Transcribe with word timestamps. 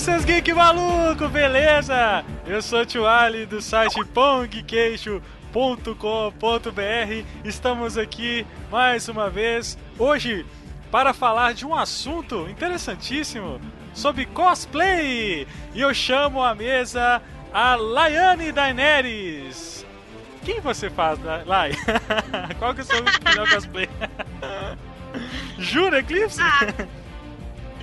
seus 0.00 0.24
geek 0.24 0.50
maluco, 0.54 1.28
beleza? 1.28 2.24
Eu 2.46 2.62
sou 2.62 2.80
o 2.80 2.86
Tio 2.86 3.06
Ali 3.06 3.44
do 3.44 3.60
site 3.60 4.02
pongqueixo.com.br 4.06 5.20
Estamos 7.44 7.98
aqui 7.98 8.46
mais 8.70 9.10
uma 9.10 9.28
vez 9.28 9.76
hoje 9.98 10.46
para 10.90 11.12
falar 11.12 11.52
de 11.52 11.66
um 11.66 11.74
assunto 11.74 12.48
interessantíssimo 12.48 13.60
sobre 13.92 14.24
cosplay. 14.24 15.46
E 15.74 15.80
eu 15.82 15.92
chamo 15.92 16.42
à 16.42 16.54
mesa 16.54 17.20
a 17.52 17.74
Laiane 17.74 18.52
Daenerys. 18.52 19.84
Quem 20.42 20.60
você 20.60 20.88
faz, 20.88 21.18
Lai? 21.44 21.72
Qual 22.58 22.72
que 22.72 22.80
é 22.80 22.84
o 22.84 22.86
seu 22.86 23.04
melhor 23.22 23.50
cosplay? 23.50 23.86
Jura, 25.58 25.98
Eclipse? 25.98 26.40
Ah. 26.40 26.99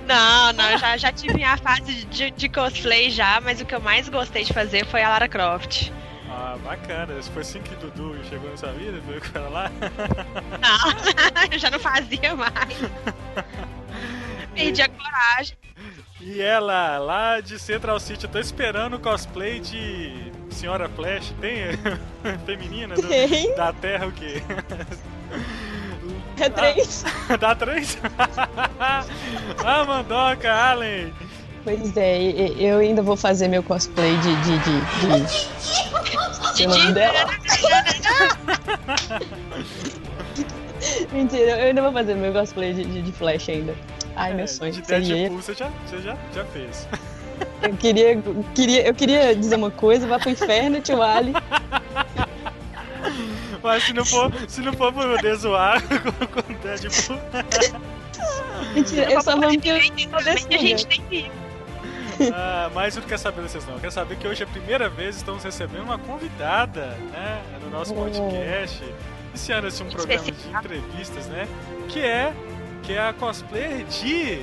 Não, 0.08 0.52
não, 0.54 0.78
já, 0.78 0.96
já 0.96 1.12
tive 1.12 1.34
minha 1.34 1.54
fase 1.58 2.06
de, 2.06 2.30
de, 2.30 2.48
cosplay 2.48 3.10
já, 3.10 3.42
mas 3.42 3.60
o 3.60 3.66
que 3.66 3.74
eu 3.74 3.80
mais 3.80 4.08
gostei 4.08 4.42
de 4.42 4.54
fazer 4.54 4.86
foi 4.86 5.02
a 5.02 5.10
Lara 5.10 5.28
Croft. 5.28 5.92
Ah, 6.30 6.56
bacana. 6.64 7.22
Foi 7.22 7.42
assim 7.42 7.60
que 7.60 7.74
Dudu 7.74 8.18
chegou 8.28 8.48
nessa 8.48 8.72
vida? 8.72 8.98
Foi 9.04 9.20
com 9.20 9.38
ela 9.38 9.48
lá? 9.50 9.70
Não, 10.60 11.52
eu 11.52 11.58
já 11.58 11.70
não 11.70 11.78
fazia 11.78 12.34
mais. 12.34 12.74
Perdi 14.54 14.80
a 14.80 14.88
coragem. 14.88 15.56
E 16.20 16.40
ela, 16.40 16.98
lá 16.98 17.40
de 17.40 17.58
Central 17.58 18.00
City, 18.00 18.24
eu 18.24 18.30
tô 18.30 18.38
esperando 18.38 18.94
o 18.94 18.98
cosplay 18.98 19.60
de 19.60 20.32
Senhora 20.50 20.88
Flash. 20.88 21.34
Tem? 21.38 21.56
Feminina? 22.46 22.94
Do, 22.94 23.06
Tem. 23.06 23.54
Da 23.54 23.72
Terra 23.74 24.06
o 24.06 24.12
quê? 24.12 24.42
É 26.40 26.48
três. 26.48 27.04
Ah, 27.28 27.36
dá 27.40 27.54
três? 27.54 27.98
ah, 29.64 29.84
Mandoca, 29.84 30.52
Allen. 30.52 31.12
Pois 31.64 31.96
é, 31.96 32.18
eu 32.58 32.78
ainda 32.78 33.02
vou 33.02 33.16
fazer 33.16 33.48
meu 33.48 33.62
cosplay 33.62 34.16
de. 34.18 34.34
de. 34.36 34.58
de. 34.58 34.80
de... 36.54 36.56
de... 36.56 36.66
nome 36.66 36.92
dela? 36.92 37.28
Mentira, 41.12 41.58
eu 41.60 41.66
ainda 41.68 41.82
vou 41.82 41.92
fazer 41.92 42.14
meu 42.14 42.32
cosplay 42.32 42.72
de, 42.72 42.84
de, 42.84 43.02
de 43.02 43.12
Flash 43.12 43.48
ainda. 43.48 43.74
Ai, 44.16 44.30
é, 44.30 44.34
meu 44.34 44.48
sonho. 44.48 44.72
De 44.72 44.86
seria... 44.86 45.14
Deadpool 45.14 45.42
você 45.42 45.54
já, 45.54 45.68
você 45.86 45.98
já, 45.98 46.16
já 46.34 46.44
fez. 46.46 46.88
Eu 47.62 47.74
queria, 47.76 48.22
queria, 48.54 48.86
eu 48.86 48.94
queria 48.94 49.34
dizer 49.34 49.56
uma 49.56 49.70
coisa, 49.70 50.06
vá 50.06 50.18
pro 50.18 50.30
inferno, 50.30 50.80
tio 50.80 51.02
Ali. 51.02 51.32
Mas 53.62 53.84
se 53.84 53.92
não 53.92 54.04
for, 54.04 54.32
se 54.48 54.60
não 54.60 54.72
for 54.72 54.92
pra 54.92 55.02
poder 55.02 55.34
zoar 55.36 55.82
com 55.82 56.52
o 56.52 56.56
Deadpool. 56.56 57.18
Mentira, 58.74 59.10
eu 59.10 59.20
só 59.20 59.36
que 60.48 60.54
a 60.54 60.58
gente 60.58 60.86
tem 60.86 61.02
que 61.08 61.30
ah, 62.32 62.70
mas 62.74 62.96
eu 62.96 63.02
não 63.02 63.08
quero 63.08 63.20
saber 63.20 63.42
vocês 63.42 63.64
não. 63.66 63.74
Eu 63.74 63.80
quero 63.80 63.92
saber 63.92 64.16
que 64.16 64.26
hoje 64.26 64.42
é 64.42 64.46
a 64.46 64.48
primeira 64.48 64.88
vez 64.88 65.16
estamos 65.16 65.44
recebendo 65.44 65.82
uma 65.84 65.98
convidada, 65.98 66.86
né? 67.12 67.42
No 67.62 67.70
nosso 67.70 67.94
podcast. 67.94 68.82
Esse 69.34 69.52
ano 69.52 69.68
é 69.68 69.82
um 69.82 69.90
programa 69.90 70.24
de 70.24 70.48
entrevistas, 70.50 71.26
né? 71.26 71.46
Que 71.88 72.00
é, 72.00 72.32
que 72.82 72.92
é 72.92 73.08
a 73.08 73.12
cosplayer 73.12 73.84
de. 73.84 74.40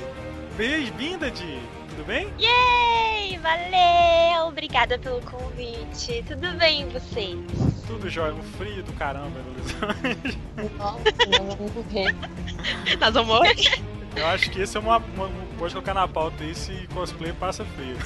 Bem-vinda, 0.56 1.30
de. 1.30 1.58
Tudo 1.96 2.08
bem? 2.08 2.30
Yay! 2.38 3.38
Valeu! 3.38 4.48
Obrigada 4.48 4.98
pelo 4.98 5.22
convite. 5.22 6.22
Tudo 6.28 6.52
bem 6.58 6.82
e 6.82 6.84
vocês? 6.92 7.38
Tudo 7.86 8.10
jóia, 8.10 8.34
um 8.34 8.42
frio 8.42 8.82
do 8.82 8.92
caramba, 8.92 9.40
Luiz. 9.40 10.36
Nossa, 10.76 11.00
nós 11.26 11.54
vamos 11.54 11.72
morrer. 11.72 12.14
Nós 13.00 13.14
vamos 13.14 13.28
morrer. 13.28 13.82
Eu 14.14 14.26
acho 14.26 14.50
que 14.50 14.60
esse 14.60 14.76
é 14.76 14.80
uma, 14.80 14.98
uma. 14.98 15.30
Pode 15.58 15.72
colocar 15.72 15.94
na 15.94 16.06
pauta 16.06 16.44
aí 16.44 16.54
se 16.54 16.86
cosplay 16.92 17.32
passa 17.32 17.64
frio. 17.64 17.96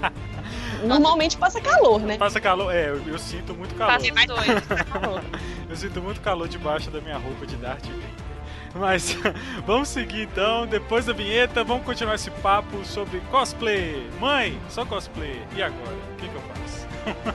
Normalmente 0.82 1.36
passa 1.36 1.60
calor, 1.60 2.00
né? 2.00 2.16
Passa 2.16 2.40
calor, 2.40 2.74
é, 2.74 2.88
eu, 2.88 3.06
eu 3.06 3.18
sinto 3.18 3.52
muito 3.52 3.74
calor. 3.74 3.98
Passa 3.98 4.14
mais 4.14 4.26
dois. 4.26 4.46
eu 5.68 5.76
sinto 5.76 6.00
muito 6.00 6.20
calor 6.22 6.48
debaixo 6.48 6.90
da 6.90 7.00
minha 7.02 7.18
roupa 7.18 7.46
de 7.46 7.56
Darth 7.56 7.84
Vader. 7.84 8.31
Mas 8.74 9.16
vamos 9.66 9.88
seguir 9.88 10.22
então, 10.22 10.66
depois 10.66 11.06
da 11.06 11.12
vinheta, 11.12 11.62
vamos 11.62 11.84
continuar 11.84 12.14
esse 12.14 12.30
papo 12.30 12.84
sobre 12.84 13.20
cosplay. 13.30 14.08
Mãe, 14.20 14.58
só 14.68 14.84
cosplay. 14.84 15.42
E 15.54 15.62
agora? 15.62 15.96
O 16.12 16.16
que, 16.16 16.28
que 16.28 16.34
eu 16.34 16.42
faço? 16.42 16.86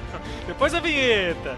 depois 0.47 0.71
da 0.71 0.79
vinheta. 0.79 1.57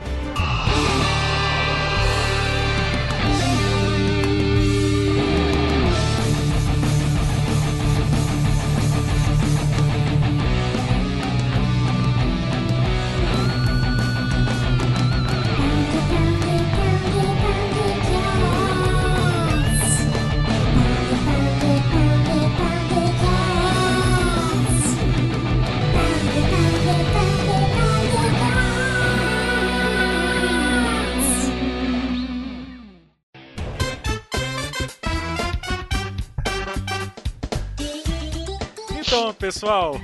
Pessoal, 39.54 40.00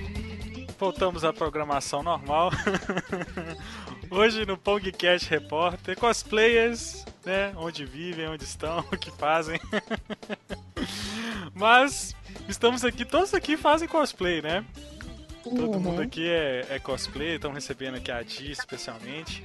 voltamos 0.80 1.24
à 1.24 1.32
programação 1.32 2.02
normal. 2.02 2.50
Hoje 4.10 4.44
no 4.44 4.58
Pongcast 4.58 5.30
Repórter, 5.30 5.96
cosplayers, 6.00 7.06
né? 7.24 7.54
Onde 7.56 7.86
vivem, 7.86 8.28
onde 8.28 8.44
estão, 8.44 8.80
o 8.92 8.98
que 8.98 9.12
fazem. 9.12 9.60
Mas 11.54 12.16
estamos 12.50 12.84
aqui, 12.84 13.06
todos 13.06 13.36
aqui 13.36 13.56
fazem 13.56 13.88
cosplay, 13.88 14.42
né? 14.42 14.66
Todo 15.44 15.74
Uhum. 15.74 15.80
mundo 15.80 16.02
aqui 16.02 16.28
é, 16.28 16.66
é 16.72 16.80
cosplay, 16.80 17.36
estão 17.36 17.52
recebendo 17.52 17.98
aqui 17.98 18.12
a 18.12 18.24
Di 18.24 18.50
especialmente. 18.50 19.44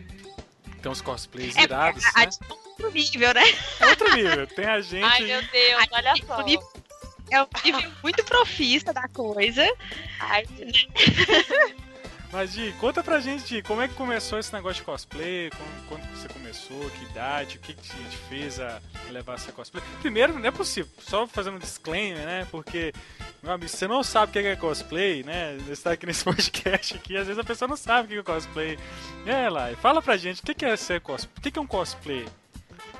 Tem 0.80 0.90
uns 0.90 1.02
cosplays 1.02 1.54
É, 1.58 1.64
irados, 1.64 2.02
a- 2.16 2.20
né? 2.20 2.30
Outro 2.70 2.90
nível, 2.90 3.34
né? 3.34 3.42
É 3.78 3.86
outro 3.86 4.16
nível. 4.16 4.46
Tem 4.46 4.64
a 4.64 4.80
gente. 4.80 5.04
Ai 5.04 5.20
meu 5.24 5.42
Deus, 5.42 5.86
olha 5.92 6.14
só. 6.26 6.42
É 7.30 7.42
um 7.42 7.46
nível 7.64 7.92
muito 8.02 8.24
profissa 8.24 8.92
da 8.92 9.08
coisa. 9.08 9.66
Ai, 10.20 10.44
Mas, 12.32 12.52
Di, 12.52 12.72
conta 12.78 13.02
pra 13.02 13.18
gente, 13.18 13.44
Di, 13.44 13.62
como 13.62 13.82
é 13.82 13.88
que 13.88 13.94
começou 13.94 14.38
esse 14.38 14.52
negócio 14.52 14.76
de 14.76 14.82
cosplay? 14.84 15.50
Quando, 15.50 15.88
quando 15.88 16.10
você 16.14 16.28
começou? 16.28 16.78
Que 16.90 17.04
idade? 17.06 17.56
O 17.56 17.60
que, 17.60 17.74
que 17.74 17.82
te 17.82 18.16
fez 18.28 18.60
a 18.60 18.80
levar 19.10 19.34
essa 19.34 19.50
cosplay? 19.50 19.82
Primeiro, 20.00 20.38
não 20.38 20.46
é 20.46 20.50
possível, 20.52 20.90
só 21.00 21.26
fazendo 21.26 21.56
um 21.56 21.58
disclaimer, 21.58 22.24
né? 22.24 22.46
Porque, 22.48 22.92
meu 23.42 23.52
amigo, 23.52 23.68
você 23.68 23.88
não 23.88 24.04
sabe 24.04 24.30
o 24.30 24.32
que 24.32 24.38
é 24.46 24.54
cosplay, 24.54 25.24
né? 25.24 25.58
Você 25.66 25.82
tá 25.82 25.90
aqui 25.90 26.06
nesse 26.06 26.22
podcast 26.24 26.94
aqui, 26.94 27.16
às 27.16 27.26
vezes 27.26 27.40
a 27.40 27.44
pessoa 27.44 27.68
não 27.68 27.76
sabe 27.76 28.06
o 28.06 28.22
que 28.22 28.30
é 28.30 28.34
cosplay. 28.34 28.78
É, 29.26 29.48
lá, 29.48 29.74
fala 29.82 30.00
pra 30.00 30.16
gente, 30.16 30.40
o 30.40 30.54
que 30.54 30.64
é 30.64 30.76
ser 30.76 31.00
cosplay? 31.00 31.34
O 31.36 31.40
que 31.40 31.58
é 31.58 31.62
um 31.62 31.66
cosplay? 31.66 32.28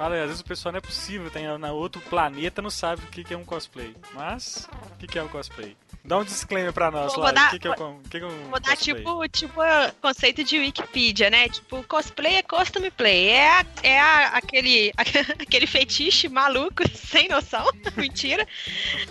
Fala, 0.01 0.15
às 0.17 0.27
vezes 0.29 0.41
o 0.41 0.45
pessoal 0.47 0.73
não 0.73 0.79
é 0.79 0.81
possível, 0.81 1.31
tem 1.31 1.47
na 1.59 1.73
outro 1.73 2.01
planeta, 2.01 2.63
não 2.63 2.71
sabe 2.71 3.03
o 3.05 3.07
que 3.09 3.35
é 3.35 3.37
um 3.37 3.45
cosplay. 3.45 3.95
Mas, 4.15 4.67
o 4.95 5.07
que 5.07 5.19
é 5.19 5.23
um 5.23 5.29
cosplay? 5.29 5.77
Dá 6.03 6.17
um 6.17 6.25
disclaimer 6.25 6.73
pra 6.73 6.91
nós, 6.91 7.13
Vou 7.13 7.23
lá. 7.23 7.33
dar- 7.33 7.49
O 7.49 7.51
que, 7.51 7.59
que 7.59 7.69
é, 7.69 7.71
o 7.71 8.01
que 8.09 8.19
que 8.19 8.25
é 8.25 8.27
um 8.27 8.49
Vou 8.49 8.59
dar 8.59 8.75
cosplay? 8.79 8.97
tipo, 8.97 9.29
tipo 9.29 9.61
conceito 10.01 10.43
de 10.43 10.59
Wikipedia, 10.59 11.29
né? 11.29 11.51
Tipo, 11.51 11.83
cosplay 11.83 12.37
é 12.37 12.43
costume 12.43 12.91
play. 12.91 13.29
É, 13.29 13.51
a- 13.61 13.67
é 13.83 14.01
a- 14.01 14.27
aquele, 14.39 14.91
aquele 15.39 15.67
fetiche 15.67 16.31
maluco, 16.31 16.83
sem 16.97 17.29
noção, 17.29 17.67
mentira, 17.95 18.49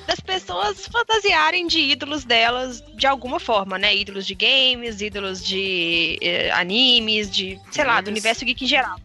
das 0.07 0.19
pessoas 0.19 0.87
fantasiarem 0.87 1.67
de 1.67 1.79
ídolos 1.79 2.23
delas 2.23 2.81
de 2.95 3.05
alguma 3.05 3.39
forma, 3.39 3.77
né? 3.77 3.95
Ídolos 3.95 4.25
de 4.25 4.33
games, 4.33 5.01
ídolos 5.01 5.45
de 5.45 6.17
eh, 6.19 6.49
animes, 6.49 7.29
de, 7.29 7.59
sei 7.69 7.85
lá, 7.85 8.01
do 8.01 8.05
Games. 8.05 8.09
universo 8.23 8.43
geek 8.43 8.63
em 8.63 8.67
geral. 8.67 8.99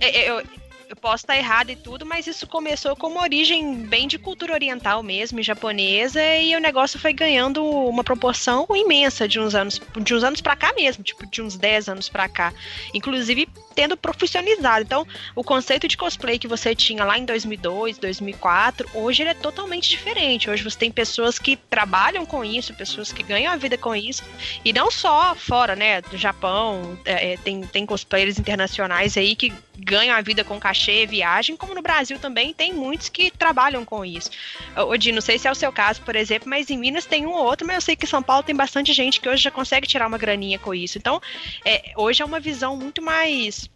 É, 0.00 0.30
Eu, 0.30 0.38
eu 0.40 0.65
posso 0.94 1.24
estar 1.24 1.36
errado 1.36 1.70
e 1.70 1.76
tudo, 1.76 2.06
mas 2.06 2.26
isso 2.26 2.46
começou 2.46 2.94
com 2.94 3.08
uma 3.08 3.22
origem 3.22 3.74
bem 3.86 4.06
de 4.06 4.18
cultura 4.18 4.52
oriental 4.52 5.02
mesmo, 5.02 5.42
japonesa, 5.42 6.22
e 6.36 6.54
o 6.54 6.60
negócio 6.60 7.00
foi 7.00 7.12
ganhando 7.12 7.64
uma 7.64 8.04
proporção 8.04 8.66
imensa 8.70 9.26
de 9.26 9.40
uns 9.40 9.54
anos, 9.54 9.80
de 9.96 10.14
uns 10.14 10.22
anos 10.22 10.40
para 10.40 10.54
cá 10.54 10.72
mesmo, 10.74 11.02
tipo 11.02 11.26
de 11.26 11.42
uns 11.42 11.56
10 11.56 11.88
anos 11.88 12.08
para 12.08 12.28
cá. 12.28 12.52
Inclusive 12.94 13.48
tendo 13.76 13.96
profissionalizado. 13.96 14.82
Então, 14.82 15.06
o 15.34 15.44
conceito 15.44 15.86
de 15.86 15.96
cosplay 15.96 16.38
que 16.38 16.48
você 16.48 16.74
tinha 16.74 17.04
lá 17.04 17.18
em 17.18 17.26
2002, 17.26 17.98
2004, 17.98 18.88
hoje 18.94 19.22
ele 19.22 19.30
é 19.30 19.34
totalmente 19.34 19.90
diferente. 19.90 20.48
Hoje 20.48 20.64
você 20.64 20.78
tem 20.78 20.90
pessoas 20.90 21.38
que 21.38 21.56
trabalham 21.56 22.24
com 22.24 22.42
isso, 22.42 22.72
pessoas 22.72 23.12
que 23.12 23.22
ganham 23.22 23.52
a 23.52 23.56
vida 23.56 23.76
com 23.76 23.94
isso, 23.94 24.24
e 24.64 24.72
não 24.72 24.90
só 24.90 25.34
fora, 25.34 25.76
né, 25.76 26.00
do 26.00 26.16
Japão, 26.16 26.98
é, 27.04 27.34
é, 27.34 27.36
tem, 27.36 27.60
tem 27.66 27.84
cosplayers 27.84 28.38
internacionais 28.38 29.16
aí 29.18 29.36
que 29.36 29.52
ganham 29.78 30.16
a 30.16 30.20
vida 30.20 30.42
com 30.42 30.58
cachê, 30.58 31.06
viagem, 31.06 31.56
como 31.56 31.74
no 31.74 31.82
Brasil 31.82 32.18
também 32.18 32.52
tem 32.52 32.72
muitos 32.72 33.08
que 33.08 33.30
trabalham 33.30 33.84
com 33.84 34.04
isso. 34.04 34.30
Odi, 34.76 35.12
não 35.12 35.20
sei 35.20 35.38
se 35.38 35.46
é 35.46 35.50
o 35.50 35.54
seu 35.54 35.72
caso, 35.72 36.00
por 36.02 36.16
exemplo, 36.16 36.48
mas 36.48 36.70
em 36.70 36.78
Minas 36.78 37.04
tem 37.04 37.26
um 37.26 37.32
ou 37.32 37.44
outro, 37.44 37.66
mas 37.66 37.76
eu 37.76 37.80
sei 37.82 37.96
que 37.96 38.06
São 38.06 38.22
Paulo 38.22 38.42
tem 38.42 38.54
bastante 38.54 38.92
gente 38.92 39.20
que 39.20 39.28
hoje 39.28 39.42
já 39.42 39.50
consegue 39.50 39.86
tirar 39.86 40.06
uma 40.06 40.18
graninha 40.18 40.58
com 40.58 40.74
isso. 40.74 40.98
Então, 40.98 41.20
é, 41.64 41.92
hoje 41.96 42.22
é 42.22 42.24
uma 42.24 42.40
visão 42.40 42.76
muito 42.76 43.02
mais 43.02 43.68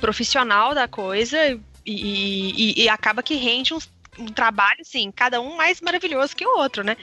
profissional 0.00 0.74
da 0.74 0.86
coisa 0.86 1.38
e, 1.84 2.74
e, 2.74 2.82
e 2.84 2.88
acaba 2.88 3.22
que 3.22 3.34
rende 3.34 3.74
um, 3.74 3.78
um 4.18 4.26
trabalho, 4.26 4.80
assim, 4.80 5.10
cada 5.10 5.40
um 5.40 5.56
mais 5.56 5.80
maravilhoso 5.80 6.36
que 6.36 6.46
o 6.46 6.58
outro, 6.58 6.84
né? 6.84 6.96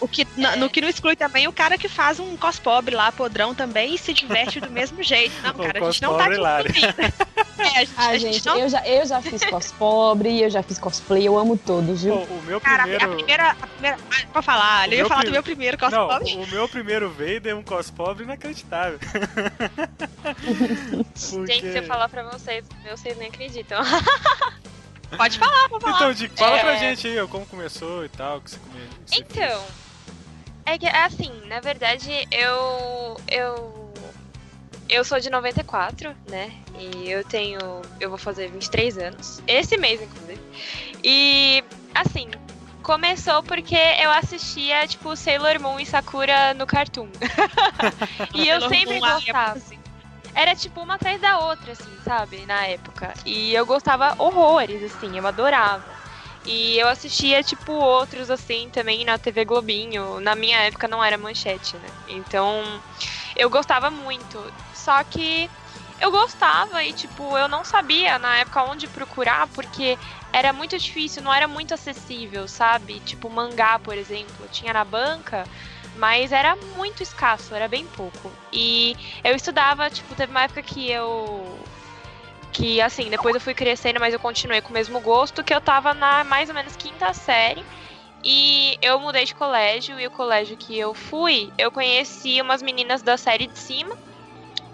O 0.00 0.06
que, 0.08 0.22
é. 0.22 0.56
no 0.56 0.70
que 0.70 0.80
não 0.80 0.88
exclui 0.88 1.16
também 1.16 1.48
o 1.48 1.52
cara 1.52 1.76
que 1.76 1.88
faz 1.88 2.20
um 2.20 2.36
cos 2.36 2.58
pobre 2.58 2.94
lá, 2.94 3.10
podrão 3.10 3.54
também, 3.54 3.94
e 3.94 3.98
se 3.98 4.12
diverte 4.12 4.60
do 4.60 4.70
mesmo 4.70 5.02
jeito. 5.02 5.34
Não, 5.42 5.54
cara, 5.58 5.80
a 5.80 5.90
gente 5.90 6.02
não 6.02 6.16
tá 6.16 6.28
É, 7.58 7.62
a 7.62 7.84
gente, 7.84 7.92
ah, 7.96 8.08
a 8.08 8.18
gente, 8.18 8.46
não... 8.46 8.56
eu, 8.56 8.68
já, 8.68 8.86
eu 8.86 9.04
já 9.04 9.20
fiz 9.20 9.44
cos 9.44 9.72
pobre, 9.72 10.42
eu 10.42 10.48
já 10.48 10.62
fiz 10.62 10.78
cosplay, 10.78 11.26
eu 11.26 11.36
amo 11.36 11.56
todos, 11.56 12.04
viu? 12.04 12.14
O, 12.14 12.38
o 12.38 12.42
meu 12.42 12.60
cara, 12.60 12.82
primeiro... 12.82 13.04
a 13.04 13.08
primeira, 13.16 13.50
a 13.50 13.66
primeira... 13.66 13.98
Ah, 14.10 14.26
pode 14.32 14.46
falar, 14.46 14.92
eu 14.92 14.98
ia 14.98 15.06
falar 15.06 15.22
prim... 15.22 15.30
do 15.30 15.32
meu 15.32 15.42
primeiro 15.42 15.76
cos 15.76 15.90
não, 15.90 16.06
pobre. 16.06 16.34
O 16.36 16.46
meu 16.46 16.68
primeiro 16.68 17.10
Vader 17.10 17.48
é 17.48 17.54
um 17.54 17.62
cos 17.62 17.90
pobre 17.90 18.22
inacreditável. 18.22 19.00
Porque... 21.30 21.52
Gente, 21.52 21.72
se 21.72 21.78
eu 21.78 21.82
falar 21.82 22.08
pra 22.08 22.22
vocês, 22.30 22.64
vocês 22.88 23.18
nem 23.18 23.26
acreditam. 23.28 23.82
Pode 25.16 25.38
falar, 25.38 25.68
pode 25.68 25.84
falar. 25.84 25.96
Então, 25.96 26.12
Dick, 26.12 26.38
fala 26.38 26.58
é... 26.58 26.60
pra 26.60 26.76
gente 26.76 27.06
aí, 27.06 27.26
como 27.28 27.46
começou 27.46 28.04
e 28.04 28.08
tal, 28.08 28.40
que 28.40 28.50
você, 28.50 28.58
come... 28.58 28.80
você 29.06 29.20
Então, 29.20 29.60
fez. 29.62 29.87
É 30.68 30.76
que, 30.76 30.86
assim, 30.86 31.32
na 31.46 31.60
verdade, 31.60 32.10
eu. 32.30 33.16
Eu. 33.26 33.88
Eu 34.86 35.04
sou 35.04 35.18
de 35.18 35.30
94, 35.30 36.14
né? 36.28 36.52
E 36.78 37.10
eu 37.10 37.24
tenho. 37.24 37.58
Eu 37.98 38.10
vou 38.10 38.18
fazer 38.18 38.48
23 38.48 38.98
anos. 38.98 39.42
Esse 39.46 39.78
mês, 39.78 40.02
inclusive. 40.02 40.40
E, 41.02 41.64
assim, 41.94 42.28
começou 42.82 43.42
porque 43.42 43.76
eu 43.76 44.10
assistia, 44.10 44.86
tipo, 44.86 45.16
Sailor 45.16 45.58
Moon 45.58 45.80
e 45.80 45.86
Sakura 45.86 46.52
no 46.52 46.66
Cartoon. 46.66 47.08
e 48.34 48.46
eu 48.46 48.68
sempre 48.68 49.00
gostava. 49.00 49.58
Era 50.34 50.54
tipo 50.54 50.82
uma 50.82 50.94
atrás 50.94 51.18
da 51.20 51.38
outra, 51.38 51.72
assim, 51.72 51.98
sabe? 52.04 52.44
Na 52.46 52.66
época. 52.66 53.14
E 53.24 53.54
eu 53.54 53.64
gostava 53.64 54.14
horrores, 54.18 54.82
assim, 54.82 55.16
eu 55.16 55.26
adorava. 55.26 55.97
E 56.50 56.78
eu 56.78 56.88
assistia, 56.88 57.42
tipo, 57.42 57.72
outros, 57.72 58.30
assim, 58.30 58.70
também 58.70 59.04
na 59.04 59.18
TV 59.18 59.44
Globinho. 59.44 60.18
Na 60.18 60.34
minha 60.34 60.58
época 60.62 60.88
não 60.88 61.04
era 61.04 61.18
manchete, 61.18 61.76
né? 61.76 61.88
Então, 62.08 62.82
eu 63.36 63.50
gostava 63.50 63.90
muito. 63.90 64.50
Só 64.72 65.04
que 65.04 65.50
eu 66.00 66.10
gostava 66.10 66.82
e, 66.82 66.94
tipo, 66.94 67.36
eu 67.36 67.48
não 67.48 67.64
sabia 67.64 68.18
na 68.18 68.38
época 68.38 68.62
onde 68.62 68.88
procurar, 68.88 69.46
porque 69.48 69.98
era 70.32 70.50
muito 70.50 70.78
difícil, 70.78 71.22
não 71.22 71.34
era 71.34 71.46
muito 71.46 71.74
acessível, 71.74 72.48
sabe? 72.48 73.00
Tipo, 73.00 73.28
mangá, 73.28 73.78
por 73.78 73.98
exemplo, 73.98 74.48
tinha 74.48 74.72
na 74.72 74.84
banca, 74.86 75.44
mas 75.94 76.32
era 76.32 76.56
muito 76.56 77.02
escasso, 77.02 77.54
era 77.54 77.68
bem 77.68 77.86
pouco. 77.86 78.32
E 78.50 78.96
eu 79.22 79.34
estudava, 79.34 79.90
tipo, 79.90 80.14
teve 80.14 80.30
uma 80.30 80.44
época 80.44 80.62
que 80.62 80.88
eu 80.88 81.57
que 82.52 82.80
assim, 82.80 83.10
depois 83.10 83.34
eu 83.34 83.40
fui 83.40 83.54
crescendo, 83.54 84.00
mas 84.00 84.12
eu 84.12 84.20
continuei 84.20 84.60
com 84.60 84.70
o 84.70 84.72
mesmo 84.72 85.00
gosto, 85.00 85.44
que 85.44 85.54
eu 85.54 85.60
tava 85.60 85.94
na 85.94 86.24
mais 86.24 86.48
ou 86.48 86.54
menos 86.54 86.76
quinta 86.76 87.12
série. 87.12 87.64
E 88.24 88.76
eu 88.82 88.98
mudei 88.98 89.24
de 89.24 89.34
colégio, 89.34 89.98
e 90.00 90.06
o 90.06 90.10
colégio 90.10 90.56
que 90.56 90.76
eu 90.76 90.92
fui, 90.92 91.52
eu 91.56 91.70
conheci 91.70 92.40
umas 92.40 92.60
meninas 92.60 93.00
da 93.00 93.16
série 93.16 93.46
de 93.46 93.58
cima 93.58 93.96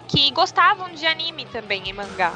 que 0.07 0.31
gostavam 0.31 0.91
de 0.91 1.05
anime 1.05 1.45
também, 1.45 1.87
em 1.87 1.93
mangá. 1.93 2.33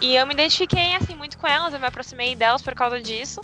E 0.00 0.14
eu 0.14 0.26
me 0.26 0.34
identifiquei 0.34 0.94
assim 0.94 1.14
muito 1.14 1.38
com 1.38 1.46
elas, 1.46 1.72
eu 1.72 1.80
me 1.80 1.86
aproximei 1.86 2.34
delas 2.34 2.62
por 2.62 2.74
causa 2.74 3.00
disso. 3.00 3.40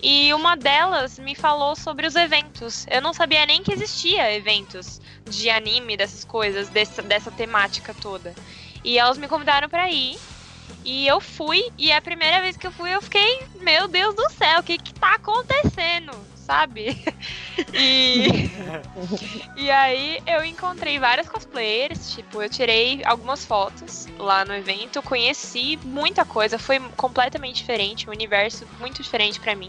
E 0.00 0.32
uma 0.32 0.56
delas 0.56 1.18
me 1.18 1.34
falou 1.34 1.74
sobre 1.74 2.06
os 2.06 2.14
eventos. 2.14 2.86
Eu 2.88 3.02
não 3.02 3.12
sabia 3.12 3.44
nem 3.46 3.62
que 3.62 3.72
existia 3.72 4.32
eventos 4.32 5.00
de 5.24 5.50
anime, 5.50 5.96
dessas 5.96 6.24
coisas, 6.24 6.68
dessa, 6.68 7.02
dessa 7.02 7.30
temática 7.32 7.92
toda. 7.92 8.32
E 8.84 8.96
elas 8.96 9.18
me 9.18 9.26
convidaram 9.26 9.68
para 9.68 9.90
ir. 9.90 10.16
E 10.90 11.06
eu 11.06 11.20
fui, 11.20 11.70
e 11.76 11.92
a 11.92 12.00
primeira 12.00 12.40
vez 12.40 12.56
que 12.56 12.66
eu 12.66 12.72
fui, 12.72 12.94
eu 12.94 13.02
fiquei, 13.02 13.42
meu 13.56 13.88
Deus 13.88 14.16
do 14.16 14.26
céu, 14.30 14.60
o 14.60 14.62
que 14.62 14.78
que 14.78 14.94
tá 14.94 15.16
acontecendo? 15.16 16.12
Sabe? 16.34 16.96
e, 17.74 18.48
e 19.54 19.70
aí 19.70 20.18
eu 20.26 20.42
encontrei 20.42 20.98
várias 20.98 21.28
cosplayers, 21.28 22.14
tipo, 22.14 22.40
eu 22.40 22.48
tirei 22.48 23.02
algumas 23.04 23.44
fotos 23.44 24.06
lá 24.16 24.46
no 24.46 24.54
evento, 24.54 25.02
conheci 25.02 25.78
muita 25.84 26.24
coisa, 26.24 26.58
foi 26.58 26.80
completamente 26.96 27.56
diferente, 27.56 28.08
um 28.08 28.12
universo 28.14 28.66
muito 28.78 29.02
diferente 29.02 29.38
para 29.38 29.54
mim. 29.54 29.68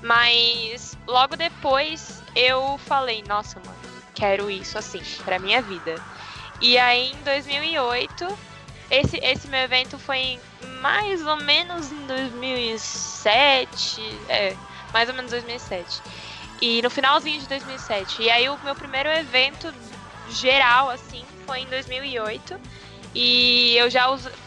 Mas 0.00 0.96
logo 1.06 1.36
depois 1.36 2.22
eu 2.34 2.78
falei, 2.78 3.22
nossa, 3.28 3.60
mano, 3.60 3.76
quero 4.14 4.50
isso 4.50 4.78
assim, 4.78 5.02
pra 5.22 5.38
minha 5.38 5.60
vida. 5.60 5.96
E 6.62 6.78
aí 6.78 7.12
em 7.12 7.22
2008 7.24 8.56
esse, 8.90 9.18
esse 9.18 9.48
meu 9.48 9.60
evento 9.60 9.98
foi 9.98 10.18
em 10.18 10.40
mais 10.80 11.24
ou 11.26 11.36
menos 11.36 11.90
em 11.90 12.06
2007. 12.06 14.00
É, 14.28 14.56
mais 14.92 15.08
ou 15.08 15.14
menos 15.14 15.30
2007. 15.30 16.02
E 16.60 16.80
no 16.82 16.90
finalzinho 16.90 17.40
de 17.40 17.48
2007. 17.48 18.22
E 18.22 18.30
aí 18.30 18.48
o 18.48 18.58
meu 18.64 18.74
primeiro 18.74 19.08
evento 19.10 19.72
geral, 20.28 20.90
assim, 20.90 21.24
foi 21.46 21.60
em 21.60 21.66
2008. 21.66 22.58
E 23.14 23.76
eu 23.76 23.88
já 23.88 24.06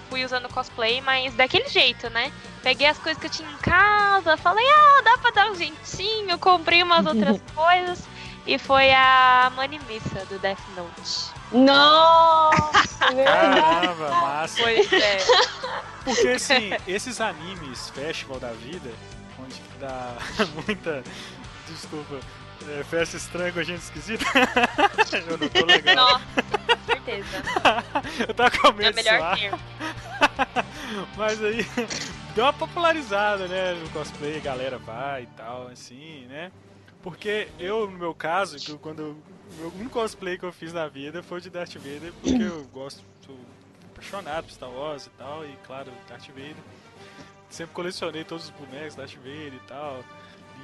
fui 0.10 0.24
usando 0.24 0.48
cosplay, 0.50 1.02
mas 1.02 1.34
daquele 1.34 1.68
jeito, 1.70 2.10
né? 2.10 2.32
Peguei 2.62 2.88
as 2.88 3.00
coisas 3.00 3.20
que 3.20 3.28
eu 3.28 3.32
tinha 3.32 3.50
em 3.50 3.58
casa, 3.58 4.38
falei, 4.38 4.66
ah, 4.66 5.02
dá 5.04 5.18
pra 5.18 5.32
dar 5.32 5.52
um 5.52 5.56
jeitinho, 5.56 6.38
comprei 6.38 6.84
umas 6.84 7.06
outras 7.06 7.42
coisas. 7.56 8.04
E 8.50 8.58
foi 8.58 8.92
a 8.92 9.52
Manimissa 9.56 10.26
do 10.26 10.40
Death 10.40 10.58
Note. 10.76 11.30
Nossa! 11.52 12.98
Caramba, 13.24 14.10
massa. 14.10 14.64
Pois 14.64 14.92
é. 14.92 15.18
Porque 16.04 16.30
assim, 16.30 16.72
esses 16.88 17.22
animes, 17.22 17.92
Festival 17.92 18.40
da 18.40 18.52
Vida, 18.54 18.90
onde 19.40 19.62
dá 19.80 20.16
muita. 20.66 21.04
Desculpa. 21.68 22.20
É, 22.68 22.84
festa 22.86 23.18
estranha 23.18 23.52
com 23.54 23.60
a 23.60 23.64
gente 23.64 23.84
esquisita. 23.84 24.26
Eu 25.30 25.38
não 25.38 25.48
tô 25.48 25.66
legal. 25.68 25.96
Nossa, 25.96 26.42
com 26.42 26.86
certeza. 26.88 27.44
Eu 28.28 28.34
tava 28.34 28.50
com 28.50 28.72
medo 28.72 29.00
É 29.00 29.04
melhor 29.04 29.38
termo. 29.38 29.60
Mas 31.16 31.44
aí 31.44 31.64
deu 32.34 32.46
uma 32.46 32.54
popularizada, 32.54 33.48
né? 33.48 33.74
No 33.76 33.88
cosplay, 33.92 34.38
a 34.38 34.42
galera 34.42 34.80
vai 34.80 35.22
e 35.22 35.28
tal, 35.38 35.68
assim, 35.68 36.26
né? 36.28 36.52
Porque 37.02 37.48
eu, 37.58 37.90
no 37.90 37.98
meu 37.98 38.14
caso, 38.14 38.78
quando 38.80 39.18
o 39.62 39.68
único 39.76 39.92
cosplay 39.92 40.38
que 40.38 40.44
eu 40.44 40.52
fiz 40.52 40.74
na 40.74 40.88
vida 40.88 41.24
foi 41.24 41.40
de 41.40 41.50
Darth 41.50 41.76
Vader, 41.76 42.14
porque 42.22 42.44
eu 42.44 42.66
gosto, 42.74 43.04
sou 43.26 43.38
apaixonado 43.92 44.46
por 44.46 44.52
Star 44.52 44.70
Wars 44.70 45.06
e 45.08 45.10
tal, 45.12 45.46
e 45.46 45.56
claro, 45.66 45.92
Darth 46.08 46.28
Vader. 46.28 46.56
Sempre 47.50 47.74
colecionei 47.74 48.24
todos 48.24 48.46
os 48.46 48.52
bonecos 48.52 48.96
Darth 48.96 49.16
Vader 49.16 49.54
e 49.54 49.60
tal, 49.68 50.04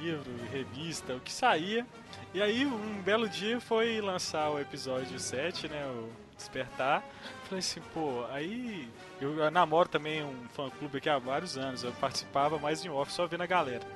livro, 0.00 0.30
revista, 0.52 1.14
o 1.14 1.20
que 1.20 1.32
saía. 1.32 1.86
E 2.32 2.40
aí, 2.40 2.64
um 2.66 3.02
belo 3.02 3.28
dia 3.28 3.60
foi 3.60 4.00
lançar 4.00 4.50
o 4.50 4.60
episódio 4.60 5.18
7, 5.18 5.68
né, 5.68 5.84
o 5.86 6.10
Despertar. 6.36 7.02
Falei 7.44 7.60
assim, 7.60 7.80
pô, 7.94 8.24
aí 8.30 8.88
eu 9.20 9.50
namoro 9.50 9.88
também 9.88 10.22
um 10.22 10.48
fã 10.52 10.68
clube 10.68 10.98
aqui 10.98 11.08
há 11.08 11.18
vários 11.18 11.56
anos, 11.56 11.82
eu 11.82 11.92
participava 11.92 12.58
mais 12.58 12.84
em 12.84 12.90
off, 12.90 13.10
só 13.10 13.26
vendo 13.26 13.42
a 13.42 13.46
galera. 13.46 13.86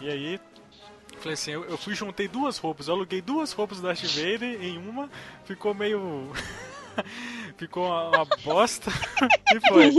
E 0.00 0.10
aí 0.10 0.40
Falei 1.22 1.34
assim, 1.34 1.52
eu, 1.52 1.64
eu 1.66 1.78
fui 1.78 1.94
juntei 1.94 2.26
duas 2.26 2.58
roupas, 2.58 2.88
eu 2.88 2.94
aluguei 2.94 3.22
duas 3.22 3.52
roupas 3.52 3.78
do 3.78 3.86
Darth 3.86 4.02
Vader 4.02 4.60
em 4.60 4.76
uma, 4.76 5.08
ficou 5.44 5.72
meio. 5.72 6.32
ficou 7.56 7.86
uma, 7.86 8.08
uma 8.08 8.24
bosta 8.42 8.90
e 9.54 9.60
foi. 9.68 9.92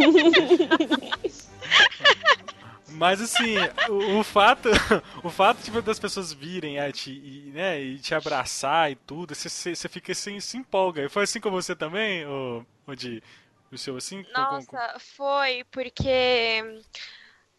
Mas 2.90 3.22
assim, 3.22 3.56
o, 3.90 4.20
o, 4.20 4.24
fato, 4.24 4.68
o 5.24 5.30
fato 5.30 5.64
tipo, 5.64 5.82
das 5.82 5.98
pessoas 5.98 6.34
virem 6.34 6.76
te, 6.92 7.12
e, 7.12 7.52
né, 7.54 7.82
e 7.82 8.00
te 8.00 8.14
abraçar 8.14 8.92
e 8.92 8.96
tudo, 8.96 9.34
você, 9.34 9.76
fica 9.88 10.12
assim, 10.12 10.42
se 10.42 10.58
empolga. 10.58 11.04
E 11.04 11.10
foi 11.10 11.24
assim 11.24 11.40
com 11.40 11.50
você 11.50 11.74
também, 11.74 12.26
ou, 12.26 12.66
ou 12.86 12.96
de 12.96 13.24
o 13.72 13.78
seu 13.78 13.96
assim? 13.96 14.26
Nossa, 14.36 14.68
com, 14.68 14.78
com... 14.78 15.00
foi 15.00 15.64
porque 15.72 16.82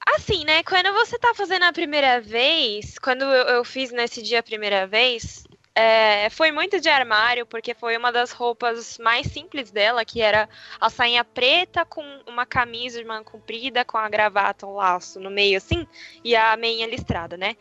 Assim, 0.06 0.44
né? 0.44 0.62
Quando 0.62 0.92
você 0.92 1.18
tá 1.18 1.34
fazendo 1.34 1.64
a 1.64 1.72
primeira 1.72 2.20
vez, 2.20 2.98
quando 2.98 3.22
eu, 3.22 3.56
eu 3.56 3.64
fiz 3.64 3.90
nesse 3.90 4.22
dia 4.22 4.40
a 4.40 4.42
primeira 4.42 4.86
vez, 4.86 5.44
é, 5.74 6.30
foi 6.30 6.52
muito 6.52 6.80
de 6.80 6.88
armário, 6.88 7.44
porque 7.44 7.74
foi 7.74 7.96
uma 7.96 8.12
das 8.12 8.30
roupas 8.30 8.96
mais 8.98 9.26
simples 9.26 9.72
dela, 9.72 10.04
que 10.04 10.20
era 10.20 10.48
a 10.80 10.88
sainha 10.88 11.24
preta 11.24 11.84
com 11.84 12.02
uma 12.28 12.46
camisa 12.46 13.00
de 13.00 13.04
manga 13.04 13.24
comprida, 13.24 13.84
com 13.84 13.98
a 13.98 14.08
gravata, 14.08 14.66
um 14.66 14.74
laço 14.74 15.18
no 15.18 15.30
meio 15.30 15.56
assim, 15.56 15.84
e 16.22 16.36
a 16.36 16.56
meinha 16.56 16.86
listrada, 16.86 17.36
né? 17.36 17.56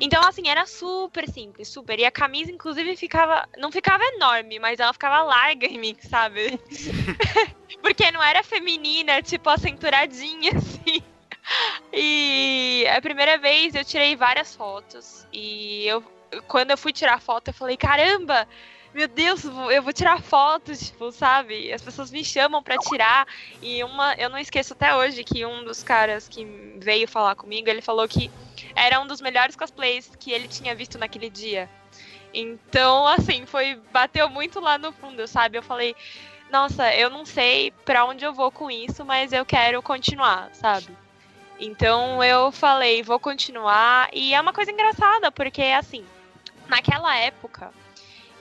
Então, 0.00 0.20
assim, 0.24 0.48
era 0.48 0.66
super 0.66 1.28
simples, 1.28 1.68
super. 1.68 2.00
E 2.00 2.04
a 2.04 2.10
camisa, 2.10 2.50
inclusive, 2.50 2.96
ficava. 2.96 3.48
Não 3.56 3.70
ficava 3.70 4.02
enorme, 4.16 4.58
mas 4.58 4.80
ela 4.80 4.92
ficava 4.92 5.22
larga 5.22 5.66
em 5.66 5.78
mim, 5.78 5.96
sabe? 6.00 6.58
porque 7.80 8.10
não 8.10 8.22
era 8.22 8.42
feminina, 8.42 9.22
tipo, 9.22 9.48
acenturadinha, 9.48 10.52
assim. 10.58 11.11
E 11.94 12.86
a 12.88 13.02
primeira 13.02 13.36
vez 13.36 13.74
eu 13.74 13.84
tirei 13.84 14.16
várias 14.16 14.56
fotos. 14.56 15.26
E 15.30 15.86
eu 15.86 16.02
quando 16.48 16.70
eu 16.70 16.78
fui 16.78 16.92
tirar 16.92 17.20
foto, 17.20 17.48
eu 17.48 17.54
falei, 17.54 17.76
caramba, 17.76 18.48
meu 18.94 19.08
Deus, 19.08 19.44
eu 19.44 19.82
vou 19.82 19.92
tirar 19.92 20.20
fotos, 20.20 20.88
tipo, 20.88 21.10
sabe? 21.12 21.72
As 21.72 21.82
pessoas 21.82 22.10
me 22.10 22.24
chamam 22.24 22.62
para 22.62 22.78
tirar. 22.78 23.26
E 23.60 23.82
uma, 23.84 24.14
eu 24.14 24.28
não 24.28 24.38
esqueço 24.38 24.72
até 24.72 24.94
hoje 24.94 25.24
que 25.24 25.44
um 25.44 25.64
dos 25.64 25.82
caras 25.82 26.28
que 26.28 26.44
veio 26.78 27.08
falar 27.08 27.34
comigo, 27.34 27.68
ele 27.68 27.80
falou 27.82 28.06
que 28.06 28.30
era 28.74 29.00
um 29.00 29.06
dos 29.06 29.20
melhores 29.20 29.56
cosplays 29.56 30.10
que 30.18 30.30
ele 30.30 30.48
tinha 30.48 30.74
visto 30.74 30.98
naquele 30.98 31.30
dia. 31.30 31.68
Então, 32.34 33.06
assim, 33.06 33.44
foi 33.46 33.80
bateu 33.92 34.28
muito 34.28 34.60
lá 34.60 34.78
no 34.78 34.92
fundo, 34.92 35.26
sabe? 35.26 35.58
Eu 35.58 35.62
falei, 35.62 35.94
nossa, 36.50 36.94
eu 36.94 37.10
não 37.10 37.24
sei 37.24 37.70
para 37.84 38.04
onde 38.04 38.24
eu 38.24 38.32
vou 38.32 38.50
com 38.50 38.70
isso, 38.70 39.04
mas 39.04 39.32
eu 39.32 39.44
quero 39.44 39.82
continuar, 39.82 40.50
sabe? 40.54 40.88
Então 41.64 42.22
eu 42.24 42.50
falei, 42.50 43.04
vou 43.04 43.20
continuar. 43.20 44.10
E 44.12 44.34
é 44.34 44.40
uma 44.40 44.52
coisa 44.52 44.72
engraçada, 44.72 45.30
porque 45.30 45.62
assim, 45.62 46.04
naquela 46.68 47.16
época, 47.16 47.72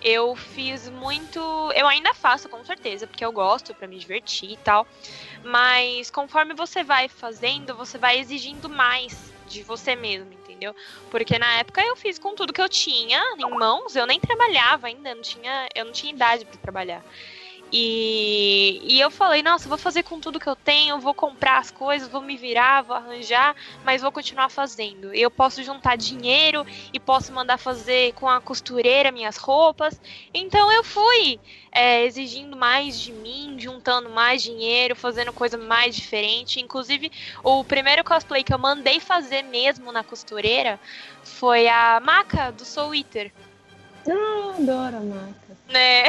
eu 0.01 0.35
fiz 0.35 0.89
muito. 0.89 1.39
Eu 1.75 1.87
ainda 1.87 2.15
faço, 2.15 2.49
com 2.49 2.65
certeza, 2.65 3.05
porque 3.05 3.23
eu 3.23 3.31
gosto 3.31 3.75
para 3.75 3.87
me 3.87 3.99
divertir 3.99 4.49
e 4.49 4.57
tal. 4.57 4.87
Mas 5.43 6.09
conforme 6.09 6.55
você 6.55 6.83
vai 6.83 7.07
fazendo, 7.07 7.75
você 7.75 7.99
vai 7.99 8.17
exigindo 8.17 8.67
mais 8.67 9.31
de 9.47 9.61
você 9.61 9.95
mesmo, 9.95 10.33
entendeu? 10.33 10.75
Porque 11.11 11.37
na 11.37 11.59
época 11.59 11.79
eu 11.83 11.95
fiz 11.95 12.17
com 12.17 12.33
tudo 12.33 12.51
que 12.51 12.61
eu 12.61 12.69
tinha 12.69 13.21
em 13.37 13.49
mãos, 13.51 13.95
eu 13.95 14.07
nem 14.07 14.19
trabalhava 14.19 14.87
ainda, 14.87 15.13
não 15.13 15.21
tinha, 15.21 15.69
eu 15.75 15.85
não 15.85 15.91
tinha 15.91 16.11
idade 16.11 16.43
para 16.43 16.57
trabalhar. 16.57 17.03
E, 17.71 18.81
e 18.83 18.99
eu 18.99 19.09
falei, 19.09 19.41
nossa, 19.41 19.69
vou 19.69 19.77
fazer 19.77 20.03
com 20.03 20.19
tudo 20.19 20.39
que 20.39 20.49
eu 20.49 20.55
tenho, 20.55 20.99
vou 20.99 21.13
comprar 21.13 21.57
as 21.57 21.71
coisas, 21.71 22.09
vou 22.09 22.21
me 22.21 22.35
virar, 22.35 22.81
vou 22.81 22.95
arranjar, 22.95 23.55
mas 23.85 24.01
vou 24.01 24.11
continuar 24.11 24.49
fazendo. 24.49 25.13
Eu 25.13 25.31
posso 25.31 25.63
juntar 25.63 25.95
dinheiro 25.95 26.65
e 26.91 26.99
posso 26.99 27.31
mandar 27.31 27.57
fazer 27.57 28.13
com 28.13 28.27
a 28.27 28.41
costureira 28.41 29.11
minhas 29.11 29.37
roupas. 29.37 30.01
Então 30.33 30.69
eu 30.71 30.83
fui 30.83 31.39
é, 31.71 32.03
exigindo 32.03 32.57
mais 32.57 32.99
de 32.99 33.13
mim, 33.13 33.55
juntando 33.57 34.09
mais 34.09 34.43
dinheiro, 34.43 34.93
fazendo 34.93 35.31
coisa 35.31 35.57
mais 35.57 35.95
diferente. 35.95 36.59
Inclusive, 36.59 37.09
o 37.41 37.63
primeiro 37.63 38.03
cosplay 38.03 38.43
que 38.43 38.53
eu 38.53 38.59
mandei 38.59 38.99
fazer 38.99 39.43
mesmo 39.43 39.93
na 39.93 40.03
costureira 40.03 40.77
foi 41.23 41.69
a 41.69 42.01
maca 42.03 42.51
do 42.51 42.65
Soul 42.65 42.95
Eater. 42.95 43.31
Ah, 44.09 44.55
adoro 44.57 44.97
a 44.97 44.99
maca. 44.99 45.57
Né? 45.69 46.03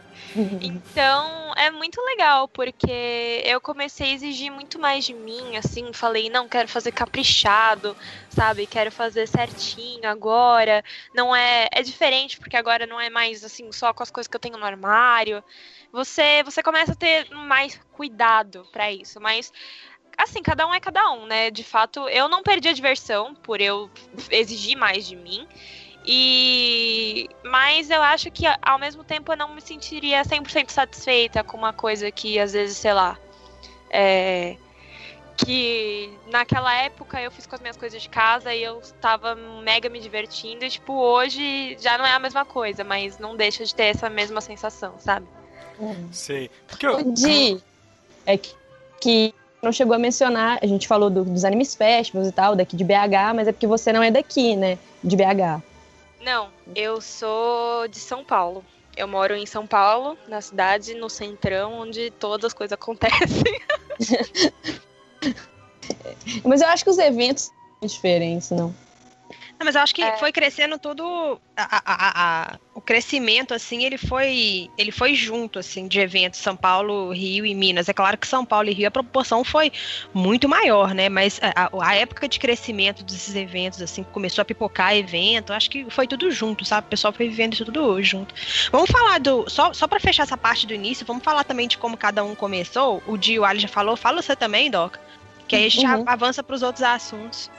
Então 0.60 1.52
é 1.56 1.70
muito 1.70 2.00
legal, 2.02 2.48
porque 2.48 3.42
eu 3.44 3.60
comecei 3.60 4.10
a 4.10 4.14
exigir 4.14 4.50
muito 4.50 4.78
mais 4.78 5.04
de 5.04 5.14
mim, 5.14 5.56
assim, 5.56 5.92
falei, 5.92 6.28
não, 6.28 6.48
quero 6.48 6.68
fazer 6.68 6.92
caprichado, 6.92 7.96
sabe? 8.28 8.66
Quero 8.66 8.90
fazer 8.90 9.26
certinho 9.28 10.08
agora. 10.08 10.82
Não 11.14 11.34
é. 11.34 11.68
É 11.72 11.82
diferente, 11.82 12.38
porque 12.38 12.56
agora 12.56 12.86
não 12.86 13.00
é 13.00 13.08
mais 13.10 13.44
assim, 13.44 13.70
só 13.72 13.92
com 13.92 14.02
as 14.02 14.10
coisas 14.10 14.28
que 14.28 14.36
eu 14.36 14.40
tenho 14.40 14.58
no 14.58 14.66
armário. 14.66 15.42
Você, 15.92 16.42
você 16.42 16.62
começa 16.62 16.92
a 16.92 16.96
ter 16.96 17.30
mais 17.30 17.80
cuidado 17.92 18.66
para 18.72 18.90
isso, 18.90 19.20
mas 19.20 19.52
assim, 20.18 20.42
cada 20.42 20.66
um 20.66 20.74
é 20.74 20.80
cada 20.80 21.10
um, 21.12 21.26
né? 21.26 21.50
De 21.50 21.64
fato, 21.64 22.08
eu 22.08 22.28
não 22.28 22.42
perdi 22.42 22.68
a 22.68 22.72
diversão 22.72 23.34
por 23.34 23.60
eu 23.60 23.90
exigir 24.30 24.76
mais 24.76 25.06
de 25.06 25.16
mim. 25.16 25.46
E 26.06 27.30
mas 27.42 27.88
eu 27.88 28.02
acho 28.02 28.30
que 28.30 28.44
ao 28.60 28.78
mesmo 28.78 29.02
tempo 29.02 29.32
eu 29.32 29.36
não 29.36 29.54
me 29.54 29.60
sentiria 29.60 30.22
100% 30.22 30.70
satisfeita 30.70 31.42
com 31.42 31.56
uma 31.56 31.72
coisa 31.72 32.10
que 32.10 32.38
às 32.38 32.52
vezes, 32.52 32.76
sei 32.76 32.92
lá, 32.92 33.16
é, 33.88 34.56
que 35.36 36.12
naquela 36.30 36.74
época 36.74 37.20
eu 37.20 37.30
fiz 37.30 37.46
com 37.46 37.54
as 37.54 37.60
minhas 37.60 37.76
coisas 37.76 38.02
de 38.02 38.08
casa 38.08 38.54
e 38.54 38.62
eu 38.62 38.80
estava 38.80 39.34
mega 39.34 39.88
me 39.88 39.98
divertindo 39.98 40.64
e 40.64 40.70
tipo 40.70 40.92
hoje 40.92 41.76
já 41.80 41.96
não 41.96 42.04
é 42.04 42.12
a 42.12 42.18
mesma 42.18 42.44
coisa, 42.44 42.84
mas 42.84 43.18
não 43.18 43.34
deixa 43.34 43.64
de 43.64 43.74
ter 43.74 43.84
essa 43.84 44.10
mesma 44.10 44.40
sensação, 44.40 44.94
sabe? 44.98 45.26
Hum. 45.80 46.08
Sei. 46.12 46.50
Porque 46.68 46.86
eu... 46.86 47.02
Di, 47.12 47.62
é 48.26 48.36
que, 48.36 48.54
que 49.00 49.34
não 49.62 49.72
chegou 49.72 49.94
a 49.94 49.98
mencionar, 49.98 50.58
a 50.62 50.66
gente 50.66 50.86
falou 50.86 51.08
do, 51.08 51.24
dos 51.24 51.44
Animes 51.44 51.74
Festivals 51.74 52.28
e 52.28 52.32
tal, 52.32 52.54
daqui 52.54 52.76
de 52.76 52.84
BH, 52.84 53.34
mas 53.34 53.48
é 53.48 53.52
porque 53.52 53.66
você 53.66 53.92
não 53.92 54.02
é 54.02 54.10
daqui, 54.10 54.54
né? 54.54 54.78
De 55.02 55.16
BH. 55.16 55.62
Não, 56.24 56.50
eu 56.74 57.02
sou 57.02 57.86
de 57.86 57.98
São 57.98 58.24
Paulo. 58.24 58.64
Eu 58.96 59.06
moro 59.06 59.34
em 59.34 59.44
São 59.44 59.66
Paulo, 59.66 60.16
na 60.26 60.40
cidade, 60.40 60.94
no 60.94 61.10
centrão, 61.10 61.80
onde 61.80 62.10
todas 62.12 62.46
as 62.46 62.54
coisas 62.54 62.72
acontecem. 62.80 63.60
Mas 66.42 66.62
eu 66.62 66.68
acho 66.68 66.82
que 66.82 66.90
os 66.90 66.98
eventos 66.98 67.44
são 67.44 67.86
diferentes, 67.86 68.50
não. 68.50 68.74
Não, 69.58 69.64
mas 69.64 69.76
eu 69.76 69.82
acho 69.82 69.94
que 69.94 70.02
é. 70.02 70.16
foi 70.16 70.32
crescendo 70.32 70.78
todo 70.78 71.40
a, 71.56 71.82
a, 71.84 72.52
a, 72.52 72.58
o 72.74 72.80
crescimento 72.80 73.54
assim, 73.54 73.84
ele 73.84 73.96
foi 73.96 74.68
ele 74.76 74.90
foi 74.90 75.14
junto 75.14 75.58
assim 75.58 75.86
de 75.86 76.00
eventos 76.00 76.40
São 76.40 76.56
Paulo, 76.56 77.12
Rio 77.12 77.46
e 77.46 77.54
Minas. 77.54 77.88
É 77.88 77.92
claro 77.92 78.18
que 78.18 78.26
São 78.26 78.44
Paulo 78.44 78.68
e 78.68 78.72
Rio 78.72 78.88
a 78.88 78.90
proporção 78.90 79.44
foi 79.44 79.70
muito 80.12 80.48
maior, 80.48 80.92
né? 80.92 81.08
Mas 81.08 81.40
a, 81.42 81.94
época 81.94 82.28
de 82.28 82.40
crescimento 82.40 83.04
desses 83.04 83.36
eventos 83.36 83.80
assim, 83.80 84.02
começou 84.02 84.42
a 84.42 84.44
pipocar 84.44 84.96
evento, 84.96 85.52
acho 85.52 85.70
que 85.70 85.88
foi 85.88 86.06
tudo 86.06 86.30
junto, 86.30 86.64
sabe? 86.64 86.86
O 86.86 86.90
pessoal 86.90 87.12
foi 87.12 87.28
vivendo 87.28 87.54
isso 87.54 87.64
tudo 87.64 88.02
junto. 88.02 88.34
Vamos 88.72 88.90
falar 88.90 89.20
do 89.20 89.48
só 89.48 89.72
só 89.72 89.86
para 89.86 90.00
fechar 90.00 90.24
essa 90.24 90.36
parte 90.36 90.66
do 90.66 90.74
início, 90.74 91.06
vamos 91.06 91.22
falar 91.22 91.44
também 91.44 91.68
de 91.68 91.78
como 91.78 91.96
cada 91.96 92.24
um 92.24 92.34
começou. 92.34 93.02
O 93.06 93.16
Dio 93.16 93.42
o 93.42 93.44
Ali 93.44 93.60
já 93.60 93.68
falou, 93.68 93.96
fala 93.96 94.20
você 94.20 94.34
também, 94.34 94.70
Doc. 94.70 94.96
Que 95.46 95.56
aí 95.56 95.66
a 95.66 95.68
gente 95.68 95.86
uhum. 95.86 96.04
avança 96.06 96.42
para 96.42 96.56
os 96.56 96.62
outros 96.62 96.82
assuntos. 96.82 97.50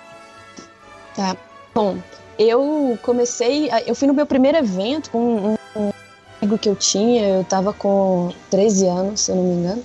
Tá. 1.15 1.35
Bom, 1.75 1.97
eu 2.39 2.97
comecei. 3.01 3.69
Eu 3.85 3.93
fui 3.93 4.07
no 4.07 4.13
meu 4.13 4.25
primeiro 4.25 4.57
evento 4.57 5.11
com 5.11 5.19
um, 5.19 5.57
um 5.75 5.91
amigo 6.41 6.57
que 6.57 6.69
eu 6.69 6.75
tinha, 6.75 7.27
eu 7.27 7.43
tava 7.43 7.73
com 7.73 8.33
13 8.49 8.87
anos, 8.87 9.19
se 9.19 9.31
eu 9.31 9.35
não 9.35 9.43
me 9.43 9.53
engano. 9.55 9.83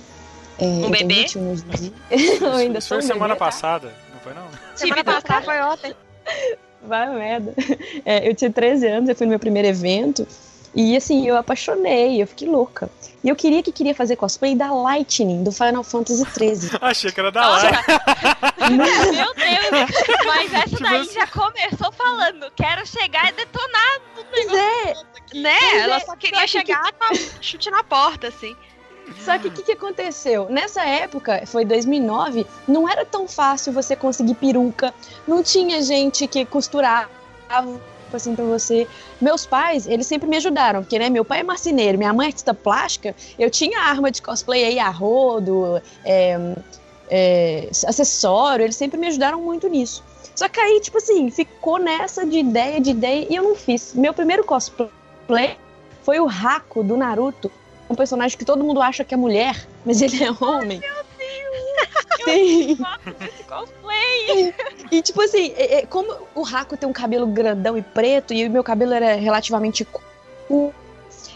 É, 0.57 0.65
um 0.65 0.89
bebê? 0.89 1.25
eu 2.41 2.51
ainda 2.53 2.79
Isso 2.79 2.87
foi 2.87 3.01
semana 3.01 3.35
passada, 3.35 3.93
não 4.13 4.19
foi 4.21 4.33
não? 4.33 4.43
Semana 4.73 5.03
passada 5.03 5.41
foi 5.41 5.61
ontem. 5.61 5.93
Vai 6.81 7.13
merda. 7.13 7.53
É, 8.05 8.27
eu 8.27 8.33
tinha 8.33 8.49
13 8.49 8.87
anos, 8.87 9.09
eu 9.09 9.15
fui 9.15 9.25
no 9.25 9.31
meu 9.31 9.39
primeiro 9.39 9.67
evento. 9.67 10.25
E 10.73 10.95
assim, 10.95 11.27
eu 11.27 11.35
apaixonei, 11.35 12.21
eu 12.21 12.27
fiquei 12.27 12.47
louca. 12.47 12.89
E 13.23 13.29
eu 13.29 13.35
queria 13.35 13.61
que 13.61 13.71
queria 13.71 13.93
fazer 13.93 14.15
cosplay 14.15 14.55
da 14.55 14.71
Lightning, 14.73 15.43
do 15.43 15.51
Final 15.51 15.83
Fantasy 15.83 16.23
XIII. 16.23 16.77
Achei 16.81 17.11
que 17.11 17.19
era 17.19 17.31
da 17.31 17.47
Lightning. 17.49 18.77
Meu 19.11 19.33
Deus, 19.33 19.89
mas 20.25 20.53
essa 20.53 20.69
tipo 20.69 20.83
daí 20.83 21.03
já 21.05 21.27
começou 21.27 21.91
falando, 21.91 22.51
quero 22.55 22.85
chegar 22.87 23.29
e 23.29 23.33
detonar 23.33 24.01
no 24.15 24.23
negócio. 24.23 24.57
É, 24.57 24.93
né? 25.35 25.79
Ela 25.79 25.97
é, 25.97 25.99
só 25.99 26.15
queria 26.15 26.47
chegar 26.47 26.91
que... 26.91 26.93
com 26.93 27.03
a 27.05 27.41
chute 27.41 27.69
na 27.69 27.83
porta, 27.83 28.29
assim. 28.29 28.55
Só 29.19 29.37
que 29.37 29.49
o 29.49 29.51
que, 29.51 29.63
que, 29.63 29.71
aconteceu? 29.73 30.47
Nessa 30.49 30.85
época, 30.85 31.43
foi 31.45 31.65
2009, 31.65 32.47
não 32.67 32.87
era 32.87 33.05
tão 33.05 33.27
fácil 33.27 33.73
você 33.73 33.93
conseguir 33.93 34.35
peruca, 34.35 34.93
não 35.27 35.43
tinha 35.43 35.81
gente 35.81 36.27
que 36.27 36.45
costurava 36.45 37.09
tipo 38.11 38.17
assim, 38.17 38.35
pra 38.35 38.43
você. 38.43 38.87
Meus 39.21 39.45
pais, 39.45 39.87
eles 39.87 40.05
sempre 40.05 40.27
me 40.27 40.35
ajudaram, 40.37 40.81
porque, 40.81 40.99
né, 40.99 41.09
meu 41.09 41.23
pai 41.23 41.39
é 41.39 41.43
marceneiro, 41.43 41.97
minha 41.97 42.13
mãe 42.13 42.25
é 42.25 42.29
artista 42.29 42.53
plástica, 42.53 43.15
eu 43.39 43.49
tinha 43.49 43.79
arma 43.79 44.11
de 44.11 44.21
cosplay 44.21 44.65
aí, 44.65 44.79
a 44.79 44.89
rodo, 44.89 45.81
é, 46.03 46.55
é, 47.09 47.69
acessório, 47.87 48.63
eles 48.63 48.75
sempre 48.75 48.99
me 48.99 49.07
ajudaram 49.07 49.41
muito 49.41 49.67
nisso. 49.69 50.03
Só 50.35 50.49
que 50.49 50.59
aí, 50.59 50.79
tipo 50.81 50.97
assim, 50.97 51.29
ficou 51.29 51.77
nessa 51.77 52.25
de 52.25 52.39
ideia, 52.39 52.81
de 52.81 52.91
ideia, 52.91 53.27
e 53.29 53.35
eu 53.35 53.43
não 53.43 53.55
fiz. 53.55 53.93
Meu 53.93 54.13
primeiro 54.13 54.43
cosplay 54.43 55.57
foi 56.03 56.19
o 56.19 56.27
Haku 56.27 56.83
do 56.83 56.97
Naruto, 56.97 57.51
um 57.89 57.95
personagem 57.95 58.37
que 58.37 58.45
todo 58.45 58.63
mundo 58.63 58.81
acha 58.81 59.03
que 59.03 59.13
é 59.13 59.17
mulher, 59.17 59.67
mas 59.85 60.01
ele 60.01 60.23
é 60.23 60.31
homem. 60.43 60.81
Ai, 60.83 61.00
Sim. 62.23 62.77
cosplay. 63.47 64.53
E, 64.91 65.01
tipo 65.01 65.21
assim, 65.21 65.53
é, 65.55 65.79
é, 65.79 65.85
como 65.85 66.13
o 66.35 66.41
Raco 66.41 66.77
tem 66.77 66.87
um 66.87 66.93
cabelo 66.93 67.27
grandão 67.27 67.77
e 67.77 67.81
preto, 67.81 68.33
e 68.33 68.45
o 68.45 68.51
meu 68.51 68.63
cabelo 68.63 68.93
era 68.93 69.15
relativamente 69.15 69.85
curto, 69.85 70.73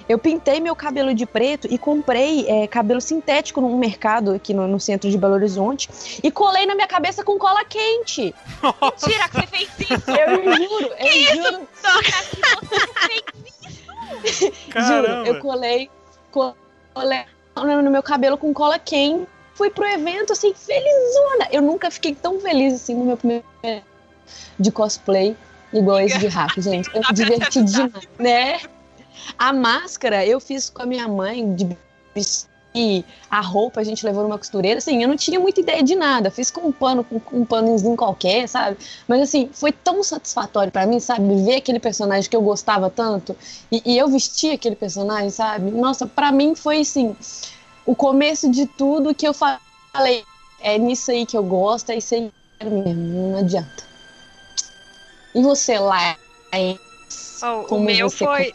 eu 0.08 0.20
pintei 0.20 0.60
meu 0.60 0.75
cabelo 0.75 1.13
de 1.13 1.25
preto 1.25 1.67
e 1.70 1.77
comprei 1.77 2.48
é, 2.48 2.67
cabelo 2.67 3.01
sintético 3.01 3.60
num 3.60 3.75
mercado 3.77 4.34
aqui 4.34 4.53
no, 4.53 4.67
no, 4.67 4.79
centro 4.79 5.10
de 5.10 5.17
Belo 5.17 5.34
Horizonte 5.34 5.89
e 6.24 6.29
colei 6.29 6.65
na 6.67 6.75
minha 6.75 6.88
cabeça 6.88 7.24
com 7.24 7.39
cola 7.39 7.65
quente. 7.65 8.34
Mentira 8.62 9.29
que 9.29 9.36
você 9.36 9.48
fez 9.48 9.70
isso! 9.79 10.12
Eu 10.12 10.44
juro, 10.55 10.96
que 10.96 11.03
eu 11.03 11.08
isso? 11.08 11.36
juro. 11.36 11.67
Toca 11.82 12.01
que 12.03 12.70
você 12.70 12.88
fez 13.08 13.24
isso! 14.24 14.51
Juro, 14.75 15.08
eu 15.25 15.39
colei, 15.39 15.89
colei 16.32 17.25
no 17.55 17.89
meu 17.89 18.03
cabelo 18.03 18.38
com 18.38 18.53
cola 18.53 18.77
quente. 18.77 19.34
Fui 19.55 19.69
pro 19.69 19.85
evento, 19.85 20.33
assim, 20.33 20.53
felizona. 20.53 21.47
Eu 21.51 21.62
nunca 21.62 21.89
fiquei 21.89 22.13
tão 22.13 22.39
feliz, 22.39 22.75
assim, 22.75 22.93
no 22.93 23.05
meu 23.05 23.17
primeiro 23.17 23.43
de 24.59 24.71
cosplay, 24.71 25.35
igual 25.74 26.00
esse 26.00 26.19
de 26.19 26.27
hack, 26.27 26.59
gente. 26.59 26.89
Eu 26.93 27.01
me 27.01 27.13
diverti 27.13 27.63
demais, 27.63 28.07
né? 28.19 28.59
A 29.38 29.51
máscara 29.51 30.25
eu 30.25 30.39
fiz 30.39 30.69
com 30.69 30.83
a 30.83 30.85
minha 30.85 31.07
mãe 31.07 31.55
de 31.55 31.75
vestir 32.13 32.47
a 33.31 33.39
roupa 33.39 33.79
a 33.79 33.83
gente 33.83 34.05
levou 34.05 34.24
numa 34.24 34.38
costureira, 34.38 34.79
assim, 34.79 35.01
eu 35.01 35.07
não 35.07 35.15
tinha 35.15 35.39
muita 35.39 35.62
ideia 35.62 35.81
de 35.81 35.95
nada, 35.95 36.29
fiz 36.29 36.51
com 36.51 36.67
um 36.67 36.71
pano, 36.71 37.05
com 37.05 37.21
um 37.31 37.45
panozinho 37.45 37.95
qualquer, 37.95 38.50
sabe? 38.50 38.77
Mas 39.07 39.21
assim, 39.21 39.50
foi 39.53 39.71
tão 39.71 40.03
satisfatório 40.03 40.71
para 40.71 40.85
mim, 40.85 41.00
sabe? 41.00 41.24
Ver 41.45 41.55
aquele 41.55 41.79
personagem 41.79 42.29
que 42.29 42.35
eu 42.35 42.41
gostava 42.41 42.89
tanto 42.89 43.35
e, 43.71 43.81
e 43.85 43.97
eu 43.97 44.09
vestir 44.09 44.51
aquele 44.51 44.75
personagem, 44.75 45.29
sabe? 45.29 45.71
Nossa, 45.71 46.05
para 46.05 46.31
mim 46.33 46.53
foi 46.53 46.81
assim, 46.81 47.15
o 47.85 47.95
começo 47.95 48.51
de 48.51 48.65
tudo 48.65 49.13
que 49.13 49.27
eu 49.27 49.33
falei, 49.33 50.23
é 50.59 50.77
nisso 50.77 51.11
aí 51.11 51.25
que 51.25 51.37
eu 51.37 51.43
gosto, 51.43 51.91
é 51.91 51.97
isso 51.97 52.15
aí 52.15 52.31
mesmo, 52.63 53.31
não 53.31 53.39
adianta. 53.39 53.83
E 55.33 55.41
você 55.41 55.77
lá? 55.77 56.17
Oh, 57.43 57.75
o 57.75 57.79
meu 57.79 58.09
foi 58.09 58.53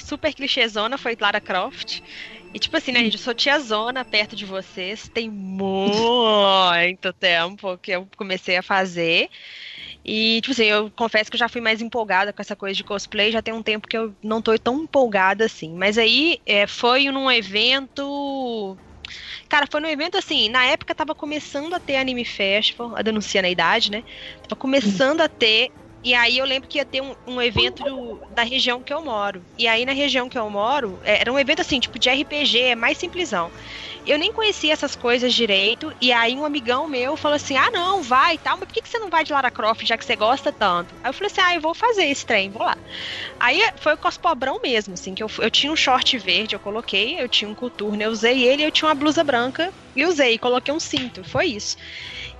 super 0.00 0.32
clichêzona, 0.32 0.96
foi 0.96 1.16
Lara 1.20 1.40
Croft. 1.40 2.00
E 2.54 2.58
tipo 2.58 2.76
assim, 2.76 2.92
né, 2.92 3.00
gente, 3.00 3.14
eu 3.14 3.20
sou 3.20 3.34
tiazona 3.34 4.04
perto 4.04 4.34
de 4.34 4.46
vocês, 4.46 5.08
tem 5.12 5.28
muito 5.28 7.12
tempo 7.18 7.76
que 7.78 7.90
eu 7.90 8.08
comecei 8.16 8.56
a 8.56 8.62
fazer. 8.62 9.28
E, 10.06 10.40
tipo 10.40 10.52
assim, 10.52 10.66
eu 10.66 10.90
confesso 10.94 11.28
que 11.28 11.34
eu 11.34 11.38
já 11.38 11.48
fui 11.48 11.60
mais 11.60 11.82
empolgada 11.82 12.32
com 12.32 12.40
essa 12.40 12.54
coisa 12.54 12.76
de 12.76 12.84
cosplay, 12.84 13.32
já 13.32 13.42
tem 13.42 13.52
um 13.52 13.62
tempo 13.62 13.88
que 13.88 13.98
eu 13.98 14.14
não 14.22 14.40
tô 14.40 14.56
tão 14.56 14.84
empolgada 14.84 15.44
assim. 15.44 15.74
Mas 15.74 15.98
aí 15.98 16.38
é, 16.46 16.66
foi 16.66 17.10
num 17.10 17.30
evento. 17.30 18.78
Cara, 19.48 19.66
foi 19.70 19.80
num 19.80 19.88
evento 19.88 20.16
assim, 20.16 20.48
na 20.48 20.64
época 20.66 20.94
tava 20.94 21.14
começando 21.14 21.74
a 21.74 21.80
ter 21.80 21.96
Anime 21.96 22.24
Festival, 22.24 22.94
a 22.96 23.02
denuncia 23.02 23.42
na 23.42 23.48
idade, 23.48 23.90
né? 23.90 24.04
Tava 24.48 24.58
começando 24.58 25.20
a 25.20 25.28
ter 25.28 25.70
e 26.06 26.14
aí 26.14 26.38
eu 26.38 26.44
lembro 26.44 26.68
que 26.68 26.78
ia 26.78 26.84
ter 26.84 27.02
um, 27.02 27.16
um 27.26 27.42
evento 27.42 27.82
do, 27.82 28.22
da 28.30 28.44
região 28.44 28.80
que 28.80 28.94
eu 28.94 29.02
moro. 29.04 29.44
E 29.58 29.66
aí 29.66 29.84
na 29.84 29.92
região 29.92 30.28
que 30.28 30.38
eu 30.38 30.48
moro, 30.48 31.00
é, 31.02 31.20
era 31.20 31.32
um 31.32 31.38
evento 31.38 31.62
assim, 31.62 31.80
tipo 31.80 31.98
de 31.98 32.08
RPG, 32.08 32.60
é 32.60 32.74
mais 32.76 32.96
simplesão. 32.96 33.52
Eu 34.06 34.18
nem 34.18 34.32
conhecia 34.32 34.72
essas 34.72 34.94
coisas 34.94 35.34
direito, 35.34 35.92
e 36.00 36.12
aí 36.12 36.36
um 36.36 36.44
amigão 36.44 36.86
meu 36.86 37.16
falou 37.16 37.34
assim: 37.34 37.56
ah, 37.56 37.70
não, 37.72 38.02
vai 38.02 38.36
e 38.36 38.38
tal, 38.38 38.56
mas 38.56 38.66
por 38.66 38.72
que, 38.72 38.82
que 38.82 38.88
você 38.88 39.00
não 39.00 39.10
vai 39.10 39.24
de 39.24 39.32
Lara 39.32 39.50
Croft, 39.50 39.84
já 39.84 39.98
que 39.98 40.04
você 40.04 40.14
gosta 40.14 40.52
tanto? 40.52 40.94
Aí 41.02 41.10
eu 41.10 41.12
falei 41.12 41.26
assim: 41.26 41.40
ah, 41.40 41.54
eu 41.56 41.60
vou 41.60 41.74
fazer 41.74 42.04
esse 42.04 42.24
trem, 42.24 42.50
vou 42.50 42.62
lá. 42.62 42.76
Aí 43.40 43.60
foi 43.80 43.94
o 43.94 43.98
cospobrão 43.98 44.60
mesmo, 44.62 44.94
assim, 44.94 45.12
que 45.12 45.22
eu, 45.22 45.30
eu 45.40 45.50
tinha 45.50 45.72
um 45.72 45.76
short 45.76 46.16
verde, 46.18 46.54
eu 46.54 46.60
coloquei, 46.60 47.20
eu 47.20 47.28
tinha 47.28 47.50
um 47.50 47.54
coturno, 47.54 48.00
eu 48.00 48.10
usei 48.10 48.44
ele, 48.44 48.64
eu 48.64 48.70
tinha 48.70 48.88
uma 48.88 48.94
blusa 48.94 49.24
branca 49.24 49.72
e 49.96 50.04
usei, 50.04 50.38
coloquei 50.38 50.72
um 50.72 50.78
cinto, 50.78 51.24
foi 51.24 51.46
isso. 51.46 51.74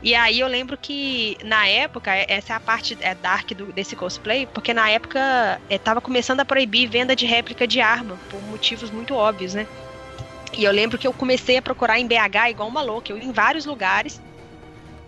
E 0.03 0.15
aí 0.15 0.39
eu 0.39 0.47
lembro 0.47 0.77
que 0.79 1.37
na 1.43 1.67
época, 1.67 2.13
essa 2.29 2.53
é 2.53 2.57
a 2.57 2.61
parte 2.61 2.97
é, 3.01 3.15
dark 3.15 3.51
do, 3.55 3.73
desse 3.73 3.97
cosplay, 3.97 4.47
porque 4.47 4.73
na 4.73 4.89
época 4.91 5.61
é, 5.69 5.79
tava 5.79 6.01
começando 6.01 6.41
a 6.41 6.45
proibir 6.45 6.89
venda 6.89 7.17
de 7.17 7.27
réplica 7.27 7.67
de 7.67 7.81
arma, 7.81 8.21
por 8.29 8.41
motivos 8.43 8.91
muito 8.91 9.15
óbvios, 9.15 9.55
né? 9.55 9.67
E 10.53 10.65
eu 10.65 10.73
lembro 10.73 10.99
que 10.99 11.07
eu 11.07 11.13
comecei 11.13 11.59
a 11.59 11.63
procurar 11.63 11.99
em 11.99 12.07
BH 12.07 12.51
igual 12.51 12.69
uma 12.69 12.83
louca, 12.83 13.13
eu 13.13 13.19
ia 13.19 13.25
em 13.25 13.33
vários 13.33 13.67
lugares. 13.67 14.21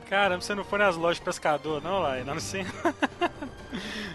Caramba, 0.09 0.40
você 0.40 0.54
não 0.54 0.64
foi 0.64 0.78
nas 0.78 0.97
lojas 0.97 1.18
de 1.18 1.23
pescador, 1.23 1.83
não, 1.83 2.00
lá? 2.00 2.16
Não 2.25 2.40
sei. 2.40 2.64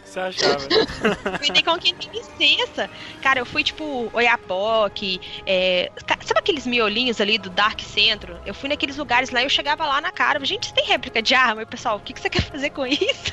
Você 0.04 0.20
achava? 0.20 0.60
Fui 1.40 1.64
com 1.64 1.78
quem 1.78 1.94
tem 1.96 2.10
licença. 2.12 2.90
Cara, 3.22 3.40
eu 3.40 3.46
fui 3.46 3.64
tipo 3.64 4.10
Oiapoque, 4.14 5.20
é... 5.46 5.92
sabe 6.08 6.40
aqueles 6.40 6.68
miolinhos 6.68 7.22
ali 7.22 7.38
do 7.38 7.50
Dark 7.50 7.80
Centro? 7.82 8.38
Eu 8.46 8.54
fui 8.54 8.70
naqueles 8.70 8.98
lugares 8.98 9.30
lá 9.30 9.42
e 9.42 9.46
eu 9.46 9.50
chegava 9.50 9.86
lá 9.86 10.02
na 10.02 10.12
cara, 10.12 10.44
gente, 10.44 10.68
você 10.68 10.74
tem 10.74 10.86
réplica 10.86 11.22
de 11.22 11.34
arma? 11.34 11.62
E 11.62 11.66
pessoal, 11.66 11.98
o 11.98 12.00
que, 12.00 12.14
que 12.14 12.22
você 12.22 12.30
quer 12.32 12.42
fazer 12.42 12.70
com 12.72 12.86
isso? 12.86 13.32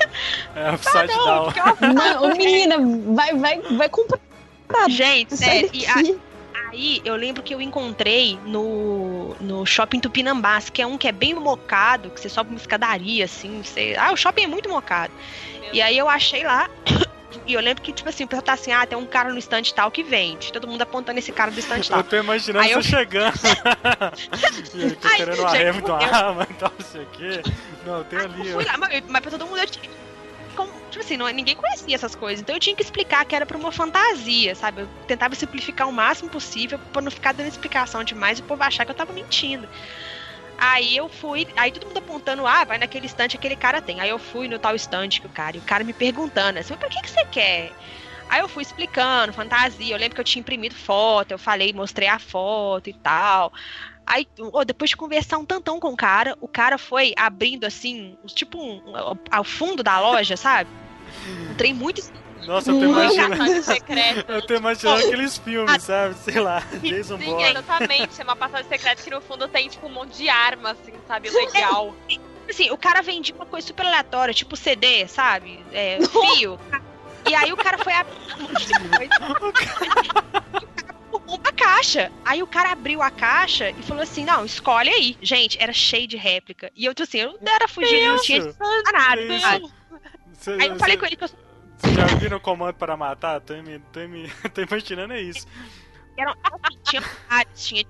É, 0.55 0.69
ah, 0.69 1.17
não, 1.23 1.45
porque, 1.45 1.87
não, 1.87 2.35
menina, 2.35 2.77
vai, 3.13 3.35
vai, 3.35 3.61
vai 3.61 3.89
comprar. 3.89 4.19
Gente, 4.89 5.35
e 5.73 5.85
a, 5.85 5.95
aí 6.71 7.01
eu 7.03 7.15
lembro 7.15 7.43
que 7.43 7.53
eu 7.53 7.61
encontrei 7.61 8.39
no, 8.45 9.35
no 9.39 9.65
shopping 9.65 9.99
Tupinambás, 9.99 10.69
que 10.69 10.81
é 10.81 10.87
um 10.87 10.97
que 10.97 11.07
é 11.07 11.11
bem 11.11 11.33
mocado, 11.33 12.09
que 12.09 12.19
você 12.19 12.29
sobe 12.29 12.51
uma 12.51 12.59
escadaria, 12.59 13.25
assim. 13.25 13.61
Você... 13.61 13.95
Ah, 13.97 14.11
o 14.11 14.17
shopping 14.17 14.43
é 14.43 14.47
muito 14.47 14.69
mocado. 14.69 15.13
E 15.73 15.81
aí 15.81 15.97
eu 15.97 16.09
achei 16.09 16.43
lá. 16.43 16.69
E 17.47 17.53
eu 17.53 17.61
lembro 17.61 17.81
que, 17.81 17.93
tipo 17.93 18.07
assim, 18.07 18.25
o 18.25 18.27
pessoal 18.27 18.43
tá 18.43 18.53
assim, 18.53 18.71
ah, 18.71 18.85
tem 18.85 18.97
um 18.97 19.05
cara 19.05 19.31
no 19.31 19.39
estande 19.39 19.73
tal 19.73 19.89
que 19.89 20.03
vende. 20.03 20.51
Todo 20.51 20.67
mundo 20.67 20.81
apontando 20.81 21.17
esse 21.17 21.31
cara 21.31 21.49
do 21.49 21.57
estande 21.57 21.89
tal. 21.89 21.99
Eu 21.99 22.03
tô 22.03 22.17
imaginando 22.17 22.65
aí 22.65 22.71
eu... 22.71 22.83
chegando. 22.83 23.33
e 24.75 24.83
aí, 24.83 24.91
tô 24.91 25.07
Ai, 25.07 25.17
querendo 25.51 25.79
uma 25.79 25.95
uma 25.95 26.05
arma 26.05 26.47
e 26.49 26.53
tal, 26.53 26.73
não 26.77 26.85
sei 26.85 27.01
o 27.01 27.07
quê. 27.07 27.41
Não, 27.85 28.03
tem 28.03 28.19
ali. 28.19 28.49
Eu 28.49 28.55
fui 28.55 28.65
lá, 28.65 28.77
mas, 28.77 29.03
mas 29.07 29.21
pra 29.21 29.31
todo 29.31 29.47
mundo 29.47 29.59
eu 29.59 29.65
tinha. 29.65 29.89
Tipo 30.51 30.99
assim, 30.99 31.17
não, 31.17 31.27
ninguém 31.29 31.55
conhecia 31.55 31.95
essas 31.95 32.15
coisas. 32.15 32.41
Então 32.41 32.55
eu 32.55 32.59
tinha 32.59 32.75
que 32.75 32.83
explicar 32.83 33.25
que 33.25 33.35
era 33.35 33.45
pra 33.45 33.57
uma 33.57 33.71
fantasia, 33.71 34.53
sabe? 34.55 34.81
Eu 34.81 34.87
tentava 35.07 35.35
simplificar 35.35 35.87
o 35.87 35.91
máximo 35.93 36.29
possível 36.29 36.79
pra 36.91 37.01
não 37.01 37.11
ficar 37.11 37.33
dando 37.33 37.47
explicação 37.47 38.03
demais 38.03 38.39
e 38.39 38.41
o 38.41 38.45
povo 38.45 38.63
achar 38.63 38.85
que 38.85 38.91
eu 38.91 38.95
tava 38.95 39.13
mentindo. 39.13 39.69
Aí 40.57 40.95
eu 40.95 41.09
fui, 41.09 41.47
aí 41.57 41.71
todo 41.71 41.87
mundo 41.87 41.97
apontando, 41.97 42.45
ah, 42.45 42.63
vai 42.65 42.77
naquele 42.77 43.07
estante 43.07 43.35
aquele 43.35 43.55
cara 43.55 43.81
tem. 43.81 43.99
Aí 43.99 44.09
eu 44.09 44.19
fui 44.19 44.47
no 44.47 44.59
tal 44.59 44.75
estante 44.75 45.19
que 45.19 45.27
o 45.27 45.29
cara, 45.29 45.57
e 45.57 45.59
o 45.59 45.63
cara 45.63 45.83
me 45.83 45.93
perguntando 45.93 46.59
assim, 46.59 46.75
pra 46.77 46.89
que, 46.89 47.01
que 47.01 47.09
você 47.09 47.25
quer? 47.25 47.71
Aí 48.29 48.39
eu 48.41 48.47
fui 48.47 48.63
explicando, 48.63 49.33
fantasia. 49.33 49.93
Eu 49.93 49.99
lembro 49.99 50.15
que 50.15 50.21
eu 50.21 50.25
tinha 50.25 50.39
imprimido 50.41 50.75
foto, 50.75 51.31
eu 51.31 51.39
falei, 51.39 51.73
mostrei 51.73 52.07
a 52.07 52.19
foto 52.19 52.89
e 52.89 52.93
tal. 52.93 53.51
Aí, 54.05 54.27
oh, 54.51 54.65
depois 54.65 54.89
de 54.89 54.97
conversar 54.97 55.37
um 55.37 55.45
tantão 55.45 55.79
com 55.79 55.89
o 55.89 55.97
cara, 55.97 56.37
o 56.41 56.47
cara 56.47 56.77
foi 56.77 57.13
abrindo 57.17 57.65
assim, 57.65 58.17
tipo 58.27 58.57
um, 58.57 58.81
ao 59.29 59.43
fundo 59.43 59.83
da 59.83 59.99
loja, 59.99 60.35
sabe? 60.35 60.69
Um 61.49 61.55
trem 61.55 61.73
muito 61.73 62.01
nossa, 62.45 62.71
eu 62.71 62.79
tô 62.79 62.85
imaginando. 62.85 63.35
eu 64.27 64.41
tô 64.41 64.55
imaginando 64.55 65.05
aqueles 65.05 65.37
filmes, 65.37 65.83
sabe? 65.83 66.15
Sei 66.15 66.39
lá, 66.39 66.59
Jason 66.81 67.17
Sim, 67.17 67.25
Bourne. 67.25 67.51
exatamente. 67.51 68.19
É 68.19 68.23
uma 68.23 68.35
passagem 68.35 68.67
secreta 68.67 69.01
que 69.01 69.09
no 69.09 69.21
fundo 69.21 69.47
tem, 69.47 69.69
tipo, 69.69 69.87
um 69.87 69.91
monte 69.91 70.17
de 70.17 70.29
arma, 70.29 70.71
assim, 70.71 70.93
sabe? 71.07 71.29
Legal. 71.29 71.93
Assim, 72.49 72.69
o 72.69 72.77
cara 72.77 73.01
vendia 73.01 73.33
uma 73.33 73.45
coisa 73.45 73.65
super 73.65 73.85
aleatória, 73.85 74.33
tipo 74.33 74.57
CD, 74.57 75.07
sabe? 75.07 75.63
É, 75.71 75.99
fio. 76.01 76.59
E 77.29 77.33
aí 77.33 77.53
o 77.53 77.55
cara 77.55 77.77
foi 77.77 77.93
abrir 77.93 78.11
uma 81.35 81.51
caixa. 81.51 82.11
Aí 82.25 82.43
o 82.43 82.47
cara 82.47 82.71
abriu 82.71 83.01
a 83.01 83.09
caixa 83.09 83.69
e 83.71 83.83
falou 83.83 84.03
assim: 84.03 84.25
não, 84.25 84.45
escolhe 84.45 84.89
aí. 84.89 85.17
Gente, 85.21 85.61
era 85.61 85.73
cheio 85.73 86.07
de 86.07 86.17
réplica. 86.17 86.71
E 86.75 86.85
eu, 86.85 86.93
tipo 86.93 87.07
assim, 87.07 87.19
eu 87.19 87.37
não 87.41 87.53
era 87.53 87.67
fugindo, 87.67 88.13
não 88.13 88.21
tinha 88.21 88.55
nada. 88.93 89.21
Aí 90.59 90.67
eu 90.67 90.77
falei 90.77 90.97
com 90.97 91.05
ele 91.05 91.15
que 91.15 91.23
eu 91.23 91.29
vocês 91.81 91.95
já 91.95 92.05
viram 92.15 92.37
o 92.37 92.39
comando 92.39 92.75
para 92.75 92.95
matar? 92.95 93.41
Tô, 93.41 93.55
me, 93.55 93.79
tô, 93.91 94.07
me, 94.07 94.29
tô 94.53 94.61
imaginando 94.61 95.13
é 95.13 95.21
isso. 95.21 95.47
Era, 96.17 96.35
assim, 96.43 96.77
tinha 96.83 97.03
áreas, 97.29 97.67
tinha 97.67 97.85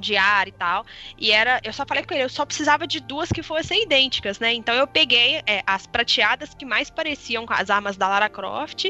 de 0.00 0.16
ar 0.16 0.48
e 0.48 0.52
tal. 0.52 0.84
E 1.18 1.30
era. 1.30 1.60
Eu 1.62 1.72
só 1.72 1.84
falei 1.86 2.04
com 2.04 2.12
ele, 2.14 2.24
eu 2.24 2.28
só 2.28 2.44
precisava 2.44 2.86
de 2.86 3.00
duas 3.00 3.30
que 3.30 3.42
fossem 3.42 3.84
idênticas, 3.84 4.38
né? 4.38 4.52
Então 4.52 4.74
eu 4.74 4.86
peguei 4.86 5.42
é, 5.46 5.62
as 5.66 5.86
prateadas 5.86 6.52
que 6.54 6.64
mais 6.64 6.90
pareciam 6.90 7.46
com 7.46 7.54
as 7.54 7.70
armas 7.70 7.96
da 7.96 8.08
Lara 8.08 8.28
Croft 8.28 8.86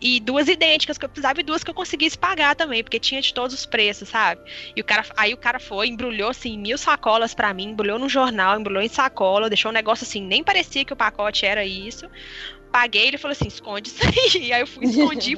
e 0.00 0.20
duas 0.20 0.48
idênticas 0.48 0.96
que 0.96 1.04
eu 1.04 1.08
precisava 1.08 1.40
e 1.40 1.42
duas 1.42 1.62
que 1.62 1.70
eu 1.70 1.74
conseguisse 1.74 2.16
pagar 2.16 2.56
também, 2.56 2.82
porque 2.82 2.98
tinha 2.98 3.20
de 3.20 3.34
todos 3.34 3.54
os 3.54 3.66
preços, 3.66 4.08
sabe? 4.08 4.40
E 4.74 4.80
o 4.80 4.84
cara, 4.84 5.04
aí 5.16 5.34
o 5.34 5.36
cara 5.36 5.60
foi, 5.60 5.88
embrulhou 5.88 6.30
assim, 6.30 6.58
mil 6.58 6.78
sacolas 6.78 7.34
para 7.34 7.52
mim, 7.52 7.70
embrulhou 7.70 7.98
no 7.98 8.08
jornal, 8.08 8.58
embrulhou 8.58 8.82
em 8.82 8.88
sacola, 8.88 9.48
deixou 9.48 9.70
um 9.70 9.74
negócio 9.74 10.04
assim, 10.04 10.22
nem 10.22 10.42
parecia 10.42 10.84
que 10.84 10.92
o 10.92 10.96
pacote 10.96 11.44
era 11.44 11.64
isso 11.64 12.08
paguei, 12.72 13.08
ele 13.08 13.18
falou 13.18 13.32
assim, 13.32 13.48
esconde 13.48 13.88
isso 13.88 14.00
aí. 14.04 14.52
Aí 14.54 14.60
eu 14.60 14.66
fui 14.66 14.84
escondi 14.84 15.36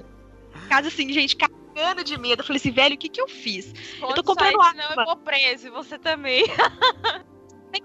casa 0.69 0.89
assim, 0.89 1.13
gente, 1.13 1.37
cagando 1.75 2.05
de 2.05 2.17
medo. 2.19 2.41
Eu 2.43 2.47
falei 2.47 2.59
assim, 2.59 2.71
velho, 2.71 2.95
o 2.95 2.99
que 2.99 3.09
que 3.09 3.21
eu 3.21 3.29
fiz? 3.29 3.73
Eu 4.01 4.15
tô 4.15 4.23
comprando 4.23 4.61
aí, 4.61 4.67
arma. 4.69 4.83
Senão 4.83 5.05
eu 5.05 5.07
vou 5.07 5.17
preso, 5.17 5.67
e 5.67 5.71
você 5.71 5.99
também. 5.99 6.45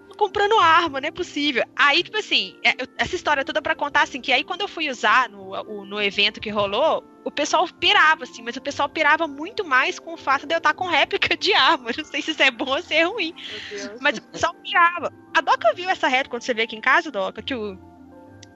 tô 0.07 0.15
comprando 0.15 0.59
arma, 0.59 0.99
não 0.99 1.07
é 1.07 1.11
possível. 1.11 1.63
Aí, 1.75 2.03
tipo 2.03 2.17
assim, 2.17 2.57
é, 2.63 2.73
essa 2.97 3.15
história 3.15 3.45
toda 3.45 3.61
para 3.61 3.75
contar 3.75 4.03
assim, 4.03 4.19
que 4.19 4.31
aí 4.31 4.43
quando 4.43 4.61
eu 4.61 4.67
fui 4.67 4.89
usar 4.89 5.29
no, 5.29 5.85
no 5.85 6.01
evento 6.01 6.39
que 6.39 6.49
rolou, 6.49 7.03
o 7.23 7.31
pessoal 7.31 7.67
pirava, 7.79 8.23
assim, 8.23 8.41
mas 8.41 8.55
o 8.55 8.61
pessoal 8.61 8.89
pirava 8.89 9.27
muito 9.27 9.65
mais 9.65 9.99
com 9.99 10.13
o 10.13 10.17
fato 10.17 10.45
de 10.45 10.53
eu 10.53 10.57
estar 10.57 10.73
com 10.73 10.87
réplica 10.87 11.35
de 11.37 11.53
arma. 11.53 11.91
Não 11.95 12.05
sei 12.05 12.21
se 12.21 12.31
isso 12.31 12.43
é 12.43 12.51
bom 12.51 12.69
ou 12.69 12.81
se 12.81 12.95
é 12.95 13.03
ruim. 13.03 13.33
Mas 14.01 14.17
o 14.17 14.21
pessoal 14.23 14.53
pirava. 14.55 15.13
A 15.35 15.41
Doca 15.41 15.73
viu 15.73 15.89
essa 15.89 16.07
réplica 16.07 16.31
quando 16.31 16.43
você 16.43 16.53
veio 16.53 16.65
aqui 16.65 16.75
em 16.75 16.81
casa, 16.81 17.11
Doca, 17.11 17.41
que 17.41 17.53
o 17.53 17.77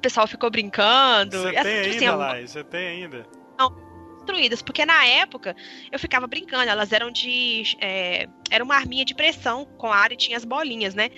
pessoal 0.01 0.27
ficou 0.27 0.49
brincando. 0.49 1.37
Você 1.37 1.51
tem 1.51 1.53
tipo 1.53 1.59
assim, 1.59 1.69
ainda, 1.69 1.89
assim, 1.89 2.09
Lai? 2.09 2.47
Você 2.47 2.63
tem 2.63 2.87
ainda? 2.87 3.27
Não, 3.59 3.90
construídas, 4.21 4.61
porque 4.61 4.85
na 4.85 5.05
época 5.05 5.55
eu 5.91 5.99
ficava 5.99 6.27
brincando, 6.27 6.69
elas 6.69 6.91
eram 6.91 7.11
de. 7.11 7.75
É, 7.81 8.27
era 8.49 8.63
uma 8.63 8.75
arminha 8.75 9.03
de 9.03 9.15
pressão 9.15 9.65
com 9.77 9.91
ar 9.91 10.11
e 10.11 10.15
tinha 10.15 10.37
as 10.37 10.45
bolinhas, 10.45 10.93
né? 10.93 11.09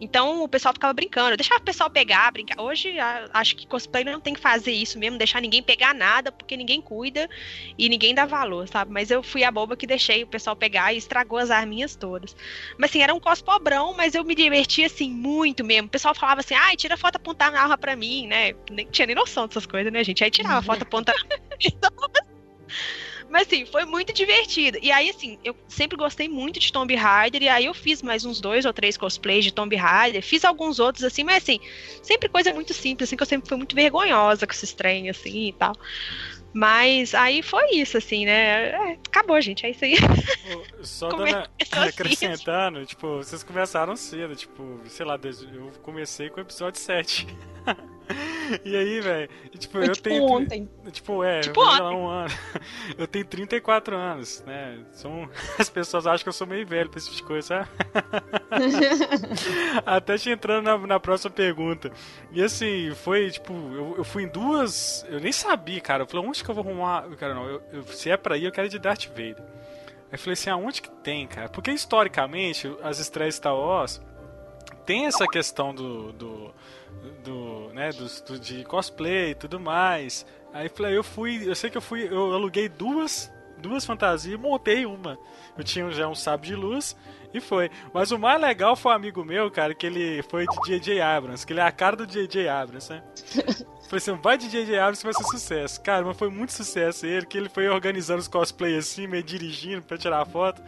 Então 0.00 0.42
o 0.42 0.48
pessoal 0.48 0.74
ficava 0.74 0.92
brincando, 0.92 1.30
eu 1.30 1.36
deixava 1.36 1.60
o 1.60 1.64
pessoal 1.64 1.90
pegar, 1.90 2.30
brincar. 2.32 2.60
Hoje 2.60 2.96
acho 3.32 3.56
que 3.56 3.66
cosplay 3.66 4.04
não 4.04 4.20
tem 4.20 4.34
que 4.34 4.40
fazer 4.40 4.72
isso 4.72 4.98
mesmo, 4.98 5.18
deixar 5.18 5.40
ninguém 5.40 5.62
pegar 5.62 5.94
nada, 5.94 6.30
porque 6.30 6.56
ninguém 6.56 6.80
cuida 6.80 7.28
e 7.78 7.88
ninguém 7.88 8.14
dá 8.14 8.26
valor, 8.26 8.68
sabe? 8.68 8.92
Mas 8.92 9.10
eu 9.10 9.22
fui 9.22 9.42
a 9.44 9.50
boba 9.50 9.76
que 9.76 9.86
deixei 9.86 10.22
o 10.22 10.26
pessoal 10.26 10.54
pegar 10.54 10.92
e 10.92 10.98
estragou 10.98 11.38
as 11.38 11.50
arminhas 11.50 11.96
todas. 11.96 12.36
Mas 12.78 12.90
assim, 12.90 13.02
era 13.02 13.14
um 13.14 13.20
cos 13.20 13.40
pobrão, 13.40 13.94
mas 13.94 14.14
eu 14.14 14.24
me 14.24 14.34
divertia 14.34 14.86
assim 14.86 15.10
muito 15.10 15.64
mesmo. 15.64 15.86
O 15.86 15.90
pessoal 15.90 16.14
falava 16.14 16.40
assim, 16.40 16.54
ai, 16.54 16.76
tira 16.76 16.96
foto 16.96 17.16
apontar 17.16 17.52
na 17.52 17.62
arma 17.62 17.78
pra 17.78 17.96
mim, 17.96 18.26
né? 18.26 18.52
Nem 18.70 18.86
tinha 18.86 19.06
nem 19.06 19.16
noção 19.16 19.46
dessas 19.46 19.66
coisas, 19.66 19.92
né, 19.92 20.02
gente? 20.04 20.22
Aí 20.24 20.30
tirava 20.30 20.58
a 20.58 20.62
foto 20.62 20.82
apontar. 20.82 21.14
Mas 23.30 23.46
assim, 23.46 23.64
foi 23.64 23.84
muito 23.84 24.12
divertido. 24.12 24.78
E 24.82 24.90
aí, 24.90 25.08
assim, 25.08 25.38
eu 25.44 25.56
sempre 25.68 25.96
gostei 25.96 26.28
muito 26.28 26.58
de 26.58 26.72
Tomb 26.72 26.92
Raider. 26.96 27.42
E 27.42 27.48
aí 27.48 27.66
eu 27.66 27.74
fiz 27.74 28.02
mais 28.02 28.24
uns 28.24 28.40
dois 28.40 28.64
ou 28.64 28.72
três 28.72 28.96
cosplays 28.96 29.44
de 29.44 29.52
Tomb 29.52 29.74
Raider. 29.76 30.20
Fiz 30.20 30.44
alguns 30.44 30.80
outros, 30.80 31.04
assim, 31.04 31.22
mas 31.22 31.42
assim, 31.42 31.60
sempre 32.02 32.28
coisa 32.28 32.52
muito 32.52 32.74
simples, 32.74 33.08
assim, 33.08 33.16
que 33.16 33.22
eu 33.22 33.26
sempre 33.26 33.48
fui 33.48 33.56
muito 33.56 33.76
vergonhosa 33.76 34.46
com 34.46 34.52
esses 34.52 34.72
trem, 34.72 35.08
assim 35.08 35.48
e 35.48 35.52
tal. 35.52 35.74
Mas 36.52 37.14
aí 37.14 37.42
foi 37.42 37.70
isso, 37.76 37.96
assim, 37.96 38.26
né? 38.26 38.70
É, 38.70 38.92
acabou, 39.06 39.40
gente. 39.40 39.64
É 39.64 39.70
isso 39.70 39.84
aí. 39.84 39.94
Só 40.82 41.08
dando, 41.14 41.48
acrescentando, 41.88 42.84
tipo, 42.84 43.18
vocês 43.18 43.44
começaram 43.44 43.94
cedo, 43.94 44.34
tipo, 44.34 44.80
sei 44.86 45.06
lá, 45.06 45.16
eu 45.52 45.70
comecei 45.82 46.28
com 46.28 46.38
o 46.38 46.40
episódio 46.40 46.80
7. 46.80 47.28
E 48.64 48.76
aí, 48.76 49.00
velho, 49.00 49.28
tipo, 49.58 49.72
Foi, 49.74 49.88
eu 49.88 49.92
tipo 49.92 50.08
tenho. 50.08 50.24
Ontem. 50.24 50.68
Tipo, 50.90 51.22
é, 51.22 51.40
tipo 51.40 51.60
ontem. 51.60 51.96
um 51.96 52.08
ano. 52.08 52.34
Eu 52.98 53.06
tenho 53.06 53.24
34 53.24 53.96
anos, 53.96 54.42
né? 54.46 54.78
São... 54.92 55.28
As 55.58 55.70
pessoas 55.70 56.06
acham 56.06 56.24
que 56.24 56.28
eu 56.28 56.32
sou 56.32 56.46
meio 56.46 56.66
velho 56.66 56.90
pra 56.90 56.98
esse 56.98 57.06
tipo 57.06 57.18
de 57.18 57.22
coisa, 57.22 57.48
sabe? 57.48 57.68
Até 59.86 60.18
te 60.18 60.30
entrando 60.30 60.64
na, 60.64 60.78
na, 60.78 61.00
próxima 61.00 61.30
pergunta. 61.30 61.92
E 62.32 62.42
assim, 62.42 62.92
foi, 62.94 63.30
tipo, 63.30 63.52
eu, 63.52 63.94
eu, 63.98 64.04
fui 64.04 64.24
em 64.24 64.28
duas. 64.28 65.06
Eu 65.08 65.20
nem 65.20 65.32
sabia, 65.32 65.80
cara. 65.80 66.02
Eu 66.02 66.06
falei, 66.06 66.26
onde 66.26 66.42
que 66.42 66.50
eu 66.50 66.54
vou 66.54 66.64
arrumar. 66.64 67.08
Cara, 67.16 67.34
não, 67.34 67.46
eu, 67.46 67.62
eu, 67.72 67.82
se 67.84 68.10
é 68.10 68.16
pra 68.16 68.36
ir, 68.36 68.44
eu 68.44 68.52
quero 68.52 68.66
ir 68.66 68.70
de 68.70 68.78
Darth 68.78 69.06
Vader. 69.06 69.38
Aí 69.38 70.14
eu 70.14 70.18
falei 70.18 70.32
assim, 70.32 70.50
aonde 70.50 70.82
que 70.82 70.90
tem, 70.90 71.26
cara? 71.26 71.48
Porque 71.48 71.70
historicamente, 71.70 72.70
as 72.82 72.98
estreias 72.98 73.36
Star 73.36 73.54
Wars 73.54 74.00
tem 74.84 75.06
essa 75.06 75.26
questão 75.26 75.74
do, 75.74 76.12
do 76.12 76.54
do, 77.24 77.70
né, 77.72 77.90
do, 77.90 78.06
do, 78.24 78.38
de 78.38 78.64
cosplay 78.64 79.30
e 79.30 79.34
tudo 79.34 79.58
mais. 79.58 80.26
Aí 80.52 80.70
eu 80.94 81.04
fui, 81.04 81.48
eu 81.48 81.54
sei 81.54 81.70
que 81.70 81.76
eu 81.76 81.82
fui, 81.82 82.06
eu 82.08 82.34
aluguei 82.34 82.68
duas, 82.68 83.32
duas 83.58 83.84
fantasias 83.84 84.34
e 84.34 84.36
montei 84.36 84.84
uma. 84.84 85.18
Eu 85.56 85.64
tinha 85.64 85.90
já 85.90 86.08
um 86.08 86.14
sábio 86.14 86.48
de 86.48 86.56
luz 86.56 86.96
e 87.32 87.40
foi. 87.40 87.70
Mas 87.92 88.10
o 88.10 88.18
mais 88.18 88.40
legal 88.40 88.74
foi 88.74 88.92
um 88.92 88.94
amigo 88.94 89.24
meu, 89.24 89.50
cara, 89.50 89.74
que 89.74 89.86
ele 89.86 90.22
foi 90.24 90.46
de 90.46 90.56
J.J. 90.66 91.00
Abrams, 91.00 91.46
que 91.46 91.52
ele 91.52 91.60
é 91.60 91.64
a 91.64 91.72
cara 91.72 91.96
do 91.96 92.06
J.J. 92.06 92.48
Abrams, 92.48 92.90
né? 92.92 93.02
Foi 93.90 93.96
assim, 93.96 94.12
vai 94.12 94.38
de 94.38 94.48
J.J. 94.48 94.78
Abrams 94.78 95.00
que 95.00 95.04
vai 95.04 95.12
ser 95.12 95.24
sucesso. 95.24 95.80
Cara, 95.80 96.04
mas 96.04 96.16
foi 96.16 96.30
muito 96.30 96.52
sucesso 96.52 97.04
ele, 97.04 97.26
que 97.26 97.36
ele 97.36 97.48
foi 97.48 97.68
organizando 97.68 98.20
os 98.20 98.28
cosplays 98.28 98.78
assim, 98.78 99.08
meio 99.08 99.20
dirigindo 99.20 99.82
pra 99.82 99.98
tirar 99.98 100.24
foto. 100.26 100.62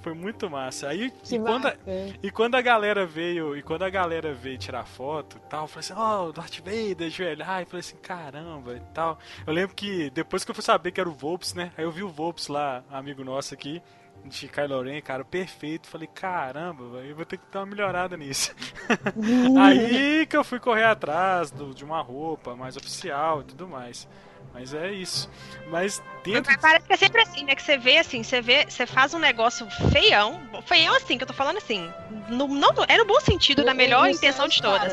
Foi 0.00 0.14
muito 0.14 0.48
massa. 0.48 0.86
Aí, 0.86 1.12
e 1.28 1.38
quando, 1.40 1.66
a, 1.66 1.74
e 2.22 2.30
quando 2.30 2.54
a 2.54 2.60
galera 2.62 3.04
veio, 3.04 3.56
e 3.56 3.62
quando 3.64 3.82
a 3.82 3.90
galera 3.90 4.32
veio 4.32 4.56
tirar 4.56 4.86
foto 4.86 5.38
e 5.38 5.50
tal, 5.50 5.62
eu 5.62 5.66
falei 5.66 5.80
assim, 5.80 5.92
ó, 5.96 6.26
oh, 6.28 6.32
Darth 6.32 6.58
Vader, 6.58 7.08
ajoelhar, 7.08 7.62
e 7.62 7.64
falei 7.64 7.80
assim, 7.80 7.96
caramba 7.96 8.76
e 8.76 8.80
tal. 8.94 9.18
Eu 9.44 9.52
lembro 9.52 9.74
que 9.74 10.08
depois 10.10 10.44
que 10.44 10.50
eu 10.52 10.54
fui 10.54 10.62
saber 10.62 10.92
que 10.92 11.00
era 11.00 11.10
o 11.10 11.12
Volps, 11.12 11.54
né? 11.54 11.72
Aí 11.76 11.82
eu 11.82 11.90
vi 11.90 12.04
o 12.04 12.08
Volps 12.08 12.46
lá, 12.46 12.84
amigo 12.92 13.24
nosso 13.24 13.54
aqui, 13.54 13.82
de 14.28 14.48
Kylo 14.48 14.82
Ren, 14.82 15.00
cara, 15.00 15.24
perfeito. 15.24 15.88
Falei, 15.88 16.08
caramba, 16.08 16.84
eu 17.04 17.16
vou 17.16 17.24
ter 17.24 17.38
que 17.38 17.44
dar 17.50 17.60
uma 17.60 17.66
melhorada 17.66 18.16
nisso. 18.16 18.54
Aí 19.58 20.26
que 20.26 20.36
eu 20.36 20.44
fui 20.44 20.60
correr 20.60 20.84
atrás 20.84 21.50
do, 21.50 21.74
de 21.74 21.84
uma 21.84 22.00
roupa 22.00 22.54
mais 22.54 22.76
oficial 22.76 23.40
e 23.40 23.44
tudo 23.44 23.66
mais. 23.66 24.08
Mas 24.52 24.74
é 24.74 24.90
isso. 24.92 25.30
Mas 25.68 26.02
dentro. 26.24 26.50
Mas 26.50 26.60
parece 26.60 26.86
que 26.86 26.92
é 26.92 26.96
sempre 26.96 27.22
assim, 27.22 27.44
né? 27.44 27.54
Que 27.54 27.62
você 27.62 27.76
vê 27.76 27.98
assim, 27.98 28.22
você 28.22 28.40
vê, 28.40 28.64
você 28.68 28.86
faz 28.86 29.14
um 29.14 29.18
negócio 29.18 29.68
feião. 29.92 30.40
Feião 30.66 30.94
assim, 30.94 31.16
que 31.16 31.24
eu 31.24 31.28
tô 31.28 31.34
falando 31.34 31.58
assim. 31.58 31.92
No, 32.28 32.48
não, 32.48 32.70
é 32.88 32.96
no 32.96 33.04
bom 33.04 33.20
sentido, 33.20 33.64
na 33.64 33.74
melhor 33.74 34.08
intenção 34.08 34.48
de 34.48 34.60
todas. 34.60 34.92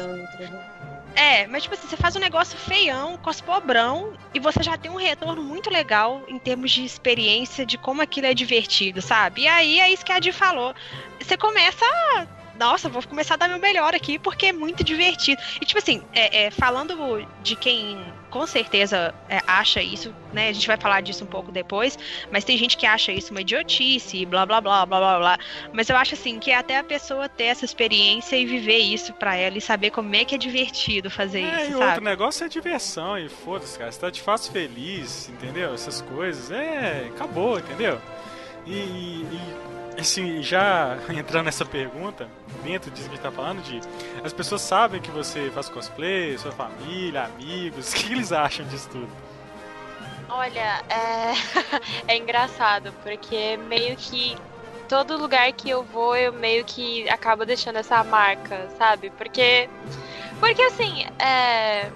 É, 1.15 1.47
mas 1.47 1.63
tipo 1.63 1.75
assim, 1.75 1.87
você 1.87 1.95
faz 1.95 2.15
um 2.15 2.19
negócio 2.19 2.57
feião, 2.57 3.17
cospobrão, 3.17 4.13
e 4.33 4.39
você 4.39 4.61
já 4.61 4.77
tem 4.77 4.91
um 4.91 4.97
retorno 4.97 5.41
muito 5.41 5.69
legal 5.69 6.23
em 6.27 6.37
termos 6.37 6.71
de 6.71 6.83
experiência, 6.83 7.65
de 7.65 7.77
como 7.77 8.01
aquilo 8.01 8.27
é 8.27 8.33
divertido, 8.33 9.01
sabe? 9.01 9.43
E 9.43 9.47
aí 9.47 9.79
é 9.79 9.89
isso 9.91 10.05
que 10.05 10.11
a 10.11 10.17
Adi 10.17 10.33
falou. 10.33 10.75
Você 11.19 11.37
começa 11.37 11.85
a 11.85 12.27
nossa, 12.57 12.89
vou 12.89 13.03
começar 13.03 13.33
a 13.33 13.37
dar 13.37 13.47
meu 13.49 13.59
melhor 13.59 13.93
aqui 13.93 14.17
porque 14.17 14.47
é 14.47 14.53
muito 14.53 14.83
divertido. 14.83 15.41
E 15.59 15.65
tipo 15.65 15.77
assim, 15.77 16.01
é, 16.13 16.45
é, 16.45 16.51
falando 16.51 16.95
de 17.41 17.55
quem 17.55 17.97
com 18.35 18.45
certeza 18.45 19.15
é, 19.29 19.39
acha 19.47 19.81
isso, 19.81 20.13
né? 20.33 20.49
A 20.49 20.51
gente 20.51 20.67
vai 20.67 20.75
falar 20.75 20.99
disso 20.99 21.23
um 21.23 21.27
pouco 21.27 21.53
depois, 21.53 21.97
mas 22.29 22.43
tem 22.43 22.57
gente 22.57 22.75
que 22.75 22.85
acha 22.85 23.13
isso 23.13 23.31
uma 23.31 23.39
idiotice, 23.39 24.25
blá 24.25 24.45
blá 24.45 24.59
blá 24.59 24.85
blá 24.85 24.99
blá 24.99 25.19
blá. 25.19 25.37
Mas 25.71 25.87
eu 25.87 25.95
acho 25.95 26.15
assim 26.15 26.37
que 26.37 26.51
é 26.51 26.57
até 26.57 26.77
a 26.77 26.83
pessoa 26.83 27.29
ter 27.29 27.45
essa 27.45 27.63
experiência 27.63 28.35
e 28.35 28.45
viver 28.45 28.79
isso 28.79 29.13
para 29.13 29.37
ela 29.37 29.57
e 29.57 29.61
saber 29.61 29.89
como 29.89 30.13
é 30.13 30.25
que 30.25 30.35
é 30.35 30.37
divertido 30.37 31.09
fazer 31.09 31.43
é, 31.43 31.61
isso. 31.61 31.69
E 31.69 31.71
sabe? 31.75 31.85
outro 31.85 32.03
negócio 32.03 32.45
é 32.45 32.49
diversão 32.49 33.17
e 33.17 33.29
foda-se, 33.29 33.79
cara. 33.79 33.89
Você 33.89 34.01
tá 34.01 34.09
de 34.09 34.21
fácil 34.21 34.51
feliz, 34.51 35.29
entendeu? 35.29 35.73
Essas 35.73 36.01
coisas. 36.01 36.51
É, 36.51 37.09
acabou, 37.15 37.57
entendeu? 37.57 38.01
E, 38.67 38.73
e 38.73 39.39
assim, 39.97 40.41
já 40.41 40.97
entrando 41.09 41.45
nessa 41.45 41.65
pergunta, 41.65 42.27
dentro 42.63 42.91
disso 42.91 43.09
que 43.09 43.13
a 43.13 43.15
gente 43.15 43.23
tá 43.23 43.31
falando, 43.31 43.61
de 43.61 43.81
as 44.23 44.33
pessoas 44.33 44.61
sabem 44.61 45.01
que 45.01 45.11
você 45.11 45.49
faz 45.51 45.69
cosplay, 45.69 46.37
sua 46.37 46.51
família, 46.51 47.23
amigos, 47.25 47.91
o 47.93 47.95
que 47.95 48.11
eles 48.11 48.31
acham 48.31 48.65
disso 48.67 48.89
tudo? 48.89 49.09
Olha, 50.29 50.83
é, 50.89 51.33
é 52.13 52.17
engraçado, 52.17 52.93
porque 53.03 53.57
meio 53.57 53.95
que 53.95 54.35
todo 54.87 55.17
lugar 55.17 55.51
que 55.53 55.69
eu 55.69 55.83
vou, 55.83 56.15
eu 56.15 56.33
meio 56.33 56.65
que 56.65 57.07
acabo 57.09 57.45
deixando 57.45 57.77
essa 57.77 58.03
marca, 58.03 58.67
sabe? 58.77 59.09
Porque. 59.11 59.69
Porque 60.39 60.61
assim, 60.63 61.05
é 61.17 61.89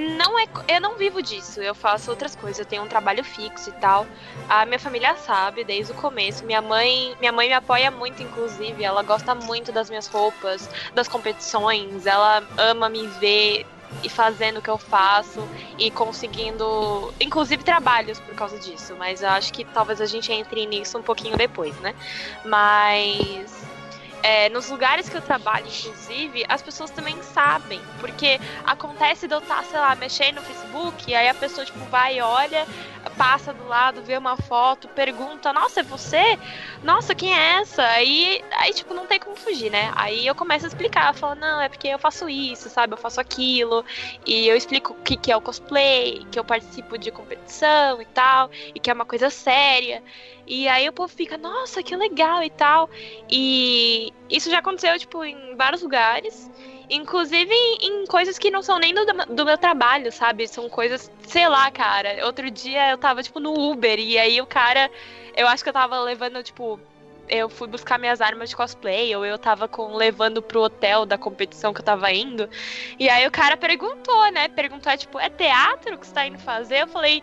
não 0.00 0.38
é, 0.38 0.44
eu 0.68 0.80
não 0.80 0.96
vivo 0.96 1.22
disso, 1.22 1.60
eu 1.60 1.74
faço 1.74 2.10
outras 2.10 2.34
coisas, 2.34 2.58
eu 2.58 2.66
tenho 2.66 2.82
um 2.82 2.88
trabalho 2.88 3.22
fixo 3.24 3.68
e 3.70 3.72
tal. 3.72 4.06
A 4.48 4.64
minha 4.66 4.78
família 4.78 5.16
sabe 5.16 5.64
desde 5.64 5.92
o 5.92 5.94
começo. 5.94 6.44
Minha 6.44 6.62
mãe, 6.62 7.14
minha 7.20 7.32
mãe 7.32 7.48
me 7.48 7.54
apoia 7.54 7.90
muito 7.90 8.22
inclusive, 8.22 8.82
ela 8.82 9.02
gosta 9.02 9.34
muito 9.34 9.72
das 9.72 9.88
minhas 9.88 10.06
roupas, 10.06 10.68
das 10.94 11.08
competições, 11.08 12.06
ela 12.06 12.42
ama 12.56 12.88
me 12.88 13.06
ver 13.06 13.66
e 14.02 14.08
fazendo 14.08 14.58
o 14.58 14.62
que 14.62 14.70
eu 14.70 14.78
faço 14.78 15.46
e 15.78 15.90
conseguindo, 15.90 17.12
inclusive 17.20 17.62
trabalhos 17.62 18.20
por 18.20 18.34
causa 18.34 18.58
disso, 18.58 18.94
mas 18.96 19.22
eu 19.22 19.28
acho 19.30 19.52
que 19.52 19.64
talvez 19.64 20.00
a 20.00 20.06
gente 20.06 20.32
entre 20.32 20.64
nisso 20.66 20.96
um 20.98 21.02
pouquinho 21.02 21.36
depois, 21.36 21.78
né? 21.80 21.94
Mas 22.44 23.59
é, 24.22 24.48
nos 24.48 24.68
lugares 24.68 25.08
que 25.08 25.16
eu 25.16 25.22
trabalho, 25.22 25.66
inclusive, 25.66 26.44
as 26.48 26.62
pessoas 26.62 26.90
também 26.90 27.20
sabem. 27.22 27.80
Porque 27.98 28.40
acontece 28.64 29.26
de 29.26 29.34
eu 29.34 29.38
estar, 29.38 29.64
sei 29.64 29.78
lá, 29.78 29.94
mexendo 29.94 30.36
no 30.36 30.42
Facebook, 30.42 31.14
aí 31.14 31.28
a 31.28 31.34
pessoa, 31.34 31.64
tipo, 31.64 31.78
vai, 31.86 32.20
olha, 32.20 32.66
passa 33.16 33.52
do 33.52 33.66
lado, 33.66 34.02
vê 34.02 34.16
uma 34.16 34.36
foto, 34.36 34.88
pergunta, 34.88 35.52
nossa, 35.52 35.80
é 35.80 35.82
você? 35.82 36.38
Nossa, 36.82 37.14
quem 37.14 37.32
é 37.36 37.60
essa? 37.60 37.82
Aí, 37.82 38.42
aí 38.52 38.72
tipo, 38.72 38.94
não 38.94 39.06
tem 39.06 39.18
como 39.18 39.36
fugir, 39.36 39.70
né? 39.70 39.92
Aí 39.94 40.26
eu 40.26 40.34
começo 40.34 40.66
a 40.66 40.68
explicar, 40.68 41.14
falo, 41.14 41.34
não, 41.34 41.60
é 41.60 41.68
porque 41.68 41.88
eu 41.88 41.98
faço 41.98 42.28
isso, 42.28 42.68
sabe? 42.68 42.94
Eu 42.94 42.98
faço 42.98 43.20
aquilo. 43.20 43.84
E 44.26 44.46
eu 44.46 44.56
explico 44.56 44.92
o 44.94 45.02
que, 45.02 45.16
que 45.16 45.32
é 45.32 45.36
o 45.36 45.40
cosplay, 45.40 46.26
que 46.30 46.38
eu 46.38 46.44
participo 46.44 46.98
de 46.98 47.10
competição 47.10 48.00
e 48.00 48.06
tal, 48.06 48.50
e 48.74 48.80
que 48.80 48.90
é 48.90 48.94
uma 48.94 49.06
coisa 49.06 49.30
séria. 49.30 50.02
E 50.50 50.66
aí 50.66 50.88
o 50.88 50.92
povo 50.92 51.08
fica, 51.14 51.38
nossa, 51.38 51.80
que 51.80 51.94
legal 51.94 52.42
e 52.42 52.50
tal. 52.50 52.90
E 53.30 54.12
isso 54.28 54.50
já 54.50 54.58
aconteceu, 54.58 54.98
tipo, 54.98 55.24
em 55.24 55.54
vários 55.54 55.80
lugares. 55.80 56.50
Inclusive 56.90 57.54
em, 57.80 58.04
coisas 58.06 58.36
que 58.36 58.50
não 58.50 58.60
são 58.60 58.76
nem 58.76 58.92
do, 58.92 59.06
do, 59.32 59.44
meu 59.44 59.56
trabalho, 59.56 60.10
sabe? 60.10 60.48
São 60.48 60.68
coisas, 60.68 61.08
sei 61.22 61.48
lá, 61.48 61.70
cara. 61.70 62.26
Outro 62.26 62.50
dia 62.50 62.90
eu 62.90 62.98
tava, 62.98 63.22
tipo, 63.22 63.38
no 63.38 63.54
Uber 63.70 63.96
e 64.00 64.18
aí 64.18 64.40
o 64.40 64.46
cara. 64.46 64.90
Eu 65.36 65.46
acho 65.46 65.62
que 65.62 65.68
eu 65.68 65.72
tava 65.72 66.00
levando, 66.00 66.42
tipo. 66.42 66.80
Eu 67.28 67.48
fui 67.48 67.68
buscar 67.68 67.96
minhas 67.96 68.20
armas 68.20 68.50
de 68.50 68.56
cosplay, 68.56 69.14
ou 69.14 69.24
eu 69.24 69.38
tava 69.38 69.68
com, 69.68 69.94
levando 69.94 70.42
pro 70.42 70.62
hotel 70.62 71.06
da 71.06 71.16
competição 71.16 71.72
que 71.72 71.80
eu 71.80 71.84
tava 71.84 72.10
indo. 72.10 72.50
E 72.98 73.08
aí 73.08 73.24
o 73.24 73.30
cara 73.30 73.56
perguntou, 73.56 74.32
né? 74.32 74.48
Perguntou, 74.48 74.96
tipo, 74.96 75.16
é 75.16 75.30
teatro 75.30 75.96
que 75.96 76.08
você 76.08 76.12
tá 76.12 76.26
indo 76.26 76.40
fazer? 76.40 76.82
Eu 76.82 76.88
falei, 76.88 77.22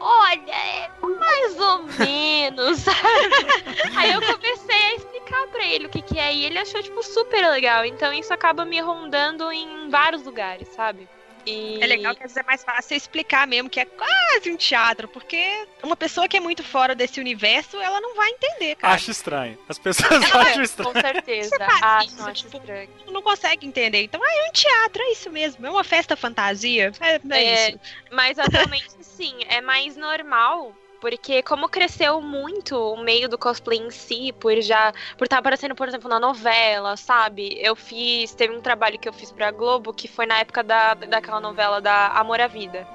olha, 0.00 0.52
é 0.52 0.90
mais 1.02 1.60
ou 1.60 1.82
menos, 1.98 2.80
sabe? 2.80 2.98
Aí 3.96 4.12
eu 4.12 4.20
comecei 4.20 4.82
a 4.86 4.94
explicar 4.94 5.46
pra 5.48 5.64
ele 5.64 5.86
o 5.86 5.90
que 5.90 6.02
que 6.02 6.18
é 6.18 6.32
e 6.34 6.44
ele 6.44 6.58
achou, 6.58 6.82
tipo, 6.82 7.02
super 7.02 7.48
legal. 7.50 7.84
Então 7.84 8.12
isso 8.12 8.32
acaba 8.32 8.64
me 8.64 8.80
rondando 8.80 9.50
em 9.52 9.88
vários 9.90 10.24
lugares, 10.24 10.68
sabe? 10.68 11.08
E... 11.46 11.78
É 11.82 11.86
legal 11.86 12.14
que 12.14 12.22
às 12.22 12.32
vezes 12.32 12.36
é 12.36 12.42
mais 12.46 12.64
fácil 12.64 12.82
você 12.88 12.94
explicar 12.96 13.46
mesmo 13.46 13.68
que 13.68 13.78
é 13.78 13.84
quase 13.84 14.50
um 14.50 14.56
teatro, 14.56 15.06
porque 15.08 15.66
uma 15.82 15.96
pessoa 15.96 16.26
que 16.26 16.36
é 16.36 16.40
muito 16.40 16.62
fora 16.62 16.94
desse 16.94 17.20
universo, 17.20 17.78
ela 17.78 18.00
não 18.00 18.14
vai 18.14 18.30
entender, 18.30 18.76
cara. 18.76 18.94
Acho 18.94 19.10
estranho. 19.10 19.58
As 19.68 19.78
pessoas 19.78 20.22
acham 20.34 20.62
estranho. 20.62 20.92
Com 20.92 21.00
certeza. 21.00 21.56
Faz 21.58 21.82
Acham, 21.82 22.06
isso, 22.06 22.22
acho 22.28 22.44
tipo, 22.44 22.56
estranho. 22.56 22.88
Não 23.08 23.22
consegue 23.22 23.66
entender. 23.66 24.02
Então, 24.02 24.20
ah, 24.22 24.46
é 24.46 24.48
um 24.48 24.52
teatro, 24.52 25.02
é 25.02 25.12
isso 25.12 25.30
mesmo. 25.30 25.66
É 25.66 25.70
uma 25.70 25.84
festa 25.84 26.16
fantasia. 26.16 26.92
É, 27.00 27.16
é 27.16 27.44
É, 27.44 27.68
isso. 27.70 27.80
Mas 28.10 28.38
atualmente, 28.38 29.03
sim, 29.16 29.34
é 29.48 29.60
mais 29.60 29.96
normal. 29.96 30.74
Porque 31.00 31.42
como 31.42 31.68
cresceu 31.68 32.20
muito 32.22 32.74
o 32.76 32.96
meio 32.96 33.28
do 33.28 33.36
cosplay 33.36 33.78
em 33.78 33.90
si, 33.90 34.32
por 34.40 34.58
já 34.62 34.90
por 35.18 35.24
estar 35.24 35.36
aparecendo, 35.36 35.74
por 35.74 35.86
exemplo, 35.86 36.08
na 36.08 36.18
novela, 36.18 36.96
sabe? 36.96 37.58
Eu 37.60 37.76
fiz, 37.76 38.34
teve 38.34 38.56
um 38.56 38.60
trabalho 38.60 38.98
que 38.98 39.06
eu 39.06 39.12
fiz 39.12 39.30
pra 39.30 39.50
Globo 39.50 39.92
que 39.92 40.08
foi 40.08 40.24
na 40.24 40.38
época 40.38 40.62
da, 40.62 40.94
daquela 40.94 41.40
novela 41.40 41.78
da 41.78 42.06
Amor 42.08 42.40
à 42.40 42.46
Vida. 42.46 42.88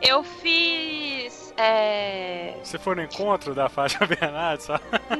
Eu 0.00 0.22
fiz. 0.22 1.49
É, 1.60 2.54
Você 2.62 2.78
foi 2.78 2.94
no 2.94 3.02
encontro 3.02 3.54
da 3.54 3.68
Fátima 3.68 4.06
Bernardes, 4.08 4.66
só? 4.66 4.78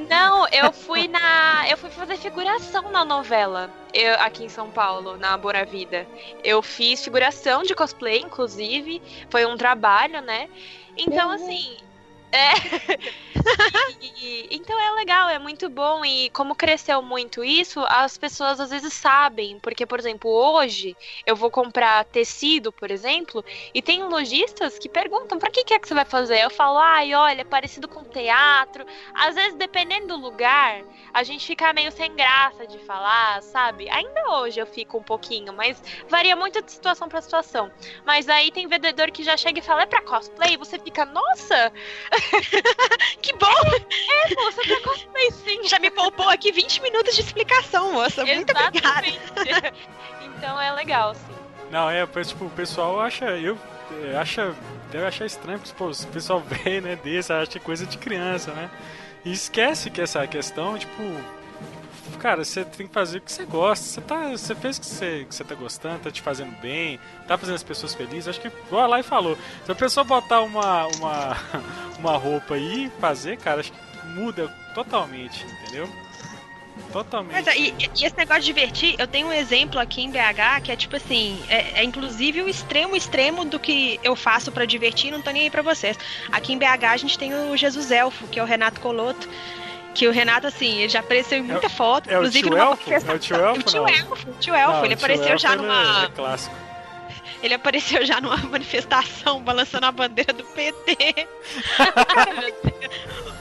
Não, 0.09 0.47
eu 0.49 0.73
fui 0.73 1.07
na. 1.09 1.69
Eu 1.69 1.77
fui 1.77 1.91
fazer 1.91 2.17
figuração 2.17 2.91
na 2.91 3.05
novela. 3.05 3.71
Eu, 3.93 4.15
aqui 4.21 4.45
em 4.45 4.49
São 4.49 4.71
Paulo, 4.71 5.17
na 5.17 5.37
Bora 5.37 5.65
Vida. 5.65 6.07
Eu 6.43 6.63
fiz 6.63 7.03
figuração 7.05 7.63
de 7.63 7.75
cosplay, 7.75 8.21
inclusive. 8.21 9.03
Foi 9.29 9.45
um 9.47 9.57
trabalho, 9.57 10.21
né? 10.23 10.49
Então, 10.97 11.29
Uhum. 11.29 11.35
assim. 11.35 11.77
É. 12.33 12.53
E- 14.01 14.13
e- 14.17 14.49
então 14.57 14.79
é 14.79 14.91
legal, 14.93 15.29
é 15.29 15.39
muito 15.39 15.69
bom. 15.69 16.05
E 16.05 16.31
como 16.31 16.55
cresceu 16.55 17.03
muito 17.03 17.45
isso, 17.45 17.81
as 17.89 18.17
pessoas 18.19 18.61
às 18.61 18.71
vezes 18.71 18.93
sabem. 18.93 19.59
Porque, 19.61 19.87
por 19.87 19.99
exemplo, 19.99 20.31
hoje 20.31 20.97
eu 21.27 21.37
vou 21.37 21.51
comprar 21.51 22.05
tecido, 22.07 22.73
por 22.73 22.91
exemplo, 22.91 23.45
e 23.75 23.83
tem 23.83 24.03
lojistas 24.05 24.79
que 24.79 24.89
perguntam 24.89 25.39
pra 25.39 25.51
que, 25.51 25.65
que 25.65 25.75
é 25.75 25.79
que 25.79 25.89
você 25.89 25.95
vai 25.95 26.05
fazer? 26.05 26.41
Eu 26.43 26.51
falo, 26.51 26.79
ai, 26.79 27.15
olha, 27.15 27.41
é 27.43 27.45
parecido 27.45 27.89
com 27.89 28.05
teatro. 28.05 28.85
Às 29.15 29.35
vezes, 29.35 29.55
dependendo 29.57 30.09
do 30.09 30.17
lugar, 30.17 30.85
a 31.13 31.23
gente 31.23 31.47
fica 31.47 31.73
meio 31.73 31.93
sem 31.93 32.15
graça 32.17 32.67
de 32.67 32.79
falar, 32.79 33.43
sabe? 33.43 33.89
Ainda 33.91 34.21
hoje 34.41 34.61
eu 34.61 34.67
fico 34.67 34.99
um 34.99 35.03
pouquinho, 35.03 35.53
mas 35.53 35.83
varia 36.09 36.35
muito 36.37 36.63
de 36.63 36.71
situação 36.73 37.09
pra 37.09 37.21
situação. 37.23 37.71
Mas 38.05 38.29
aí 38.29 38.51
tem 38.51 38.67
vendedor 38.67 39.11
que 39.11 39.23
já 39.23 39.37
chega 39.37 39.59
e 39.59 39.63
fala, 39.63 39.83
é 39.83 39.87
pra 39.87 40.03
cosplay? 40.03 40.57
Você 40.57 40.79
fica, 40.79 41.05
nossa, 41.07 41.73
Que 43.23 43.33
bom! 43.35 43.47
é, 43.47 44.33
é 44.33 44.67
pra 44.67 44.81
cosplay 44.83 45.31
sim. 45.31 45.69
Já 45.69 45.79
me 45.79 45.91
poupou 45.91 46.29
aqui 46.29 46.53
20 46.53 46.83
minutos 46.83 47.15
de 47.15 47.21
explicação, 47.21 47.93
moça. 47.93 48.25
Muito 48.25 48.51
obrigada. 48.51 49.07
Exatamente. 49.07 49.75
então 50.37 50.61
é 50.61 50.73
legal, 50.73 51.15
sim. 51.15 51.35
Não, 51.71 51.89
é, 51.89 52.05
pois, 52.07 52.29
tipo, 52.29 52.47
o 52.47 52.51
pessoal 52.51 53.01
acha, 53.01 53.27
eu, 53.39 53.57
é, 54.03 54.17
acha, 54.17 54.55
deve 54.91 55.07
achar 55.07 55.25
estranho, 55.25 55.59
porque, 55.59 55.75
pô, 55.77 55.91
o 55.91 56.07
pessoal 56.09 56.41
vê, 56.47 56.81
né, 56.81 56.97
desse, 56.97 57.33
acha 57.33 57.53
que 57.53 57.61
coisa 57.61 57.87
de 57.87 57.97
criança, 57.97 58.53
né? 58.53 58.71
E 59.25 59.33
esquece 59.33 59.91
que 59.91 60.01
essa 60.01 60.27
questão, 60.27 60.79
tipo, 60.79 61.03
cara, 62.19 62.45
você 62.45 62.65
tem 62.65 62.87
que 62.87 62.93
fazer 62.93 63.19
o 63.19 63.21
que 63.21 63.33
você 63.33 63.45
gosta, 63.45 63.85
você 63.85 64.01
tá, 64.01 64.31
você 64.31 64.55
fez 64.55 64.77
o 64.77 64.81
que 64.81 64.87
você, 64.87 65.27
que 65.29 65.35
você 65.35 65.45
tá 65.45 65.55
gostando, 65.55 66.01
tá 66.01 66.11
te 66.11 66.23
fazendo 66.23 66.55
bem, 66.61 66.99
tá 67.27 67.37
fazendo 67.37 67.57
as 67.57 67.63
pessoas 67.63 67.95
felizes, 67.95 68.29
acho 68.29 68.41
que, 68.41 68.49
igual 68.49 68.85
a 68.85 68.87
Lai 68.87 69.03
falou, 69.03 69.37
se 69.65 69.71
a 69.71 69.75
pessoa 69.75 70.05
botar 70.05 70.41
uma, 70.43 70.87
uma, 70.87 71.37
uma 71.99 72.17
roupa 72.17 72.57
e 72.57 72.91
fazer, 73.01 73.37
cara, 73.39 73.61
acho 73.61 73.73
que 73.73 73.79
muda 74.15 74.49
totalmente, 74.75 75.45
entendeu? 75.45 75.89
Totalmente. 76.93 77.33
Mas, 77.33 77.47
e, 77.57 77.75
e 77.79 78.05
esse 78.05 78.17
negócio 78.17 78.43
de 78.43 78.47
divertir, 78.47 78.97
eu 78.99 79.07
tenho 79.07 79.29
um 79.29 79.33
exemplo 79.33 79.79
aqui 79.79 80.03
em 80.03 80.11
BH 80.11 80.63
que 80.65 80.73
é 80.73 80.77
tipo 80.77 80.97
assim, 80.97 81.41
é, 81.49 81.81
é 81.81 81.85
inclusive 81.85 82.43
o 82.43 82.49
extremo 82.49 82.97
extremo 82.97 83.45
do 83.45 83.59
que 83.59 84.01
eu 84.03 84.17
faço 84.17 84.51
pra 84.51 84.65
divertir, 84.65 85.11
não 85.11 85.23
tô 85.23 85.31
nem 85.31 85.43
aí 85.43 85.51
pra 85.51 85.63
vocês. 85.63 85.97
Aqui 86.33 86.53
em 86.53 86.59
BH 86.59 86.85
a 86.91 86.97
gente 86.97 87.19
tem 87.19 87.33
o 87.35 87.57
Jesus 87.57 87.91
Elfo, 87.91 88.27
que 88.27 88.39
é 88.39 88.43
o 88.43 88.47
Renato 88.47 88.81
Coloto. 88.81 89.29
Que 89.95 90.07
o 90.07 90.13
Renato, 90.13 90.47
assim, 90.47 90.79
ele 90.79 90.89
já 90.89 91.01
apareceu 91.01 91.39
em 91.39 91.43
muita 91.43 91.69
foto, 91.69 92.09
é 92.09 92.15
o 92.15 92.19
inclusive 92.21 92.49
tio 92.49 92.51
numa 92.57 92.71
Elfo? 92.71 92.93
É 92.93 93.15
o 93.15 93.19
tio 93.19 93.37
Elfo, 93.37 93.61
O 93.61 93.63
tio? 93.65 93.89
Elfo, 93.89 94.15
o 94.15 94.33
tio 94.41 94.55
Elfo, 94.55 94.73
Não, 94.73 94.85
ele 94.85 94.95
o 94.95 94.97
tio 94.97 95.05
apareceu 95.05 95.27
Elfo, 95.33 95.39
já 95.39 95.57
numa. 95.57 96.05
É 96.05 96.09
clássico. 96.09 96.55
Ele 97.43 97.55
apareceu 97.55 98.05
já 98.05 98.21
numa 98.21 98.37
manifestação 98.49 99.41
balançando 99.43 99.87
a 99.87 99.93
bandeira 99.93 100.33
do 100.33 100.45
PT. 100.45 100.97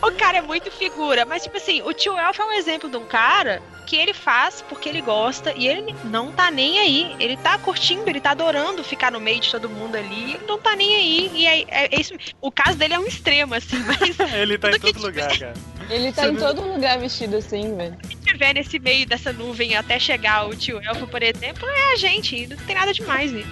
o 0.02 0.12
cara 0.14 0.38
é 0.38 0.42
muito 0.42 0.72
figura, 0.72 1.26
mas 1.26 1.44
tipo 1.44 1.58
assim, 1.58 1.82
o 1.82 1.94
tio 1.94 2.18
Elf 2.18 2.40
é 2.40 2.44
um 2.46 2.54
exemplo 2.54 2.90
de 2.90 2.98
um 2.98 3.06
cara 3.06 3.62
que 3.86 3.96
ele 3.96 4.14
faz 4.14 4.64
porque 4.70 4.88
ele 4.88 5.02
gosta 5.02 5.52
e 5.56 5.68
ele 5.68 5.94
não 6.06 6.32
tá 6.32 6.52
nem 6.52 6.80
aí. 6.80 7.16
Ele 7.20 7.36
tá 7.36 7.58
curtindo, 7.58 8.08
ele 8.08 8.22
tá 8.22 8.32
adorando 8.32 8.84
ficar 8.84 9.12
no 9.12 9.20
meio 9.20 9.40
de 9.40 9.50
todo 9.52 9.68
mundo 9.68 9.96
ali, 9.96 10.34
ele 10.36 10.46
não 10.48 10.60
tá 10.60 10.76
nem 10.76 10.96
aí. 10.96 11.32
E 11.34 11.48
é, 11.48 11.62
é- 11.62 11.96
é 11.96 12.00
isso. 12.00 12.14
O 12.40 12.52
caso 12.52 12.78
dele 12.78 12.94
é 12.94 13.00
um 13.00 13.08
extremo, 13.08 13.56
assim, 13.56 13.80
mas 13.80 14.00
Ele 14.34 14.58
tá 14.58 14.70
em 14.70 14.80
todo 14.80 15.02
lugar, 15.02 15.38
cara. 15.40 15.54
Ele 15.90 16.12
tá 16.14 16.22
Você 16.22 16.28
em 16.30 16.36
viu? 16.36 16.48
todo 16.48 16.62
lugar 16.62 17.00
vestido 17.00 17.38
assim, 17.38 17.76
velho. 17.76 17.98
se 18.08 18.16
tiver 18.18 18.54
nesse 18.54 18.78
meio 18.78 19.08
dessa 19.08 19.34
nuvem 19.34 19.76
até 19.76 19.98
chegar 19.98 20.48
o 20.48 20.56
tio 20.56 20.80
Elfo, 20.84 21.08
por 21.08 21.24
exemplo, 21.24 21.68
é 21.68 21.94
a 21.94 21.96
gente. 21.96 22.46
Não 22.46 22.58
tem 22.58 22.76
nada 22.76 22.94
demais 22.94 23.32
nisso. 23.32 23.50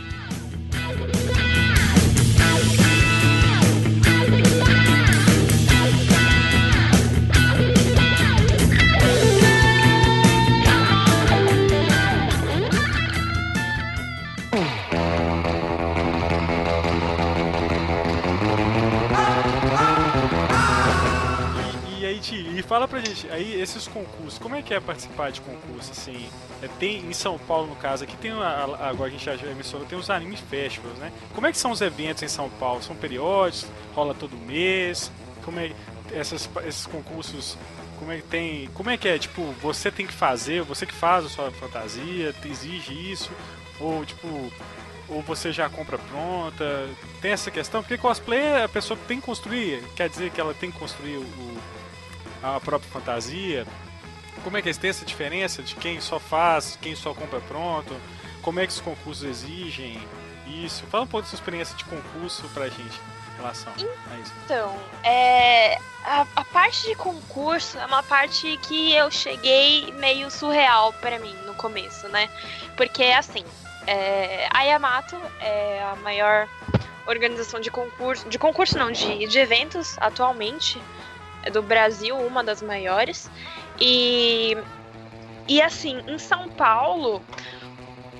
Fala 22.68 22.86
pra 22.86 23.00
gente, 23.00 23.28
aí 23.32 23.60
esses 23.60 23.88
concursos, 23.88 24.38
como 24.38 24.54
é 24.54 24.62
que 24.62 24.74
é 24.74 24.80
participar 24.80 25.32
de 25.32 25.40
concurso, 25.40 25.92
assim? 25.92 26.30
É, 26.62 26.67
tem 26.80 27.06
em 27.06 27.13
São 27.13 27.38
Paulo, 27.38 27.67
no 27.67 27.76
caso, 27.76 28.04
aqui 28.04 28.17
tem, 28.17 28.32
agora 28.32 29.06
a 29.06 29.10
gente 29.10 29.24
já 29.24 29.36
mencionou, 29.54 29.88
tem 29.88 29.98
os 29.98 30.10
anime 30.10 30.36
festivals, 30.38 30.98
né? 30.98 31.12
Como 31.34 31.46
é 31.46 31.52
que 31.52 31.58
são 31.58 31.72
os 31.72 31.82
eventos 31.82 32.24
em 32.24 32.28
São 32.28 32.50
Paulo? 32.50 32.82
São 32.82 32.96
periódicos? 32.96 33.70
Rola 33.93 34.13
todo 34.15 34.36
mês? 34.36 35.12
Como 35.43 35.60
é 35.60 35.72
essas, 36.12 36.50
esses 36.65 36.86
concursos? 36.88 37.58
Como 38.00 38.12
é 38.12 38.17
que 38.17 38.24
tem? 38.24 38.67
Como 38.74 38.89
é 38.89 38.98
que 38.98 39.08
é? 39.08 39.17
Tipo, 39.17 39.43
você 39.62 39.91
tem 39.91 40.06
que 40.06 40.13
fazer, 40.13 40.62
você 40.63 40.86
que 40.86 40.93
faz 40.93 41.26
a 41.26 41.30
sua 41.30 41.52
fantasia, 41.52 42.34
exige 42.46 42.93
isso? 43.12 43.32
Ou 43.80 44.06
tipo, 44.06 44.28
ou 45.10 45.22
você 45.22 45.52
já 45.52 45.70
compra 45.70 45.98
pronta? 45.98 46.89
Tem 47.22 47.32
essa 47.32 47.50
questão? 47.50 47.82
Porque 47.82 47.98
cosplay 47.98 48.63
a 48.63 48.70
pessoa 48.70 49.00
tem 49.08 49.20
que 49.20 49.26
construir, 49.26 49.84
quer 49.96 50.10
dizer 50.10 50.32
que 50.32 50.39
ela 50.39 50.54
tem 50.54 50.72
que 50.72 50.78
construir 50.78 51.17
o, 51.17 51.58
a 52.43 52.60
própria 52.60 52.91
fantasia. 52.91 53.65
Como 54.43 54.58
é 54.58 54.62
que 54.62 54.69
é? 54.69 54.73
Tem 54.73 54.89
essa 54.89 55.06
diferença 55.06 55.62
de 55.62 55.76
quem 55.76 56.00
só 56.00 56.19
faz, 56.19 56.78
quem 56.82 56.95
só 56.95 57.13
compra 57.13 57.39
pronto? 57.41 57.95
Como 58.41 58.60
é 58.60 58.67
que 58.67 58.73
os 58.73 58.80
concursos 58.80 59.23
exigem 59.23 60.00
isso? 60.47 60.84
Fala 60.88 61.04
um 61.04 61.08
pouco 61.08 61.23
da 61.23 61.30
sua 61.30 61.38
experiência 61.38 61.76
de 61.76 61.84
concurso 61.86 62.47
pra 62.54 62.69
gente 62.69 63.02
em 63.34 63.38
relação 63.38 63.73
a 63.73 64.19
isso. 64.19 64.34
Então, 64.45 64.76
é, 65.04 65.78
a, 66.06 66.26
a 66.36 66.45
parte 66.45 66.88
de 66.88 66.95
concurso 66.95 67.78
é 67.78 67.86
uma 67.86 68.04
parte 68.04 68.58
que 68.63 68.93
eu 68.93 69.12
cheguei 69.12 69.91
meio 69.93 70.32
surreal 70.32 70.93
pra 70.93 71.19
mim 71.19 71.36
no 71.45 71.54
começo, 71.56 72.08
né? 72.08 72.30
Porque 72.76 73.04
assim, 73.04 73.43
é, 73.86 74.47
a 74.52 74.63
Yamato 74.63 75.17
é 75.39 75.84
a 75.84 75.95
maior 75.97 76.47
organização 77.06 77.60
de 77.60 77.71
concurso, 77.71 78.28
de 78.28 78.38
concurso 78.38 78.78
não, 78.78 78.91
de, 78.91 79.28
de 79.28 79.39
eventos 79.39 79.97
atualmente 80.00 80.82
é 81.43 81.50
do 81.50 81.62
Brasil, 81.62 82.17
uma 82.17 82.43
das 82.43 82.62
maiores. 82.62 83.30
E 83.80 84.58
e 85.48 85.62
assim, 85.62 86.02
em 86.08 86.18
São 86.18 86.50
Paulo, 86.50 87.24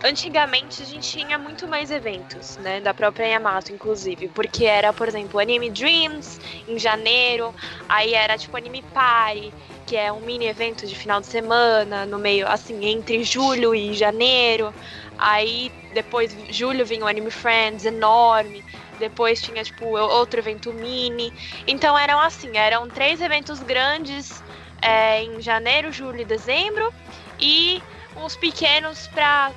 antigamente 0.04 0.82
a 0.82 0.86
gente 0.86 1.10
tinha 1.10 1.38
muito 1.38 1.68
mais 1.68 1.92
eventos, 1.92 2.56
né, 2.58 2.80
da 2.80 2.94
própria 2.94 3.26
Yamato, 3.26 3.74
inclusive, 3.74 4.30
porque 4.30 4.64
era, 4.64 4.94
por 4.94 5.10
exemplo, 5.10 5.38
Anime 5.38 5.70
Dreams 5.70 6.40
em 6.68 6.80
janeiro, 6.80 7.54
aí 7.90 8.14
era 8.14 8.38
tipo 8.38 8.56
Anime 8.56 8.82
Party, 8.94 9.54
que 9.86 9.96
é 9.96 10.12
um 10.12 10.22
mini 10.22 10.46
evento 10.46 10.86
de 10.86 10.96
final 10.96 11.20
de 11.20 11.28
semana, 11.28 12.06
no 12.06 12.18
meio, 12.18 12.48
assim, 12.48 12.86
entre 12.86 13.24
julho 13.24 13.74
e 13.74 13.94
janeiro. 13.94 14.74
Aí 15.18 15.72
depois 15.94 16.36
julho 16.50 16.86
vinha 16.86 17.06
o 17.06 17.08
Anime 17.08 17.32
Friends 17.32 17.86
enorme. 17.86 18.64
Depois 19.00 19.42
tinha 19.42 19.64
tipo 19.64 19.86
outro 19.98 20.40
evento 20.40 20.74
mini. 20.74 21.32
Então 21.66 21.98
eram 21.98 22.20
assim, 22.20 22.58
eram 22.58 22.90
três 22.90 23.22
eventos 23.22 23.62
grandes 23.62 24.44
é, 24.82 25.24
em 25.24 25.42
janeiro, 25.42 25.92
julho 25.92 26.22
e 26.22 26.26
dezembro 26.26 26.94
e 27.40 27.82
uns 28.16 28.36
pequenos 28.36 29.08
para 29.08 29.52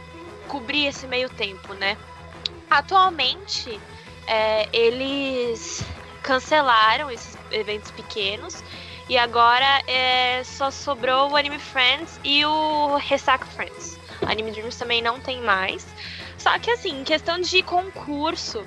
cobrir 0.48 0.86
esse 0.86 1.06
meio 1.06 1.28
tempo, 1.30 1.74
né? 1.74 1.96
Atualmente 2.68 3.80
é, 4.26 4.68
eles 4.72 5.82
cancelaram 6.22 7.10
esses 7.10 7.36
eventos 7.50 7.90
pequenos 7.90 8.62
e 9.08 9.18
agora 9.18 9.82
é, 9.86 10.42
só 10.44 10.70
sobrou 10.70 11.30
o 11.30 11.36
Anime 11.36 11.58
Friends 11.58 12.20
e 12.22 12.44
o 12.44 12.96
Ressaca 12.96 13.44
Friends. 13.46 13.98
Anime 14.26 14.52
Dreams 14.52 14.76
também 14.76 15.02
não 15.02 15.18
tem 15.18 15.40
mais. 15.40 15.86
Só 16.38 16.58
que 16.58 16.70
assim, 16.70 17.00
em 17.00 17.04
questão 17.04 17.40
de 17.40 17.62
concurso, 17.62 18.64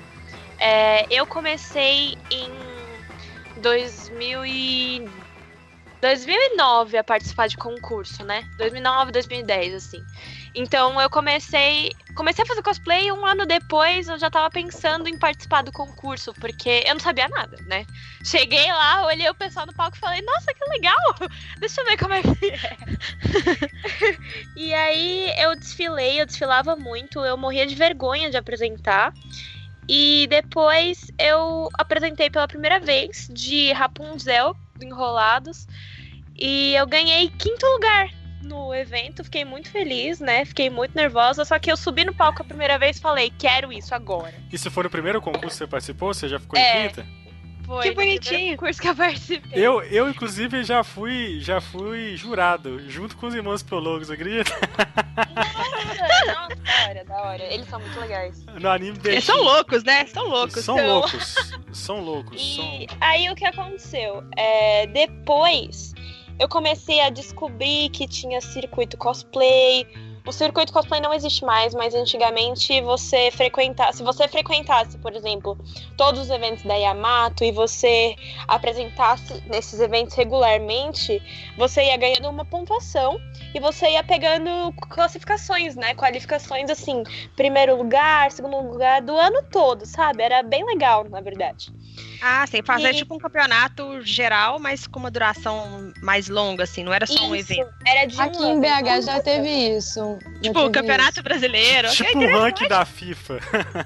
é, 0.58 1.06
eu 1.10 1.26
comecei 1.26 2.18
em 2.30 2.50
2000 3.56 4.44
e 4.44 5.08
2009 6.04 6.98
a 6.98 7.02
participar 7.02 7.48
de 7.48 7.56
concurso, 7.56 8.22
né? 8.24 8.46
2009, 8.58 9.10
2010, 9.10 9.72
assim. 9.72 10.04
Então 10.54 11.00
eu 11.00 11.08
comecei. 11.08 11.92
Comecei 12.14 12.44
a 12.44 12.46
fazer 12.46 12.62
cosplay 12.62 13.10
um 13.10 13.24
ano 13.24 13.46
depois, 13.46 14.06
eu 14.06 14.18
já 14.18 14.30
tava 14.30 14.50
pensando 14.50 15.08
em 15.08 15.18
participar 15.18 15.62
do 15.62 15.72
concurso, 15.72 16.34
porque 16.34 16.84
eu 16.86 16.92
não 16.92 17.00
sabia 17.00 17.26
nada, 17.28 17.56
né? 17.62 17.86
Cheguei 18.22 18.70
lá, 18.70 19.06
olhei 19.06 19.28
o 19.30 19.34
pessoal 19.34 19.64
no 19.64 19.72
palco 19.72 19.96
e 19.96 20.00
falei, 20.00 20.20
nossa, 20.20 20.52
que 20.52 20.64
legal! 20.68 20.94
Deixa 21.58 21.80
eu 21.80 21.86
ver 21.86 21.96
como 21.96 22.12
é 22.12 22.22
que 22.22 22.50
é. 22.50 22.76
e 24.54 24.74
aí 24.74 25.32
eu 25.38 25.56
desfilei, 25.56 26.20
eu 26.20 26.26
desfilava 26.26 26.76
muito, 26.76 27.18
eu 27.20 27.38
morria 27.38 27.66
de 27.66 27.74
vergonha 27.74 28.30
de 28.30 28.36
apresentar. 28.36 29.10
E 29.88 30.26
depois 30.28 31.10
eu 31.18 31.68
apresentei 31.74 32.28
pela 32.28 32.46
primeira 32.46 32.78
vez 32.78 33.26
de 33.30 33.72
Rapunzel 33.72 34.54
Enrolados. 34.82 35.66
E 36.36 36.74
eu 36.74 36.86
ganhei 36.86 37.28
quinto 37.30 37.64
lugar 37.66 38.08
no 38.42 38.74
evento, 38.74 39.24
fiquei 39.24 39.44
muito 39.44 39.70
feliz, 39.70 40.20
né? 40.20 40.44
Fiquei 40.44 40.68
muito 40.68 40.94
nervosa, 40.94 41.44
só 41.44 41.58
que 41.58 41.70
eu 41.70 41.76
subi 41.76 42.04
no 42.04 42.14
palco 42.14 42.42
a 42.42 42.44
primeira 42.44 42.78
vez 42.78 42.98
e 42.98 43.00
falei, 43.00 43.32
quero 43.38 43.72
isso 43.72 43.94
agora. 43.94 44.34
Isso 44.52 44.70
foi 44.70 44.86
o 44.86 44.90
primeiro 44.90 45.20
concurso 45.20 45.48
que 45.48 45.54
você 45.54 45.66
participou? 45.66 46.12
Você 46.12 46.28
já 46.28 46.38
ficou 46.38 46.58
é, 46.58 46.84
em 46.84 46.88
quinta? 46.88 47.06
Foi 47.64 47.82
que 47.82 47.94
bonitinho. 47.94 48.58
curso 48.58 48.80
que 48.80 48.88
eu 48.88 48.94
participei. 48.94 49.52
Eu, 49.54 49.82
eu, 49.84 50.08
inclusive, 50.08 50.62
já 50.64 50.84
fui, 50.84 51.40
já 51.40 51.60
fui 51.60 52.14
jurado, 52.16 52.78
junto 52.90 53.16
com 53.16 53.26
os 53.26 53.34
irmãos 53.34 53.62
Piologos, 53.62 54.10
acredita? 54.10 54.52
Nossa, 55.34 56.34
nossa, 56.34 56.56
da 56.56 56.88
hora, 56.88 57.04
da 57.04 57.22
hora. 57.22 57.42
Eles 57.44 57.66
são 57.68 57.80
muito 57.80 57.98
legais. 57.98 58.44
No 58.60 58.68
anime 58.68 58.98
deles. 58.98 59.14
Eles 59.14 59.24
são 59.24 59.42
loucos, 59.42 59.82
né? 59.82 60.04
São 60.06 60.28
loucos. 60.28 60.64
São 60.64 60.78
então... 60.78 60.88
loucos. 60.88 61.34
São 61.72 62.00
loucos. 62.00 62.40
E 62.40 62.56
são... 62.56 62.98
aí 63.00 63.30
o 63.30 63.34
que 63.34 63.46
aconteceu? 63.46 64.22
É, 64.36 64.86
depois 64.88 65.93
eu 66.38 66.48
comecei 66.48 67.00
a 67.00 67.10
descobrir 67.10 67.90
que 67.90 68.06
tinha 68.06 68.40
circuito 68.40 68.96
cosplay. 68.96 69.86
O 70.26 70.32
circuito 70.32 70.72
cosplay 70.72 71.02
não 71.02 71.12
existe 71.12 71.44
mais, 71.44 71.74
mas 71.74 71.94
antigamente 71.94 72.80
você 72.80 73.30
frequentasse, 73.30 73.98
se 73.98 74.02
você 74.02 74.26
frequentasse, 74.26 74.96
por 74.96 75.14
exemplo, 75.14 75.58
todos 75.98 76.18
os 76.18 76.30
eventos 76.30 76.64
da 76.64 76.74
Yamato 76.74 77.44
e 77.44 77.52
você 77.52 78.16
apresentasse 78.48 79.42
nesses 79.46 79.80
eventos 79.80 80.14
regularmente, 80.14 81.22
você 81.58 81.84
ia 81.84 81.96
ganhando 81.98 82.30
uma 82.30 82.44
pontuação 82.44 83.20
e 83.54 83.60
você 83.60 83.90
ia 83.90 84.02
pegando 84.02 84.72
classificações, 84.88 85.76
né? 85.76 85.94
Qualificações 85.94 86.70
assim, 86.70 87.02
primeiro 87.36 87.76
lugar, 87.76 88.32
segundo 88.32 88.56
lugar 88.66 89.02
do 89.02 89.14
ano 89.14 89.42
todo, 89.52 89.84
sabe? 89.84 90.22
Era 90.22 90.42
bem 90.42 90.64
legal, 90.64 91.04
na 91.04 91.20
verdade. 91.20 91.70
Ah, 92.26 92.46
sim, 92.46 92.62
fazer 92.62 92.92
e... 92.92 92.94
tipo 92.94 93.14
um 93.14 93.18
campeonato 93.18 94.00
geral, 94.00 94.58
mas 94.58 94.86
com 94.86 94.98
uma 94.98 95.10
duração 95.10 95.92
mais 96.00 96.26
longa, 96.26 96.64
assim, 96.64 96.82
não 96.82 96.90
era 96.90 97.06
só 97.06 97.12
isso, 97.12 97.24
um 97.26 97.36
evento. 97.36 97.70
Era 97.86 98.06
de 98.06 98.18
Aqui 98.18 98.42
em 98.42 98.58
BH 98.58 99.04
já 99.04 99.20
teve 99.20 99.76
isso. 99.76 100.18
tipo, 100.40 100.58
o 100.58 100.72
Campeonato 100.72 101.12
isso. 101.12 101.22
Brasileiro. 101.22 101.90
Tipo 101.90 102.18
o 102.18 102.40
ranking 102.40 102.66
da 102.66 102.86
FIFA. 102.86 103.40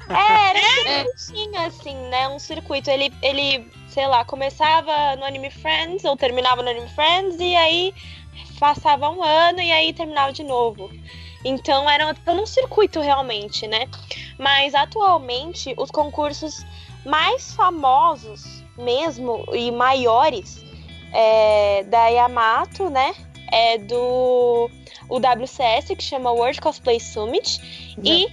É, 0.09 0.51
era 0.51 0.89
é. 0.89 1.05
tinha, 1.17 1.67
assim, 1.67 1.97
né? 2.11 2.29
Um 2.29 2.39
circuito. 2.39 2.89
Ele, 2.89 3.13
ele, 3.23 3.69
sei 3.89 4.07
lá, 4.07 4.25
começava 4.25 5.17
no 5.17 5.25
Anime 5.25 5.51
Friends 5.51 6.05
ou 6.05 6.17
terminava 6.17 6.63
no 6.63 6.71
Anime 6.71 6.89
Friends 6.91 7.41
e 7.41 7.57
aí 7.57 7.93
passava 8.61 9.11
um 9.11 9.21
ano 9.21 9.61
e 9.61 9.73
aí 9.73 9.93
terminava 9.93 10.33
de 10.33 10.45
novo. 10.45 10.89
Então 11.45 11.91
era 11.91 12.15
um 12.29 12.47
circuito 12.47 13.01
realmente, 13.01 13.67
né? 13.67 13.89
Mas 14.39 14.77
atualmente 14.77 15.75
os 15.77 15.91
concursos 15.91 16.65
mais 17.05 17.53
famosos 17.53 18.63
mesmo 18.77 19.45
e 19.53 19.71
maiores 19.71 20.65
é, 21.13 21.85
da 21.85 22.09
Yamato, 22.09 22.91
né? 22.91 23.15
É 23.51 23.79
do 23.79 24.71
o 25.09 25.17
WCS, 25.17 25.97
que 25.97 26.03
chama 26.03 26.31
World 26.31 26.61
Cosplay 26.61 27.01
Summit, 27.01 27.97
e 28.05 28.29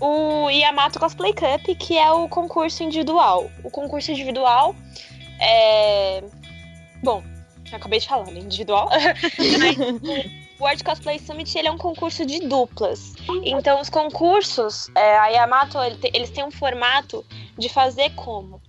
o 0.00 0.50
Yamato 0.50 0.98
Cosplay 0.98 1.32
Cup, 1.32 1.64
que 1.78 1.96
é 1.96 2.10
o 2.10 2.28
concurso 2.28 2.82
individual. 2.82 3.50
O 3.64 3.70
concurso 3.70 4.12
individual 4.12 4.74
é. 5.40 6.22
Bom, 7.02 7.22
acabei 7.72 7.98
de 7.98 8.08
falar, 8.08 8.26
né? 8.26 8.40
Individual. 8.40 8.88
o 10.58 10.62
World 10.62 10.84
Cosplay 10.84 11.18
Summit 11.18 11.58
ele 11.58 11.68
é 11.68 11.72
um 11.72 11.78
concurso 11.78 12.24
de 12.24 12.40
duplas. 12.40 13.14
Então, 13.44 13.80
os 13.80 13.90
concursos, 13.90 14.88
é, 14.94 15.16
a 15.18 15.28
Yamato, 15.28 15.78
ele 15.78 15.96
te, 15.96 16.10
eles 16.14 16.30
têm 16.30 16.44
um 16.44 16.50
formato 16.50 17.24
de 17.58 17.68
fazer 17.68 18.10
como? 18.10 18.60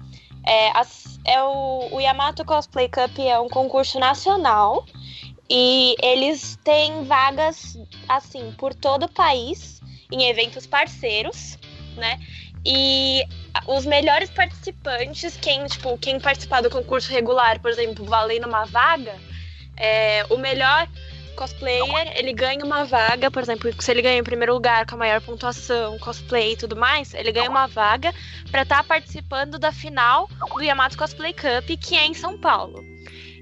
É, 0.46 0.72
as, 0.78 1.20
é 1.26 1.42
o, 1.42 1.90
o 1.92 2.00
Yamato 2.00 2.46
Cosplay 2.46 2.88
Cup 2.88 3.20
é 3.20 3.40
um 3.40 3.50
concurso 3.50 4.00
nacional 4.00 4.86
e 5.50 5.96
eles 6.02 6.58
têm 6.64 7.04
vagas 7.04 7.78
assim 8.08 8.52
por 8.54 8.74
todo 8.74 9.04
o 9.04 9.12
país 9.12 9.82
em 10.12 10.24
eventos 10.30 10.66
parceiros, 10.66 11.58
né? 11.96 12.20
E 12.66 13.24
os 13.68 13.86
melhores 13.86 14.30
participantes, 14.30 15.38
quem 15.38 15.66
tipo 15.66 15.98
quem 15.98 16.20
participar 16.20 16.62
do 16.62 16.70
concurso 16.70 17.12
regular, 17.12 17.60
por 17.60 17.72
exemplo, 17.72 18.06
valendo 18.06 18.48
uma 18.48 18.66
vaga, 18.66 19.16
é, 19.76 20.26
o 20.30 20.38
melhor 20.38 20.88
cosplayer, 21.38 22.12
ele 22.18 22.34
ganha 22.34 22.66
uma 22.66 22.84
vaga, 22.84 23.30
por 23.32 23.42
exemplo, 23.42 23.72
se 23.80 23.92
ele 23.92 24.02
ganha 24.02 24.18
em 24.18 24.24
primeiro 24.24 24.54
lugar 24.54 24.86
com 24.86 24.96
a 24.96 24.98
maior 24.98 25.22
pontuação, 25.22 25.98
cosplay 26.00 26.54
e 26.54 26.58
tudo 26.58 26.76
mais, 26.76 27.14
ele 27.14 27.32
ganha 27.32 27.50
uma 27.50 27.68
vaga 27.68 28.14
para 28.52 28.64
estar 28.64 28.78
tá 28.78 28.84
participando 28.84 29.60
da 29.60 29.72
final 29.72 30.28
do 30.54 30.62
Yamato 30.62 30.98
Cosplay 30.98 31.34
Cup, 31.34 31.70
que 31.80 31.96
é 31.96 32.06
em 32.06 32.14
São 32.14 32.38
Paulo. 32.40 32.84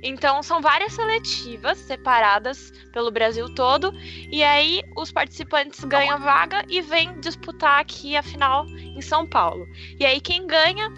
Então 0.04 0.44
são 0.44 0.62
várias 0.62 0.94
seletivas 0.94 1.80
separadas 1.80 2.72
pelo 2.94 3.10
Brasil 3.10 3.50
todo 3.56 3.92
e 4.30 4.44
aí 4.44 4.84
os 4.96 5.12
participantes 5.12 5.84
ganham 5.84 6.20
vaga 6.20 6.64
e 6.70 6.82
vêm 6.82 7.20
disputar 7.20 7.80
aqui 7.80 8.16
a 8.16 8.22
final 8.22 8.68
em 8.68 9.02
São 9.02 9.26
Paulo. 9.26 9.66
E 10.00 10.06
aí 10.06 10.22
quem 10.22 10.46
ganha 10.46 10.94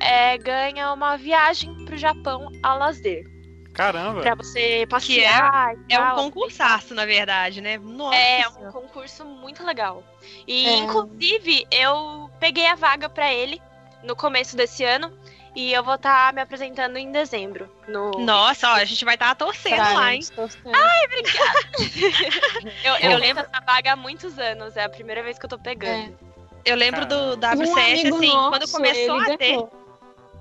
é, 0.00 0.38
ganha 0.38 0.92
uma 0.92 1.16
viagem 1.16 1.84
para 1.84 1.96
o 1.96 1.98
Japão 1.98 2.50
a 2.62 2.74
lazer. 2.74 3.35
Caramba! 3.76 4.22
Pra 4.22 4.34
você 4.34 4.86
passear. 4.88 5.74
Que 5.86 5.94
é, 5.94 5.96
é 5.96 6.00
um 6.00 6.14
concursaço, 6.14 6.94
na 6.94 7.04
verdade, 7.04 7.60
né? 7.60 7.76
Nossa. 7.76 8.16
É, 8.16 8.48
um 8.48 8.72
concurso 8.72 9.22
muito 9.22 9.62
legal. 9.62 10.02
E, 10.46 10.66
é. 10.66 10.76
inclusive, 10.78 11.66
eu 11.70 12.30
peguei 12.40 12.66
a 12.66 12.74
vaga 12.74 13.06
para 13.06 13.30
ele 13.32 13.60
no 14.02 14.16
começo 14.16 14.56
desse 14.56 14.82
ano. 14.82 15.12
E 15.54 15.72
eu 15.72 15.82
vou 15.82 15.94
estar 15.94 16.28
tá 16.28 16.32
me 16.32 16.40
apresentando 16.40 16.96
em 16.98 17.10
dezembro. 17.10 17.70
No... 17.88 18.10
Nossa, 18.12 18.68
ó, 18.68 18.72
a 18.74 18.84
gente 18.84 19.04
vai 19.06 19.14
estar 19.14 19.34
tá 19.34 19.44
torcendo 19.46 19.76
pra 19.76 19.92
lá, 19.92 20.14
hein? 20.14 20.20
Torcendo. 20.34 20.72
Ai, 20.74 21.04
obrigada! 21.06 22.70
eu, 22.84 23.10
eu 23.10 23.18
lembro 23.18 23.42
essa 23.42 23.64
vaga 23.64 23.92
há 23.92 23.96
muitos 23.96 24.38
anos. 24.38 24.76
É 24.76 24.84
a 24.84 24.88
primeira 24.88 25.22
vez 25.22 25.38
que 25.38 25.44
eu 25.46 25.50
tô 25.50 25.58
pegando. 25.58 26.12
É. 26.12 26.26
Eu 26.64 26.76
lembro 26.76 27.06
do 27.06 27.36
WCS, 27.36 28.10
um 28.10 28.16
assim, 28.16 28.28
nosso, 28.28 28.50
quando 28.50 28.70
começou 28.70 29.20
a 29.20 29.24
ter. 29.24 29.36
Ganhou 29.38 29.85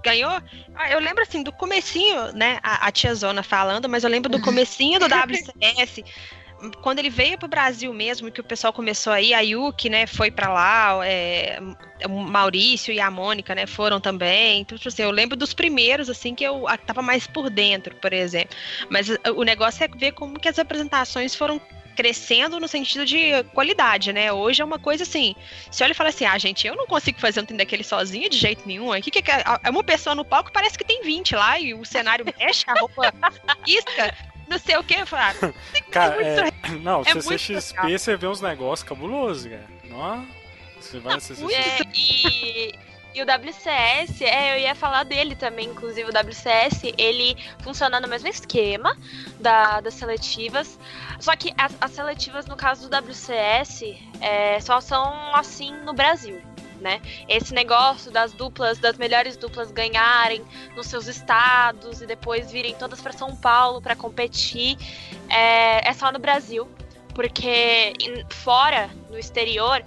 ganhou. 0.05 0.31
Ah, 0.75 0.91
eu 0.91 0.99
lembro 0.99 1.23
assim 1.23 1.41
do 1.41 1.51
comecinho, 1.51 2.31
né? 2.33 2.59
A, 2.61 2.87
a 2.87 2.91
tia 2.91 3.13
Zona 3.15 3.41
falando, 3.41 3.89
mas 3.89 4.03
eu 4.03 4.09
lembro 4.09 4.29
do 4.29 4.39
comecinho 4.39 4.99
do 4.99 5.07
WCS. 5.07 6.03
quando 6.81 6.99
ele 6.99 7.09
veio 7.09 7.37
pro 7.37 7.47
Brasil 7.47 7.93
mesmo, 7.93 8.31
que 8.31 8.39
o 8.39 8.43
pessoal 8.43 8.71
começou 8.71 9.11
aí, 9.11 9.33
a 9.33 9.41
Yuki, 9.41 9.89
né, 9.89 10.07
foi 10.07 10.31
para 10.31 10.51
lá, 10.51 11.05
é, 11.05 11.59
o 12.05 12.09
Maurício 12.09 12.93
e 12.93 12.99
a 12.99 13.11
Mônica, 13.11 13.53
né, 13.53 13.65
foram 13.65 13.99
também. 13.99 14.61
Então, 14.61 14.77
tipo 14.77 14.87
assim, 14.87 15.03
eu 15.03 15.11
lembro 15.11 15.35
dos 15.35 15.53
primeiros, 15.53 16.09
assim, 16.09 16.33
que 16.33 16.43
eu 16.43 16.65
tava 16.85 17.01
mais 17.01 17.27
por 17.27 17.49
dentro, 17.49 17.95
por 17.95 18.13
exemplo. 18.13 18.55
Mas 18.89 19.09
o 19.35 19.43
negócio 19.43 19.83
é 19.83 19.87
ver 19.87 20.13
como 20.13 20.39
que 20.39 20.47
as 20.47 20.59
apresentações 20.59 21.35
foram 21.35 21.59
crescendo 21.95 22.59
no 22.59 22.67
sentido 22.67 23.05
de 23.05 23.43
qualidade, 23.53 24.11
né? 24.11 24.31
Hoje 24.31 24.61
é 24.61 24.65
uma 24.65 24.77
coisa 24.77 25.03
assim, 25.03 25.35
se 25.71 25.83
olha 25.83 25.91
e 25.91 25.95
fala 25.95 26.09
assim, 26.09 26.25
ah, 26.25 26.37
gente, 26.37 26.67
eu 26.67 26.75
não 26.75 26.85
consigo 26.85 27.19
fazer 27.19 27.41
um 27.41 27.45
trem 27.45 27.57
daquele 27.57 27.83
sozinho 27.83 28.29
de 28.29 28.37
jeito 28.37 28.67
nenhum. 28.67 28.91
O 28.91 29.01
que, 29.01 29.09
que 29.09 29.31
é? 29.31 29.43
É 29.63 29.69
uma 29.69 29.83
pessoa 29.83 30.15
no 30.15 30.25
palco, 30.25 30.51
parece 30.51 30.77
que 30.77 30.83
tem 30.83 31.01
20 31.01 31.35
lá, 31.35 31.59
e 31.59 31.73
o 31.73 31.85
cenário 31.85 32.25
mexe, 32.37 32.65
a 32.67 32.73
roupa 32.73 33.13
pisca, 33.63 34.15
não 34.47 34.59
sei 34.59 34.77
o 34.77 34.83
que. 34.85 34.95
Ah, 34.95 35.33
cara, 35.89 36.21
é, 36.21 36.51
não, 36.81 37.01
é 37.01 37.21
CCXP 37.21 37.97
você 37.97 38.15
vê 38.15 38.27
uns 38.27 38.41
negócios 38.41 38.87
cabulosos, 38.87 39.49
cara. 39.49 39.67
Não, 39.85 40.27
você 40.79 40.99
vai 40.99 41.19
CCXP. 41.19 41.53
É, 41.53 41.81
e 41.93 42.94
e 43.15 43.21
o 43.21 43.25
WCS, 43.25 44.21
é, 44.23 44.53
eu 44.53 44.59
ia 44.59 44.75
falar 44.75 45.03
dele 45.03 45.35
também, 45.35 45.69
inclusive 45.69 46.09
o 46.09 46.13
WCS, 46.13 46.93
ele 46.97 47.37
funciona 47.63 47.97
no 48.01 48.09
mesmo 48.09 48.27
esquema 48.27 48.97
da, 49.39 49.79
das 49.79 49.93
seletivas. 49.93 50.77
Só 51.17 51.33
que 51.33 51.53
as, 51.57 51.73
as 51.79 51.91
seletivas, 51.91 52.45
no 52.45 52.57
caso 52.57 52.89
do 52.89 52.97
WCS, 52.97 53.83
é, 54.19 54.59
só 54.59 54.81
são 54.81 55.33
assim 55.33 55.71
no 55.85 55.93
Brasil. 55.93 56.41
Né? 56.81 57.01
Esse 57.29 57.53
negócio 57.53 58.11
das 58.11 58.33
duplas, 58.33 58.79
das 58.79 58.97
melhores 58.97 59.37
duplas 59.37 59.71
ganharem 59.71 60.43
nos 60.75 60.87
seus 60.87 61.07
estados 61.07 62.01
e 62.01 62.05
depois 62.05 62.51
virem 62.51 62.75
todas 62.75 62.99
para 62.99 63.13
São 63.13 63.33
Paulo 63.33 63.81
para 63.81 63.95
competir, 63.95 64.77
é, 65.29 65.87
é, 65.87 65.93
só 65.93 66.11
no 66.11 66.19
Brasil. 66.19 66.67
porque 67.13 67.93
fora, 68.29 68.89
no 69.09 69.17
exterior, 69.17 69.81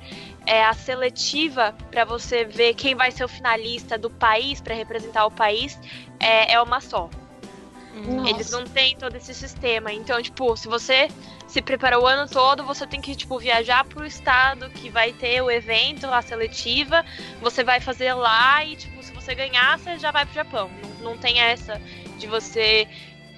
é 0.48 0.64
a 0.64 0.72
seletiva 0.72 1.76
pra 1.90 2.06
você 2.06 2.42
ver 2.42 2.72
quem 2.74 2.94
vai 2.94 3.10
ser 3.10 3.22
o 3.22 3.28
finalista 3.28 3.98
do 3.98 4.08
país, 4.08 4.62
pra 4.62 4.74
representar 4.74 5.26
o 5.26 5.30
país, 5.30 5.78
é, 6.18 6.54
é 6.54 6.62
uma 6.62 6.80
só. 6.80 7.10
Nossa. 7.94 8.30
Eles 8.30 8.50
não 8.50 8.64
têm 8.64 8.96
todo 8.96 9.14
esse 9.16 9.34
sistema. 9.34 9.92
Então, 9.92 10.22
tipo, 10.22 10.56
se 10.56 10.66
você 10.66 11.08
se 11.46 11.60
preparou 11.60 12.04
o 12.04 12.06
ano 12.06 12.30
todo, 12.30 12.64
você 12.64 12.86
tem 12.86 13.00
que, 13.00 13.14
tipo, 13.14 13.38
viajar 13.38 13.84
pro 13.84 14.06
estado 14.06 14.70
que 14.70 14.88
vai 14.88 15.12
ter 15.12 15.42
o 15.42 15.50
evento, 15.50 16.06
a 16.06 16.22
seletiva. 16.22 17.04
Você 17.42 17.62
vai 17.62 17.78
fazer 17.80 18.14
lá 18.14 18.64
e, 18.64 18.76
tipo, 18.76 19.02
se 19.02 19.12
você 19.12 19.34
ganhar, 19.34 19.78
você 19.78 19.98
já 19.98 20.10
vai 20.10 20.24
pro 20.24 20.34
Japão. 20.34 20.70
Não, 20.82 21.10
não 21.10 21.18
tem 21.18 21.40
essa 21.40 21.78
de 22.16 22.26
você 22.26 22.88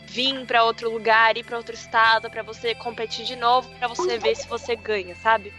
vir 0.06 0.46
pra 0.46 0.62
outro 0.62 0.90
lugar, 0.90 1.36
ir 1.36 1.44
pra 1.44 1.56
outro 1.56 1.74
estado, 1.74 2.30
pra 2.30 2.42
você 2.42 2.74
competir 2.74 3.24
de 3.24 3.34
novo, 3.34 3.68
pra 3.78 3.88
você 3.88 4.18
ver 4.18 4.36
se 4.36 4.46
você 4.46 4.76
ganha, 4.76 5.16
sabe? 5.16 5.52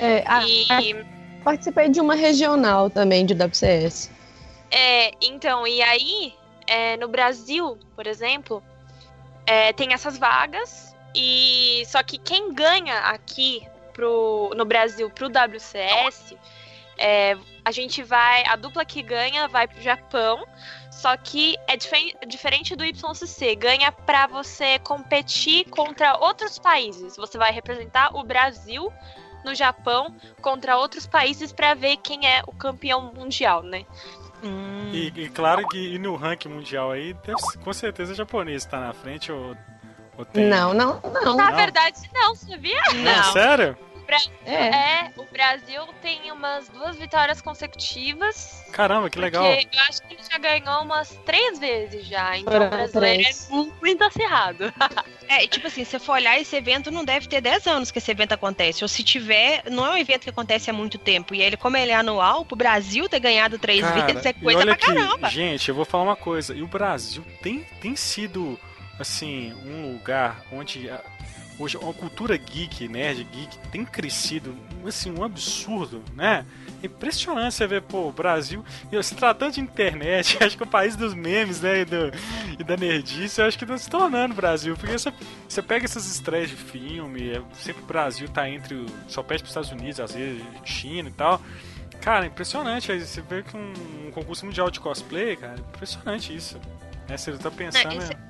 É, 0.00 0.24
a- 0.26 0.42
E. 0.46 1.04
participei 1.44 1.88
de 1.88 2.00
uma 2.00 2.14
regional 2.14 2.88
também 2.90 3.24
de 3.26 3.34
WCS. 3.34 4.10
É, 4.70 5.12
então, 5.20 5.66
e 5.66 5.82
aí, 5.82 6.34
é, 6.66 6.96
no 6.96 7.08
Brasil, 7.08 7.78
por 7.96 8.06
exemplo, 8.06 8.62
é, 9.46 9.72
tem 9.72 9.92
essas 9.92 10.16
vagas, 10.16 10.94
e 11.14 11.82
só 11.86 12.02
que 12.02 12.18
quem 12.18 12.52
ganha 12.54 12.98
aqui 13.00 13.66
pro, 13.92 14.52
no 14.56 14.64
Brasil 14.64 15.10
pro 15.10 15.28
WCS, 15.28 16.36
é, 16.96 17.36
a 17.64 17.72
gente 17.72 18.02
vai, 18.02 18.44
a 18.46 18.56
dupla 18.56 18.84
que 18.84 19.02
ganha 19.02 19.48
vai 19.48 19.66
pro 19.66 19.80
Japão, 19.82 20.46
só 20.92 21.16
que 21.16 21.56
é 21.66 21.76
dife- 21.76 22.14
diferente 22.28 22.76
do 22.76 22.84
YCC, 22.84 23.56
ganha 23.56 23.90
pra 23.90 24.26
você 24.26 24.78
competir 24.78 25.64
contra 25.70 26.16
outros 26.18 26.58
países. 26.58 27.16
Você 27.16 27.36
vai 27.38 27.50
representar 27.52 28.14
o 28.14 28.22
Brasil 28.22 28.92
no 29.44 29.54
Japão 29.54 30.14
contra 30.40 30.76
outros 30.76 31.06
países 31.06 31.52
pra 31.52 31.74
ver 31.74 31.96
quem 31.98 32.26
é 32.26 32.42
o 32.46 32.52
campeão 32.52 33.12
mundial, 33.14 33.62
né? 33.62 33.84
Hum. 34.42 34.90
E, 34.92 35.08
e 35.14 35.28
claro 35.28 35.66
que 35.68 35.94
e 35.94 35.98
no 35.98 36.16
ranking 36.16 36.48
mundial 36.48 36.90
aí, 36.90 37.14
com 37.62 37.72
certeza 37.72 38.12
o 38.12 38.16
japonês 38.16 38.64
tá 38.64 38.80
na 38.80 38.92
frente 38.92 39.30
ou, 39.30 39.54
ou 40.16 40.24
tem. 40.24 40.46
Não, 40.46 40.72
não, 40.72 41.00
não. 41.22 41.36
Na 41.36 41.50
Não. 41.50 41.56
verdade, 41.56 41.98
não, 42.14 42.34
sabia? 42.34 42.80
Não, 42.94 43.32
sério? 43.32 43.76
É. 44.44 44.54
É, 44.54 45.12
o 45.16 45.24
Brasil 45.24 45.86
tem 46.02 46.30
umas 46.32 46.68
duas 46.68 46.96
vitórias 46.96 47.40
consecutivas. 47.40 48.64
Caramba, 48.72 49.10
que 49.10 49.18
legal. 49.18 49.44
Eu 49.44 49.58
acho 49.88 50.02
que 50.02 50.14
ele 50.14 50.22
já 50.30 50.38
ganhou 50.38 50.82
umas 50.82 51.10
três 51.24 51.58
vezes 51.58 52.06
já. 52.06 52.36
Então 52.38 52.52
Foram 52.52 52.66
o 52.66 52.70
brasileiro 52.70 53.22
três. 53.22 53.48
é 53.50 53.54
muito 53.54 54.04
acirrado. 54.04 54.72
É, 55.30 55.46
tipo 55.46 55.68
assim, 55.68 55.84
se 55.84 55.92
você 55.92 56.00
for 56.00 56.14
olhar, 56.14 56.40
esse 56.40 56.56
evento 56.56 56.90
não 56.90 57.04
deve 57.04 57.28
ter 57.28 57.40
10 57.40 57.64
anos 57.68 57.92
que 57.92 57.98
esse 57.98 58.10
evento 58.10 58.32
acontece. 58.32 58.82
Ou 58.82 58.88
se 58.88 59.04
tiver, 59.04 59.62
não 59.70 59.86
é 59.86 59.90
um 59.92 59.96
evento 59.96 60.22
que 60.22 60.30
acontece 60.30 60.68
há 60.68 60.72
muito 60.72 60.98
tempo. 60.98 61.36
E 61.36 61.40
ele, 61.40 61.56
como 61.56 61.76
ele 61.76 61.92
é 61.92 61.94
anual, 61.94 62.44
pro 62.44 62.56
Brasil 62.56 63.08
ter 63.08 63.20
ganhado 63.20 63.56
três 63.56 63.80
Cara, 63.80 64.06
vezes 64.06 64.26
é 64.26 64.32
coisa 64.32 64.58
olha 64.58 64.76
pra 64.76 64.86
caramba. 64.88 65.28
aqui, 65.28 65.36
gente, 65.36 65.68
eu 65.68 65.74
vou 65.76 65.84
falar 65.84 66.02
uma 66.02 66.16
coisa. 66.16 66.52
E 66.52 66.62
o 66.62 66.66
Brasil 66.66 67.24
tem, 67.40 67.64
tem 67.80 67.94
sido, 67.94 68.58
assim, 68.98 69.52
um 69.64 69.92
lugar 69.92 70.42
onde 70.50 70.90
a, 70.90 71.00
hoje 71.62 71.76
a 71.76 71.92
cultura 71.92 72.36
geek, 72.36 72.88
nerd, 72.88 73.22
geek, 73.24 73.58
tem 73.70 73.84
crescido, 73.84 74.56
assim, 74.86 75.12
um 75.12 75.22
absurdo, 75.22 76.02
né? 76.14 76.44
Impressionante 76.82 77.54
você 77.54 77.66
ver, 77.66 77.82
pô, 77.82 78.08
o 78.08 78.12
Brasil, 78.12 78.64
e 78.90 79.02
se 79.02 79.14
tratando 79.14 79.52
de 79.52 79.60
internet, 79.60 80.38
acho 80.42 80.56
que 80.56 80.62
é 80.62 80.66
o 80.66 80.68
país 80.68 80.96
dos 80.96 81.12
memes, 81.14 81.60
né, 81.60 81.80
e, 81.80 81.84
do- 81.84 82.10
e 82.58 82.64
da 82.64 82.76
nerdice, 82.76 83.40
eu 83.40 83.46
acho 83.46 83.58
que 83.58 83.66
tá 83.66 83.76
se 83.76 83.88
tornando 83.90 84.32
o 84.32 84.36
Brasil, 84.36 84.74
porque 84.76 84.96
você, 84.98 85.12
você 85.46 85.60
pega 85.62 85.84
essas 85.84 86.06
estreias 86.10 86.48
de 86.48 86.56
filme, 86.56 87.30
é, 87.30 87.42
sempre 87.54 87.82
o 87.82 87.86
Brasil 87.86 88.26
tá 88.28 88.48
entre, 88.48 88.74
o, 88.74 88.86
só 89.06 89.22
pede 89.22 89.42
pros 89.42 89.50
Estados 89.50 89.70
Unidos, 89.70 90.00
às 90.00 90.14
vezes 90.14 90.42
China 90.64 91.08
e 91.08 91.12
tal, 91.12 91.40
Cara, 92.00 92.24
impressionante. 92.24 92.90
Aí 92.90 92.98
você 92.98 93.20
vê 93.20 93.42
que 93.42 93.54
um, 93.54 93.74
um 94.06 94.10
concurso 94.10 94.46
mundial 94.46 94.70
de 94.70 94.80
cosplay, 94.80 95.36
cara, 95.36 95.56
impressionante 95.60 96.34
isso. 96.34 96.58
Né? 97.06 97.14
Você 97.18 97.30
tá 97.34 97.50
pensando. 97.50 97.92
isso- 97.98 98.10
né? 98.14 98.29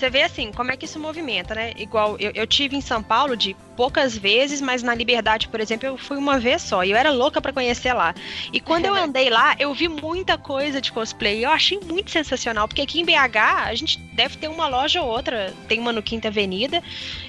Você 0.00 0.08
vê 0.08 0.22
assim, 0.22 0.50
como 0.50 0.72
é 0.72 0.78
que 0.78 0.86
isso 0.86 0.98
movimenta, 0.98 1.54
né? 1.54 1.74
Igual 1.76 2.16
eu, 2.18 2.32
eu 2.34 2.46
tive 2.46 2.74
em 2.74 2.80
São 2.80 3.02
Paulo 3.02 3.36
de 3.36 3.54
poucas 3.80 4.14
vezes, 4.14 4.60
mas 4.60 4.82
na 4.82 4.94
Liberdade, 4.94 5.48
por 5.48 5.58
exemplo, 5.58 5.86
eu 5.86 5.96
fui 5.96 6.18
uma 6.18 6.38
vez 6.38 6.60
só. 6.60 6.84
E 6.84 6.90
eu 6.90 6.98
era 6.98 7.10
louca 7.10 7.40
pra 7.40 7.50
conhecer 7.50 7.94
lá. 7.94 8.14
E 8.52 8.60
quando 8.60 8.84
eu 8.84 8.92
andei 9.02 9.30
lá, 9.30 9.56
eu 9.58 9.72
vi 9.72 9.88
muita 9.88 10.36
coisa 10.36 10.82
de 10.82 10.92
cosplay. 10.92 11.38
E 11.38 11.44
eu 11.44 11.50
achei 11.50 11.80
muito 11.80 12.10
sensacional, 12.10 12.68
porque 12.68 12.82
aqui 12.82 13.00
em 13.00 13.06
BH 13.06 13.38
a 13.64 13.74
gente 13.74 13.98
deve 14.12 14.36
ter 14.36 14.48
uma 14.48 14.68
loja 14.68 15.00
ou 15.00 15.08
outra. 15.08 15.54
Tem 15.66 15.80
uma 15.80 15.94
no 15.94 16.02
Quinta 16.02 16.28
Avenida, 16.28 16.82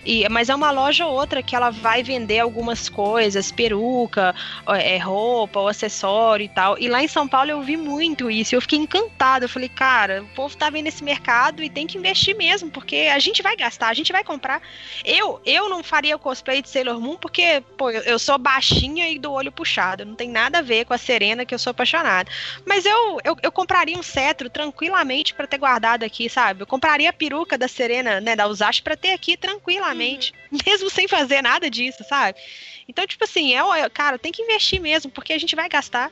e, 0.06 0.28
mas 0.28 0.50
é 0.50 0.56
uma 0.56 0.72
loja 0.72 1.06
ou 1.06 1.14
outra 1.14 1.42
que 1.42 1.56
ela 1.56 1.70
vai 1.70 2.04
vender 2.04 2.40
algumas 2.40 2.90
coisas, 2.90 3.50
peruca, 3.50 4.36
é, 4.68 4.98
roupa, 4.98 5.58
ou 5.58 5.70
acessório 5.70 6.44
e 6.44 6.50
tal. 6.50 6.78
E 6.78 6.90
lá 6.90 7.02
em 7.02 7.08
São 7.08 7.30
Paulo 7.30 7.50
eu 7.50 7.62
vi 7.62 7.78
muito 7.78 8.30
isso. 8.30 8.54
e 8.54 8.58
Eu 8.58 8.62
fiquei 8.62 8.80
encantada. 8.80 9.46
Eu 9.46 9.50
falei, 9.50 9.70
cara, 9.70 10.22
o 10.22 10.28
povo 10.36 10.58
tá 10.58 10.70
vendo 10.70 10.88
esse 10.88 11.02
mercado 11.02 11.64
e 11.64 11.70
tem 11.70 11.88
que 11.88 11.98
investir 11.98 12.36
mesmo, 12.36 12.70
porque 12.70 13.10
a 13.10 13.20
gente 13.20 13.42
vai 13.42 13.56
gastar, 13.56 13.88
a 13.88 13.94
gente 13.94 14.12
vai 14.12 14.22
comprar. 14.26 14.62
Eu, 15.06 15.40
eu 15.46 15.70
não 15.70 15.82
faria 15.82 16.18
cosplay 16.18 16.41
de 16.44 16.70
Sailor 16.70 17.00
Moon 17.00 17.18
porque, 17.18 17.64
pô, 17.78 17.90
eu, 17.92 18.18
sou 18.18 18.38
baixinha 18.38 19.10
e 19.10 19.20
do 19.20 19.32
olho 19.32 19.52
puxado. 19.52 20.06
Não 20.06 20.16
tem 20.16 20.30
nada 20.30 20.60
a 20.60 20.62
ver 20.62 20.86
com 20.86 20.94
a 20.94 20.98
Serena 20.98 21.46
que 21.46 21.54
eu 21.54 21.60
sou 21.60 21.72
apaixonada. 21.72 22.30
Mas 22.66 22.86
eu, 22.86 23.20
eu, 23.24 23.38
eu 23.42 23.52
compraria 23.52 23.98
um 23.98 24.04
cetro 24.04 24.50
tranquilamente 24.50 25.34
pra 25.34 25.48
ter 25.48 25.58
guardado 25.58 26.04
aqui, 26.04 26.30
sabe? 26.30 26.62
Eu 26.62 26.68
compraria 26.68 27.10
a 27.10 27.14
peruca 27.14 27.58
da 27.58 27.68
Serena, 27.68 28.20
né, 28.20 28.36
da 28.36 28.48
Usashi 28.48 28.82
pra 28.82 28.96
ter 28.96 29.14
aqui 29.14 29.38
tranquilamente, 29.38 30.34
mesmo 30.66 30.90
sem 30.90 31.08
fazer 31.08 31.42
nada 31.42 31.70
disso, 31.70 32.04
sabe? 32.04 32.40
Então, 32.88 33.06
tipo 33.06 33.24
assim, 33.24 33.54
é, 33.54 33.60
é- 33.80 33.90
cara, 33.90 34.18
tem 34.18 34.32
que 34.32 34.42
investir 34.42 34.82
mesmo, 34.82 35.12
porque 35.12 35.34
a 35.34 35.40
gente 35.40 35.56
vai 35.56 35.70
gastar. 35.70 36.12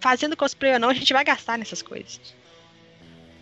Fazendo 0.00 0.36
cosplay 0.36 0.72
ou 0.72 0.80
não, 0.80 0.88
a 0.88 0.94
gente 0.94 1.12
vai 1.12 1.22
gastar 1.22 1.56
nessas 1.56 1.80
coisas. 1.80 2.20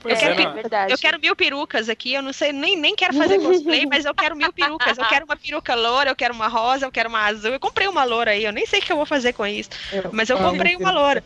Eu 0.05 0.11
é, 0.11 0.17
quero 0.17 0.53
verdade. 0.55 0.93
Eu 0.93 0.99
quero 0.99 1.21
mil 1.21 1.37
perucas 1.37 1.89
aqui, 1.89 2.15
eu 2.15 2.23
não 2.23 2.33
sei, 2.33 2.53
nem, 2.53 2.77
nem 2.77 2.95
quero 2.95 3.15
fazer 3.15 3.39
cosplay, 3.39 3.87
mas 3.87 4.05
eu 4.05 4.15
quero 4.15 4.35
mil 4.35 4.53
perucas. 4.53 4.97
Eu 4.97 5.07
quero 5.07 5.25
uma 5.25 5.37
peruca 5.37 5.75
loura, 5.75 6.11
eu 6.11 6.17
quero 6.17 6.35
uma 6.35 6.49
rosa, 6.49 6.87
eu 6.87 6.93
quero 6.93 7.09
uma 7.09 7.27
azul. 7.27 7.53
Eu 7.53 7.61
comprei 7.61 7.87
uma 7.89 8.05
loura 8.05 8.31
aí, 8.31 8.45
eu 8.45 8.53
nem 8.53 8.67
sei 8.67 8.81
o 8.81 8.83
que 8.83 8.93
eu 8.93 8.97
vou 8.97 9.07
fazer 9.07 9.33
com 9.33 9.47
isso, 9.47 9.71
mas 10.13 10.31
eu 10.31 10.39
comprei 10.39 10.77
uma 10.77 10.91
loura. 10.91 11.23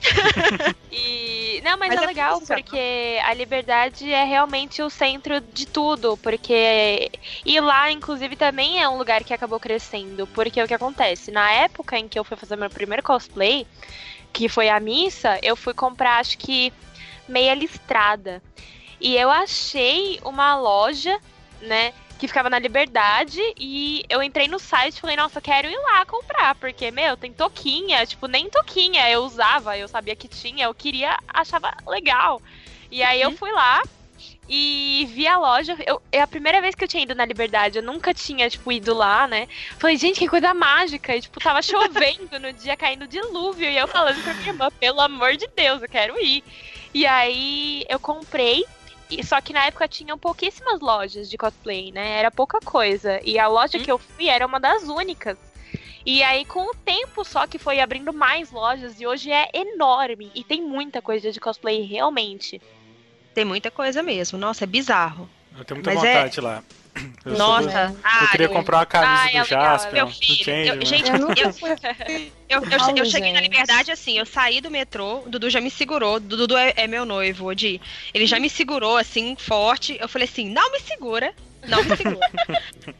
E. 0.90 1.60
Não, 1.62 1.76
mas, 1.78 1.90
Mas 1.90 2.00
é 2.00 2.04
é 2.04 2.06
legal 2.06 2.40
porque 2.40 3.18
a 3.22 3.34
liberdade 3.34 4.10
é 4.10 4.24
realmente 4.24 4.82
o 4.82 4.90
centro 4.90 5.40
de 5.40 5.66
tudo. 5.66 6.16
Porque. 6.16 7.10
E 7.44 7.60
lá, 7.60 7.90
inclusive, 7.92 8.34
também 8.34 8.82
é 8.82 8.88
um 8.88 8.96
lugar 8.96 9.22
que 9.22 9.34
acabou 9.34 9.60
crescendo. 9.60 10.26
Porque 10.28 10.62
o 10.62 10.66
que 10.66 10.74
acontece? 10.74 11.30
Na 11.30 11.50
época 11.50 11.98
em 11.98 12.08
que 12.08 12.18
eu 12.18 12.24
fui 12.24 12.36
fazer 12.36 12.56
meu 12.56 12.70
primeiro 12.70 13.02
cosplay, 13.02 13.66
que 14.32 14.48
foi 14.48 14.68
a 14.68 14.80
missa, 14.80 15.38
eu 15.42 15.56
fui 15.56 15.74
comprar, 15.74 16.18
acho 16.18 16.38
que, 16.38 16.72
meia 17.30 17.54
listrada. 17.54 18.42
E 19.00 19.16
eu 19.16 19.30
achei 19.30 20.20
uma 20.24 20.56
loja, 20.56 21.18
né? 21.62 21.92
Que 22.18 22.28
ficava 22.28 22.50
na 22.50 22.58
Liberdade 22.58 23.40
e 23.56 24.04
eu 24.10 24.22
entrei 24.22 24.46
no 24.46 24.58
site 24.58 24.96
e 24.96 25.00
falei, 25.00 25.16
nossa, 25.16 25.40
quero 25.40 25.68
ir 25.68 25.78
lá 25.78 26.04
comprar, 26.04 26.54
porque, 26.56 26.90
meu, 26.90 27.16
tem 27.16 27.32
toquinha, 27.32 28.04
tipo, 28.04 28.26
nem 28.26 28.50
toquinha 28.50 29.08
eu 29.08 29.22
usava, 29.22 29.78
eu 29.78 29.88
sabia 29.88 30.14
que 30.14 30.28
tinha, 30.28 30.66
eu 30.66 30.74
queria, 30.74 31.16
achava 31.26 31.74
legal. 31.86 32.42
E 32.90 33.02
aí 33.02 33.22
eu 33.22 33.32
fui 33.32 33.50
lá 33.52 33.82
e 34.46 35.08
vi 35.14 35.26
a 35.26 35.38
loja, 35.38 35.76
eu, 35.86 36.02
é 36.10 36.20
a 36.20 36.26
primeira 36.26 36.60
vez 36.60 36.74
que 36.74 36.82
eu 36.82 36.88
tinha 36.88 37.04
ido 37.04 37.14
na 37.14 37.24
Liberdade, 37.24 37.78
eu 37.78 37.82
nunca 37.82 38.12
tinha, 38.12 38.50
tipo, 38.50 38.70
ido 38.72 38.92
lá, 38.92 39.28
né? 39.28 39.46
Falei, 39.78 39.96
gente, 39.96 40.18
que 40.18 40.28
coisa 40.28 40.52
mágica, 40.52 41.16
e, 41.16 41.22
tipo, 41.22 41.40
tava 41.40 41.62
chovendo 41.62 42.38
no 42.38 42.52
dia, 42.52 42.76
caindo 42.76 43.06
dilúvio, 43.06 43.70
e 43.70 43.78
eu 43.78 43.88
falando 43.88 44.22
pra 44.22 44.34
minha 44.34 44.50
irmã, 44.50 44.68
pelo 44.78 45.00
amor 45.00 45.36
de 45.36 45.46
Deus, 45.54 45.80
eu 45.80 45.88
quero 45.88 46.18
ir. 46.20 46.42
E 46.92 47.06
aí 47.06 47.84
eu 47.88 47.98
comprei, 48.00 48.64
e 49.10 49.24
só 49.24 49.40
que 49.40 49.52
na 49.52 49.66
época 49.66 49.88
tinham 49.88 50.18
pouquíssimas 50.18 50.80
lojas 50.80 51.28
de 51.28 51.36
cosplay, 51.38 51.92
né? 51.92 52.18
Era 52.18 52.30
pouca 52.30 52.60
coisa. 52.60 53.20
E 53.24 53.38
a 53.38 53.46
loja 53.46 53.78
que 53.78 53.90
eu 53.90 53.98
fui 53.98 54.28
era 54.28 54.46
uma 54.46 54.58
das 54.60 54.84
únicas. 54.84 55.36
E 56.04 56.22
aí, 56.22 56.44
com 56.46 56.60
o 56.70 56.74
tempo 56.74 57.24
só 57.24 57.46
que 57.46 57.58
foi 57.58 57.78
abrindo 57.78 58.12
mais 58.12 58.50
lojas, 58.50 59.00
e 59.00 59.06
hoje 59.06 59.30
é 59.30 59.50
enorme. 59.52 60.30
E 60.34 60.42
tem 60.42 60.62
muita 60.62 61.02
coisa 61.02 61.30
de 61.30 61.38
cosplay, 61.38 61.82
realmente. 61.82 62.60
Tem 63.34 63.44
muita 63.44 63.70
coisa 63.70 64.02
mesmo. 64.02 64.38
Nossa, 64.38 64.64
é 64.64 64.66
bizarro. 64.66 65.28
Eu 65.56 65.64
tenho 65.64 65.78
muita 65.78 65.92
Mas 65.94 66.04
é- 66.04 66.14
vontade 66.14 66.40
lá. 66.40 66.62
Eu 67.24 67.36
sou 67.36 67.46
Nossa, 67.46 67.94
Eu 67.94 67.96
ah, 68.02 68.28
queria 68.30 68.46
eu- 68.46 68.50
comprar 68.52 68.78
uma 68.78 68.86
camisa 68.86 69.22
Ah, 69.22 69.28
é 69.28 69.30
do 69.30 69.42
legal, 69.44 69.64
Jasper, 69.64 69.92
meu 69.92 70.06
do 70.06 70.12
filho. 70.12 70.50
Eu- 70.50 70.84
gente, 70.86 71.08
Eu 71.08 71.16
eu-. 71.16 71.54
Eu, 72.48 72.62
eu, 72.64 72.96
eu 72.96 73.04
cheguei 73.04 73.32
na 73.32 73.40
liberdade 73.40 73.90
assim, 73.92 74.18
eu 74.18 74.26
saí 74.26 74.60
do 74.60 74.70
metrô, 74.70 75.20
o 75.20 75.28
Dudu 75.28 75.48
já 75.48 75.60
me 75.60 75.70
segurou. 75.70 76.16
O 76.16 76.20
Dudu 76.20 76.56
é, 76.56 76.72
é 76.76 76.86
meu 76.86 77.04
noivo, 77.04 77.46
Odi. 77.46 77.80
Ele 78.12 78.26
já 78.26 78.40
me 78.40 78.50
segurou 78.50 78.96
assim, 78.96 79.36
forte. 79.36 79.96
Eu 80.00 80.08
falei 80.08 80.26
assim: 80.26 80.50
não 80.50 80.72
me 80.72 80.80
segura, 80.80 81.32
Não 81.66 81.84
segura. 81.84 82.30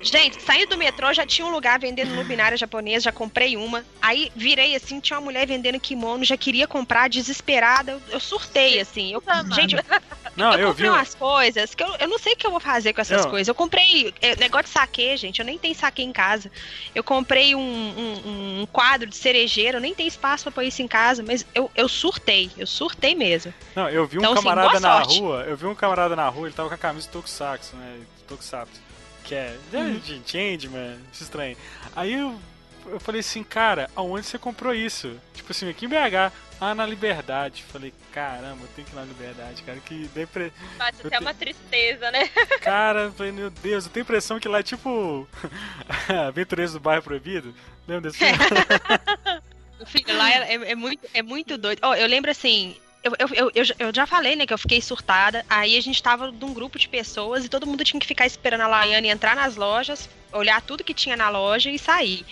Gente, 0.01 0.41
saindo 0.43 0.71
do 0.71 0.77
metrô, 0.79 1.13
já 1.13 1.27
tinha 1.27 1.47
um 1.47 1.51
lugar 1.51 1.79
vendendo 1.79 2.15
luminária 2.15 2.57
japonesa, 2.57 3.05
já 3.05 3.13
comprei 3.13 3.57
uma. 3.57 3.85
Aí 4.01 4.31
virei 4.37 4.77
assim, 4.77 5.01
tinha 5.01 5.19
uma 5.19 5.25
mulher 5.25 5.47
vendendo 5.47 5.79
kimono, 5.81 6.25
já 6.25 6.37
queria 6.37 6.67
comprar, 6.67 7.09
desesperada. 7.09 7.93
Eu, 7.93 8.03
eu 8.11 8.21
surtei, 8.21 8.81
assim. 8.81 9.13
Eu, 9.13 9.23
gente, 9.55 9.77
eu, 9.77 9.83
Não, 10.37 10.53
eu 10.53 10.59
eu 10.61 10.69
comprei 10.69 10.89
vi. 10.91 10.95
umas 10.95 11.15
coisas 11.15 11.75
que 11.75 11.83
eu, 11.83 11.95
eu 11.99 12.09
não 12.09 12.19
sei 12.19 12.35
o 12.35 12.37
que 12.37 12.47
eu 12.47 12.51
vou 12.51 12.61
fazer 12.61 12.93
com 12.93 13.01
essas 13.01 13.23
Não. 13.25 13.31
coisas. 13.31 13.49
Eu 13.49 13.55
comprei 13.55 14.13
é, 14.21 14.37
negócio 14.37 14.65
de 14.67 14.71
saque, 14.71 15.17
gente. 15.17 15.39
Eu 15.41 15.45
nem 15.47 15.59
tenho 15.59 15.75
saque 15.75 16.03
em 16.03 16.13
casa. 16.13 16.51
Eu 16.95 17.03
comprei 17.03 17.55
um, 17.55 17.61
um- 17.61 18.61
um 18.63 18.67
quadro 18.67 19.09
de 19.09 19.17
cerejeira, 19.17 19.79
eu 19.79 19.81
nem 19.83 19.95
tenho 19.95 20.09
espaço 20.09 20.45
pra 20.45 20.53
pôr 20.53 20.63
isso 20.63 20.83
em 20.83 20.89
casa, 20.89 21.23
mas 21.27 21.45
eu, 21.55 21.71
eu 21.75 21.89
surtei. 21.89 22.51
Eu 22.59 22.67
surtei 22.67 23.15
mesmo. 23.15 23.53
Não, 23.75 23.89
eu 23.89 24.07
vi 24.07 24.19
um 24.19 24.21
Então, 24.21 24.33
assim, 24.35 24.43
camarada 24.43 24.69
boa 24.69 24.81
na 24.81 25.05
sorte. 25.05 25.19
rua, 25.21 25.45
eu 25.49 25.57
vi 25.57 25.67
um 25.67 25.75
camarada 25.75 26.15
na 26.15 26.29
rua, 26.29 26.47
ele 26.47 26.55
tava 26.55 26.69
com 26.69 26.75
a 26.75 26.79
camisa 26.79 27.09
do 27.09 27.13
Tokusatsu, 27.13 27.77
né? 27.77 28.01
Tokusatsu. 28.31 28.81
Que 29.25 29.35
é 29.35 29.57
Uhum. 29.75 29.99
de 29.99 30.23
Changeman, 30.25 30.99
isso 31.13 31.23
estranho. 31.25 31.57
Aí 31.95 32.15
eu, 32.15 32.41
eu 32.87 32.99
falei 32.99 33.21
assim, 33.21 33.43
cara, 33.45 33.91
aonde 33.95 34.27
você 34.27 34.39
comprou 34.39 34.75
isso? 34.75 35.15
Tipo 35.35 35.53
assim, 35.53 35.69
aqui 35.69 35.85
em 35.85 35.89
BH. 35.89 36.33
Ah, 36.63 36.75
na 36.75 36.85
Liberdade. 36.85 37.65
Falei, 37.73 37.91
caramba, 38.13 38.63
eu 38.63 38.69
tenho 38.77 38.87
que 38.87 38.93
ir 38.93 38.97
na 38.97 39.03
Liberdade, 39.05 39.63
cara. 39.63 39.79
Que 39.81 40.07
depre... 40.15 40.53
Bate 40.77 40.99
Eu 41.03 41.07
até 41.07 41.17
te- 41.17 41.23
uma 41.23 41.33
tristeza, 41.33 42.11
né? 42.11 42.29
Cara, 42.61 43.05
eu 43.05 43.13
falei, 43.13 43.33
meu 43.33 43.49
Deus, 43.49 43.87
eu 43.87 43.91
tenho 43.91 44.05
a 44.05 44.07
impressão 44.07 44.39
que 44.39 44.47
lá 44.47 44.59
é 44.59 44.63
tipo. 44.63 45.27
Aventureiros 46.29 46.75
do 46.75 46.81
Bairro 46.81 47.03
Proibido. 47.03 47.55
Lembra 47.89 48.11
desse 48.11 48.19
filme? 48.19 48.39
Filho, 49.87 50.17
lá 50.19 50.31
é, 50.31 50.55
é- 50.55 50.71
é 50.73 50.75
muito, 50.75 51.09
é 51.15 51.23
muito 51.23 51.57
doido. 51.57 51.79
Ó, 51.83 51.95
eu 51.95 52.07
lembro 52.07 52.31
assim. 52.31 52.77
Eu, 53.03 53.13
eu, 53.19 53.51
eu, 53.55 53.65
eu 53.79 53.93
já- 53.95 54.07
falei, 54.07 54.37
né, 54.37 54.47
que 54.47 54.53
eu 54.53 54.59
fiquei 54.59 54.81
surtada. 54.83 55.43
Aí 55.49 55.77
a 55.77 55.81
gente 55.81 56.03
tava 56.03 56.31
num 56.31 56.53
grupo 56.53 56.79
de 56.79 56.89
pessoas 56.89 57.45
e 57.45 57.49
todo 57.49 57.67
mundo 57.67 57.83
tinha 57.85 57.99
que 58.01 58.07
ficar 58.07 58.27
esperando 58.27 58.61
a 58.63 58.67
Laiane 58.69 59.09
entrar 59.09 59.35
nas 59.35 59.57
lojas, 59.57 60.07
olhar 60.33 60.61
tudo 60.61 60.85
que 60.85 60.93
tinha 60.93 61.17
na 61.17 61.31
loja 61.31 61.71
e 61.71 61.79
sair. 61.79 62.27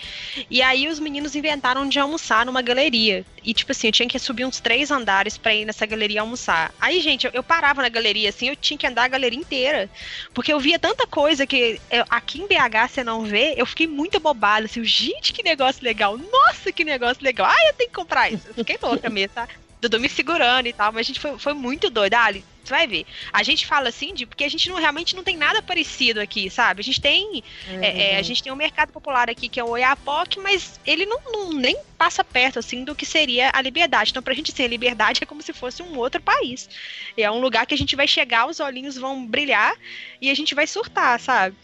E 0.49 0.61
aí 0.61 0.87
os 0.87 0.99
meninos 0.99 1.35
inventaram 1.35 1.89
de 1.89 1.99
almoçar 1.99 2.45
numa 2.45 2.61
galeria. 2.61 3.25
E, 3.43 3.51
tipo 3.53 3.71
assim, 3.71 3.87
eu 3.87 3.91
tinha 3.93 4.07
que 4.07 4.19
subir 4.19 4.45
uns 4.45 4.59
três 4.61 4.91
andares 4.91 5.37
pra 5.37 5.55
ir 5.55 5.65
nessa 5.65 5.85
galeria 5.87 6.21
almoçar. 6.21 6.71
Aí, 6.79 7.01
gente, 7.01 7.25
eu, 7.25 7.31
eu 7.33 7.43
parava 7.43 7.81
na 7.81 7.89
galeria, 7.89 8.29
assim, 8.29 8.49
eu 8.49 8.55
tinha 8.55 8.77
que 8.77 8.85
andar 8.85 9.05
a 9.05 9.07
galeria 9.07 9.39
inteira. 9.39 9.89
Porque 10.33 10.53
eu 10.53 10.59
via 10.59 10.77
tanta 10.77 11.07
coisa 11.07 11.47
que 11.47 11.81
eu- 11.89 12.05
aqui 12.09 12.41
em 12.41 12.47
BH 12.47 12.87
você 12.89 13.03
não 13.03 13.23
vê, 13.23 13.55
eu 13.57 13.65
fiquei 13.65 13.87
muito 13.87 14.19
bobada, 14.19 14.65
assim, 14.65 14.83
gente, 14.83 15.33
que 15.33 15.41
negócio 15.43 15.83
legal. 15.83 16.15
Nossa, 16.17 16.71
que 16.71 16.83
negócio 16.83 17.23
legal. 17.23 17.47
Ah, 17.49 17.67
eu 17.69 17.73
tenho 17.75 17.89
que 17.89 17.95
comprar 17.95 18.31
isso. 18.31 18.47
Eu 18.49 18.53
fiquei 18.55 18.77
louca 18.83 19.09
mesmo, 19.09 19.29
tá? 19.33 19.47
Dudu 19.81 19.99
me 19.99 20.09
segurando 20.09 20.67
e 20.67 20.73
tal, 20.73 20.91
mas 20.91 21.01
a 21.01 21.07
gente 21.07 21.19
foi, 21.19 21.37
foi 21.39 21.53
muito 21.53 21.89
doido. 21.89 22.13
Ali, 22.15 22.43
você 22.63 22.69
vai 22.73 22.85
ver. 22.87 23.05
A 23.31 23.41
gente 23.43 23.65
fala 23.65 23.89
assim, 23.89 24.13
de, 24.13 24.25
porque 24.25 24.43
a 24.43 24.49
gente 24.49 24.67
não, 24.69 24.75
realmente 24.77 25.15
não 25.15 25.23
tem 25.23 25.37
nada 25.37 25.61
parecido 25.61 26.19
aqui, 26.19 26.49
sabe? 26.49 26.81
A 26.81 26.83
gente 26.83 26.99
tem 26.99 27.41
é, 27.67 28.13
é, 28.13 28.17
a 28.17 28.21
gente 28.21 28.43
tem 28.43 28.51
um 28.51 28.55
mercado 28.57 28.91
popular 28.91 29.29
aqui 29.29 29.47
que 29.47 29.59
é 29.59 29.63
o 29.63 29.69
Oiapoque, 29.69 30.39
mas 30.39 30.79
ele 30.85 31.05
não, 31.05 31.19
não- 31.31 31.53
nem 31.53 31.77
passa 31.97 32.23
perto 32.23 32.59
assim 32.59 32.83
do 32.83 32.93
que 32.95 33.05
seria 33.05 33.51
a 33.53 33.61
liberdade. 33.61 34.11
Então, 34.11 34.21
pra 34.23 34.33
gente 34.33 34.51
ser 34.51 34.63
a 34.63 34.67
liberdade 34.67 35.23
é 35.23 35.25
como 35.25 35.41
se 35.41 35.53
fosse 35.53 35.81
um 35.81 35.97
outro 35.97 36.21
país. 36.21 36.69
É 37.17 37.29
um 37.31 37.39
lugar 37.39 37.65
que 37.65 37.73
a 37.73 37.77
gente 37.77 37.95
vai 37.95 38.07
chegar, 38.07 38.47
os 38.47 38.59
olhinhos 38.59 38.95
vão 38.97 39.25
brilhar 39.25 39.73
e 40.21 40.29
a 40.29 40.33
gente 40.33 40.53
vai 40.53 40.67
surtar, 40.67 41.19
sabe? 41.19 41.55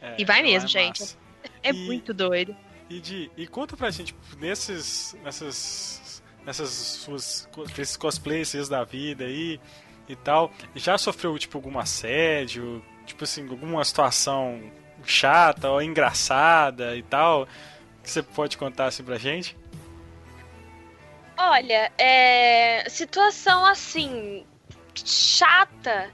É, 0.00 0.14
E 0.18 0.24
vai 0.24 0.42
mesmo, 0.42 0.66
é 0.66 0.68
gente. 0.68 1.00
massa. 1.00 1.16
É 1.62 1.70
E- 1.70 1.72
muito 1.72 2.12
doido. 2.14 2.56
E, 2.90 3.00
de, 3.00 3.30
e 3.36 3.46
conta 3.46 3.76
pra 3.76 3.90
gente, 3.90 4.14
nesses, 4.38 5.14
nessas, 5.24 6.00
nessas 6.44 6.70
suas, 6.70 7.48
esses 7.78 7.96
cosplays 7.96 8.68
da 8.68 8.84
vida 8.84 9.24
aí 9.24 9.60
e 10.08 10.14
tal, 10.16 10.52
já 10.74 10.98
sofreu, 10.98 11.38
tipo, 11.38 11.56
algum 11.56 11.78
assédio, 11.78 12.84
tipo 13.06 13.24
assim, 13.24 13.48
alguma 13.48 13.82
situação 13.84 14.70
chata 15.04 15.70
ou 15.70 15.82
engraçada 15.82 16.96
e 16.96 17.02
tal, 17.02 17.46
que 18.02 18.10
você 18.10 18.22
pode 18.22 18.56
contar 18.56 18.86
assim 18.86 19.02
pra 19.02 19.16
gente? 19.16 19.56
Olha, 21.36 21.90
é, 21.98 22.84
situação 22.88 23.64
assim 23.66 24.46
chata. 24.94 26.10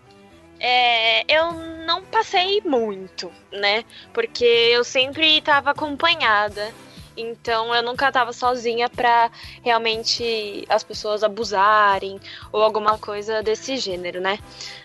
é, 0.58 1.24
eu 1.28 1.52
não 1.86 2.02
passei 2.04 2.60
muito, 2.64 3.32
né? 3.52 3.84
Porque 4.12 4.44
eu 4.44 4.84
sempre 4.84 5.40
tava 5.42 5.70
acompanhada. 5.70 6.72
Então 7.20 7.74
eu 7.74 7.82
nunca 7.82 8.10
tava 8.10 8.32
sozinha 8.32 8.88
pra 8.88 9.30
realmente 9.62 10.64
as 10.68 10.82
pessoas 10.82 11.22
abusarem 11.22 12.20
ou 12.52 12.62
alguma 12.62 12.98
coisa 12.98 13.42
desse 13.42 13.76
gênero, 13.76 14.20
né? 14.20 14.38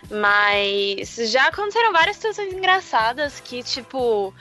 Mas 0.10 1.16
já 1.32 1.48
aconteceram 1.48 1.92
várias 1.92 2.18
situações 2.18 2.54
engraçadas 2.54 3.40
que, 3.40 3.64
tipo, 3.64 4.34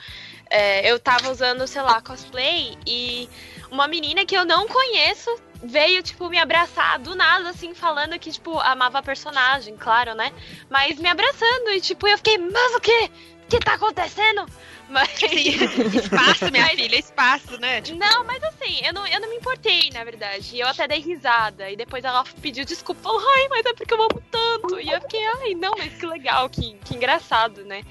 é, 0.49 0.89
eu 0.89 0.99
tava 0.99 1.31
usando, 1.31 1.67
sei 1.67 1.81
lá, 1.81 2.01
cosplay 2.01 2.77
e 2.85 3.29
uma 3.71 3.87
menina 3.87 4.25
que 4.25 4.35
eu 4.35 4.45
não 4.45 4.67
conheço 4.67 5.29
veio, 5.63 6.03
tipo, 6.03 6.29
me 6.29 6.37
abraçar 6.37 6.99
do 6.99 7.15
nada, 7.15 7.49
assim, 7.49 7.73
falando 7.73 8.19
que, 8.19 8.31
tipo, 8.31 8.59
amava 8.59 8.99
a 8.99 9.03
personagem, 9.03 9.75
claro, 9.75 10.13
né? 10.13 10.31
Mas 10.69 10.99
me 10.99 11.09
abraçando 11.09 11.69
e, 11.71 11.81
tipo, 11.81 12.07
eu 12.07 12.17
fiquei, 12.17 12.37
mas 12.37 12.75
o 12.75 12.79
quê? 12.79 13.09
O 13.45 13.47
que 13.47 13.59
tá 13.59 13.75
acontecendo? 13.75 14.45
Mas. 14.89 15.21
espaço, 15.21 16.51
minha 16.51 16.67
filha, 16.69 16.95
espaço, 16.97 17.59
né? 17.59 17.81
Tipo, 17.81 17.99
Não, 17.99 18.23
mas 18.23 18.43
assim, 18.43 18.81
eu 18.83 18.91
não, 18.91 19.05
eu 19.05 19.19
não 19.19 19.29
me 19.29 19.35
importei, 19.35 19.91
na 19.93 20.03
verdade. 20.03 20.55
E 20.55 20.59
eu 20.59 20.67
até 20.67 20.87
dei 20.87 20.99
risada. 20.99 21.69
E 21.69 21.75
depois 21.75 22.03
ela 22.03 22.23
pediu 22.41 22.65
desculpa, 22.65 23.01
falou, 23.03 23.21
ai, 23.35 23.47
mas 23.49 23.65
é 23.65 23.73
porque 23.73 23.93
eu 23.93 24.01
amo 24.01 24.21
tanto. 24.31 24.79
E 24.79 24.89
eu 24.89 24.99
fiquei, 25.01 25.25
ai, 25.39 25.53
não, 25.53 25.73
mas 25.77 25.93
que 25.93 26.05
legal, 26.05 26.49
que, 26.49 26.75
que 26.83 26.95
engraçado, 26.95 27.63
né? 27.65 27.83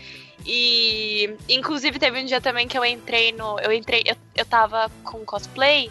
E 0.45 1.37
inclusive 1.49 1.99
teve 1.99 2.21
um 2.21 2.25
dia 2.25 2.41
também 2.41 2.69
que 2.69 2.77
eu 2.77 2.85
entrei 2.85 3.33
no. 3.33 3.59
Eu 3.61 3.73
entrei, 3.73 4.03
eu, 4.07 4.17
eu 4.35 4.45
tava 4.45 4.91
com 5.03 5.25
cosplay. 5.25 5.91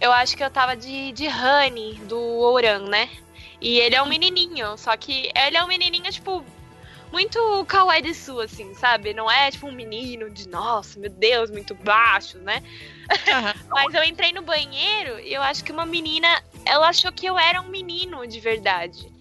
Eu 0.00 0.12
acho 0.12 0.36
que 0.36 0.44
eu 0.44 0.50
tava 0.50 0.76
de, 0.76 1.12
de 1.12 1.26
Honey, 1.26 1.94
do 2.04 2.18
Ouran, 2.18 2.88
né? 2.88 3.08
E 3.60 3.78
ele 3.80 3.94
é 3.94 4.02
um 4.02 4.06
menininho, 4.06 4.76
só 4.76 4.94
que 4.96 5.30
ele 5.34 5.56
é 5.56 5.64
um 5.64 5.66
menininho, 5.66 6.10
tipo, 6.12 6.44
muito 7.14 7.64
kawaii 7.66 8.02
de 8.02 8.12
sua, 8.12 8.46
assim, 8.46 8.74
sabe? 8.74 9.14
Não 9.14 9.30
é 9.30 9.48
tipo 9.48 9.68
um 9.68 9.72
menino 9.72 10.28
de, 10.28 10.48
nossa, 10.48 10.98
meu 10.98 11.08
Deus, 11.08 11.48
muito 11.48 11.72
baixo, 11.72 12.38
né? 12.38 12.60
Mas 13.70 13.94
eu 13.94 14.02
entrei 14.02 14.32
no 14.32 14.42
banheiro 14.42 15.20
e 15.20 15.32
eu 15.32 15.40
acho 15.40 15.62
que 15.62 15.70
uma 15.70 15.86
menina, 15.86 16.42
ela 16.64 16.88
achou 16.88 17.12
que 17.12 17.24
eu 17.24 17.38
era 17.38 17.60
um 17.60 17.68
menino 17.68 18.26
de 18.26 18.40
verdade. 18.40 19.12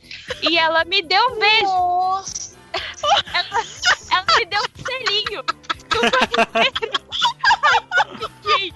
E 0.41 0.57
ela 0.57 0.83
me 0.85 1.03
deu 1.03 1.23
um 1.33 1.39
beijo. 1.39 1.65
Nossa! 1.65 2.57
Ela, 3.31 3.63
ela 4.11 4.25
me 4.39 4.45
deu 4.45 4.59
um 4.59 4.83
selinho. 4.83 5.43
no 5.93 6.01
banheiro. 6.09 7.03
Fiquei, 8.41 8.73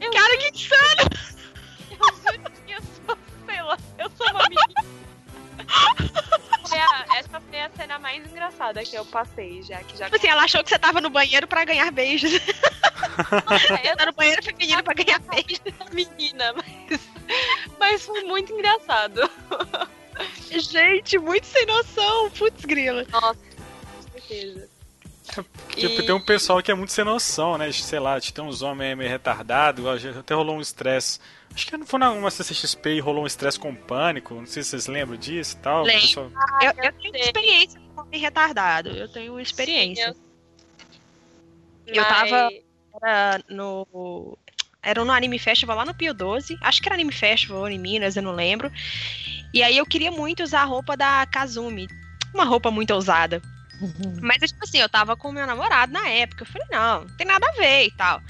Eu 0.00 0.10
Cara, 0.10 0.36
que 0.38 0.48
insano! 0.48 1.39
Eu 4.00 4.10
sou 4.16 4.26
uma 4.30 4.48
menina. 4.48 5.00
A- 6.72 7.18
essa 7.18 7.40
foi 7.40 7.60
a 7.60 7.70
cena 7.76 7.98
mais 7.98 8.24
engraçada 8.30 8.82
que 8.84 8.96
eu 8.96 9.04
passei, 9.04 9.62
já 9.62 9.82
que 9.82 9.96
já 9.96 10.04
Tipo 10.06 10.16
assim, 10.16 10.28
ela 10.28 10.44
achou 10.44 10.62
que 10.62 10.70
você 10.70 10.78
tava 10.78 11.00
no 11.00 11.10
banheiro 11.10 11.46
pra 11.46 11.64
ganhar 11.64 11.90
beijos. 11.90 12.32
eu 12.32 13.96
tá 13.96 14.06
no 14.06 14.12
banheiro 14.12 14.42
feminino 14.42 14.82
pra 14.82 14.94
ganhar 14.94 15.18
beijos. 15.20 15.60
menina, 15.92 16.54
mas, 16.54 17.00
mas 17.78 18.02
foi 18.06 18.22
muito 18.24 18.52
engraçado. 18.52 19.28
Gente, 20.50 21.18
muito 21.18 21.46
sem 21.46 21.66
noção. 21.66 22.30
Putz, 22.30 22.64
grila. 22.64 23.04
Nossa, 23.10 23.34
com 23.36 24.02
certeza. 24.12 24.69
Porque 25.34 25.86
E- 25.86 26.02
tem 26.02 26.14
um 26.14 26.20
pessoal 26.20 26.62
que 26.62 26.70
é 26.70 26.74
muito 26.74 26.92
sem 26.92 27.04
noção, 27.04 27.56
né? 27.58 27.70
Sei 27.72 27.98
lá, 27.98 28.20
tem 28.20 28.44
uns 28.44 28.62
homens 28.62 28.96
meio 28.96 29.08
retardados, 29.10 29.84
até 30.16 30.34
rolou 30.34 30.56
um 30.56 30.60
estresse. 30.60 31.18
Acho 31.54 31.66
que 31.66 31.76
não 31.76 31.86
foi 31.86 31.98
numa 32.00 32.30
CCXP 32.30 32.94
e 32.94 33.00
rolou 33.00 33.24
um 33.24 33.26
estresse 33.26 33.58
com 33.58 33.74
pânico, 33.74 34.34
não 34.34 34.46
sei 34.46 34.62
se 34.62 34.70
vocês 34.70 34.86
lembram 34.86 35.16
disso 35.16 35.56
e 35.56 35.60
tal. 35.62 35.82
Lembro. 35.82 36.00
pessoal- 36.02 36.30
Eu, 36.62 36.84
eu 36.84 36.92
tenho 36.92 37.16
experiência 37.16 37.80
com 37.94 38.00
homem 38.02 38.20
retardado. 38.20 38.90
Eu 38.90 39.08
tenho 39.08 39.38
experiência. 39.40 40.12
Sim, 40.12 40.20
Eu 41.86 42.04
tava- 42.04 42.50
Mas- 42.50 42.70
Era 43.02 43.40
no. 43.48 44.36
Era 44.82 45.04
no 45.04 45.12
Anime 45.12 45.38
Festival 45.38 45.76
lá 45.76 45.84
no 45.84 45.94
Pio 45.94 46.12
12. 46.14 46.56
Acho 46.60 46.80
que 46.82 46.88
era 46.88 46.94
Anime 46.96 47.12
Festival 47.12 47.68
em 47.68 47.78
Minas, 47.78 48.16
eu 48.16 48.22
não 48.22 48.32
lembro. 48.32 48.70
E 49.54 49.62
aí 49.62 49.76
eu 49.76 49.86
queria 49.86 50.10
muito 50.10 50.42
usar 50.42 50.62
a 50.62 50.64
roupa 50.64 50.96
da 50.96 51.24
Kazumi. 51.26 51.86
Uma 52.34 52.44
roupa 52.44 52.70
muito 52.70 52.92
ousada. 52.94 53.40
Mas, 54.20 54.38
tipo 54.50 54.64
assim, 54.64 54.78
eu 54.78 54.88
tava 54.88 55.16
com 55.16 55.32
meu 55.32 55.46
namorado 55.46 55.92
na 55.92 56.08
época. 56.08 56.42
Eu 56.42 56.46
falei, 56.46 56.68
não, 56.70 57.04
não 57.04 57.16
tem 57.16 57.26
nada 57.26 57.46
a 57.48 57.52
ver 57.52 57.86
e 57.86 57.90
tal. 57.90 58.22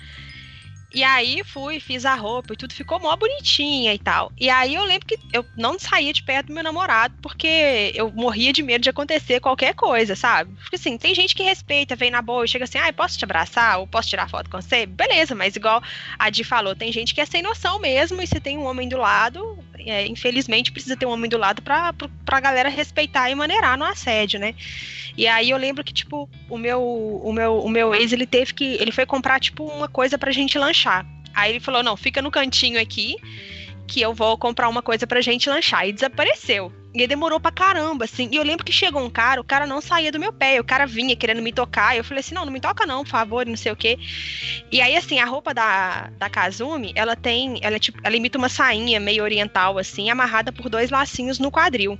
E 0.92 1.04
aí 1.04 1.42
fui, 1.44 1.78
fiz 1.78 2.04
a 2.04 2.16
roupa 2.16 2.52
e 2.52 2.56
tudo 2.56 2.74
ficou 2.74 2.98
mó 2.98 3.14
bonitinha 3.14 3.94
e 3.94 3.98
tal. 3.98 4.32
E 4.36 4.50
aí 4.50 4.74
eu 4.74 4.84
lembro 4.84 5.06
que 5.06 5.16
eu 5.32 5.46
não 5.56 5.78
saía 5.78 6.12
de 6.12 6.22
perto 6.22 6.48
do 6.48 6.52
meu 6.54 6.64
namorado 6.64 7.14
porque 7.22 7.92
eu 7.94 8.10
morria 8.10 8.52
de 8.52 8.62
medo 8.62 8.82
de 8.82 8.90
acontecer 8.90 9.38
qualquer 9.38 9.74
coisa, 9.74 10.16
sabe? 10.16 10.52
Porque 10.54 10.74
assim, 10.74 10.98
tem 10.98 11.14
gente 11.14 11.34
que 11.34 11.44
respeita, 11.44 11.94
vem 11.94 12.10
na 12.10 12.20
boa 12.20 12.44
e 12.44 12.48
chega 12.48 12.64
assim, 12.64 12.78
ai, 12.78 12.92
posso 12.92 13.16
te 13.16 13.24
abraçar? 13.24 13.78
Ou 13.78 13.86
posso 13.86 14.08
tirar 14.08 14.28
foto 14.28 14.50
com 14.50 14.60
você? 14.60 14.84
Beleza, 14.84 15.32
mas 15.32 15.54
igual 15.54 15.80
a 16.18 16.28
Di 16.28 16.42
falou, 16.42 16.74
tem 16.74 16.90
gente 16.90 17.14
que 17.14 17.20
é 17.20 17.26
sem 17.26 17.40
noção 17.40 17.78
mesmo 17.78 18.20
e 18.20 18.26
se 18.26 18.40
tem 18.40 18.58
um 18.58 18.66
homem 18.66 18.88
do 18.88 18.96
lado, 18.96 19.58
é, 19.86 20.06
infelizmente 20.06 20.72
precisa 20.72 20.96
ter 20.96 21.06
um 21.06 21.10
homem 21.10 21.28
do 21.28 21.38
lado 21.38 21.62
pra, 21.62 21.92
pra 22.24 22.40
galera 22.40 22.68
respeitar 22.68 23.30
e 23.30 23.34
maneirar 23.34 23.78
no 23.78 23.84
assédio, 23.84 24.38
né? 24.38 24.54
E 25.16 25.26
aí 25.26 25.50
eu 25.50 25.56
lembro 25.56 25.84
que, 25.84 25.92
tipo, 25.92 26.28
o 26.48 26.56
meu, 26.56 26.82
o 26.82 27.32
meu, 27.32 27.58
o 27.58 27.68
meu 27.68 27.94
ex, 27.94 28.12
ele 28.12 28.26
teve 28.26 28.54
que. 28.54 28.74
Ele 28.80 28.92
foi 28.92 29.04
comprar, 29.04 29.40
tipo, 29.40 29.64
uma 29.64 29.88
coisa 29.88 30.16
pra 30.16 30.32
gente 30.32 30.58
lanchar. 30.58 31.06
Aí 31.34 31.52
ele 31.52 31.60
falou: 31.60 31.82
não, 31.82 31.96
fica 31.96 32.22
no 32.22 32.30
cantinho 32.30 32.80
aqui 32.80 33.16
que 33.90 34.00
eu 34.00 34.14
vou 34.14 34.38
comprar 34.38 34.68
uma 34.68 34.80
coisa 34.80 35.04
pra 35.04 35.20
gente 35.20 35.50
lanchar. 35.50 35.86
E 35.86 35.92
desapareceu. 35.92 36.72
E 36.94 37.06
demorou 37.06 37.40
pra 37.40 37.50
caramba, 37.50 38.04
assim. 38.04 38.28
E 38.30 38.36
eu 38.36 38.44
lembro 38.44 38.64
que 38.64 38.72
chegou 38.72 39.02
um 39.02 39.10
cara, 39.10 39.40
o 39.40 39.44
cara 39.44 39.66
não 39.66 39.80
saía 39.80 40.12
do 40.12 40.18
meu 40.18 40.32
pé. 40.32 40.60
O 40.60 40.64
cara 40.64 40.86
vinha 40.86 41.16
querendo 41.16 41.42
me 41.42 41.52
tocar. 41.52 41.96
Eu 41.96 42.04
falei 42.04 42.20
assim: 42.20 42.34
não, 42.34 42.44
não 42.44 42.52
me 42.52 42.60
toca 42.60 42.86
não, 42.86 43.02
por 43.02 43.10
favor, 43.10 43.44
não 43.44 43.56
sei 43.56 43.72
o 43.72 43.76
quê. 43.76 43.98
E 44.70 44.80
aí, 44.80 44.96
assim, 44.96 45.18
a 45.18 45.24
roupa 45.24 45.52
da, 45.52 46.08
da 46.18 46.30
Kazumi, 46.30 46.92
ela 46.94 47.16
tem. 47.16 47.58
Ela, 47.62 47.78
tipo, 47.80 47.98
ela 48.04 48.16
imita 48.16 48.38
uma 48.38 48.48
sainha 48.48 49.00
meio 49.00 49.24
oriental, 49.24 49.76
assim, 49.76 50.08
amarrada 50.08 50.52
por 50.52 50.68
dois 50.68 50.90
lacinhos 50.90 51.38
no 51.38 51.50
quadril. 51.50 51.98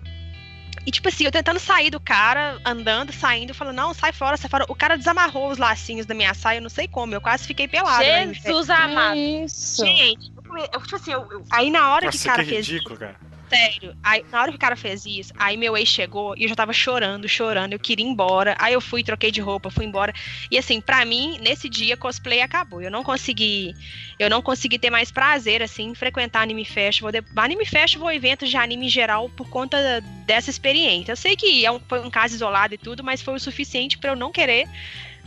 E, 0.87 0.91
tipo 0.91 1.09
assim, 1.09 1.25
eu 1.25 1.31
tentando 1.31 1.61
sair 1.61 1.91
do 1.91 2.01
cara, 2.01 2.59
andando, 2.65 3.13
saindo, 3.13 3.53
falando, 3.53 3.77
não, 3.77 3.93
sai 3.93 4.13
fora, 4.13 4.37
sai 4.37 4.49
fora. 4.49 4.65
O 4.69 4.75
cara 4.75 4.97
desamarrou 4.97 5.51
os 5.51 5.59
lacinhos 5.59 6.07
da 6.07 6.15
minha 6.15 6.33
saia, 6.33 6.59
eu 6.59 6.63
não 6.63 6.71
sei 6.71 6.89
como, 6.89 7.15
eu 7.15 7.21
quase 7.21 7.47
fiquei 7.47 7.69
pelada. 7.69 8.03
Jesus 8.33 8.71
amado. 8.71 9.17
Isso. 9.17 9.85
Gente, 9.85 10.33
eu, 10.59 10.81
tipo 10.83 10.97
assim, 10.97 11.13
eu, 11.13 11.27
eu, 11.31 11.45
aí 11.51 11.71
na 11.71 11.93
hora 11.93 12.07
Nossa, 12.07 12.19
que 12.19 12.25
o 12.25 12.31
cara 12.31 12.45
que 12.45 12.51
fez 12.51 12.67
ridículo, 12.67 12.99
cara. 12.99 13.17
Sério. 13.51 13.97
Aí, 14.05 14.25
na 14.31 14.41
hora 14.41 14.51
que 14.53 14.57
o 14.57 14.61
cara 14.61 14.77
fez 14.77 15.05
isso, 15.05 15.33
aí 15.37 15.57
meu 15.57 15.77
ex 15.77 15.89
chegou 15.89 16.37
e 16.37 16.45
eu 16.45 16.49
já 16.49 16.55
tava 16.55 16.73
chorando, 16.73 17.29
chorando. 17.29 17.73
Eu 17.73 17.81
queria 17.81 18.07
ir 18.07 18.09
embora. 18.09 18.55
Aí 18.61 18.73
eu 18.75 18.81
fui, 18.81 19.03
troquei 19.03 19.33
de 19.33 19.41
roupa, 19.41 19.71
fui 19.73 19.85
embora. 19.85 20.15
E 20.49 20.57
assim, 20.57 20.81
pra 20.81 21.05
mim, 21.05 21.37
nesse 21.41 21.69
dia, 21.69 21.97
cosplay 21.97 22.43
acabou. 22.43 22.81
Eu 22.81 22.93
não 22.93 23.03
consegui. 23.03 23.75
Eu 24.21 24.31
não 24.31 24.41
consegui 24.41 24.79
ter 24.79 24.89
mais 24.89 25.11
prazer, 25.11 25.65
assim, 25.65 25.93
frequentar 25.97 26.43
anime 26.43 26.65
festival. 26.65 27.11
De- 27.11 27.25
Anime 27.35 27.65
festival, 27.67 28.13
eventos 28.13 28.49
de 28.49 28.57
anime 28.57 28.87
em 28.87 28.91
geral, 28.91 29.29
por 29.31 29.49
conta 29.49 30.01
dessa 30.25 30.49
experiência. 30.49 31.11
Eu 31.11 31.17
sei 31.17 31.35
que 31.35 31.67
é 31.67 31.73
um, 31.73 31.81
foi 31.81 31.99
um 32.07 32.11
caso 32.11 32.37
isolado 32.37 32.75
e 32.75 32.79
tudo, 32.79 33.03
mas 33.03 33.21
foi 33.21 33.35
o 33.35 33.41
suficiente 33.41 33.99
pra 33.99 34.13
eu 34.13 34.17
não 34.17 34.31
querer 34.31 34.69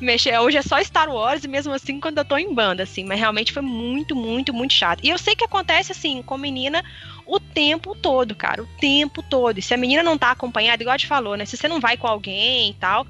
mexer. 0.04 0.38
Hoje 0.39 0.58
é 0.58 0.62
só 0.62 0.82
Star 0.84 1.10
Wars, 1.10 1.43
e 1.43 1.47
mesmo 1.47 1.74
assim, 1.74 1.99
quando 1.99 2.18
eu 2.18 2.26
tô 2.26 2.38
em 2.38 2.54
banda, 2.54 2.84
assim. 2.84 3.04
Mas 3.04 3.20
realmente 3.20 3.51
foi 3.51 3.62
muito, 3.62 4.16
muito, 4.16 4.54
muito 4.54 4.74
chato. 4.74 4.99
E 5.04 5.10
eu 5.10 5.18
sei 5.18 5.36
que 5.36 5.45
acontece, 5.45 5.91
assim, 5.91 6.22
com 6.22 6.38
menina 6.38 6.84
o 7.26 7.39
tempo 7.39 7.95
todo, 7.95 8.36
cara. 8.36 8.62
O 8.64 8.68
tempo 8.80 9.24
todo. 9.24 9.58
E 9.58 9.62
se 9.62 9.74
a 9.74 9.78
menina 9.78 10.04
não 10.04 10.18
tá 10.18 10.32
acompanhada, 10.32 10.84
igual 10.84 10.93
a 10.93 10.97
gente 10.97 11.08
falou, 11.08 11.36
né? 11.38 11.45
Se 11.45 11.56
você 11.58 11.68
não 11.68 11.80
vai 11.80 11.97
com 11.97 12.08
alguém 12.08 12.70
e 12.72 12.74
tal. 12.74 13.08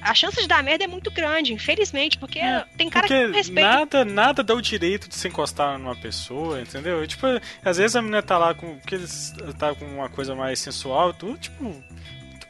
A 0.00 0.14
chance 0.14 0.40
de 0.40 0.46
dar 0.46 0.62
merda 0.62 0.84
é 0.84 0.86
muito 0.86 1.10
grande, 1.10 1.52
infelizmente, 1.52 2.18
porque 2.18 2.38
É, 2.38 2.64
tem 2.76 2.88
cara 2.88 3.08
que 3.08 3.12
não 3.14 3.22
Porque 3.22 3.36
respeita. 3.38 3.68
nada, 3.68 4.04
nada 4.04 4.42
dá 4.44 4.54
o 4.54 4.62
direito 4.62 5.08
de 5.08 5.14
se 5.16 5.26
encostar 5.26 5.76
numa 5.76 5.96
pessoa, 5.96 6.60
entendeu? 6.60 7.04
Tipo, 7.04 7.26
às 7.64 7.78
vezes 7.78 7.96
a 7.96 8.00
menina 8.00 8.22
tá 8.22 8.38
lá 8.38 8.54
com. 8.54 8.76
Porque 8.78 8.96
tá 9.58 9.74
com 9.74 9.84
uma 9.84 10.08
coisa 10.08 10.36
mais 10.36 10.60
sensual, 10.60 11.12
tudo, 11.12 11.36
tipo. 11.36 11.74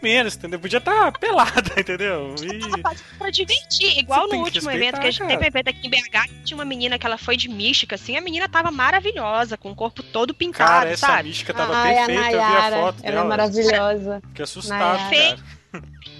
Muito 0.00 0.02
menos, 0.02 0.36
entendeu? 0.36 0.60
Podia 0.60 0.78
estar 0.78 1.12
tá 1.12 1.18
pelada, 1.18 1.72
entendeu? 1.78 2.34
E. 2.42 2.58
Tava 2.58 2.82
fazendo 2.82 3.18
pra 3.18 3.30
divertir, 3.30 3.98
igual 3.98 4.20
Você 4.28 4.36
no 4.36 4.42
que 4.44 4.48
último 4.58 4.70
respeitar, 4.70 4.76
evento 4.76 5.00
que 5.00 5.06
a 5.06 5.10
gente 5.10 5.18
cara. 5.18 5.30
teve 5.30 5.44
um 5.44 5.46
evento 5.48 5.68
aqui 5.68 5.86
em 5.86 5.90
BH, 5.90 6.28
que 6.28 6.42
tinha 6.44 6.56
uma 6.56 6.64
menina 6.64 6.98
que 6.98 7.06
ela 7.06 7.18
foi 7.18 7.36
de 7.36 7.48
mística, 7.48 7.94
assim, 7.96 8.16
a 8.16 8.20
menina 8.20 8.48
tava 8.48 8.70
maravilhosa, 8.70 9.56
com 9.56 9.70
o 9.70 9.74
corpo 9.74 10.02
todo 10.02 10.32
pintado, 10.34 10.70
Cara, 10.70 10.90
essa 10.90 11.06
sabe? 11.06 11.28
mística 11.28 11.52
tava 11.52 11.76
Ai, 11.76 11.98
a 11.98 12.06
perfeita, 12.06 12.30
eu 12.30 12.38
vi 12.38 12.56
a 12.56 12.62
foto 12.70 13.00
ela 13.02 13.12
dela. 13.12 13.20
é 13.20 13.24
maravilhosa. 13.28 14.22
Fiquei 14.28 14.42
assustado, 14.44 14.98
Nayara. 15.10 15.36
cara. 15.36 15.58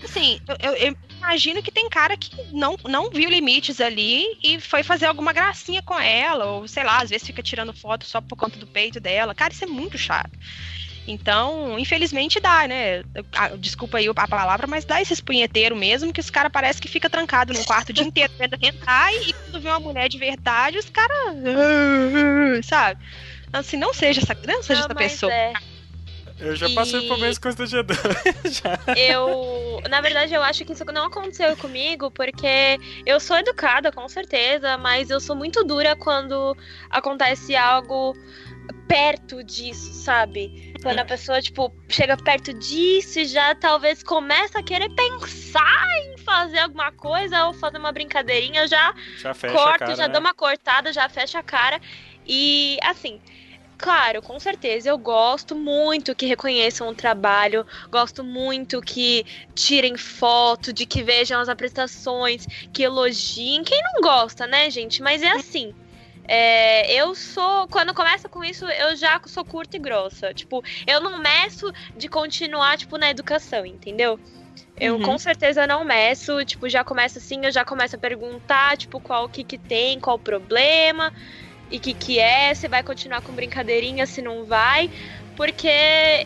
Assim, 0.05 0.41
eu, 0.47 0.57
eu- 0.61 0.75
eu 0.89 0.97
imagino 1.17 1.63
que 1.63 1.71
tem 1.73 1.89
cara 1.89 2.17
que 2.17 2.31
não, 2.53 2.77
não 2.85 3.11
viu 3.11 3.31
limites 3.31 3.81
ali 3.81 4.25
e 4.45 4.61
foi 4.61 4.83
fazer 4.83 5.07
alguma 5.07 5.33
gracinha 5.33 5.83
com 5.83 5.99
ela, 5.99 6.45
ou 6.47 6.69
sei 6.69 6.85
lá, 6.85 7.01
às 7.03 7.11
vezes 7.11 7.27
fica 7.27 7.43
tirando 7.43 7.73
foto 7.73 8.05
só 8.05 8.21
por 8.21 8.37
conta 8.37 8.59
do 8.59 8.67
peito 8.67 9.01
dela. 9.01 9.35
Cara, 9.35 9.53
isso 9.53 9.65
é 9.65 9.67
muito 9.67 9.97
chato. 9.97 10.31
Então, 11.09 11.79
infelizmente 11.79 12.39
dá, 12.39 12.69
né? 12.69 13.03
Ah, 13.35 13.49
Desculpa 13.57 13.97
aí 13.97 14.07
a 14.15 14.29
palavra, 14.29 14.67
mas 14.67 14.85
dá 14.85 15.01
esses 15.01 15.21
punheteiros 15.21 15.79
mesmo, 15.79 16.13
que 16.13 16.21
os 16.21 16.29
caras 16.29 16.53
parece 16.53 16.81
que 16.81 16.87
fica 16.87 17.09
trancado 17.09 17.55
num 17.55 17.65
quarto 17.65 17.89
o 17.89 17.93
dia 17.95 18.05
inteiro 18.05 18.31
vendo 18.39 18.59
hentai 18.61 19.15
e 19.27 19.33
quando 19.33 19.63
vê 19.63 19.69
uma 19.71 19.81
mulher 19.81 20.09
de 20.09 20.19
verdade, 20.19 20.77
os 20.79 20.89
caras. 20.91 21.17
Sabe? 22.65 23.01
Então, 23.49 23.61
assim, 23.61 23.77
não 23.79 23.95
seja 23.95 24.21
essa, 24.21 24.37
não 24.47 24.63
seja 24.63 24.81
Não, 24.81 24.87
essa 24.87 24.95
pessoa. 24.95 25.33
é. 25.33 25.53
Eu 26.41 26.55
já 26.55 26.71
passei 26.71 27.01
por 27.09 27.19
E- 27.19 27.21
menos 27.23 27.39
constrangedor. 27.39 27.97
já. 28.45 28.79
Eu, 28.97 29.81
na 29.91 30.01
verdade, 30.01 30.33
eu 30.33 30.43
acho 30.43 30.65
que 30.65 30.73
isso 30.73 30.85
não 30.93 31.07
aconteceu 31.07 31.57
comigo 31.57 32.13
porque 32.13 32.79
eu 33.05 33.19
sou 33.19 33.37
educada, 33.39 33.91
com 33.91 34.09
certeza, 34.09 34.79
mas 34.79 35.11
eu 35.11 35.19
sou 35.19 35.35
muito 35.35 35.65
dura 35.65 35.97
quando 35.97 36.57
acontece 36.91 37.57
algo 37.57 38.17
perto 38.87 39.43
disso, 39.45 39.93
sabe? 39.93 40.73
Quando 40.83 40.99
a 40.99 41.05
pessoa, 41.05 41.41
tipo, 41.41 41.73
chega 41.89 42.17
perto 42.17 42.53
disso 42.55 43.21
e 43.21 43.25
já 43.27 43.55
talvez 43.55 44.03
começa 44.03 44.59
a 44.59 44.63
querer 44.63 44.89
pensar 44.95 45.87
em 46.05 46.19
fazer 46.19 46.59
alguma 46.59 46.93
coisa 46.93 47.47
ou 47.47 47.55
fazer 47.55 47.79
uma 47.79 47.93
brincadeirinha, 47.93 48.63
eu 48.63 48.69
já 48.69 48.95
Já 49.19 49.35
corto, 49.35 49.79
cara, 49.81 49.95
já 49.95 50.07
né? 50.07 50.13
dou 50.13 50.21
uma 50.21 50.35
cortada, 50.35 50.93
já 50.93 51.09
fecha 51.09 51.39
a 51.39 51.43
cara. 51.43 51.81
E 52.27 52.79
assim, 52.83 53.21
claro, 53.77 54.21
com 54.21 54.39
certeza, 54.39 54.89
eu 54.89 54.99
gosto 54.99 55.55
muito 55.55 56.15
que 56.15 56.27
reconheçam 56.27 56.89
o 56.89 56.95
trabalho, 56.95 57.67
gosto 57.91 58.23
muito 58.23 58.81
que 58.81 59.25
tirem 59.55 59.97
foto, 59.97 60.73
de 60.73 60.85
que 60.85 61.03
vejam 61.03 61.41
as 61.41 61.49
apresentações, 61.49 62.47
que 62.73 62.83
elogiem. 62.83 63.63
Quem 63.65 63.81
não 63.95 64.03
gosta, 64.03 64.47
né, 64.47 64.71
gente? 64.71 65.03
Mas 65.03 65.23
é 65.23 65.31
assim. 65.31 65.75
É, 66.29 66.93
eu 66.95 67.15
sou. 67.15 67.67
Quando 67.69 67.95
começa 67.95 68.29
com 68.29 68.45
isso, 68.45 68.65
eu 68.67 68.97
já 68.97 69.21
sou 69.27 69.45
curta 69.45 69.77
e 69.77 69.81
grossa. 69.81 70.35
Tipo, 70.35 70.63
eu 70.87 71.01
não 71.01 71.19
meço 71.19 71.71
de 71.97 72.09
continuar, 72.09 72.79
tipo, 72.79 72.99
na 72.99 73.11
educação, 73.11 73.65
entendeu? 73.67 74.21
Eu 74.77 74.97
Uhum. 74.97 75.03
com 75.03 75.19
certeza 75.19 75.67
não 75.67 75.85
meço, 75.85 76.45
tipo, 76.45 76.69
já 76.69 76.85
começa 76.85 77.19
assim, 77.19 77.45
eu 77.45 77.53
já 77.53 77.65
começo 77.65 77.97
a 77.97 77.99
perguntar, 77.99 78.77
tipo, 78.77 79.01
qual 79.01 79.25
o 79.25 79.29
que 79.29 79.45
que 79.45 79.59
tem, 79.59 80.01
qual 80.01 80.17
o 80.17 80.21
problema 80.21 81.13
e 81.71 81.79
o 81.79 81.81
que 81.81 81.95
que 81.95 82.19
é, 82.19 82.55
se 82.55 82.69
vai 82.69 82.83
continuar 82.83 83.23
com 83.23 83.35
brincadeirinha, 83.35 84.07
se 84.07 84.23
não 84.23 84.45
vai, 84.47 84.91
porque 85.37 85.69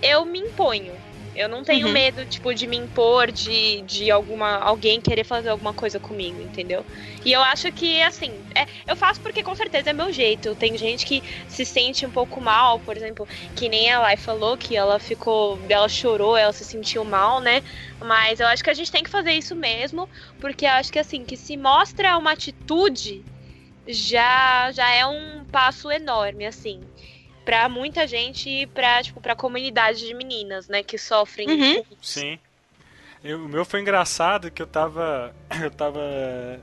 eu 0.03 0.25
me 0.25 0.39
imponho. 0.39 1.02
Eu 1.35 1.49
não 1.49 1.63
tenho 1.65 1.87
Uhum. 1.87 1.93
medo, 1.93 2.27
tipo, 2.27 2.55
de 2.55 2.67
me 2.67 2.77
impor, 2.77 3.33
de, 3.33 3.83
de 3.83 4.11
alguma, 4.11 4.59
alguém 4.59 5.01
querer 5.01 5.25
fazer 5.25 5.49
alguma 5.49 5.73
coisa 5.73 5.99
comigo, 5.99 6.41
entendeu? 6.43 6.85
E 7.25 7.33
eu 7.33 7.41
acho 7.43 7.73
que, 7.73 8.03
assim, 8.03 8.45
é, 8.57 8.67
eu 8.87 8.95
faço 8.97 9.21
porque 9.23 9.43
com 9.43 9.55
certeza 9.55 9.91
é 9.91 9.93
meu 9.93 10.13
jeito. 10.13 10.55
Tem 10.55 10.77
gente 10.77 11.07
que 11.07 11.23
se 11.49 11.65
sente 11.65 12.05
um 12.07 12.11
pouco 12.11 12.41
mal, 12.41 12.81
por 12.81 12.97
exemplo, 12.97 13.27
que 13.55 13.69
nem 13.69 13.91
a 13.91 14.01
Lai 14.01 14.17
falou 14.17 14.57
que 14.59 14.77
ela 14.77 14.99
ficou, 14.99 15.65
ela 15.69 15.89
chorou, 15.89 16.37
ela 16.37 16.53
se 16.53 16.65
sentiu 16.65 17.05
mal, 17.05 17.41
né? 17.41 17.63
Mas 18.01 18.41
eu 18.41 18.47
acho 18.47 18.63
que 18.63 18.71
a 18.71 18.75
gente 18.75 18.91
tem 18.91 19.03
que 19.03 19.11
fazer 19.11 19.33
isso 19.33 19.57
mesmo, 19.57 20.09
porque 20.39 20.67
eu 20.67 20.71
acho 20.71 20.93
que 20.93 20.99
assim, 20.99 21.25
que 21.25 21.37
se 21.37 21.57
mostra 21.57 22.17
uma 22.19 22.33
atitude, 22.33 23.27
já 23.87 24.71
já 24.73 24.91
é 24.93 25.07
um 25.07 25.45
passo 25.51 25.91
enorme, 25.91 26.47
assim. 26.47 26.92
Pra 27.45 27.69
muita 27.69 28.07
gente 28.07 28.49
e 28.49 28.67
pra, 28.67 29.03
tipo, 29.03 29.21
pra 29.21 29.35
comunidade 29.35 30.07
de 30.07 30.15
meninas, 30.15 30.69
né, 30.69 30.83
que 30.83 30.97
sofrem 30.97 31.49
Uhum. 31.51 31.83
Sim. 32.01 32.39
Eu- 33.25 33.45
o 33.45 33.49
meu 33.49 33.65
foi 33.65 33.81
engraçado 33.81 34.51
que 34.51 34.61
eu 34.63 34.67
tava. 34.67 35.35
Eu 35.63 35.71
tava 35.71 36.01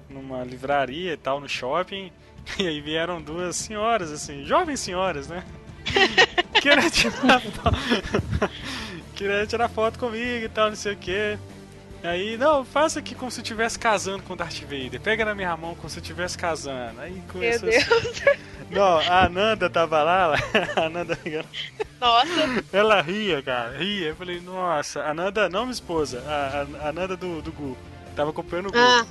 numa 0.10 0.44
livraria 0.44 1.14
e 1.14 1.18
tal, 1.18 1.40
no 1.40 1.48
shopping. 1.50 2.12
E 2.60 2.66
aí 2.68 2.82
vieram 2.82 3.22
duas 3.22 3.56
senhoras, 3.58 4.12
assim, 4.12 4.44
jovens 4.46 4.80
senhoras, 4.80 5.28
né? 5.28 5.44
Querendo 6.62 6.90
tirar 6.90 7.40
foto. 7.42 8.50
Querendo 9.16 9.48
tirar 9.48 9.70
foto 9.70 10.00
comigo 10.00 10.46
e 10.46 10.50
tal, 10.50 10.70
não 10.70 10.76
sei 10.76 10.94
o 10.94 10.98
que. 10.98 11.38
Aí, 12.04 12.38
não, 12.38 12.64
faça 12.64 13.00
aqui 13.00 13.14
como 13.14 13.30
se 13.30 13.41
estivesse 13.41 13.78
casando 13.78 14.24
com 14.24 14.34
o 14.34 14.36
Darth 14.36 14.62
Vader. 14.62 15.02
Pega 15.02 15.26
na 15.26 15.36
minha 15.36 15.56
mão 15.58 15.76
como 15.76 15.89
se 15.89 15.97
eu 16.00 16.02
estivesse 16.02 16.38
casando. 16.38 17.00
Aí 17.02 17.22
começou 17.28 17.70
Deus. 17.70 17.84
assim. 17.84 18.39
Não, 18.70 19.00
a 19.00 19.26
Ananda 19.26 19.68
tava 19.68 20.04
lá, 20.04 20.36
a 20.78 20.86
Ananda 20.86 21.18
Nossa, 22.00 22.64
ela 22.72 23.02
ria, 23.02 23.41
cara, 23.41 23.76
ria. 23.76 24.10
Eu 24.10 24.16
falei, 24.16 24.39
nossa, 24.39 25.02
a 25.04 25.12
Nanda, 25.12 25.50
não 25.50 25.62
minha 25.62 25.74
esposa, 25.74 26.24
a, 26.28 26.86
a, 26.86 26.89
a 26.89 26.93
Nanda 26.93 27.18
do, 27.18 27.41
do 27.41 27.52
Gu. 27.52 27.76
Tava 28.16 28.30
acompanhando 28.30 28.68
o 28.68 28.72
Gu. 28.72 28.78
Ah, 28.78 29.06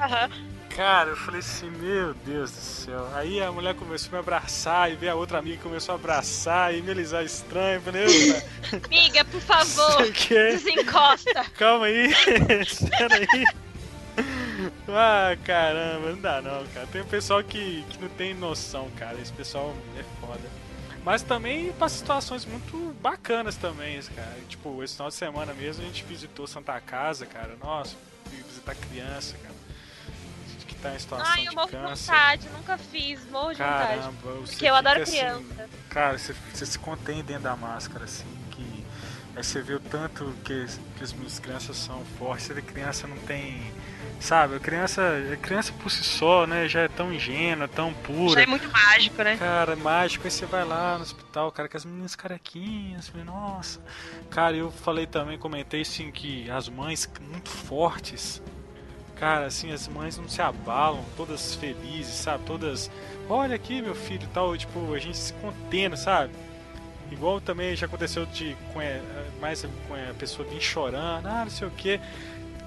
aham. 0.00 0.55
Cara, 0.76 1.08
eu 1.08 1.16
falei 1.16 1.40
assim, 1.40 1.70
meu 1.70 2.12
Deus 2.12 2.50
do 2.50 2.60
céu. 2.60 3.08
Aí 3.14 3.40
a 3.42 3.50
mulher 3.50 3.74
começou 3.74 4.10
a 4.10 4.12
me 4.12 4.18
abraçar, 4.18 4.92
e 4.92 4.94
veio 4.94 5.12
a 5.12 5.14
outra 5.14 5.38
amiga 5.38 5.62
começou 5.62 5.94
a 5.94 5.94
abraçar 5.94 6.74
e 6.74 6.82
me 6.82 6.90
alisar 6.90 7.24
estranho. 7.24 7.76
Eu 7.76 7.80
falei, 7.80 8.04
"Opa, 8.04 8.86
Amiga, 8.86 9.24
por 9.24 9.40
favor, 9.40 10.02
desencosta. 10.28 11.44
calma 11.56 11.86
aí, 11.86 12.12
espera 12.60 13.14
aí. 13.14 13.44
Ah, 14.86 15.34
caramba, 15.44 16.10
não 16.10 16.20
dá 16.20 16.42
não, 16.42 16.66
cara. 16.66 16.86
Tem 16.88 17.00
um 17.00 17.06
pessoal 17.06 17.42
que, 17.42 17.82
que 17.88 17.98
não 17.98 18.08
tem 18.10 18.34
noção, 18.34 18.90
cara. 18.98 19.18
Esse 19.18 19.32
pessoal 19.32 19.74
é 19.98 20.04
foda. 20.20 20.44
Mas 21.02 21.22
também 21.22 21.72
para 21.72 21.88
situações 21.88 22.44
muito 22.44 22.94
bacanas 23.00 23.56
também, 23.56 23.98
cara. 24.14 24.36
Tipo, 24.46 24.82
esse 24.82 24.92
final 24.94 25.08
de 25.08 25.14
semana 25.14 25.54
mesmo 25.54 25.82
a 25.82 25.86
gente 25.86 26.04
visitou 26.04 26.46
Santa 26.46 26.78
Casa, 26.82 27.24
cara. 27.24 27.56
Nossa, 27.62 27.96
fui 28.28 28.42
visitar 28.42 28.74
criança, 28.74 29.36
cara. 29.42 29.54
Que 30.76 30.82
tá 30.82 30.94
em 30.94 30.98
situação 30.98 31.26
Ai, 31.26 31.46
eu 31.46 31.50
de 31.50 31.56
morro 31.56 31.70
de 31.70 31.76
vontade, 31.76 32.48
nunca 32.50 32.78
fiz, 32.78 33.24
morro 33.30 33.52
de 33.52 33.58
vontade. 33.58 34.00
Caramba, 34.00 34.32
você 34.40 34.52
Porque 34.52 34.66
eu 34.66 34.74
adoro 34.74 35.02
assim, 35.02 35.18
criança. 35.18 35.68
cara, 35.88 36.18
você, 36.18 36.34
você 36.52 36.66
se 36.66 36.78
contém 36.78 37.24
dentro 37.24 37.44
da 37.44 37.56
máscara, 37.56 38.04
assim, 38.04 38.26
que. 38.50 38.84
Aí 39.34 39.42
você 39.44 39.60
vê 39.60 39.74
o 39.74 39.80
tanto 39.80 40.34
que, 40.44 40.66
que 40.96 41.04
as 41.04 41.12
minhas 41.12 41.38
crianças 41.38 41.76
são 41.76 42.04
fortes, 42.18 42.46
você 42.46 42.54
vê 42.54 42.62
que 42.62 42.72
criança 42.72 43.06
não 43.06 43.16
tem. 43.18 43.72
Sabe, 44.18 44.56
a 44.56 44.60
criança, 44.60 45.02
a 45.30 45.36
criança 45.36 45.74
por 45.74 45.90
si 45.90 46.02
só, 46.02 46.46
né, 46.46 46.66
já 46.66 46.80
é 46.80 46.88
tão 46.88 47.12
ingênua, 47.12 47.68
tão 47.68 47.92
pura. 47.92 48.34
Já 48.34 48.42
é 48.42 48.46
muito 48.46 48.66
mágico, 48.70 49.22
né? 49.22 49.36
Cara, 49.36 49.74
é 49.74 49.76
mágico. 49.76 50.24
Aí 50.24 50.30
você 50.30 50.46
vai 50.46 50.64
lá 50.64 50.96
no 50.96 51.02
hospital, 51.02 51.52
cara, 51.52 51.68
com 51.68 51.76
as 51.76 51.84
meninas 51.84 52.16
carequinhas. 52.16 53.08
Falei, 53.08 53.24
nossa. 53.26 53.78
Cara, 54.30 54.56
eu 54.56 54.70
falei 54.70 55.06
também, 55.06 55.36
comentei 55.36 55.82
assim, 55.82 56.10
que 56.10 56.50
as 56.50 56.66
mães 56.66 57.08
muito 57.20 57.50
fortes. 57.50 58.42
Cara, 59.16 59.46
assim, 59.46 59.72
as 59.72 59.88
mães 59.88 60.18
não 60.18 60.28
se 60.28 60.42
abalam, 60.42 61.02
todas 61.16 61.54
felizes, 61.54 62.14
sabe? 62.14 62.44
Todas. 62.44 62.90
Olha 63.28 63.56
aqui, 63.56 63.80
meu 63.80 63.94
filho 63.94 64.24
e 64.24 64.34
tal. 64.34 64.56
Tipo, 64.56 64.92
a 64.92 64.98
gente 64.98 65.16
se 65.16 65.32
contendo, 65.34 65.96
sabe? 65.96 66.32
Igual 67.10 67.40
também 67.40 67.74
já 67.76 67.86
aconteceu 67.86 68.26
de 68.26 68.56
mais 69.40 69.62
com 69.62 69.94
a 69.94 70.14
pessoa 70.14 70.48
vir 70.48 70.60
chorando, 70.60 71.26
ah, 71.26 71.44
não 71.44 71.50
sei 71.50 71.66
o 71.66 71.70
que. 71.70 72.00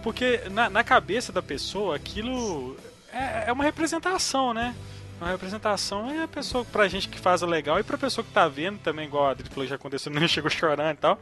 Porque 0.02 0.42
na, 0.50 0.70
na 0.70 0.84
cabeça 0.84 1.32
da 1.32 1.42
pessoa 1.42 1.96
aquilo 1.96 2.78
é, 3.12 3.46
é 3.48 3.52
uma 3.52 3.64
representação, 3.64 4.54
né? 4.54 4.74
Uma 5.20 5.32
representação 5.32 6.10
é 6.10 6.24
a 6.24 6.28
pessoa, 6.28 6.64
pra 6.64 6.88
gente 6.88 7.10
que 7.10 7.20
faz 7.20 7.42
legal 7.42 7.78
e 7.80 7.84
pra 7.84 7.98
pessoa 7.98 8.24
que 8.24 8.32
tá 8.32 8.48
vendo 8.48 8.80
também, 8.80 9.06
igual 9.06 9.28
a 9.28 9.32
Adri 9.32 9.50
falou 9.50 9.68
já 9.68 9.76
aconteceu, 9.76 10.12
não 10.14 10.26
chegou 10.28 10.50
chorando 10.50 10.96
e 10.96 11.00
tal. 11.00 11.20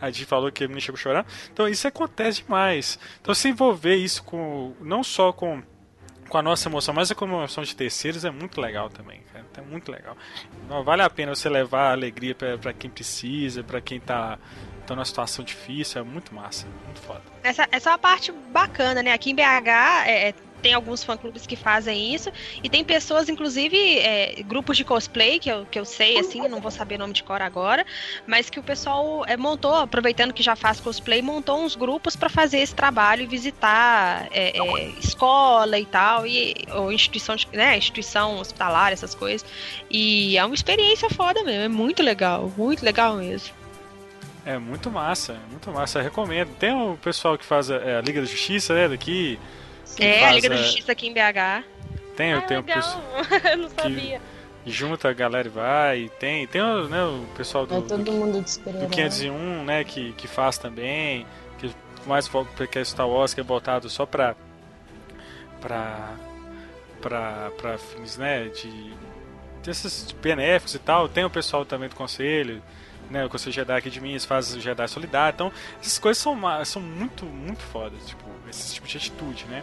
A 0.00 0.06
Adri 0.06 0.24
falou 0.24 0.50
que 0.52 0.66
não 0.68 0.80
chegou 0.80 0.98
chorando. 0.98 1.26
Então 1.52 1.68
isso 1.68 1.86
acontece 1.86 2.42
demais. 2.42 2.98
Então 3.20 3.34
se 3.34 3.48
envolver 3.48 3.96
isso 3.96 4.22
com. 4.24 4.74
não 4.80 5.02
só 5.02 5.32
com, 5.32 5.62
com 6.28 6.38
a 6.38 6.42
nossa 6.42 6.68
emoção, 6.68 6.94
mas 6.94 7.10
a 7.10 7.14
emoção 7.24 7.64
de 7.64 7.74
terceiros 7.74 8.24
é 8.24 8.30
muito 8.30 8.60
legal 8.60 8.90
também, 8.90 9.20
cara. 9.32 9.44
É 9.56 9.60
muito 9.62 9.90
legal. 9.90 10.16
Não, 10.68 10.84
vale 10.84 11.02
a 11.02 11.08
pena 11.08 11.34
você 11.34 11.48
levar 11.48 11.92
alegria 11.92 12.34
pra 12.34 12.72
quem 12.72 12.90
precisa, 12.90 13.62
pra 13.62 13.80
quem 13.80 13.98
tá, 13.98 14.38
tá 14.86 14.94
numa 14.94 15.04
situação 15.04 15.44
difícil, 15.44 16.00
é 16.00 16.04
muito 16.04 16.34
massa, 16.34 16.66
muito 16.84 17.00
foda. 17.00 17.22
Essa, 17.42 17.66
essa 17.72 17.90
é 17.90 17.92
uma 17.92 17.98
parte 17.98 18.32
bacana, 18.52 19.02
né? 19.02 19.12
Aqui 19.12 19.30
em 19.30 19.34
BH 19.34 19.68
é, 20.06 20.28
é, 20.28 20.34
tem 20.66 20.74
alguns 20.74 21.04
fã-clubes 21.04 21.46
que 21.46 21.54
fazem 21.54 22.12
isso. 22.12 22.28
E 22.60 22.68
tem 22.68 22.82
pessoas, 22.82 23.28
inclusive, 23.28 24.00
é, 24.00 24.42
grupos 24.42 24.76
de 24.76 24.82
cosplay, 24.82 25.38
que 25.38 25.48
eu, 25.48 25.64
que 25.64 25.78
eu 25.78 25.84
sei, 25.84 26.18
assim, 26.18 26.40
não 26.48 26.60
vou 26.60 26.72
saber 26.72 26.96
o 26.96 26.98
nome 26.98 27.12
de 27.12 27.22
cor 27.22 27.40
agora, 27.40 27.86
mas 28.26 28.50
que 28.50 28.58
o 28.58 28.62
pessoal 28.64 29.24
é, 29.28 29.36
montou, 29.36 29.76
aproveitando 29.76 30.32
que 30.32 30.42
já 30.42 30.56
faz 30.56 30.80
cosplay, 30.80 31.22
montou 31.22 31.62
uns 31.62 31.76
grupos 31.76 32.16
para 32.16 32.28
fazer 32.28 32.58
esse 32.58 32.74
trabalho 32.74 33.22
e 33.22 33.26
visitar 33.26 34.26
é, 34.32 34.58
é, 34.58 34.88
escola 34.98 35.78
e 35.78 35.86
tal, 35.86 36.26
e, 36.26 36.56
ou 36.74 36.90
instituição, 36.90 37.36
né, 37.52 37.78
instituição 37.78 38.40
hospitalar, 38.40 38.92
essas 38.92 39.14
coisas. 39.14 39.48
E 39.88 40.36
é 40.36 40.44
uma 40.44 40.54
experiência 40.56 41.08
foda 41.08 41.44
mesmo, 41.44 41.62
é 41.62 41.68
muito 41.68 42.02
legal, 42.02 42.52
muito 42.58 42.84
legal 42.84 43.14
mesmo. 43.14 43.54
É 44.44 44.58
muito 44.58 44.90
massa, 44.90 45.34
é 45.34 45.50
muito 45.50 45.70
massa, 45.70 46.02
recomendo. 46.02 46.50
Tem 46.58 46.72
o 46.72 46.96
pessoal 46.96 47.38
que 47.38 47.44
faz 47.44 47.70
a, 47.70 47.76
é, 47.76 47.98
a 47.98 48.00
Liga 48.00 48.20
da 48.20 48.26
Justiça, 48.26 48.74
né, 48.74 48.88
daqui. 48.88 49.38
É, 50.04 50.20
faz, 50.20 50.32
a 50.32 50.34
Liga 50.34 50.48
da 50.48 50.54
é, 50.54 50.58
Justiça 50.58 50.92
aqui 50.92 51.06
em 51.08 51.12
BH. 51.12 51.64
Tem, 52.16 52.32
Ah, 52.34 52.40
tem 52.42 52.56
o 52.58 52.60
legal. 52.60 52.76
pessoal 52.76 53.02
eu 53.52 53.56
não 53.58 53.68
sabia. 53.70 54.20
junta 54.66 55.08
a 55.08 55.12
galera 55.12 55.46
e 55.46 55.50
vai. 55.50 56.10
Tem, 56.18 56.46
tem 56.46 56.60
o, 56.62 56.88
né, 56.88 57.02
o 57.04 57.24
pessoal 57.36 57.66
do, 57.66 57.74
É 57.76 57.80
todo 57.82 58.02
do, 58.04 58.12
mundo 58.12 58.38
de 58.38 58.40
do 58.42 58.48
super-herói. 58.50 58.88
501, 58.88 59.64
né, 59.64 59.84
que, 59.84 60.12
que 60.14 60.26
faz 60.26 60.58
também. 60.58 61.26
Que 61.58 61.70
mais 62.06 62.26
porque 62.28 62.78
é 62.78 62.84
Star 62.84 63.08
Wars 63.08 63.34
que 63.34 63.40
é 63.40 63.44
voltado 63.44 63.88
só 63.90 64.06
pra. 64.06 64.34
pra. 65.60 66.14
pra, 67.00 67.50
pra 67.56 67.78
fins, 67.78 68.16
né, 68.16 68.44
de. 68.48 68.92
desses 69.62 70.10
benéficos 70.12 70.74
e 70.74 70.78
tal. 70.78 71.08
Tem 71.08 71.24
o 71.24 71.30
pessoal 71.30 71.64
também 71.64 71.88
do 71.88 71.94
conselho. 71.94 72.62
Né, 73.08 73.24
o 73.24 73.28
Conselho 73.28 73.52
Jedi 73.52 73.72
aqui 73.72 73.88
de 73.88 74.00
Minas 74.00 74.24
faz 74.24 74.52
o 74.52 74.60
Jedi 74.60 74.88
Solidário. 74.88 75.32
Então, 75.32 75.52
essas 75.80 75.96
coisas 75.96 76.20
são, 76.20 76.36
são 76.64 76.82
muito, 76.82 77.24
muito 77.24 77.62
fodas. 77.62 78.04
Tipo, 78.04 78.24
esse 78.50 78.74
tipo 78.74 78.88
de 78.88 78.96
atitude, 78.96 79.44
né? 79.44 79.62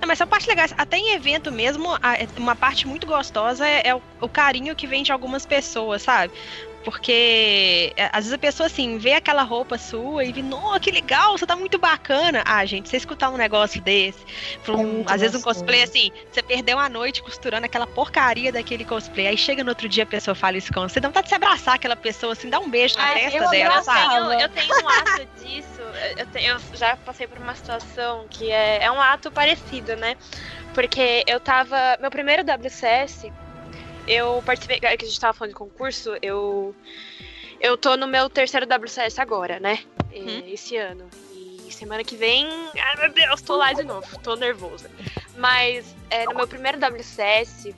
Não, 0.00 0.06
mas 0.08 0.18
são 0.18 0.26
partes 0.26 0.46
legais. 0.48 0.72
Até 0.76 0.96
em 0.96 1.14
evento 1.14 1.50
mesmo, 1.52 1.94
a- 2.02 2.16
uma 2.36 2.56
parte 2.56 2.86
muito 2.86 3.06
gostosa 3.06 3.66
é, 3.68 3.88
é 3.88 3.94
o 3.94 4.28
carinho 4.28 4.76
que 4.76 4.86
vem 4.86 5.02
de 5.02 5.12
algumas 5.12 5.44
pessoas, 5.46 6.02
sabe? 6.02 6.32
Porque 6.84 7.92
é, 7.96 8.04
às 8.12 8.24
vezes 8.24 8.32
a 8.32 8.38
pessoa 8.38 8.66
assim 8.66 8.98
vê 8.98 9.14
aquela 9.14 9.42
roupa 9.42 9.78
sua 9.78 10.24
e 10.24 10.32
vê, 10.32 10.42
nossa, 10.42 10.80
que 10.80 10.90
legal, 10.90 11.36
você 11.36 11.46
tá 11.46 11.56
muito 11.56 11.78
bacana. 11.78 12.42
Ah, 12.46 12.64
gente, 12.64 12.88
você 12.88 12.96
escutar 12.98 13.30
um 13.30 13.36
negócio 13.36 13.80
desse, 13.80 14.18
um- 14.68 15.00
É 15.08 15.12
às 15.14 15.20
vezes 15.20 15.36
um 15.36 15.40
cosplay 15.42 15.82
assim, 15.82 16.10
você 16.30 16.42
perdeu 16.42 16.78
a 16.78 16.88
noite 16.88 17.22
costurando 17.22 17.66
aquela 17.66 17.86
porcaria 17.86 18.52
daquele 18.52 18.84
cosplay. 18.84 19.26
Aí 19.28 19.36
chega 19.36 19.64
no 19.64 19.70
outro 19.70 19.88
dia 19.88 20.04
a 20.04 20.06
pessoa 20.06 20.34
fala 20.34 20.56
isso 20.58 20.72
com 20.72 20.82
você, 20.88 21.00
dá 21.00 21.08
vontade 21.08 21.24
de 21.24 21.28
se 21.30 21.34
abraçar 21.34 21.74
aquela 21.74 21.96
pessoa, 21.96 22.32
assim, 22.34 22.48
dá 22.50 22.58
um 22.60 22.68
beijo 22.68 22.96
na 22.96 23.04
Ai, 23.04 23.14
testa 23.14 23.38
eu 23.44 23.50
dela, 23.50 23.82
sabe? 23.82 24.16
Eu, 24.16 24.40
eu 24.40 24.48
tenho 24.50 24.74
um 24.84 24.88
ato 24.88 25.26
disso. 25.42 25.80
Eu, 26.16 26.26
tenho- 26.26 26.52
eu 26.52 26.60
já 26.78 26.96
passei 26.96 27.26
por 27.26 27.38
uma 27.38 27.54
situação 27.54 28.26
que 28.28 28.50
é, 28.50 28.84
é 28.84 28.90
um 28.90 29.00
ato 29.00 29.30
parecido, 29.32 29.96
né? 29.96 30.16
Porque 30.74 31.24
eu 31.26 31.40
tava. 31.40 31.76
Meu 32.00 32.10
primeiro 32.10 32.42
WCS, 32.44 33.32
eu 34.06 34.42
participei. 34.44 34.78
é 34.82 34.96
Que 34.96 35.04
a 35.04 35.08
gente 35.08 35.20
tava 35.20 35.32
falando 35.32 35.50
de 35.50 35.56
concurso, 35.56 36.16
eu. 36.22 36.74
Eu 37.60 37.78
tô 37.78 37.96
no 37.96 38.06
meu 38.06 38.28
terceiro 38.28 38.66
WCS 38.66 39.18
agora, 39.18 39.58
né? 39.58 39.84
Uhum. 40.14 40.42
Esse 40.46 40.76
ano. 40.76 41.08
E 41.32 41.72
semana 41.72 42.04
que 42.04 42.16
vem. 42.16 42.46
Ai 42.78 42.96
meu 42.98 43.12
Deus, 43.12 43.40
tô 43.40 43.56
lá 43.56 43.72
de 43.72 43.82
novo. 43.84 44.06
Tô 44.20 44.36
nervosa. 44.36 44.90
Mas 45.36 45.94
é, 46.10 46.24
no 46.26 46.34
meu 46.34 46.46
primeiro 46.46 46.78
WCS 46.78 47.74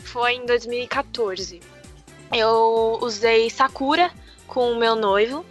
foi 0.00 0.34
em 0.34 0.46
2014. 0.46 1.60
Eu 2.32 2.98
usei 3.02 3.50
Sakura 3.50 4.10
com 4.46 4.72
o 4.72 4.76
meu 4.76 4.96
noivo. 4.96 5.44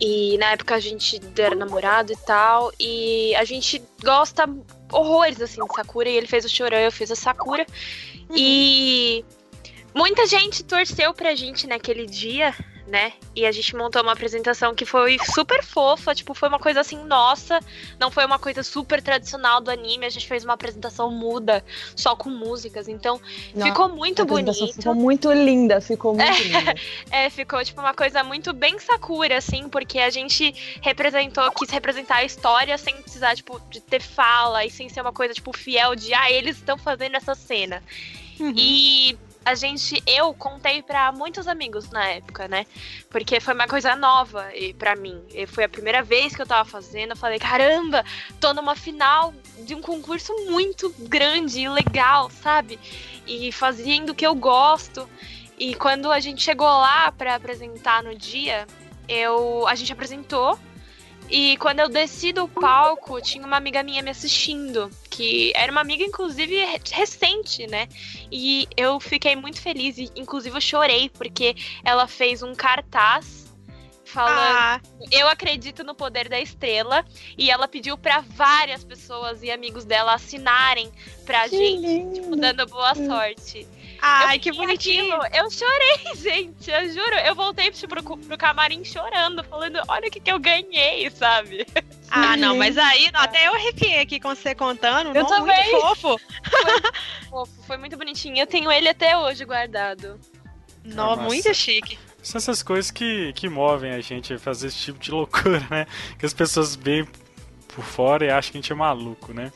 E 0.00 0.38
na 0.38 0.52
época 0.52 0.76
a 0.76 0.80
gente 0.80 1.20
era 1.36 1.54
namorado 1.54 2.12
e 2.12 2.16
tal. 2.16 2.72
E 2.80 3.34
a 3.34 3.44
gente 3.44 3.82
gosta 4.02 4.48
horrores 4.90 5.40
assim 5.40 5.62
de 5.62 5.74
Sakura. 5.74 6.08
E 6.08 6.16
ele 6.16 6.26
fez 6.26 6.44
o 6.44 6.48
Choran, 6.48 6.78
eu 6.78 6.92
fiz 6.92 7.10
a 7.10 7.16
Sakura. 7.16 7.66
E 8.34 9.24
muita 9.94 10.26
gente 10.26 10.62
torceu 10.64 11.12
pra 11.12 11.34
gente 11.34 11.66
naquele 11.66 12.06
dia, 12.06 12.54
né? 12.90 13.12
E 13.34 13.46
a 13.46 13.52
gente 13.52 13.74
montou 13.76 14.02
uma 14.02 14.12
apresentação 14.12 14.74
que 14.74 14.84
foi 14.84 15.16
super 15.32 15.62
fofa. 15.62 16.14
Tipo, 16.14 16.34
foi 16.34 16.48
uma 16.48 16.58
coisa 16.58 16.80
assim, 16.80 16.98
nossa. 17.04 17.60
Não 17.98 18.10
foi 18.10 18.26
uma 18.26 18.38
coisa 18.38 18.62
super 18.62 19.00
tradicional 19.00 19.60
do 19.60 19.70
anime. 19.70 20.04
A 20.04 20.10
gente 20.10 20.26
fez 20.26 20.44
uma 20.44 20.54
apresentação 20.54 21.10
muda, 21.10 21.64
só 21.94 22.16
com 22.16 22.28
músicas. 22.28 22.88
Então, 22.88 23.20
Não, 23.54 23.66
ficou 23.66 23.88
muito 23.88 24.24
bonito. 24.26 24.74
Ficou 24.74 24.94
muito 24.94 25.32
linda, 25.32 25.80
ficou 25.80 26.14
muito 26.14 26.42
linda. 26.42 26.74
É, 27.10 27.30
ficou 27.30 27.62
tipo 27.64 27.80
uma 27.80 27.94
coisa 27.94 28.22
muito 28.24 28.52
bem 28.52 28.78
Sakura, 28.78 29.38
assim, 29.38 29.68
porque 29.68 29.98
a 29.98 30.10
gente 30.10 30.54
representou, 30.82 31.50
quis 31.52 31.70
representar 31.70 32.16
a 32.16 32.24
história 32.24 32.76
sem 32.76 32.96
precisar, 33.00 33.34
tipo, 33.36 33.60
de 33.70 33.80
ter 33.80 34.00
fala 34.00 34.64
e 34.64 34.70
sem 34.70 34.88
ser 34.88 35.00
uma 35.00 35.12
coisa, 35.12 35.32
tipo, 35.32 35.56
fiel 35.56 35.94
de, 35.94 36.12
ah, 36.12 36.30
eles 36.30 36.56
estão 36.56 36.76
fazendo 36.76 37.16
essa 37.16 37.34
cena. 37.34 37.82
Uhum. 38.38 38.54
E 38.56 39.18
a 39.44 39.54
gente, 39.54 40.02
eu 40.06 40.34
contei 40.34 40.82
pra 40.82 41.10
muitos 41.12 41.48
amigos 41.48 41.90
na 41.90 42.06
época, 42.06 42.46
né? 42.46 42.66
Porque 43.08 43.40
foi 43.40 43.54
uma 43.54 43.66
coisa 43.66 43.96
nova 43.96 44.54
e 44.54 44.74
para 44.74 44.94
mim. 44.94 45.22
E 45.32 45.46
foi 45.46 45.64
a 45.64 45.68
primeira 45.68 46.02
vez 46.02 46.34
que 46.34 46.42
eu 46.42 46.46
tava 46.46 46.68
fazendo. 46.68 47.10
Eu 47.10 47.16
falei, 47.16 47.38
caramba, 47.38 48.04
tô 48.38 48.52
numa 48.52 48.76
final 48.76 49.32
de 49.64 49.74
um 49.74 49.80
concurso 49.80 50.34
muito 50.50 50.94
grande 50.98 51.60
e 51.60 51.68
legal, 51.68 52.30
sabe? 52.30 52.78
E 53.26 53.50
fazendo 53.50 54.10
o 54.10 54.14
que 54.14 54.26
eu 54.26 54.34
gosto. 54.34 55.08
E 55.58 55.74
quando 55.74 56.10
a 56.10 56.20
gente 56.20 56.42
chegou 56.42 56.66
lá 56.66 57.10
pra 57.12 57.34
apresentar 57.34 58.02
no 58.02 58.14
dia, 58.14 58.66
eu 59.08 59.66
a 59.66 59.74
gente 59.74 59.92
apresentou. 59.92 60.58
E 61.30 61.56
quando 61.58 61.78
eu 61.78 61.88
desci 61.88 62.32
do 62.32 62.48
palco, 62.48 63.20
tinha 63.20 63.46
uma 63.46 63.56
amiga 63.56 63.82
minha 63.84 64.02
me 64.02 64.10
assistindo, 64.10 64.90
que 65.08 65.52
era 65.54 65.70
uma 65.70 65.80
amiga, 65.80 66.02
inclusive, 66.02 66.56
re- 66.64 66.80
recente, 66.90 67.66
né? 67.68 67.86
E 68.32 68.66
eu 68.76 68.98
fiquei 68.98 69.36
muito 69.36 69.60
feliz, 69.60 69.96
e 69.96 70.10
inclusive 70.16 70.56
eu 70.56 70.60
chorei, 70.60 71.08
porque 71.10 71.54
ela 71.84 72.08
fez 72.08 72.42
um 72.42 72.52
cartaz 72.54 73.48
falando 74.04 74.56
Ah, 74.56 74.80
eu 75.12 75.28
acredito 75.28 75.84
no 75.84 75.94
poder 75.94 76.28
da 76.28 76.40
estrela 76.40 77.04
e 77.38 77.48
ela 77.48 77.68
pediu 77.68 77.96
pra 77.96 78.20
várias 78.20 78.82
pessoas 78.82 79.40
e 79.44 79.52
amigos 79.52 79.84
dela 79.84 80.14
assinarem 80.14 80.90
pra 81.24 81.48
Que 81.48 81.56
gente, 81.56 82.14
tipo, 82.20 82.34
dando 82.34 82.66
boa 82.66 82.92
sorte. 82.96 83.68
Ai, 84.00 84.36
Eu 84.36 84.40
que 84.40 84.52
bonitinho. 84.52 85.14
aquilo, 85.14 85.36
Eu 85.36 85.50
chorei, 85.50 86.14
gente, 86.16 86.70
eu 86.70 86.92
juro. 86.92 87.14
Eu 87.24 87.34
voltei 87.34 87.70
pro, 87.70 88.02
pro 88.02 88.38
camarim 88.38 88.84
chorando, 88.84 89.44
falando, 89.44 89.80
olha 89.88 90.08
o 90.08 90.10
que, 90.10 90.20
que 90.20 90.30
eu 90.30 90.38
ganhei, 90.38 91.10
sabe? 91.10 91.66
Ah, 92.10 92.36
não, 92.36 92.56
mas 92.56 92.76
aí, 92.76 93.08
até 93.12 93.46
eu 93.46 93.54
arrepiei 93.54 94.00
aqui 94.00 94.18
com 94.18 94.34
você 94.34 94.54
contando. 94.54 95.14
Eu 95.14 95.22
não, 95.22 95.26
também. 95.26 95.70
Muito 95.70 95.86
fofo. 95.86 96.20
Fofo, 97.30 97.62
foi 97.66 97.76
muito 97.76 97.96
bonitinho. 97.96 98.38
Eu 98.38 98.46
tenho 98.46 98.70
ele 98.70 98.88
até 98.88 99.16
hoje 99.16 99.44
guardado. 99.44 100.18
Não, 100.84 101.10
massa. 101.10 101.22
muito 101.22 101.54
chique. 101.54 101.98
São 102.22 102.38
essas 102.38 102.62
coisas 102.62 102.90
que, 102.90 103.32
que 103.34 103.48
movem 103.48 103.92
a 103.92 104.00
gente 104.00 104.34
a 104.34 104.38
fazer 104.38 104.68
esse 104.68 104.78
tipo 104.78 104.98
de 104.98 105.10
loucura, 105.12 105.64
né? 105.70 105.86
Que 106.18 106.26
as 106.26 106.34
pessoas 106.34 106.74
veem 106.74 107.06
por 107.68 107.84
fora 107.84 108.24
e 108.24 108.30
acham 108.30 108.52
que 108.52 108.58
a 108.58 108.60
gente 108.60 108.72
é 108.72 108.74
maluco, 108.74 109.32
né? 109.32 109.52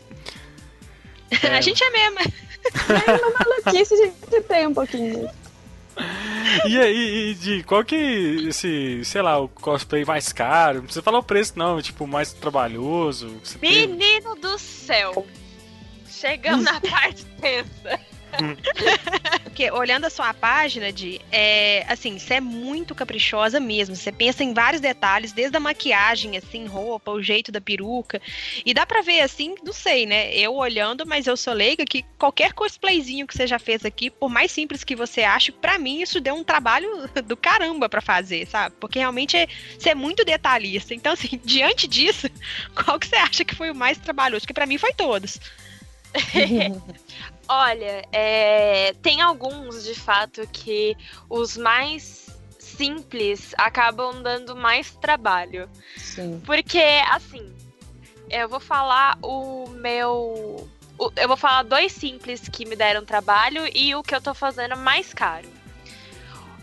A 1.57 1.61
gente 1.61 1.83
é 1.83 1.91
mesmo. 1.91 2.19
É 2.21 3.13
uma 3.13 3.33
maluquice, 3.39 3.95
a 3.95 3.97
gente 3.97 4.43
tem 4.49 4.67
um 4.67 4.75
pouquinho. 4.75 5.29
E 6.67 6.79
aí, 6.79 7.31
e 7.31 7.35
de 7.35 7.63
qual 7.65 7.85
que 7.85 7.95
esse, 8.49 9.05
sei 9.05 9.23
lá, 9.23 9.39
o 9.39 9.49
cosplay 9.49 10.05
mais 10.05 10.33
caro? 10.33 10.79
Não 10.79 10.85
precisa 10.85 11.03
falar 11.03 11.19
o 11.19 11.23
preço, 11.23 11.53
não, 11.57 11.81
tipo, 11.81 12.07
mais 12.07 12.33
trabalhoso. 12.33 13.29
você 13.43 13.59
teve. 13.59 13.87
Menino 13.87 14.35
do 14.37 14.59
céu! 14.59 15.27
Chegamos 16.09 16.65
na 16.65 16.81
parte 16.83 17.25
tensa. 17.41 18.01
Porque 19.45 19.71
olhando 19.71 20.07
a 20.07 20.11
sua 20.11 20.35
página, 20.35 20.93
de 20.93 21.21
é, 21.31 21.85
assim, 21.89 22.19
você 22.19 22.35
é 22.35 22.41
muito 22.41 22.95
caprichosa 22.95 23.61
mesmo. 23.61 23.95
Você 23.95 24.11
pensa 24.11 24.43
em 24.43 24.53
vários 24.53 24.81
detalhes, 24.81 25.33
desde 25.33 25.57
a 25.57 25.61
maquiagem, 25.61 26.37
assim, 26.37 26.67
roupa, 26.67 27.13
o 27.13 27.23
jeito 27.23 27.53
da 27.53 27.61
peruca. 27.61 28.21
E 28.65 28.75
dá 28.75 28.85
pra 28.85 29.01
ver, 29.01 29.21
assim, 29.21 29.55
não 29.63 29.73
sei, 29.73 30.07
né? 30.07 30.35
Eu 30.35 30.55
olhando, 30.55 31.07
mas 31.07 31.27
eu 31.27 31.37
sou 31.37 31.53
leiga, 31.53 31.85
que 31.85 32.05
qualquer 32.19 32.53
cosplayzinho 32.53 33.27
que 33.27 33.37
você 33.37 33.47
já 33.47 33.59
fez 33.59 33.85
aqui, 33.85 34.11
por 34.11 34.29
mais 34.29 34.51
simples 34.51 34.83
que 34.83 34.97
você 34.97 35.23
ache, 35.23 35.53
pra 35.53 35.79
mim 35.79 36.03
isso 36.03 36.21
deu 36.21 36.35
um 36.35 36.45
trabalho 36.45 37.09
do 37.25 37.37
caramba 37.37 37.89
pra 37.89 38.01
fazer, 38.01 38.47
sabe? 38.47 38.75
Porque 38.81 38.99
realmente 38.99 39.37
é, 39.37 39.47
você 39.79 39.91
é 39.91 39.95
muito 39.95 40.25
detalhista. 40.25 40.95
Então, 40.95 41.13
assim, 41.13 41.41
diante 41.45 41.87
disso, 41.87 42.29
qual 42.75 42.99
que 42.99 43.07
você 43.07 43.17
acha 43.17 43.45
que 43.45 43.55
foi 43.55 43.71
o 43.71 43.75
mais 43.75 43.99
trabalhoso? 43.99 44.43
Porque 44.43 44.55
pra 44.55 44.67
mim 44.67 44.79
foi 44.79 44.93
todos. 44.93 45.39
Olha, 47.49 48.05
é, 48.13 48.95
tem 49.03 49.21
alguns 49.21 49.85
de 49.85 49.95
fato 49.95 50.47
que 50.53 50.97
os 51.29 51.57
mais 51.57 52.25
simples 52.59 53.55
acabam 53.59 54.23
dando 54.23 54.57
mais 54.57 54.91
trabalho. 54.97 55.69
Sim. 55.97 56.43
Porque, 56.45 56.83
assim, 57.11 57.53
eu 58.31 58.49
vou 58.49 58.61
falar 58.61 59.19
o 59.23 59.69
meu. 59.71 60.69
o- 60.99 61.13
Eu 61.17 61.29
vou 61.29 61.37
falar 61.37 61.63
dois 61.65 61.93
simples 61.93 62.49
que 62.49 62.65
me 62.65 62.75
deram 62.77 63.05
trabalho 63.05 63.63
e 63.75 63.95
o 63.95 64.03
que 64.03 64.15
eu 64.15 64.21
tô 64.21 64.33
fazendo 64.35 64.77
mais 64.77 65.13
caro. 65.13 65.49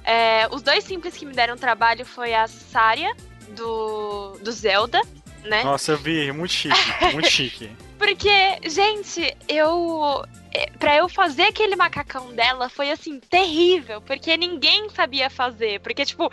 É, 0.04 0.48
os 0.52 0.62
dois 0.64 0.84
simples 0.84 1.16
que 1.16 1.26
me 1.26 1.34
deram 1.34 1.56
trabalho 1.56 2.06
foi 2.06 2.34
a 2.34 2.48
Saria 2.48 3.16
do, 3.50 4.38
do 4.42 4.52
Zelda, 4.52 5.00
né? 5.44 5.64
Nossa, 5.64 5.94
eu 5.94 5.98
vi, 5.98 6.32
muito 6.32 6.54
chique, 6.54 6.76
muito 7.14 7.30
chique. 7.32 7.72
Porque, 7.98 8.30
gente, 8.68 9.36
eu. 9.48 10.26
é, 10.54 10.72
Pra 10.80 10.98
eu 10.98 11.08
fazer 11.08 11.44
aquele 11.44 11.76
macacão 11.76 12.34
dela 12.34 12.68
foi 12.68 12.90
assim, 12.92 13.20
terrível. 13.20 14.02
Porque 14.02 14.36
ninguém 14.36 14.90
sabia 14.90 15.30
fazer. 15.30 15.80
Porque, 15.82 16.04
tipo, 16.04 16.28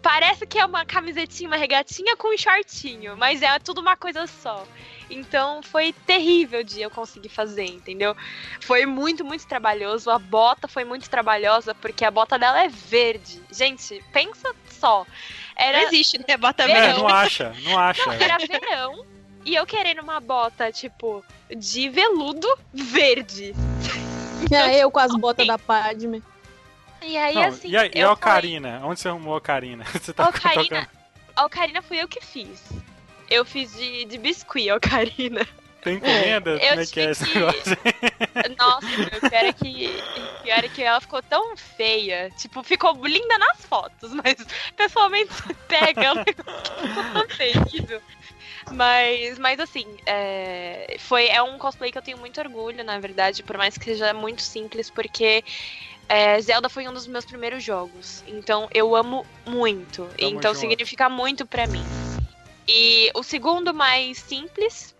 parece 0.00 0.46
que 0.46 0.58
é 0.58 0.64
uma 0.64 0.86
camisetinha, 0.86 1.48
uma 1.50 1.56
regatinha 1.58 2.16
com 2.16 2.34
um 2.34 2.38
shortinho. 2.38 3.16
Mas 3.18 3.42
é 3.42 3.58
tudo 3.58 3.82
uma 3.82 3.96
coisa 3.96 4.26
só. 4.26 4.66
Então 5.10 5.62
foi 5.62 5.92
terrível 5.92 6.62
de 6.62 6.80
eu 6.80 6.90
conseguir 6.90 7.28
fazer, 7.28 7.66
entendeu? 7.66 8.16
Foi 8.60 8.86
muito, 8.86 9.24
muito 9.24 9.46
trabalhoso. 9.46 10.10
A 10.10 10.18
bota 10.18 10.68
foi 10.68 10.84
muito 10.84 11.10
trabalhosa, 11.10 11.74
porque 11.74 12.04
a 12.04 12.10
bota 12.10 12.38
dela 12.38 12.62
é 12.62 12.68
verde. 12.68 13.42
Gente, 13.50 14.02
pensa 14.12 14.54
só. 14.68 15.04
Era, 15.56 15.78
Não 15.78 15.88
existe, 15.88 16.18
né? 16.26 16.36
Bota 16.36 16.66
Verão. 16.66 16.80
É, 16.82 16.92
não 16.98 17.08
acha, 17.08 17.54
não 17.62 17.78
acha. 17.78 18.06
não, 18.06 18.12
era 18.12 18.38
verão. 18.38 19.04
E 19.44 19.54
eu 19.54 19.66
querendo 19.66 20.00
uma 20.02 20.20
bota, 20.20 20.70
tipo, 20.70 21.24
de 21.54 21.88
veludo 21.88 22.46
verde. 22.72 23.54
É, 24.50 24.78
eu 24.78 24.90
com 24.90 24.98
as 24.98 25.14
botas 25.16 25.46
da 25.46 25.58
Padme. 25.58 26.22
E 27.02 27.16
aí, 27.16 27.34
Não, 27.34 27.42
assim. 27.44 27.68
e 27.68 27.76
a, 27.76 27.86
e 27.86 27.88
a 27.88 27.90
falei, 27.90 28.04
Ocarina? 28.06 28.80
Onde 28.84 29.00
você 29.00 29.08
arrumou 29.08 29.34
a 29.34 29.38
Ocarina? 29.38 29.84
Você 29.92 30.12
tá 30.12 30.28
Ocarina, 30.28 30.62
tocando. 30.62 30.88
a 31.36 31.46
Ocarina 31.46 31.82
fui 31.82 32.02
eu 32.02 32.06
que 32.08 32.20
fiz. 32.20 32.62
Eu 33.30 33.44
fiz 33.44 33.72
de, 33.72 34.04
de 34.04 34.18
biscuit 34.18 34.70
Ocarina. 34.72 35.46
Tem 35.82 35.94
encomenda? 35.96 36.50
Eu 36.50 36.70
Como 36.70 36.80
é 36.82 36.86
que 36.86 37.00
é 37.00 37.10
esse 37.10 37.24
que- 37.24 37.38
negócio? 37.38 37.76
Nossa, 38.58 38.86
o 38.86 39.30
pior 39.30 39.44
é 39.44 39.52
que, 39.54 40.02
pior 40.42 40.58
é 40.64 40.68
que 40.68 40.82
ela 40.82 41.00
ficou 41.00 41.22
tão 41.22 41.56
feia. 41.56 42.30
Tipo, 42.36 42.62
ficou 42.62 42.92
linda 43.06 43.38
nas 43.38 43.64
fotos, 43.64 44.12
mas 44.22 44.36
pessoalmente 44.76 45.32
você 45.32 45.54
pega, 45.68 46.22
que 46.22 46.34
ficou 46.34 47.04
tão 47.14 47.26
terrível. 47.28 48.02
Mas, 48.72 49.38
mas 49.38 49.58
assim, 49.58 49.86
é, 50.04 50.96
foi, 50.98 51.28
é 51.28 51.42
um 51.42 51.56
cosplay 51.56 51.90
que 51.90 51.96
eu 51.96 52.02
tenho 52.02 52.18
muito 52.18 52.38
orgulho, 52.38 52.84
na 52.84 52.98
verdade, 52.98 53.42
por 53.42 53.56
mais 53.56 53.78
que 53.78 53.84
seja 53.86 54.12
muito 54.12 54.42
simples, 54.42 54.90
porque 54.90 55.42
é, 56.10 56.38
Zelda 56.42 56.68
foi 56.68 56.86
um 56.88 56.92
dos 56.92 57.06
meus 57.06 57.24
primeiros 57.24 57.64
jogos. 57.64 58.22
Então 58.26 58.68
eu 58.74 58.94
amo 58.94 59.24
muito. 59.46 60.06
então 60.18 60.52
junto. 60.52 60.60
significa 60.60 61.08
muito 61.08 61.46
pra 61.46 61.66
mim. 61.66 61.82
E 62.72 63.10
o 63.14 63.22
segundo 63.24 63.74
mais 63.74 64.16
simples, 64.18 64.94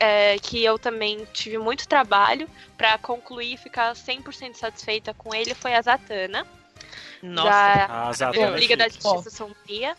é, 0.00 0.36
que 0.40 0.64
eu 0.64 0.76
também 0.76 1.24
tive 1.32 1.58
muito 1.58 1.86
trabalho 1.86 2.50
pra 2.76 2.98
concluir 2.98 3.52
e 3.54 3.56
ficar 3.56 3.94
100% 3.94 4.54
satisfeita 4.54 5.14
com 5.14 5.32
ele, 5.32 5.54
foi 5.54 5.74
a 5.74 5.80
Zatanna. 5.82 6.44
Nossa. 7.22 7.48
da 7.50 7.86
da 7.86 8.12
Zatanna 8.12 8.56
é 8.56 8.58
Liga 8.58 8.76
da 8.76 8.88
chique. 8.88 9.00
Justiça 9.02 9.30
Sombria. 9.30 9.96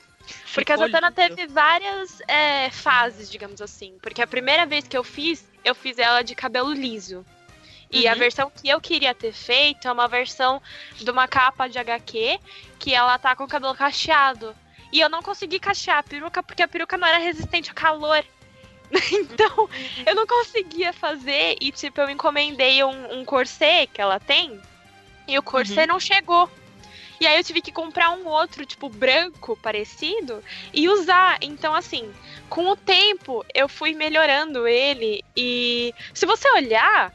Porque 0.53 0.74
a 0.74 0.78
Zatanna 0.78 1.09
teve 1.09 1.47
várias 1.47 2.20
é, 2.28 2.70
fases, 2.70 3.30
digamos 3.32 3.61
assim. 3.61 3.97
Porque 4.01 4.22
a 4.22 4.28
primeira 4.28 4.66
vez 4.66 4.86
que 4.86 4.97
eu 4.97 5.03
fiz, 5.03 5.45
eu 5.63 5.74
fiz 5.74 5.97
ela 5.97 6.22
de 6.22 6.36
cabelo 6.36 6.74
liso. 6.74 7.26
E 7.89 8.09
a 8.09 8.13
Uhum. 8.13 8.20
versão 8.20 8.51
que 8.51 8.68
eu 8.68 8.82
queria 8.82 9.13
ter 9.16 9.32
feito 9.32 9.88
é 9.88 9.91
uma 9.91 10.07
versão 10.09 10.61
de 10.95 11.09
uma 11.09 11.30
capa 11.30 11.68
de 11.70 11.80
HQ 11.80 12.39
que 12.78 12.93
ela 12.93 13.18
tá 13.18 13.36
com 13.38 13.45
o 13.45 13.47
cabelo 13.47 13.74
cacheado. 13.74 14.53
E 14.96 15.02
eu 15.02 15.10
não 15.10 15.22
consegui 15.22 15.60
cachear 15.60 15.98
a 15.98 16.04
peruca 16.04 16.41
porque 16.41 16.64
a 16.64 16.70
peruca 16.70 16.98
não 16.98 17.06
era 17.06 17.18
resistente 17.18 17.70
ao 17.70 17.76
calor. 17.76 18.24
então, 19.12 19.70
eu 20.06 20.16
não 20.16 20.26
conseguia 20.26 20.93
fazer. 20.93 21.58
E, 21.60 21.70
tipo, 21.70 22.00
eu 22.00 22.10
encomendei 22.10 22.82
um, 22.82 23.20
um 23.20 23.26
corset 23.26 23.88
que 23.91 24.00
ela 24.00 24.22
tem. 24.22 24.58
E 25.28 25.38
o 25.38 25.43
corset 25.43 25.82
Uhum. 25.82 25.88
não 25.88 26.00
chegou. 26.00 26.50
E 27.20 27.28
aí 27.28 27.36
eu 27.38 27.43
tive 27.43 27.62
que 27.62 27.74
comprar 27.74 28.12
um 28.12 28.26
outro, 28.26 28.66
tipo, 28.66 28.88
branco, 28.88 29.60
parecido, 29.62 30.41
e 30.74 30.88
usar. 30.88 31.39
Então, 31.41 31.76
assim, 31.76 32.10
com 32.48 32.70
o 32.70 32.78
tempo 32.78 33.46
eu 33.54 33.68
fui 33.68 33.93
melhorando 33.93 34.66
ele. 34.66 35.26
E 35.36 35.93
se 36.14 36.26
você 36.26 36.50
olhar, 36.52 37.12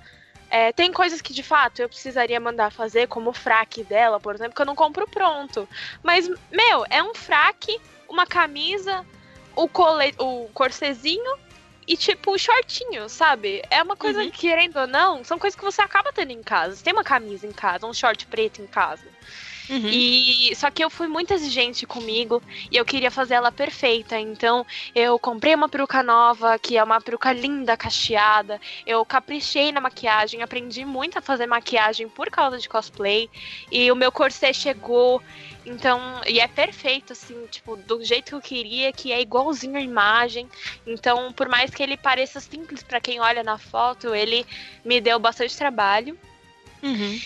é, 0.50 0.72
tem 0.72 0.92
coisas 0.92 1.20
que 1.20 1.32
de 1.32 1.42
fato 1.42 1.80
eu 1.80 1.88
precisaria 1.88 2.40
mandar 2.40 2.72
fazer, 2.72 3.06
como 3.06 3.30
o 3.30 3.32
fraque 3.32 3.84
dela, 3.84 4.18
por 4.18 4.34
exemplo, 4.34 4.54
que 4.54 4.60
eu 4.60 4.66
não 4.66 4.74
compro 4.74 5.06
pronto. 5.08 5.68
Mas, 6.02 6.28
meu, 6.50 6.84
é 6.90 7.02
um 7.02 7.14
fraque, 7.14 7.80
uma 8.08 8.26
camisa, 8.26 9.06
o, 9.54 9.68
cole... 9.68 10.12
o 10.18 10.48
corsezinho 10.52 11.38
e, 11.86 11.96
tipo, 11.96 12.32
o 12.32 12.38
shortinho, 12.38 13.08
sabe? 13.08 13.62
É 13.70 13.82
uma 13.82 13.96
coisa, 13.96 14.22
Uhum. 14.22 14.30
querendo 14.30 14.78
ou 14.78 14.86
não, 14.86 15.24
são 15.24 15.38
coisas 15.38 15.58
que 15.58 15.64
você 15.64 15.80
acaba 15.82 16.12
tendo 16.12 16.32
em 16.32 16.42
casa. 16.42 16.76
Você 16.76 16.84
tem 16.84 16.92
uma 16.92 17.04
camisa 17.04 17.46
em 17.46 17.52
casa, 17.52 17.86
um 17.86 17.94
short 17.94 18.26
preto 18.26 18.60
em 18.60 18.66
casa. 18.66 19.04
Uhum. 19.70 19.88
E 19.88 20.52
só 20.56 20.68
que 20.68 20.82
eu 20.82 20.90
fui 20.90 21.06
muito 21.06 21.32
exigente 21.32 21.86
comigo 21.86 22.42
e 22.72 22.76
eu 22.76 22.84
queria 22.84 23.10
fazer 23.10 23.34
ela 23.34 23.52
perfeita. 23.52 24.18
Então 24.18 24.66
eu 24.94 25.16
comprei 25.16 25.54
uma 25.54 25.68
peruca 25.68 26.02
nova, 26.02 26.58
que 26.58 26.76
é 26.76 26.82
uma 26.82 27.00
peruca 27.00 27.32
linda, 27.32 27.76
cacheada. 27.76 28.60
Eu 28.84 29.04
caprichei 29.04 29.70
na 29.70 29.80
maquiagem, 29.80 30.42
aprendi 30.42 30.84
muito 30.84 31.18
a 31.18 31.22
fazer 31.22 31.46
maquiagem 31.46 32.08
por 32.08 32.28
causa 32.30 32.58
de 32.58 32.68
cosplay. 32.68 33.30
E 33.70 33.92
o 33.92 33.96
meu 33.96 34.10
corset 34.10 34.52
chegou. 34.52 35.22
Então, 35.64 36.00
e 36.26 36.40
é 36.40 36.48
perfeito, 36.48 37.12
assim, 37.12 37.46
tipo, 37.46 37.76
do 37.76 38.02
jeito 38.02 38.30
que 38.30 38.34
eu 38.34 38.40
queria, 38.40 38.92
que 38.92 39.12
é 39.12 39.20
igualzinho 39.20 39.76
a 39.76 39.80
imagem. 39.80 40.48
Então, 40.86 41.32
por 41.32 41.48
mais 41.48 41.70
que 41.70 41.82
ele 41.82 41.96
pareça 41.96 42.40
simples 42.40 42.82
pra 42.82 43.00
quem 43.00 43.20
olha 43.20 43.44
na 43.44 43.58
foto, 43.58 44.14
ele 44.14 44.44
me 44.84 45.00
deu 45.00 45.18
bastante 45.18 45.56
trabalho. 45.56 46.18
Uhum. 46.82 47.20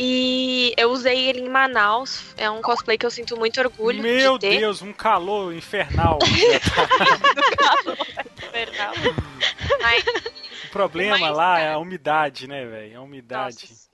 E 0.00 0.72
eu 0.76 0.90
usei 0.92 1.28
ele 1.28 1.40
em 1.40 1.48
Manaus. 1.48 2.32
É 2.36 2.48
um 2.48 2.62
cosplay 2.62 2.96
que 2.96 3.04
eu 3.04 3.10
sinto 3.10 3.36
muito 3.36 3.58
orgulho 3.58 4.00
Meu 4.00 4.38
de 4.38 4.46
ter. 4.48 4.60
Deus, 4.60 4.80
um 4.80 4.92
calor 4.92 5.52
infernal. 5.52 6.18
Infernal. 8.36 8.94
Mas, 9.82 10.04
o 10.64 10.70
problema 10.70 11.18
Mas, 11.18 11.36
lá 11.36 11.58
é 11.58 11.62
cara- 11.64 11.74
a 11.74 11.78
umidade, 11.78 12.46
né, 12.46 12.64
velho? 12.64 12.98
A 12.98 13.02
umidade. 13.02 13.66
nossa. 13.70 13.88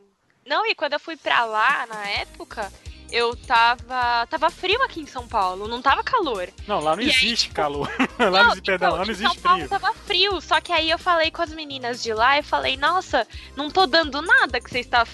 Não, 0.46 0.66
e 0.66 0.74
quando 0.74 0.92
eu 0.92 1.00
fui 1.00 1.16
pra 1.16 1.44
lá, 1.46 1.86
na 1.86 2.06
época, 2.06 2.70
eu 3.10 3.36
tava. 3.36 4.26
Tava 4.26 4.50
frio 4.50 4.82
aqui 4.82 5.00
em 5.00 5.06
São 5.06 5.26
Paulo, 5.28 5.68
não 5.68 5.80
tava 5.80 6.02
calor. 6.02 6.48
Não, 6.66 6.80
lá 6.80 6.96
não 6.96 7.02
E 7.02 7.06
aí, 7.06 7.10
existe 7.10 7.44
tipo, 7.44 7.54
calor. 7.54 7.88
lá 8.18 8.44
não, 8.44 8.50
tipo, 8.50 8.66
perdão, 8.66 8.92
lá 8.92 8.98
não 8.98 9.06
em 9.06 9.10
existe 9.10 9.34
São 9.34 9.42
Paulo 9.42 9.58
frio. 9.66 9.68
tava 9.68 9.94
frio, 9.94 10.40
só 10.40 10.60
que 10.60 10.72
aí 10.72 10.90
eu 10.90 10.98
falei 10.98 11.30
com 11.30 11.42
as 11.42 11.52
meninas 11.52 12.02
de 12.02 12.12
lá 12.12 12.38
e 12.38 12.42
falei, 12.42 12.76
nossa, 12.76 13.26
não 13.56 13.70
tô 13.70 13.86
dando 13.86 14.20
nada 14.20 14.60
que 14.60 14.70
vocês 14.70 14.86
tá 14.86 15.04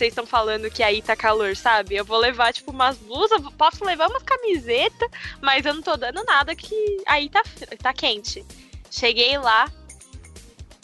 estão 0.00 0.26
falando 0.26 0.70
que 0.70 0.82
aí 0.82 1.02
tá 1.02 1.14
calor, 1.14 1.54
sabe? 1.54 1.96
Eu 1.96 2.04
vou 2.04 2.18
levar, 2.18 2.52
tipo, 2.52 2.70
umas 2.70 2.96
blusas, 2.96 3.40
posso 3.58 3.84
levar 3.84 4.08
umas 4.08 4.22
camisetas, 4.22 5.10
mas 5.40 5.66
eu 5.66 5.74
não 5.74 5.82
tô 5.82 5.96
dando 5.96 6.24
nada 6.24 6.54
que 6.54 7.02
aí 7.06 7.28
tá, 7.28 7.42
tá 7.82 7.92
quente. 7.92 8.44
Cheguei 8.90 9.38
lá, 9.38 9.70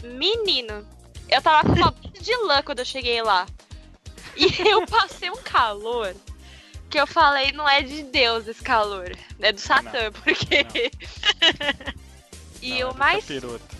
menino, 0.04 0.86
eu 1.28 1.40
tava 1.42 1.68
com 1.68 1.74
uma 1.74 1.90
blusa 1.90 2.20
de 2.20 2.36
lã 2.44 2.62
quando 2.62 2.80
eu 2.80 2.84
cheguei 2.84 3.22
lá. 3.22 3.46
E 4.36 4.46
eu 4.68 4.84
passei 4.86 5.30
um 5.30 5.42
calor 5.42 6.14
que 6.96 7.00
eu 7.02 7.06
falei, 7.06 7.52
não 7.52 7.68
é 7.68 7.82
de 7.82 8.04
Deus 8.04 8.48
esse 8.48 8.62
calor, 8.62 9.14
é 9.38 9.52
do 9.52 9.60
Satã, 9.60 10.10
porque. 10.12 10.66
e 12.62 12.70
Não, 12.70 12.78
é 12.78 12.86
o 12.86 12.92
do 12.92 12.98
mais 12.98 13.20
capiroto. 13.20 13.76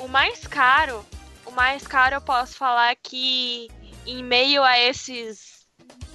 o 0.00 0.08
mais 0.08 0.46
caro, 0.48 1.06
o 1.46 1.52
mais 1.52 1.86
caro 1.86 2.16
eu 2.16 2.20
posso 2.20 2.56
falar 2.56 2.96
que 2.96 3.70
em 4.04 4.24
meio 4.24 4.64
a 4.64 4.76
esses 4.80 5.64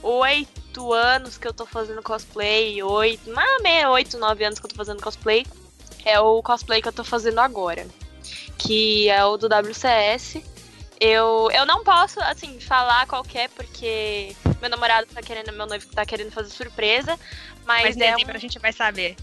oito 0.04 0.92
anos 0.92 1.38
que 1.38 1.48
eu 1.48 1.54
tô 1.54 1.66
fazendo 1.66 2.04
cosplay, 2.04 2.84
oito, 2.84 3.30
mais 3.30 3.62
meio, 3.62 3.92
oito, 3.92 4.18
nove 4.18 4.44
anos 4.44 4.60
que 4.60 4.66
eu 4.66 4.70
tô 4.70 4.76
fazendo 4.76 5.02
cosplay, 5.02 5.46
é 6.04 6.20
o 6.20 6.44
cosplay 6.44 6.82
que 6.82 6.90
eu 6.90 6.94
tô 6.94 7.06
fazendo 7.06 7.40
agora. 7.40 7.88
Que 8.58 9.08
é 9.08 9.24
o 9.24 9.38
do 9.38 9.48
WCS. 9.48 10.44
Eu, 11.00 11.50
eu 11.52 11.66
não 11.66 11.84
posso, 11.84 12.20
assim, 12.22 12.60
falar 12.60 13.06
qualquer, 13.08 13.50
porque 13.50 14.36
meu 14.62 14.70
namorado 14.70 15.08
tá 15.08 15.22
querendo, 15.22 15.52
meu 15.52 15.66
noivo 15.66 15.86
tá 15.88 16.06
querendo 16.06 16.32
fazer 16.32 16.50
surpresa. 16.50 17.20
Mas, 17.66 17.84
Mas 17.84 17.98
é 17.98 18.12
dezembro 18.12 18.34
um, 18.34 18.38
a 18.38 18.40
gente 18.40 18.60
vai 18.60 18.72
saber. 18.72 19.16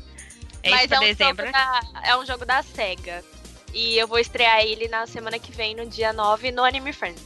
É 0.63 0.71
mas 0.71 0.85
isso 0.85 0.95
é 0.95 0.99
um, 0.99 1.01
dezembro, 1.01 1.47
jogo 1.47 1.53
da, 1.53 1.81
é 2.05 2.17
um 2.17 2.27
jogo 2.27 2.45
da 2.45 2.63
SEGA. 2.63 3.25
E 3.73 3.97
eu 3.97 4.07
vou 4.07 4.19
estrear 4.19 4.61
ele 4.61 4.87
na 4.89 5.07
semana 5.07 5.39
que 5.39 5.51
vem, 5.51 5.75
no 5.75 5.87
dia 5.87 6.13
9, 6.13 6.51
no 6.53 6.63
Anime 6.63 6.93
Friends. 6.93 7.23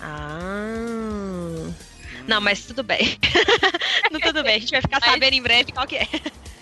Ah. 0.00 1.72
Não, 2.26 2.40
mas 2.40 2.64
tudo 2.64 2.82
bem. 2.82 3.18
não, 4.10 4.20
tudo 4.20 4.42
bem. 4.42 4.56
A 4.56 4.58
gente 4.58 4.70
vai 4.70 4.82
ficar 4.82 5.00
Mas- 5.00 5.10
sabendo 5.10 5.34
em 5.34 5.42
breve 5.42 5.72
qual 5.72 5.86
que 5.86 5.96
é. 5.96 6.06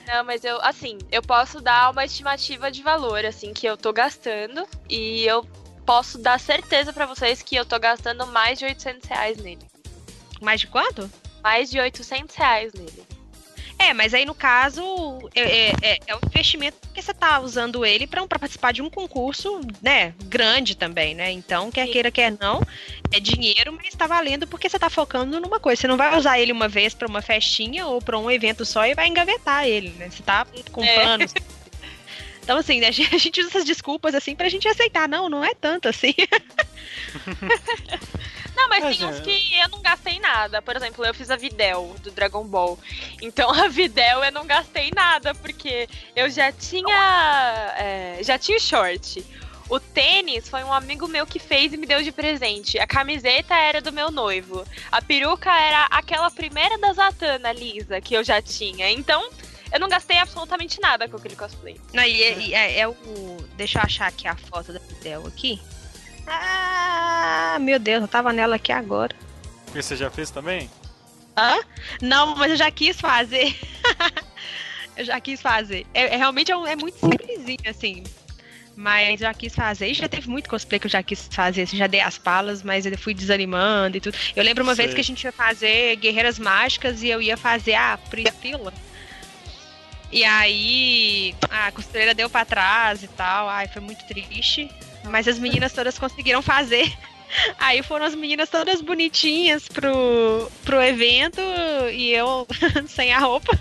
Não, 0.07 0.23
mas 0.23 0.45
eu, 0.45 0.61
assim, 0.61 0.99
eu 1.11 1.23
posso 1.23 1.61
dar 1.61 1.91
uma 1.91 2.05
estimativa 2.05 2.71
de 2.71 2.83
valor, 2.83 3.25
assim, 3.25 3.55
que 3.55 3.67
eu 3.67 3.77
tô 3.77 3.93
gastando. 3.93 4.67
E 4.89 5.25
eu 5.25 5.45
posso 5.85 6.19
dar 6.19 6.39
certeza 6.41 6.93
pra 6.93 7.07
vocês 7.07 7.43
que 7.43 7.57
eu 7.57 7.65
tô 7.65 7.79
gastando 7.79 8.27
mais 8.27 8.59
de 8.59 8.65
800 8.65 9.09
reais 9.09 9.37
nele. 9.39 9.63
Mais 10.41 10.61
de 10.61 10.67
quanto? 10.67 11.11
Mais 11.43 11.71
de 11.71 11.79
800 11.79 12.35
reais 12.35 12.73
nele. 12.73 13.05
É, 13.79 13.93
mas 13.93 14.15
aí 14.15 14.25
no 14.25 14.35
caso 14.35 14.83
é, 15.35 15.41
é, 15.41 15.73
é- 15.83 15.99
é 16.07 16.15
um 16.15 16.21
investimento 16.27 16.77
porque 16.81 17.03
você 17.03 17.13
tá 17.13 17.41
usando 17.41 17.85
ele 17.85 18.07
pra 18.07 18.25
participar 18.27 18.73
de 18.73 18.81
um 18.81 18.89
concurso, 18.89 19.61
né, 19.83 20.15
grande 20.25 20.77
também, 20.77 21.15
né? 21.15 21.31
Então, 21.33 21.71
quer 21.73 21.87
Sim. 21.87 21.93
queira, 21.93 22.11
quer 22.11 22.33
não, 22.41 22.63
é 23.13 23.19
dinheiro, 23.19 23.73
mas 23.73 23.95
tá 23.95 24.07
valendo 24.07 24.47
porque 24.47 24.69
você 24.69 24.79
tá 24.79 24.89
focando 24.89 25.41
numa 25.41 25.59
coisa. 25.59 25.81
Você 25.83 25.89
não 25.89 25.97
vai 25.97 26.17
usar 26.17 26.39
ele 26.39 26.53
uma 26.53 26.69
vez 26.69 26.95
pra 26.95 27.09
uma 27.09 27.21
festinha 27.21 27.87
ou 27.87 28.01
pra 28.01 28.17
um 28.19 28.31
evento 28.31 28.65
só 28.65 28.87
e 28.87 28.95
vai 28.95 29.09
engavetar 29.09 29.67
ele, 29.67 29.91
né? 29.91 30.09
Você 30.09 30.23
tá 30.23 30.47
com 30.71 30.83
É. 30.85 31.19
Então, 32.45 32.59
assim, 32.59 32.79
né, 32.79 32.89
a 32.89 32.91
gente 32.93 33.15
a 33.15 33.19
gente 33.19 33.41
usa 33.41 33.49
essas 33.49 33.65
desculpas 33.65 34.15
assim 34.15 34.37
pra 34.37 34.49
gente 34.49 34.69
aceitar. 34.69 35.09
Não, 35.09 35.29
não 35.29 35.45
é 35.45 35.55
tanto 35.55 35.89
assim. 35.89 36.15
Não, 38.55 38.69
mas 38.69 38.85
Mas 38.85 38.97
tem 38.97 39.07
é. 39.07 39.11
uns 39.11 39.19
que 39.19 39.59
eu 39.59 39.69
não 39.69 39.83
gastei 39.83 40.21
nada. 40.21 40.63
Por 40.63 40.77
exemplo, 40.77 41.05
eu 41.05 41.13
fiz 41.13 41.29
a 41.29 41.35
Videl 41.35 41.97
do 42.03 42.13
Dragon 42.13 42.45
Ball. 42.45 42.79
Então 43.21 43.51
a 43.53 43.67
Videl 43.67 44.23
eu 44.23 44.31
não 44.31 44.47
gastei 44.47 44.93
nada, 44.95 45.35
porque 45.35 45.89
eu 46.15 46.31
já 46.31 46.53
tinha. 46.53 47.75
é, 47.77 48.19
já 48.23 48.39
tinha 48.39 48.57
o 48.57 48.61
short. 48.61 49.25
O 49.69 49.81
tênis 49.81 50.49
foi 50.49 50.63
um 50.63 50.73
amigo 50.73 51.09
meu 51.09 51.27
que 51.27 51.39
fez 51.39 51.73
e 51.73 51.77
me 51.77 51.87
deu 51.87 52.03
de 52.03 52.13
presente. 52.13 52.79
A 52.79 52.87
camiseta 52.87 53.55
era 53.55 53.81
do 53.81 53.93
meu 53.93 54.11
noivo. 54.11 54.65
A 54.93 55.01
peruca 55.01 55.51
era 55.51 55.87
aquela 55.87 56.31
primeira 56.31 56.79
da 56.79 56.93
Zatanna, 56.93 57.51
lisa, 57.51 58.01
que 58.01 58.15
eu 58.15 58.23
já 58.23 58.43
tinha. 58.43 58.91
Então, 58.91 59.29
eu 59.75 59.81
não 59.81 59.89
gastei 59.89 60.17
absolutamente 60.19 60.81
nada 60.81 61.07
com 61.09 61.17
aquele 61.17 61.37
cosplay. 61.37 61.79
Não, 61.93 62.03
e 62.03 62.23
é, 62.23 62.53
é- 62.55 62.79
é 62.81 62.89
o. 62.89 62.95
Deixa 63.57 63.79
eu 63.79 63.83
achar 63.83 64.07
aqui 64.07 64.27
a 64.27 64.35
foto 64.37 64.73
da 64.73 64.81
Fidel 64.81 65.27
aqui. 65.27 65.61
Ah, 66.27 67.59
meu 67.61 67.79
Deus, 67.79 68.03
eu 68.03 68.09
tava 68.09 68.33
nela 68.33 68.57
aqui 68.57 68.73
agora. 68.73 69.15
E 69.75 69.83
você 69.83 69.97
já 69.97 70.11
fez 70.11 70.31
também? 70.31 70.71
Hã? 71.37 71.59
Não, 72.01 72.35
mas 72.37 72.53
eu 72.53 72.57
já 72.57 72.71
quis 72.71 72.99
fazer. 73.01 73.55
eu 74.97 75.05
já 75.05 75.21
quis 75.21 75.43
fazer. 75.43 75.87
É, 75.93 76.15
é- 76.15 76.17
realmente 76.17 76.51
é, 76.53 76.57
um- 76.57 76.67
é 76.67 76.77
muito 76.77 76.99
simplesinho, 76.99 77.59
assim. 77.69 78.05
Mas 78.77 79.21
eu 79.21 79.27
já 79.27 79.35
quis 79.35 79.55
fazer. 79.55 79.89
E 79.89 79.95
já 79.95 80.09
teve 80.09 80.29
muito 80.29 80.49
cosplay 80.49 80.79
que 80.81 80.87
eu 80.87 80.91
já 80.91 81.03
quis 81.03 81.29
fazer. 81.31 81.63
Assim, 81.63 81.77
já 81.77 81.87
dei 81.87 82.01
as 82.01 82.19
palas, 82.19 82.63
mas 82.63 82.87
eu 82.87 82.97
fui 82.99 83.15
desanimando 83.15 83.97
e 83.97 84.01
tudo. 84.01 84.17
Eu 84.35 84.43
lembro 84.43 84.65
uma 84.65 84.75
vez 84.75 84.89
Sei. 84.91 84.95
que 84.97 85.01
a 85.01 85.05
gente 85.05 85.23
ia 85.25 85.33
fazer 85.33 85.97
Guerreiras 85.97 86.39
Mágicas 86.39 87.03
e 87.03 87.09
eu 87.09 87.21
ia 87.23 87.37
fazer 87.37 87.75
a 87.75 87.97
Priscila. 88.11 88.73
E 90.15 90.23
aí 90.23 91.35
a 91.51 91.73
costureira 91.73 92.15
deu 92.15 92.31
pra 92.31 92.45
trás 92.45 93.03
e 93.03 93.09
tal. 93.09 93.49
Ai, 93.49 93.67
foi 93.67 93.83
muito 93.83 94.07
triste. 94.07 94.71
Mas 95.03 95.27
as 95.27 95.41
meninas 95.41 95.73
todas 95.73 95.99
conseguiram 95.99 96.41
fazer. 96.41 96.91
Aí 97.59 97.83
foram 97.83 98.07
as 98.07 98.15
meninas 98.15 98.49
todas 98.49 98.81
bonitinhas 98.81 99.67
pro, 99.67 100.49
pro 100.65 100.81
evento 100.81 101.41
e 101.93 102.13
eu 102.13 102.47
sem 102.87 103.13
a 103.13 103.19
roupa. 103.19 103.59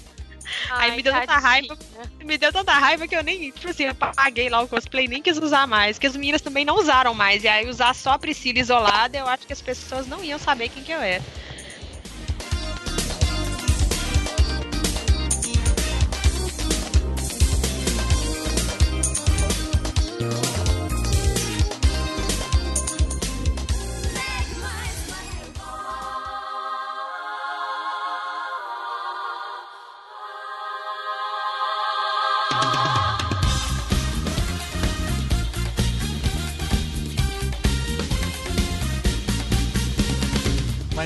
Aí 0.68 0.94
me 0.94 1.02
deu 1.02 1.14
tanta 1.14 1.26
tadinha. 1.26 1.48
raiva. 1.48 1.78
Me 2.22 2.36
deu 2.36 2.52
tanta 2.52 2.72
raiva 2.72 3.08
que 3.08 3.16
eu 3.16 3.24
nem, 3.24 3.50
tipo 3.50 3.70
assim, 3.70 3.84
eu 3.84 3.94
paguei 3.94 4.50
lá 4.50 4.60
o 4.60 4.68
cosplay, 4.68 5.08
nem 5.08 5.22
quis 5.22 5.38
usar 5.38 5.66
mais. 5.66 5.98
Que 5.98 6.06
as 6.06 6.14
meninas 6.14 6.42
também 6.42 6.66
não 6.66 6.76
usaram 6.76 7.14
mais. 7.14 7.42
E 7.42 7.48
aí 7.48 7.66
usar 7.70 7.94
só 7.94 8.10
a 8.10 8.18
Priscila 8.18 8.58
isolada, 8.58 9.16
eu 9.16 9.26
acho 9.26 9.46
que 9.46 9.52
as 9.54 9.62
pessoas 9.62 10.06
não 10.06 10.22
iam 10.22 10.38
saber 10.38 10.68
quem 10.68 10.82
que 10.82 10.92
eu 10.92 11.00
era. 11.00 11.22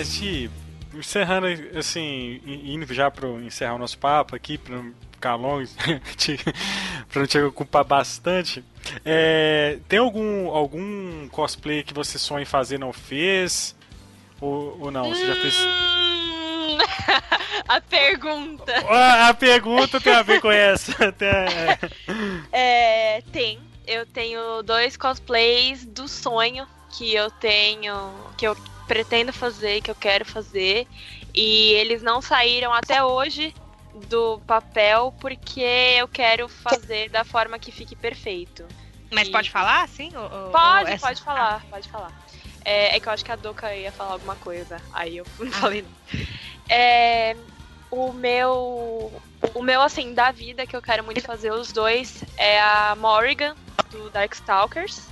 Mas, 0.01 0.15
Ti, 0.15 0.51
encerrando, 0.95 1.47
assim, 1.79 2.41
indo 2.47 2.87
já 2.95 3.11
para 3.11 3.29
encerrar 3.29 3.75
o 3.75 3.79
nosso 3.79 3.99
papo 3.99 4.35
aqui, 4.35 4.57
para 4.57 4.77
não 4.77 4.95
ficar 5.13 5.35
longo, 5.35 5.69
para 7.13 7.21
não 7.21 7.27
te 7.27 7.39
ocupar 7.41 7.85
bastante, 7.85 8.65
é, 9.05 9.79
tem 9.87 9.99
algum, 9.99 10.49
algum 10.49 11.29
cosplay 11.29 11.83
que 11.83 11.93
você 11.93 12.19
sonha 12.19 12.45
em 12.45 12.47
fazer 12.47 12.79
não 12.79 12.95
fez? 12.95 13.77
Ou, 14.41 14.79
ou 14.81 14.91
não? 14.91 15.11
Você 15.11 15.27
já 15.27 15.35
fez. 15.35 15.55
Hum, 15.59 16.79
a 17.69 17.81
pergunta. 17.83 18.73
Ah, 18.89 19.29
a 19.29 19.35
pergunta 19.35 20.01
tem 20.01 20.15
a 20.15 20.23
ver 20.23 20.41
com 20.41 20.51
essa. 20.51 20.95
Tem- 21.13 21.29
é. 21.29 21.79
É, 22.53 23.23
tem. 23.31 23.61
Eu 23.87 24.07
tenho 24.07 24.63
dois 24.63 24.97
cosplays 24.97 25.85
do 25.85 26.09
sonho 26.09 26.67
que 26.97 27.15
eu 27.15 27.31
tenho, 27.31 28.15
que 28.39 28.47
eu 28.47 28.57
pretendo 28.91 29.33
fazer, 29.33 29.81
que 29.81 29.91
eu 29.91 29.95
quero 29.95 30.25
fazer. 30.25 30.85
E 31.33 31.73
eles 31.75 32.03
não 32.03 32.21
saíram 32.21 32.73
até 32.75 33.05
hoje 33.05 33.55
do 34.09 34.41
papel 34.41 35.15
porque 35.21 35.61
eu 35.97 36.09
quero 36.09 36.49
fazer 36.49 37.09
da 37.09 37.23
forma 37.23 37.57
que 37.57 37.71
fique 37.71 37.95
perfeito. 37.95 38.67
Mas 39.13 39.29
E- 39.29 39.31
pode 39.31 39.49
falar, 39.49 39.87
sim? 39.89 40.11
Ou- 40.17 40.23
ou- 40.25 40.51
Pode, 40.51 40.89
ou 40.91 40.95
essa- 40.95 41.07
pode 41.07 41.23
falar, 41.23 41.65
pode 41.71 41.89
falar. 41.89 42.13
É, 42.65 42.97
é 42.97 43.01
que 43.01 43.09
eu 43.09 43.13
acho 43.13 43.25
que 43.25 43.31
a 43.31 43.37
Doca 43.37 43.75
ia 43.77 43.93
falar 43.93 44.15
alguma 44.15 44.35
coisa, 44.35 44.77
aí 44.93 45.19
eu 45.19 45.27
não 45.39 45.53
falei. 45.77 45.83
não. 45.83 45.91
É, 46.69 47.37
o 47.93 48.13
meu, 48.13 49.23
o 49.55 49.63
meu 49.63 49.83
assim 49.83 50.15
da 50.15 50.33
vida 50.33 50.67
que 50.67 50.77
eu 50.77 50.83
quero 50.83 51.05
muito 51.05 51.23
fazer 51.23 51.53
os 51.53 51.73
dois 51.73 52.25
é 52.37 52.61
a 52.61 52.97
Morrigan 52.97 53.55
do 53.91 54.11
Darkstalkers. 54.11 55.10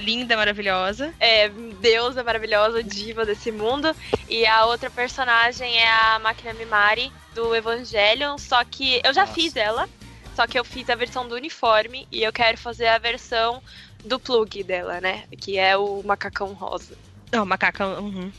Linda, 0.00 0.36
maravilhosa. 0.36 1.14
É, 1.20 1.48
deusa 1.48 2.24
maravilhosa, 2.24 2.82
diva 2.82 3.24
desse 3.24 3.52
mundo. 3.52 3.94
E 4.28 4.46
a 4.46 4.66
outra 4.66 4.90
personagem 4.90 5.78
é 5.78 5.88
a 5.88 6.18
Máquina 6.18 6.52
Mimari 6.54 7.12
do 7.34 7.54
Evangelion. 7.54 8.38
Só 8.38 8.64
que 8.64 9.00
eu 9.04 9.12
já 9.12 9.22
Nossa. 9.22 9.34
fiz 9.34 9.56
ela. 9.56 9.88
Só 10.34 10.46
que 10.46 10.58
eu 10.58 10.64
fiz 10.64 10.88
a 10.88 10.94
versão 10.94 11.28
do 11.28 11.34
uniforme 11.34 12.06
e 12.10 12.22
eu 12.22 12.32
quero 12.32 12.56
fazer 12.56 12.86
a 12.86 12.98
versão 12.98 13.62
do 14.04 14.18
plug 14.18 14.62
dela, 14.62 15.00
né? 15.00 15.24
Que 15.38 15.58
é 15.58 15.76
o 15.76 16.02
macacão 16.02 16.52
rosa. 16.52 16.96
Não, 17.30 17.44
macacão. 17.44 17.98
Uhum. 18.00 18.32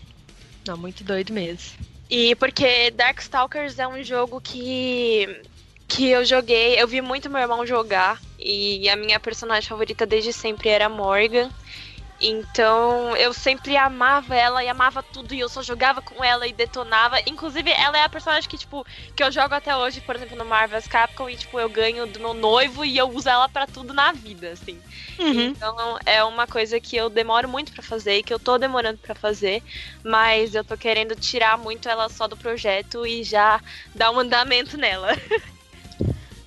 Não, 0.66 0.78
muito 0.78 1.04
doido 1.04 1.32
mesmo. 1.34 1.78
E 2.10 2.36
porque 2.36 2.92
Darkstalkers 2.92 3.80
é 3.80 3.88
um 3.88 4.04
jogo 4.04 4.42
que 4.42 5.44
que 5.88 6.08
eu 6.08 6.24
joguei, 6.24 6.82
eu 6.82 6.88
vi 6.88 7.02
muito 7.02 7.30
meu 7.30 7.42
irmão 7.42 7.66
jogar 7.66 8.18
e 8.42 8.90
a 8.90 8.96
minha 8.96 9.20
personagem 9.20 9.70
favorita 9.70 10.06
desde 10.06 10.34
sempre 10.34 10.70
era 10.70 10.86
a 10.86 10.90
Morgan. 10.90 11.50
Então 12.22 13.18
eu 13.18 13.34
sempre 13.34 13.76
amava 13.76 14.36
ela 14.36 14.64
e 14.64 14.68
amava 14.68 15.02
tudo 15.02 15.34
e 15.34 15.40
eu 15.40 15.50
só 15.50 15.64
jogava 15.64 16.04
com 16.04 16.24
ela 16.24 16.46
e 16.46 16.54
detonava. 16.54 17.20
Inclusive, 17.26 17.72
ela 17.72 17.98
é 17.98 18.04
a 18.04 18.10
personagem 18.10 18.48
que, 18.48 18.60
tipo, 18.60 18.86
que 19.16 19.24
eu 19.24 19.32
jogo 19.32 19.56
até 19.56 19.76
hoje, 19.76 20.02
por 20.02 20.16
exemplo, 20.16 20.38
no 20.38 20.46
Marvel's 20.46 20.88
Capcom 20.88 21.28
e, 21.28 21.36
tipo, 21.36 21.60
eu 21.60 21.68
ganho 21.68 22.06
do 22.06 22.20
meu 22.20 22.36
noivo 22.36 22.86
e 22.86 22.96
eu 22.96 23.10
uso 23.10 23.28
ela 23.28 23.50
pra 23.50 23.66
tudo 23.66 23.92
na 23.92 24.12
vida, 24.12 24.52
assim. 24.52 24.80
Uhum. 25.18 25.48
Então 25.48 25.98
é 26.06 26.24
uma 26.24 26.46
coisa 26.46 26.80
que 26.80 26.96
eu 26.96 27.10
demoro 27.10 27.50
muito 27.50 27.72
pra 27.72 27.82
fazer 27.82 28.18
e 28.18 28.24
que 28.24 28.34
eu 28.34 28.40
tô 28.40 28.60
demorando 28.60 29.00
pra 29.00 29.16
fazer, 29.16 29.64
mas 30.04 30.54
eu 30.54 30.64
tô 30.64 30.78
querendo 30.78 31.16
tirar 31.16 31.58
muito 31.58 31.90
ela 31.90 32.08
só 32.08 32.28
do 32.28 32.38
projeto 32.38 33.04
e 33.04 33.24
já 33.24 33.60
dar 33.96 34.12
um 34.12 34.20
andamento 34.20 34.78
nela. 34.78 35.10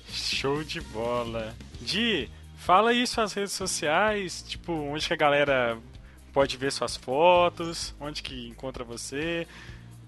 Show 0.07 0.63
de 0.63 0.79
bola. 0.79 1.53
Di, 1.81 2.29
Fala 2.65 2.89
aí 2.89 3.05
suas 3.05 3.31
redes 3.31 3.53
sociais, 3.53 4.43
tipo, 4.47 4.71
onde 4.71 5.07
que 5.07 5.13
a 5.13 5.17
galera 5.17 5.77
pode 6.33 6.57
ver 6.57 6.71
suas 6.71 6.97
fotos, 6.97 7.93
onde 7.99 8.23
que 8.23 8.47
encontra 8.47 8.83
você. 8.83 9.47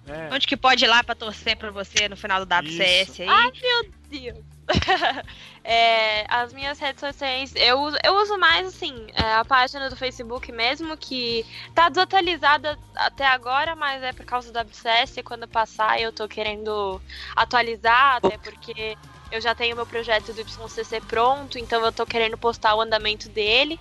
Né? 0.07 0.28
Onde 0.32 0.47
que 0.47 0.57
pode 0.57 0.84
ir 0.84 0.88
lá 0.88 1.03
pra 1.03 1.13
torcer 1.13 1.55
pra 1.55 1.70
você 1.70 2.09
no 2.09 2.18
final 2.18 2.43
do 2.43 2.51
WCS 2.51 3.11
Isso. 3.11 3.22
aí? 3.22 3.28
Ai, 3.30 3.51
meu 3.61 3.91
Deus! 4.09 4.45
é, 5.63 6.26
as 6.28 6.51
minhas 6.51 6.80
redes 6.80 6.99
sociais, 6.99 7.53
eu, 7.55 7.80
uso, 7.80 7.97
eu 8.03 8.15
uso 8.15 8.39
mais 8.39 8.65
assim, 8.65 9.05
é, 9.13 9.36
a 9.36 9.45
página 9.45 9.88
do 9.88 9.95
Facebook 9.95 10.51
mesmo, 10.51 10.97
que 10.97 11.45
tá 11.76 11.89
desatualizada 11.89 12.76
até 12.95 13.28
agora, 13.28 13.76
mas 13.76 14.01
é 14.01 14.13
por 14.13 14.26
causa 14.26 14.51
do 14.51 14.59
WCS. 14.59 15.22
Quando 15.24 15.47
passar, 15.47 16.01
eu 16.01 16.11
tô 16.11 16.28
querendo 16.28 16.99
atualizar, 17.36 18.15
até 18.15 18.36
porque 18.39 18.97
eu 19.32 19.42
já 19.42 19.54
tenho 19.54 19.76
meu 19.76 19.86
projeto 19.86 20.34
do 20.34 20.42
YCC 20.42 21.02
pronto, 21.02 21.60
então 21.60 21.84
eu 21.84 21.92
tô 21.92 22.06
querendo 22.06 22.38
postar 22.38 22.76
o 22.76 22.82
andamento 22.82 23.28
dele. 23.30 23.80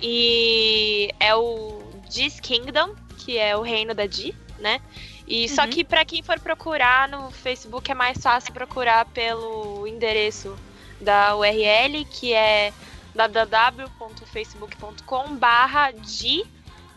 E 0.00 1.12
é 1.18 1.34
o 1.34 1.82
Diz 2.08 2.38
Kingdom, 2.40 2.94
que 3.18 3.36
é 3.36 3.54
o 3.56 3.62
reino 3.62 3.92
da 3.94 4.06
Di, 4.06 4.32
né? 4.58 4.80
E 5.26 5.42
uhum. 5.42 5.48
só 5.48 5.66
que 5.66 5.82
para 5.84 6.04
quem 6.04 6.22
for 6.22 6.38
procurar 6.38 7.08
no 7.08 7.30
Facebook 7.30 7.90
é 7.90 7.94
mais 7.94 8.18
fácil 8.18 8.52
procurar 8.52 9.06
pelo 9.06 9.86
endereço 9.86 10.56
da 11.00 11.34
URL, 11.36 12.04
que 12.04 12.32
é 12.32 12.72
www.facebook.com 13.14 15.36
barra 15.36 15.92
de 15.92 16.44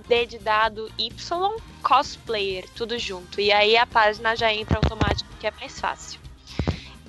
D 0.08 0.26
de 0.26 0.40
dado 0.40 0.92
Y 0.98 1.56
cosplayer, 1.82 2.66
tudo 2.76 3.00
junto. 3.00 3.42
E 3.42 3.52
aí 3.52 3.76
a 3.78 3.86
página 3.86 4.36
já 4.36 4.52
entra 4.54 4.78
automático, 4.78 5.30
que 5.40 5.48
é 5.48 5.54
mais 5.60 5.80
fácil. 5.80 6.20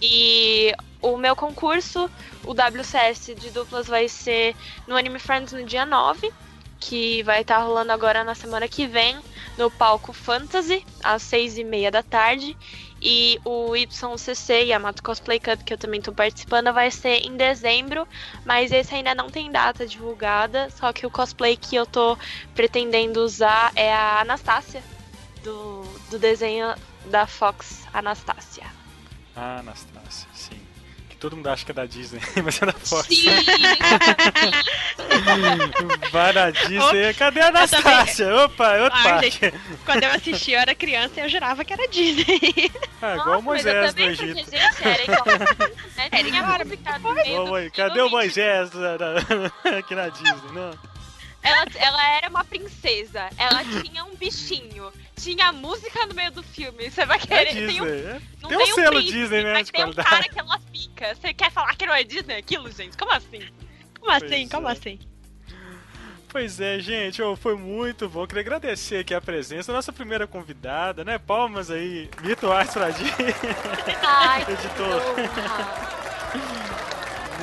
E 0.02 0.74
o 1.00 1.16
meu 1.16 1.36
concurso, 1.36 2.10
o 2.44 2.52
WCS 2.52 3.36
de 3.36 3.50
duplas, 3.50 3.86
vai 3.86 4.08
ser 4.08 4.56
no 4.88 4.96
Anime 4.96 5.20
Friends 5.20 5.52
no 5.52 5.64
dia 5.64 5.86
9, 5.86 6.28
que 6.80 7.22
vai 7.22 7.42
estar 7.42 7.58
tá 7.58 7.62
rolando 7.62 7.92
agora 7.92 8.24
na 8.24 8.34
semana 8.34 8.66
que 8.66 8.88
vem 8.88 9.16
no 9.56 9.70
palco 9.70 10.12
Fantasy, 10.12 10.84
às 11.04 11.22
seis 11.22 11.56
e 11.56 11.62
meia 11.62 11.88
da 11.88 12.02
tarde. 12.02 12.56
E 13.00 13.38
o 13.44 13.76
YCC, 13.76 14.64
Yamato 14.64 15.04
Cosplay 15.04 15.38
Cup, 15.38 15.62
que 15.62 15.72
eu 15.72 15.78
também 15.78 16.00
estou 16.00 16.12
participando, 16.12 16.72
vai 16.72 16.90
ser 16.90 17.24
em 17.24 17.36
dezembro, 17.36 18.04
mas 18.44 18.72
esse 18.72 18.94
ainda 18.96 19.14
não 19.14 19.30
tem 19.30 19.52
data 19.52 19.86
divulgada, 19.86 20.68
só 20.70 20.92
que 20.92 21.06
o 21.06 21.10
cosplay 21.10 21.56
que 21.56 21.76
eu 21.76 21.86
tô 21.86 22.16
pretendendo 22.54 23.20
usar 23.20 23.72
é 23.76 23.92
a 23.92 24.20
Anastácia, 24.20 24.82
do, 25.44 25.82
do 26.10 26.18
desenho 26.18 26.74
da 27.10 27.26
Fox 27.26 27.86
Anastácia. 27.92 28.81
Ah, 29.34 29.60
Anastácia, 29.60 30.28
sim 30.34 30.60
todo 31.22 31.36
mundo 31.36 31.46
acha 31.46 31.64
que 31.64 31.70
é 31.70 31.74
da 31.74 31.86
Disney, 31.86 32.20
mas 32.42 32.60
é 32.60 32.66
da 32.66 32.72
Fox. 32.72 33.06
Sim! 33.06 33.30
Vai 36.10 36.32
na 36.32 36.50
Disney. 36.50 37.14
Cadê 37.16 37.38
a 37.40 37.46
Anastácia? 37.46 38.34
Opa, 38.44 38.74
é 38.74 38.82
outro 38.82 38.98
Ai, 38.98 39.04
parque. 39.04 39.30
Gente, 39.30 39.54
quando 39.84 40.02
eu 40.02 40.10
assisti, 40.10 40.50
eu 40.50 40.58
era 40.58 40.74
criança 40.74 41.20
e 41.20 41.22
eu 41.22 41.28
jurava 41.28 41.64
que 41.64 41.72
era 41.72 41.86
Disney. 41.86 42.72
Ah, 43.00 43.14
igual 43.14 43.38
o 43.38 43.42
Moisés 43.42 43.94
do 43.94 44.02
Egito. 44.02 44.34
Porque, 44.34 44.56
gente, 44.56 44.84
era 44.84 45.04
igual. 45.04 45.24
Era 46.10 46.28
igual. 47.28 47.70
Cadê 47.72 48.00
o 48.00 48.10
Moisés 48.10 48.72
aqui 49.78 49.94
na 49.94 50.08
Disney? 50.08 50.52
Não. 50.52 50.91
Ela, 51.42 51.66
ela 51.74 52.08
era 52.10 52.28
uma 52.28 52.44
princesa. 52.44 53.28
Ela 53.36 53.64
tinha 53.64 54.04
um 54.04 54.14
bichinho. 54.14 54.92
Tinha 55.16 55.52
música 55.52 56.06
no 56.06 56.14
meio 56.14 56.30
do 56.30 56.42
filme. 56.42 56.88
Você 56.88 57.04
vai 57.04 57.18
querer. 57.18 57.48
É 57.48 57.66
Disney. 57.66 57.66
Tem 57.66 57.82
um, 57.82 58.20
não 58.42 58.48
tem 58.48 58.58
um 58.58 58.64
tem 58.64 58.74
selo 58.74 58.96
príncipe, 58.96 59.18
Disney, 59.18 59.42
né? 59.42 59.52
Mas 59.52 59.70
tem 59.70 59.84
um 59.84 59.92
cara 59.92 60.22
que 60.22 60.38
ela 60.38 60.60
fica. 60.72 61.14
Você 61.14 61.34
quer 61.34 61.50
falar 61.50 61.74
que 61.74 61.84
não 61.84 61.94
é 61.94 62.04
Disney 62.04 62.36
aquilo, 62.36 62.70
gente? 62.70 62.96
Como 62.96 63.10
assim? 63.12 63.40
Como 63.98 64.10
pois 64.10 64.22
assim? 64.22 64.48
Como 64.48 64.68
é. 64.68 64.72
assim? 64.72 64.98
Pois 66.28 66.60
é, 66.60 66.80
gente, 66.80 67.20
oh, 67.20 67.36
foi 67.36 67.54
muito 67.56 68.08
bom. 68.08 68.26
Queria 68.26 68.40
agradecer 68.40 69.00
aqui 69.00 69.12
a 69.12 69.20
presença 69.20 69.70
da 69.70 69.76
nossa 69.76 69.92
primeira 69.92 70.26
convidada, 70.26 71.04
né? 71.04 71.18
Palmas 71.18 71.70
aí, 71.70 72.08
Mito 72.22 72.50
Arts 72.50 72.72
pra 72.72 72.86
Ai, 72.86 74.42
editor. 74.48 75.02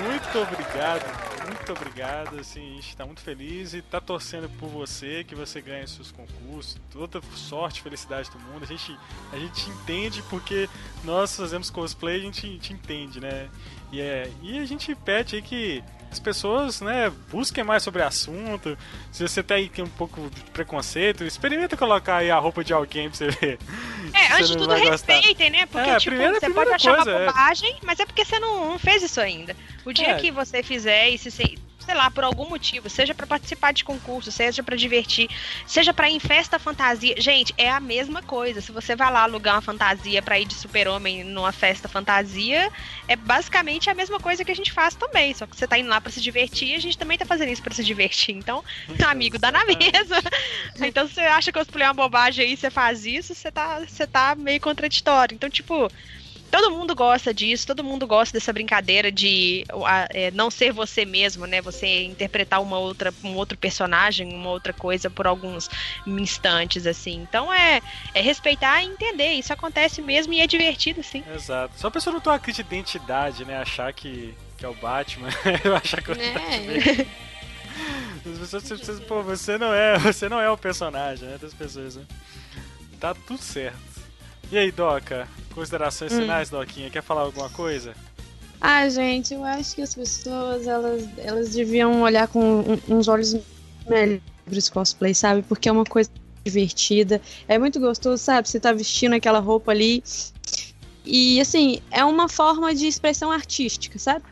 muito 0.03 0.39
obrigado 0.39 1.28
muito 1.69 1.81
obrigado, 1.81 2.39
assim, 2.39 2.71
a 2.71 2.75
gente 2.81 2.97
tá 2.97 3.05
muito 3.05 3.21
feliz 3.21 3.75
e 3.75 3.81
tá 3.81 4.01
torcendo 4.01 4.49
por 4.57 4.69
você, 4.69 5.23
que 5.23 5.35
você 5.35 5.61
ganhe 5.61 5.87
seus 5.87 6.11
concursos, 6.11 6.79
toda 6.91 7.21
sorte, 7.35 7.83
felicidade 7.83 8.31
do 8.31 8.39
mundo. 8.39 8.63
A 8.63 8.65
gente, 8.65 8.97
a 9.31 9.37
gente 9.37 9.69
entende 9.69 10.23
porque 10.31 10.67
nós 11.03 11.35
fazemos 11.35 11.69
cosplay, 11.69 12.17
a 12.17 12.23
gente, 12.23 12.41
gente 12.41 12.73
entende, 12.73 13.19
né? 13.19 13.49
E, 13.91 14.01
é, 14.01 14.31
e 14.41 14.57
a 14.57 14.65
gente 14.65 14.95
pede 14.95 15.35
aí 15.35 15.41
que 15.43 15.83
as 16.11 16.19
pessoas, 16.19 16.81
né, 16.81 17.11
busquem 17.31 17.63
mais 17.63 17.83
sobre 17.83 18.01
o 18.01 18.05
assunto. 18.05 18.77
Se 19.11 19.27
você 19.27 19.43
tem 19.43 19.69
um 19.79 19.87
pouco 19.87 20.29
de 20.29 20.41
preconceito, 20.51 21.23
experimenta 21.23 21.77
colocar 21.77 22.17
aí 22.17 22.31
a 22.31 22.37
roupa 22.37 22.63
de 22.63 22.73
alguém 22.73 23.09
pra 23.09 23.17
você 23.17 23.29
ver. 23.29 23.59
É, 24.11 24.33
antes 24.33 24.49
de 24.49 24.57
tudo 24.57 24.73
respeitem, 24.73 25.51
né? 25.51 25.67
Porque, 25.67 25.87
é, 25.87 25.99
tipo, 25.99 26.15
primeira, 26.15 26.39
você 26.39 26.49
pode 26.49 26.71
achar 26.71 26.95
coisa, 26.95 27.11
uma 27.11 27.19
é. 27.19 27.25
bobagem, 27.27 27.71
é... 27.73 27.85
mas 27.85 27.99
é 27.99 28.05
porque 28.07 28.25
você 28.25 28.39
não, 28.39 28.71
não, 28.71 28.79
fez 28.79 29.03
isso 29.03 29.21
ainda. 29.21 29.55
O 29.85 29.93
dia 29.93 30.09
é. 30.09 30.15
que 30.15 30.31
você 30.31 30.63
fizer 30.63 31.09
e 31.09 31.17
se 31.19 31.29
sei 31.89 31.97
lá, 31.97 32.11
por 32.11 32.23
algum 32.23 32.47
motivo, 32.47 32.87
seja 32.87 33.15
para 33.15 33.25
participar 33.25 33.73
de 33.73 33.83
concurso, 33.83 34.31
seja 34.31 34.61
para 34.61 34.75
divertir, 34.75 35.27
seja 35.65 35.91
para 35.91 36.07
ir 36.07 36.13
em 36.13 36.19
festa 36.19 36.59
fantasia. 36.59 37.15
Gente, 37.17 37.51
é 37.57 37.67
a 37.67 37.79
mesma 37.79 38.21
coisa. 38.21 38.61
Se 38.61 38.71
você 38.71 38.95
vai 38.95 39.11
lá 39.11 39.23
alugar 39.23 39.55
uma 39.55 39.61
fantasia 39.61 40.21
para 40.21 40.39
ir 40.39 40.45
de 40.45 40.53
super-homem 40.53 41.23
numa 41.23 41.51
festa 41.51 41.89
fantasia, 41.89 42.71
é 43.07 43.15
basicamente 43.15 43.89
a 43.89 43.95
mesma 43.95 44.19
coisa 44.19 44.45
que 44.45 44.51
a 44.51 44.55
gente 44.55 44.71
faz 44.71 44.93
também. 44.93 45.33
Só 45.33 45.47
que 45.47 45.57
você 45.57 45.67
tá 45.67 45.79
indo 45.79 45.89
lá 45.89 45.99
para 45.99 46.11
se 46.11 46.21
divertir 46.21 46.67
e 46.67 46.75
a 46.75 46.79
gente 46.79 46.95
também 46.95 47.17
tá 47.17 47.25
fazendo 47.25 47.51
isso 47.51 47.63
para 47.63 47.73
se 47.73 47.83
divertir. 47.83 48.35
Então, 48.35 48.63
amigo, 49.07 49.39
dá 49.39 49.51
na 49.51 49.65
mesa. 49.65 50.21
então, 50.85 51.07
se 51.07 51.15
você 51.15 51.21
acha 51.21 51.51
que 51.51 51.57
eu 51.57 51.65
é 51.79 51.85
uma 51.85 51.93
bobagem 51.95 52.45
aí, 52.45 52.55
você 52.55 52.69
faz 52.69 53.03
isso, 53.03 53.33
você 53.33 53.51
tá, 53.51 53.79
você 53.79 54.05
tá 54.05 54.35
meio 54.35 54.61
contraditório. 54.61 55.33
Então, 55.33 55.49
tipo, 55.49 55.89
todo 56.49 56.71
mundo 56.71 56.95
gosta 56.95 57.33
disso, 57.33 57.67
todo 57.67 57.83
mundo 57.83 58.05
gosta 58.07 58.37
dessa 58.37 58.51
brincadeira 58.51 59.11
de 59.11 59.65
é, 60.09 60.31
não 60.31 60.49
ser 60.49 60.71
você 60.71 61.05
mesmo, 61.05 61.45
né? 61.45 61.61
Você 61.61 62.03
interpretar 62.03 62.61
uma 62.61 62.77
outra, 62.77 63.13
um 63.23 63.35
outro 63.35 63.57
personagem, 63.57 64.33
uma 64.33 64.49
outra 64.49 64.73
coisa 64.73 65.09
por 65.09 65.27
alguns 65.27 65.69
instantes, 66.05 66.85
assim. 66.85 67.21
Então 67.21 67.53
é, 67.53 67.81
é 68.13 68.21
respeitar 68.21 68.81
e 68.83 68.87
entender. 68.87 69.33
Isso 69.33 69.53
acontece 69.53 70.01
mesmo 70.01 70.33
e 70.33 70.41
é 70.41 70.47
divertido, 70.47 71.03
sim. 71.03 71.23
Exato. 71.33 71.73
Só 71.77 71.87
a 71.87 71.91
pessoa 71.91 72.13
não 72.13 72.19
ter 72.19 72.29
uma 72.29 72.39
crise 72.39 72.63
de 72.63 72.67
identidade, 72.67 73.45
né? 73.45 73.57
Achar 73.57 73.91
que, 73.93 74.33
que 74.57 74.65
é 74.65 74.67
o 74.67 74.73
Batman. 74.73 75.29
Eu 75.63 75.75
achar 75.75 76.01
que 76.01 76.11
é. 76.11 77.05
As 78.25 78.39
pessoas 78.39 78.63
precisam, 78.63 79.05
pô, 79.05 79.23
você 79.23 79.57
não 79.57 79.73
é, 79.73 79.97
você 79.99 80.27
não 80.27 80.39
é 80.39 80.49
o 80.49 80.57
personagem, 80.57 81.27
né? 81.27 81.37
Das 81.37 81.53
pessoas, 81.53 81.95
né? 81.95 82.05
Tá 82.99 83.13
tudo 83.13 83.41
certo. 83.41 83.77
E 84.51 84.57
aí, 84.57 84.71
Doca? 84.71 85.27
Considerações 85.53 86.11
hum. 86.11 86.21
finais, 86.21 86.49
Doquinha? 86.49 86.89
Quer 86.89 87.03
falar 87.03 87.21
alguma 87.21 87.49
coisa? 87.49 87.93
Ah, 88.59 88.89
gente, 88.89 89.33
eu 89.33 89.43
acho 89.43 89.75
que 89.75 89.81
as 89.81 89.93
pessoas 89.93 90.67
elas, 90.67 91.07
elas 91.17 91.49
deviam 91.53 92.01
olhar 92.01 92.27
com 92.27 92.63
uns 92.89 93.07
olhos 93.07 93.37
melhores 93.87 94.69
cosplay, 94.69 95.13
sabe? 95.13 95.43
Porque 95.43 95.69
é 95.69 95.71
uma 95.71 95.85
coisa 95.85 96.09
divertida, 96.43 97.21
é 97.47 97.57
muito 97.57 97.79
gostoso, 97.79 98.21
sabe? 98.21 98.49
Você 98.49 98.59
tá 98.59 98.73
vestindo 98.73 99.13
aquela 99.13 99.39
roupa 99.39 99.71
ali. 99.71 100.03
E 101.05 101.39
assim, 101.39 101.79
é 101.91 102.03
uma 102.03 102.27
forma 102.27 102.73
de 102.73 102.87
expressão 102.87 103.31
artística, 103.31 103.97
sabe? 103.97 104.25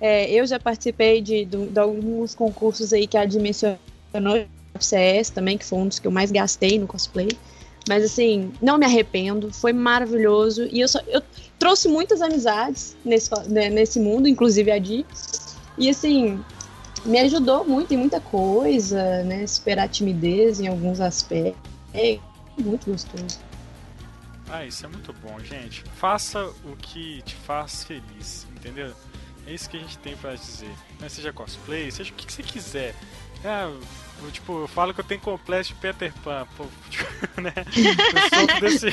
É, 0.00 0.30
eu 0.30 0.46
já 0.46 0.58
participei 0.60 1.20
de, 1.20 1.44
de, 1.44 1.66
de, 1.66 1.80
alguns 1.80 2.34
concursos 2.34 2.92
aí 2.92 3.06
que 3.06 3.16
a 3.16 3.24
dimensionou 3.24 3.78
CS 4.78 5.30
também, 5.30 5.58
que 5.58 5.64
foi 5.64 5.78
um 5.78 5.88
dos 5.88 5.98
que 5.98 6.06
eu 6.06 6.12
mais 6.12 6.30
gastei 6.30 6.78
no 6.78 6.86
cosplay. 6.86 7.28
Mas 7.88 8.04
assim, 8.04 8.52
não 8.60 8.76
me 8.76 8.84
arrependo, 8.84 9.52
foi 9.52 9.72
maravilhoso. 9.72 10.68
E 10.70 10.80
eu, 10.80 10.88
só, 10.88 11.00
eu 11.08 11.22
trouxe 11.58 11.88
muitas 11.88 12.20
amizades 12.20 12.96
nesse, 13.04 13.30
né, 13.48 13.70
nesse 13.70 13.98
mundo, 13.98 14.28
inclusive 14.28 14.70
a 14.70 14.78
Di. 14.78 15.06
E 15.78 15.88
assim, 15.88 16.38
me 17.04 17.18
ajudou 17.20 17.64
muito 17.64 17.94
em 17.94 17.96
muita 17.96 18.20
coisa, 18.20 19.24
né? 19.24 19.46
Superar 19.46 19.86
a 19.86 19.88
timidez 19.88 20.60
em 20.60 20.68
alguns 20.68 21.00
aspectos. 21.00 21.70
É 21.94 22.18
muito 22.58 22.90
gostoso. 22.90 23.38
Ah, 24.50 24.64
isso 24.64 24.84
é 24.84 24.88
muito 24.88 25.12
bom, 25.12 25.38
gente. 25.40 25.82
Faça 25.96 26.44
o 26.64 26.76
que 26.76 27.22
te 27.22 27.34
faz 27.34 27.84
feliz, 27.84 28.46
entendeu? 28.56 28.92
É 29.46 29.52
isso 29.52 29.68
que 29.68 29.76
a 29.76 29.80
gente 29.80 29.98
tem 29.98 30.16
para 30.16 30.34
dizer. 30.34 30.70
Né? 31.00 31.08
Seja 31.08 31.32
cosplay, 31.32 31.90
seja 31.90 32.12
o 32.12 32.14
que, 32.14 32.30
você 32.30 32.42
quiser. 32.42 32.94
É, 33.44 33.64
eu, 33.64 33.80
tipo, 34.30 34.60
eu 34.62 34.68
falo 34.68 34.92
que 34.92 35.00
eu 35.00 35.04
tenho 35.04 35.20
complexo 35.20 35.74
de 35.74 35.80
Peter 35.80 36.12
Pan, 36.24 36.46
pô, 36.56 36.66
tipo, 36.90 37.40
né? 37.40 37.52
Eu 37.56 38.48
sou 38.48 38.60
desse. 38.60 38.88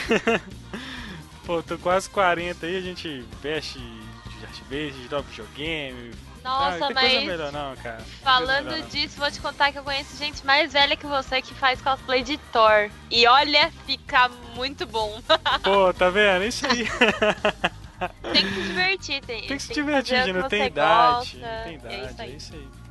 pô, 1.45 1.61
tô 1.63 1.77
quase 1.77 2.09
40 2.09 2.65
aí, 2.65 2.77
a 2.77 2.81
gente 2.81 3.25
veste 3.41 3.79
de 3.79 4.63
base, 4.63 5.07
joga 5.09 5.23
videogame. 5.23 6.11
Nossa, 6.43 6.85
ah, 6.85 6.91
mas. 6.93 7.11
Coisa 7.11 7.25
melhor, 7.25 7.51
não, 7.51 7.75
cara. 7.77 8.01
Falando 8.21 8.69
melhor, 8.69 8.87
disso, 8.89 9.17
vou 9.17 9.31
te 9.31 9.41
contar 9.41 9.71
que 9.71 9.79
eu 9.79 9.83
conheço 9.83 10.15
gente 10.17 10.45
mais 10.45 10.71
velha 10.71 10.95
que 10.95 11.07
você 11.07 11.41
que 11.41 11.55
faz 11.55 11.81
cosplay 11.81 12.21
de 12.21 12.37
Thor. 12.37 12.91
E 13.09 13.25
olha, 13.25 13.71
fica 13.87 14.29
muito 14.55 14.85
bom. 14.85 15.19
Pô, 15.63 15.91
tá 15.91 16.11
vendo? 16.11 16.45
Isso 16.45 16.67
aí. 16.67 16.87
tem 18.31 18.45
que 18.45 18.53
se 18.53 18.61
divertir, 18.61 19.21
tem, 19.25 19.47
Tem 19.47 19.57
que 19.57 19.63
se 19.63 19.73
divertir, 19.73 20.33
não 20.33 20.47
tem 20.47 20.65
idade. 20.67 21.37
Não 21.37 21.63
tem 21.63 21.75
idade, 21.75 21.95
É 21.95 22.05
isso 22.05 22.21
é 22.21 22.23
aí. 22.23 22.35
isso 22.35 22.53
aí. 22.53 22.84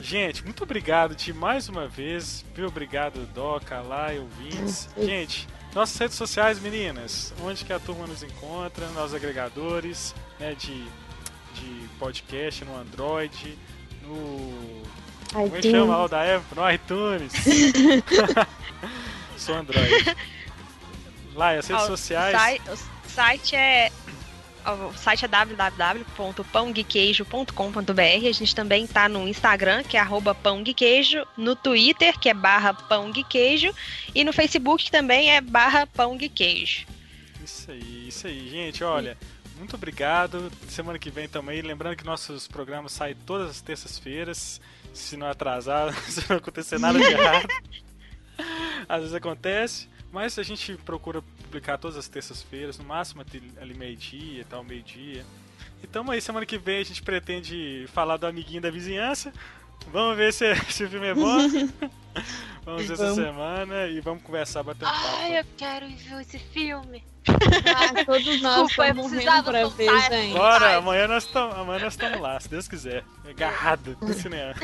Gente, 0.00 0.44
muito 0.44 0.62
obrigado, 0.62 1.14
Ti, 1.14 1.32
mais 1.32 1.68
uma 1.68 1.88
vez. 1.88 2.44
Viu? 2.54 2.68
Obrigado, 2.68 3.26
Doca, 3.34 3.80
lá, 3.80 4.08
ouvintes. 4.12 4.88
Gente, 4.96 5.48
nossas 5.74 5.96
redes 5.98 6.16
sociais, 6.16 6.60
meninas, 6.60 7.34
onde 7.42 7.64
que 7.64 7.72
a 7.72 7.80
turma 7.80 8.06
nos 8.06 8.22
encontra, 8.22 8.86
nos 8.88 9.12
agregadores 9.12 10.14
né, 10.38 10.54
de, 10.54 10.84
de 11.54 11.88
podcast, 11.98 12.64
no 12.64 12.76
Android, 12.76 13.58
no. 14.02 14.82
Como 15.32 15.56
é 15.56 15.60
que 15.60 15.70
chama 15.70 15.96
lá 15.96 16.04
o 16.04 16.08
da 16.08 16.36
Apple? 16.36 16.56
No 16.56 16.70
iTunes. 16.70 17.32
Sou 19.36 19.54
Android. 19.56 20.16
Lá, 21.34 21.50
as 21.50 21.66
redes 21.66 21.84
Ó, 21.84 21.86
sociais. 21.86 22.60
O 23.04 23.10
site 23.10 23.56
é 23.56 23.92
o 24.72 24.92
site 24.96 25.24
é 25.24 25.28
www.pãoguequeijo.com.br. 25.28 28.28
A 28.28 28.32
gente 28.32 28.54
também 28.54 28.86
tá 28.86 29.08
no 29.08 29.26
Instagram, 29.26 29.82
que 29.82 29.96
é 29.96 30.00
arroba 30.00 30.34
pãoguequeijo, 30.34 31.26
no 31.36 31.56
Twitter, 31.56 32.18
que 32.18 32.28
é 32.28 32.34
barra 32.34 32.74
pãoguequeijo, 32.74 33.74
e 34.14 34.24
no 34.24 34.32
Facebook 34.32 34.84
que 34.84 34.90
também 34.90 35.30
é 35.30 35.40
barra 35.40 35.86
pãoguequeijo. 35.86 36.86
Isso 37.42 37.70
aí, 37.70 38.08
isso 38.08 38.26
aí, 38.26 38.48
gente. 38.48 38.84
Olha, 38.84 39.16
muito 39.56 39.74
obrigado. 39.74 40.52
Semana 40.68 40.98
que 40.98 41.10
vem 41.10 41.28
também. 41.28 41.62
Lembrando 41.62 41.96
que 41.96 42.04
nossos 42.04 42.46
programas 42.46 42.92
saem 42.92 43.16
todas 43.26 43.50
as 43.50 43.60
terças-feiras. 43.60 44.60
Se 44.92 45.16
não 45.16 45.28
atrasar, 45.28 45.94
se 46.08 46.28
não 46.28 46.36
acontecer 46.36 46.78
nada 46.78 46.98
de 46.98 47.06
errado. 47.06 47.48
Às 48.88 49.00
vezes 49.00 49.14
acontece. 49.14 49.88
Mas 50.10 50.38
a 50.38 50.42
gente 50.42 50.74
procura 50.78 51.22
publicar 51.42 51.76
todas 51.78 51.96
as 51.96 52.08
terças-feiras, 52.08 52.78
no 52.78 52.84
máximo 52.84 53.20
até 53.22 53.40
ali 53.60 53.74
meio-dia, 53.74 54.44
tal, 54.48 54.64
meio-dia. 54.64 55.24
E 55.82 55.86
tamo 55.86 56.10
aí, 56.10 56.20
semana 56.20 56.46
que 56.46 56.58
vem 56.58 56.80
a 56.80 56.84
gente 56.84 57.02
pretende 57.02 57.86
falar 57.92 58.16
do 58.16 58.26
amiguinho 58.26 58.60
da 58.60 58.70
vizinhança. 58.70 59.32
Vamos 59.92 60.16
ver 60.16 60.32
se, 60.32 60.54
se 60.70 60.84
o 60.84 60.88
filme 60.88 61.08
é 61.08 61.14
bom. 61.14 61.38
vamos 62.64 62.86
ver 62.86 62.94
essa 62.94 63.14
Vamos. 63.14 63.24
semana 63.24 63.86
e 63.86 64.00
vamos 64.00 64.22
conversar, 64.22 64.62
bater 64.62 64.84
um 64.84 64.88
papo. 64.88 65.16
Ai, 65.18 65.40
eu 65.40 65.44
quero 65.56 65.86
ir 65.86 65.96
ver 65.96 66.20
esse 66.22 66.38
filme. 66.38 67.04
Ah, 67.28 68.04
todos 68.04 68.40
nós 68.40 68.68
Desculpa, 68.68 68.88
estamos 68.88 69.12
morrendo 69.12 69.44
pra 69.44 69.60
soltar 69.62 69.76
ver, 69.76 69.86
essa 69.86 70.16
gente. 70.16 70.32
Bora, 70.34 70.76
amanhã 70.78 71.06
nós 71.06 71.24
estamos 71.24 71.56
amanhã 71.56 71.80
nós 71.84 71.92
estamos 71.92 72.20
lá, 72.20 72.40
se 72.40 72.48
Deus 72.48 72.66
quiser. 72.66 73.04
Agarrado 73.28 73.96
no 74.00 74.14
cinema. 74.14 74.54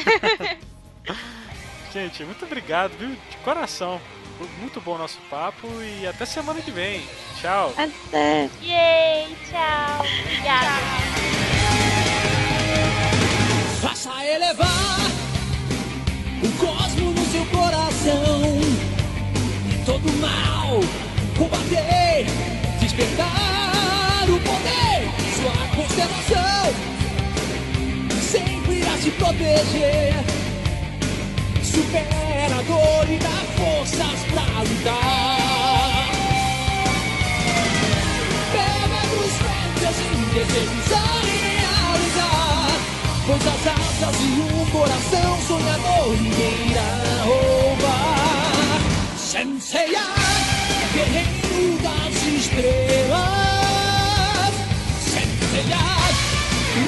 Gente, 1.93 2.25
muito 2.25 2.45
obrigado, 2.45 2.91
viu? 2.99 3.11
De 3.11 3.37
coração. 3.45 4.01
Foi 4.37 4.49
muito 4.61 4.81
bom 4.81 4.97
o 4.97 4.99
nosso 4.99 5.19
papo 5.31 5.69
e 5.81 6.07
até 6.07 6.27
semana 6.27 6.61
que 6.61 6.71
vem. 6.71 7.07
Tchau. 7.41 7.73
Até. 7.77 8.51
Yay, 8.61 9.37
tchau. 9.49 10.01
Obrigada. 10.01 10.81
Faça 13.81 14.25
elevar 14.27 14.99
o 16.43 16.49
cosmo 16.59 17.11
no 17.13 17.25
seu 17.27 17.47
coração. 17.47 18.61
Todo 19.87 20.13
mal 20.21 20.81
combater, 21.39 22.27
despertar 22.81 24.25
o 24.29 24.41
poder, 24.41 25.11
sua 25.37 25.77
constelação. 25.77 26.75
Sempre 28.21 28.81
irá 28.81 28.97
se 28.97 29.11
proteger. 29.13 30.15
Supera 31.75 32.57
a 32.57 32.63
dor 32.63 33.11
e 33.11 33.19
dá 33.19 33.39
forças 33.57 34.21
pra 34.31 34.47
lutar. 34.63 36.09
Pega 38.53 39.01
dos 39.11 39.35
ventos 39.43 39.97
e 40.01 40.09
desejos 40.35 40.93
a 40.93 40.95
realizar. 41.27 42.79
Pois 43.27 43.45
as 43.47 43.65
asas 43.67 44.17
e 44.21 44.23
um 44.41 44.65
coração 44.71 45.31
sonhador 45.49 46.09
ninguém 46.23 46.59
irá 46.71 46.93
roubar. 47.25 48.81
Senseiya, 49.19 50.07
guerreiro 50.93 51.79
das 51.83 52.17
estrelas. 52.23 53.75
Senseiya, 55.03 55.85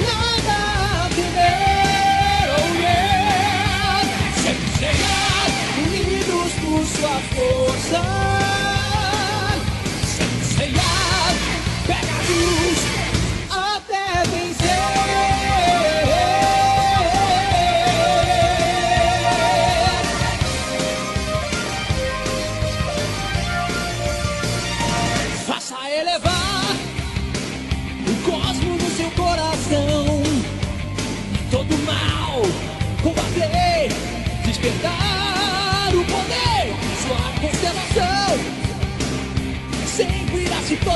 nada 0.07 0.26
força. 7.21 8.46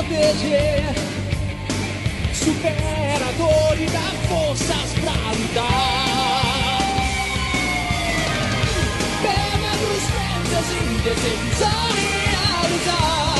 Proteger. 0.03 0.83
Supera 2.33 3.27
a 3.27 3.31
dor 3.37 3.79
e 3.79 3.85
dá 3.85 4.11
forças 4.27 4.93
pra 5.01 5.13
lutar. 5.37 6.81
Pega 9.21 9.71
ventos 9.81 10.67
e 10.71 11.01
desejos 11.03 11.61
a 11.61 11.65
realizar. 12.01 13.35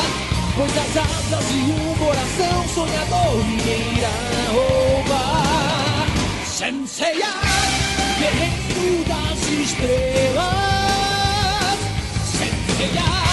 Pois 0.56 0.78
as 0.78 0.98
asas 0.98 1.48
e 1.52 1.62
um 1.72 1.96
coração 1.96 2.68
sonhador 2.74 3.46
ninguém 3.46 3.98
irá 3.98 4.18
roubar. 4.52 6.06
Senseiya, 6.46 7.34
guerreiro 8.20 9.04
das 9.08 9.40
estrelas. 9.50 10.52
Senseiya, 12.24 13.31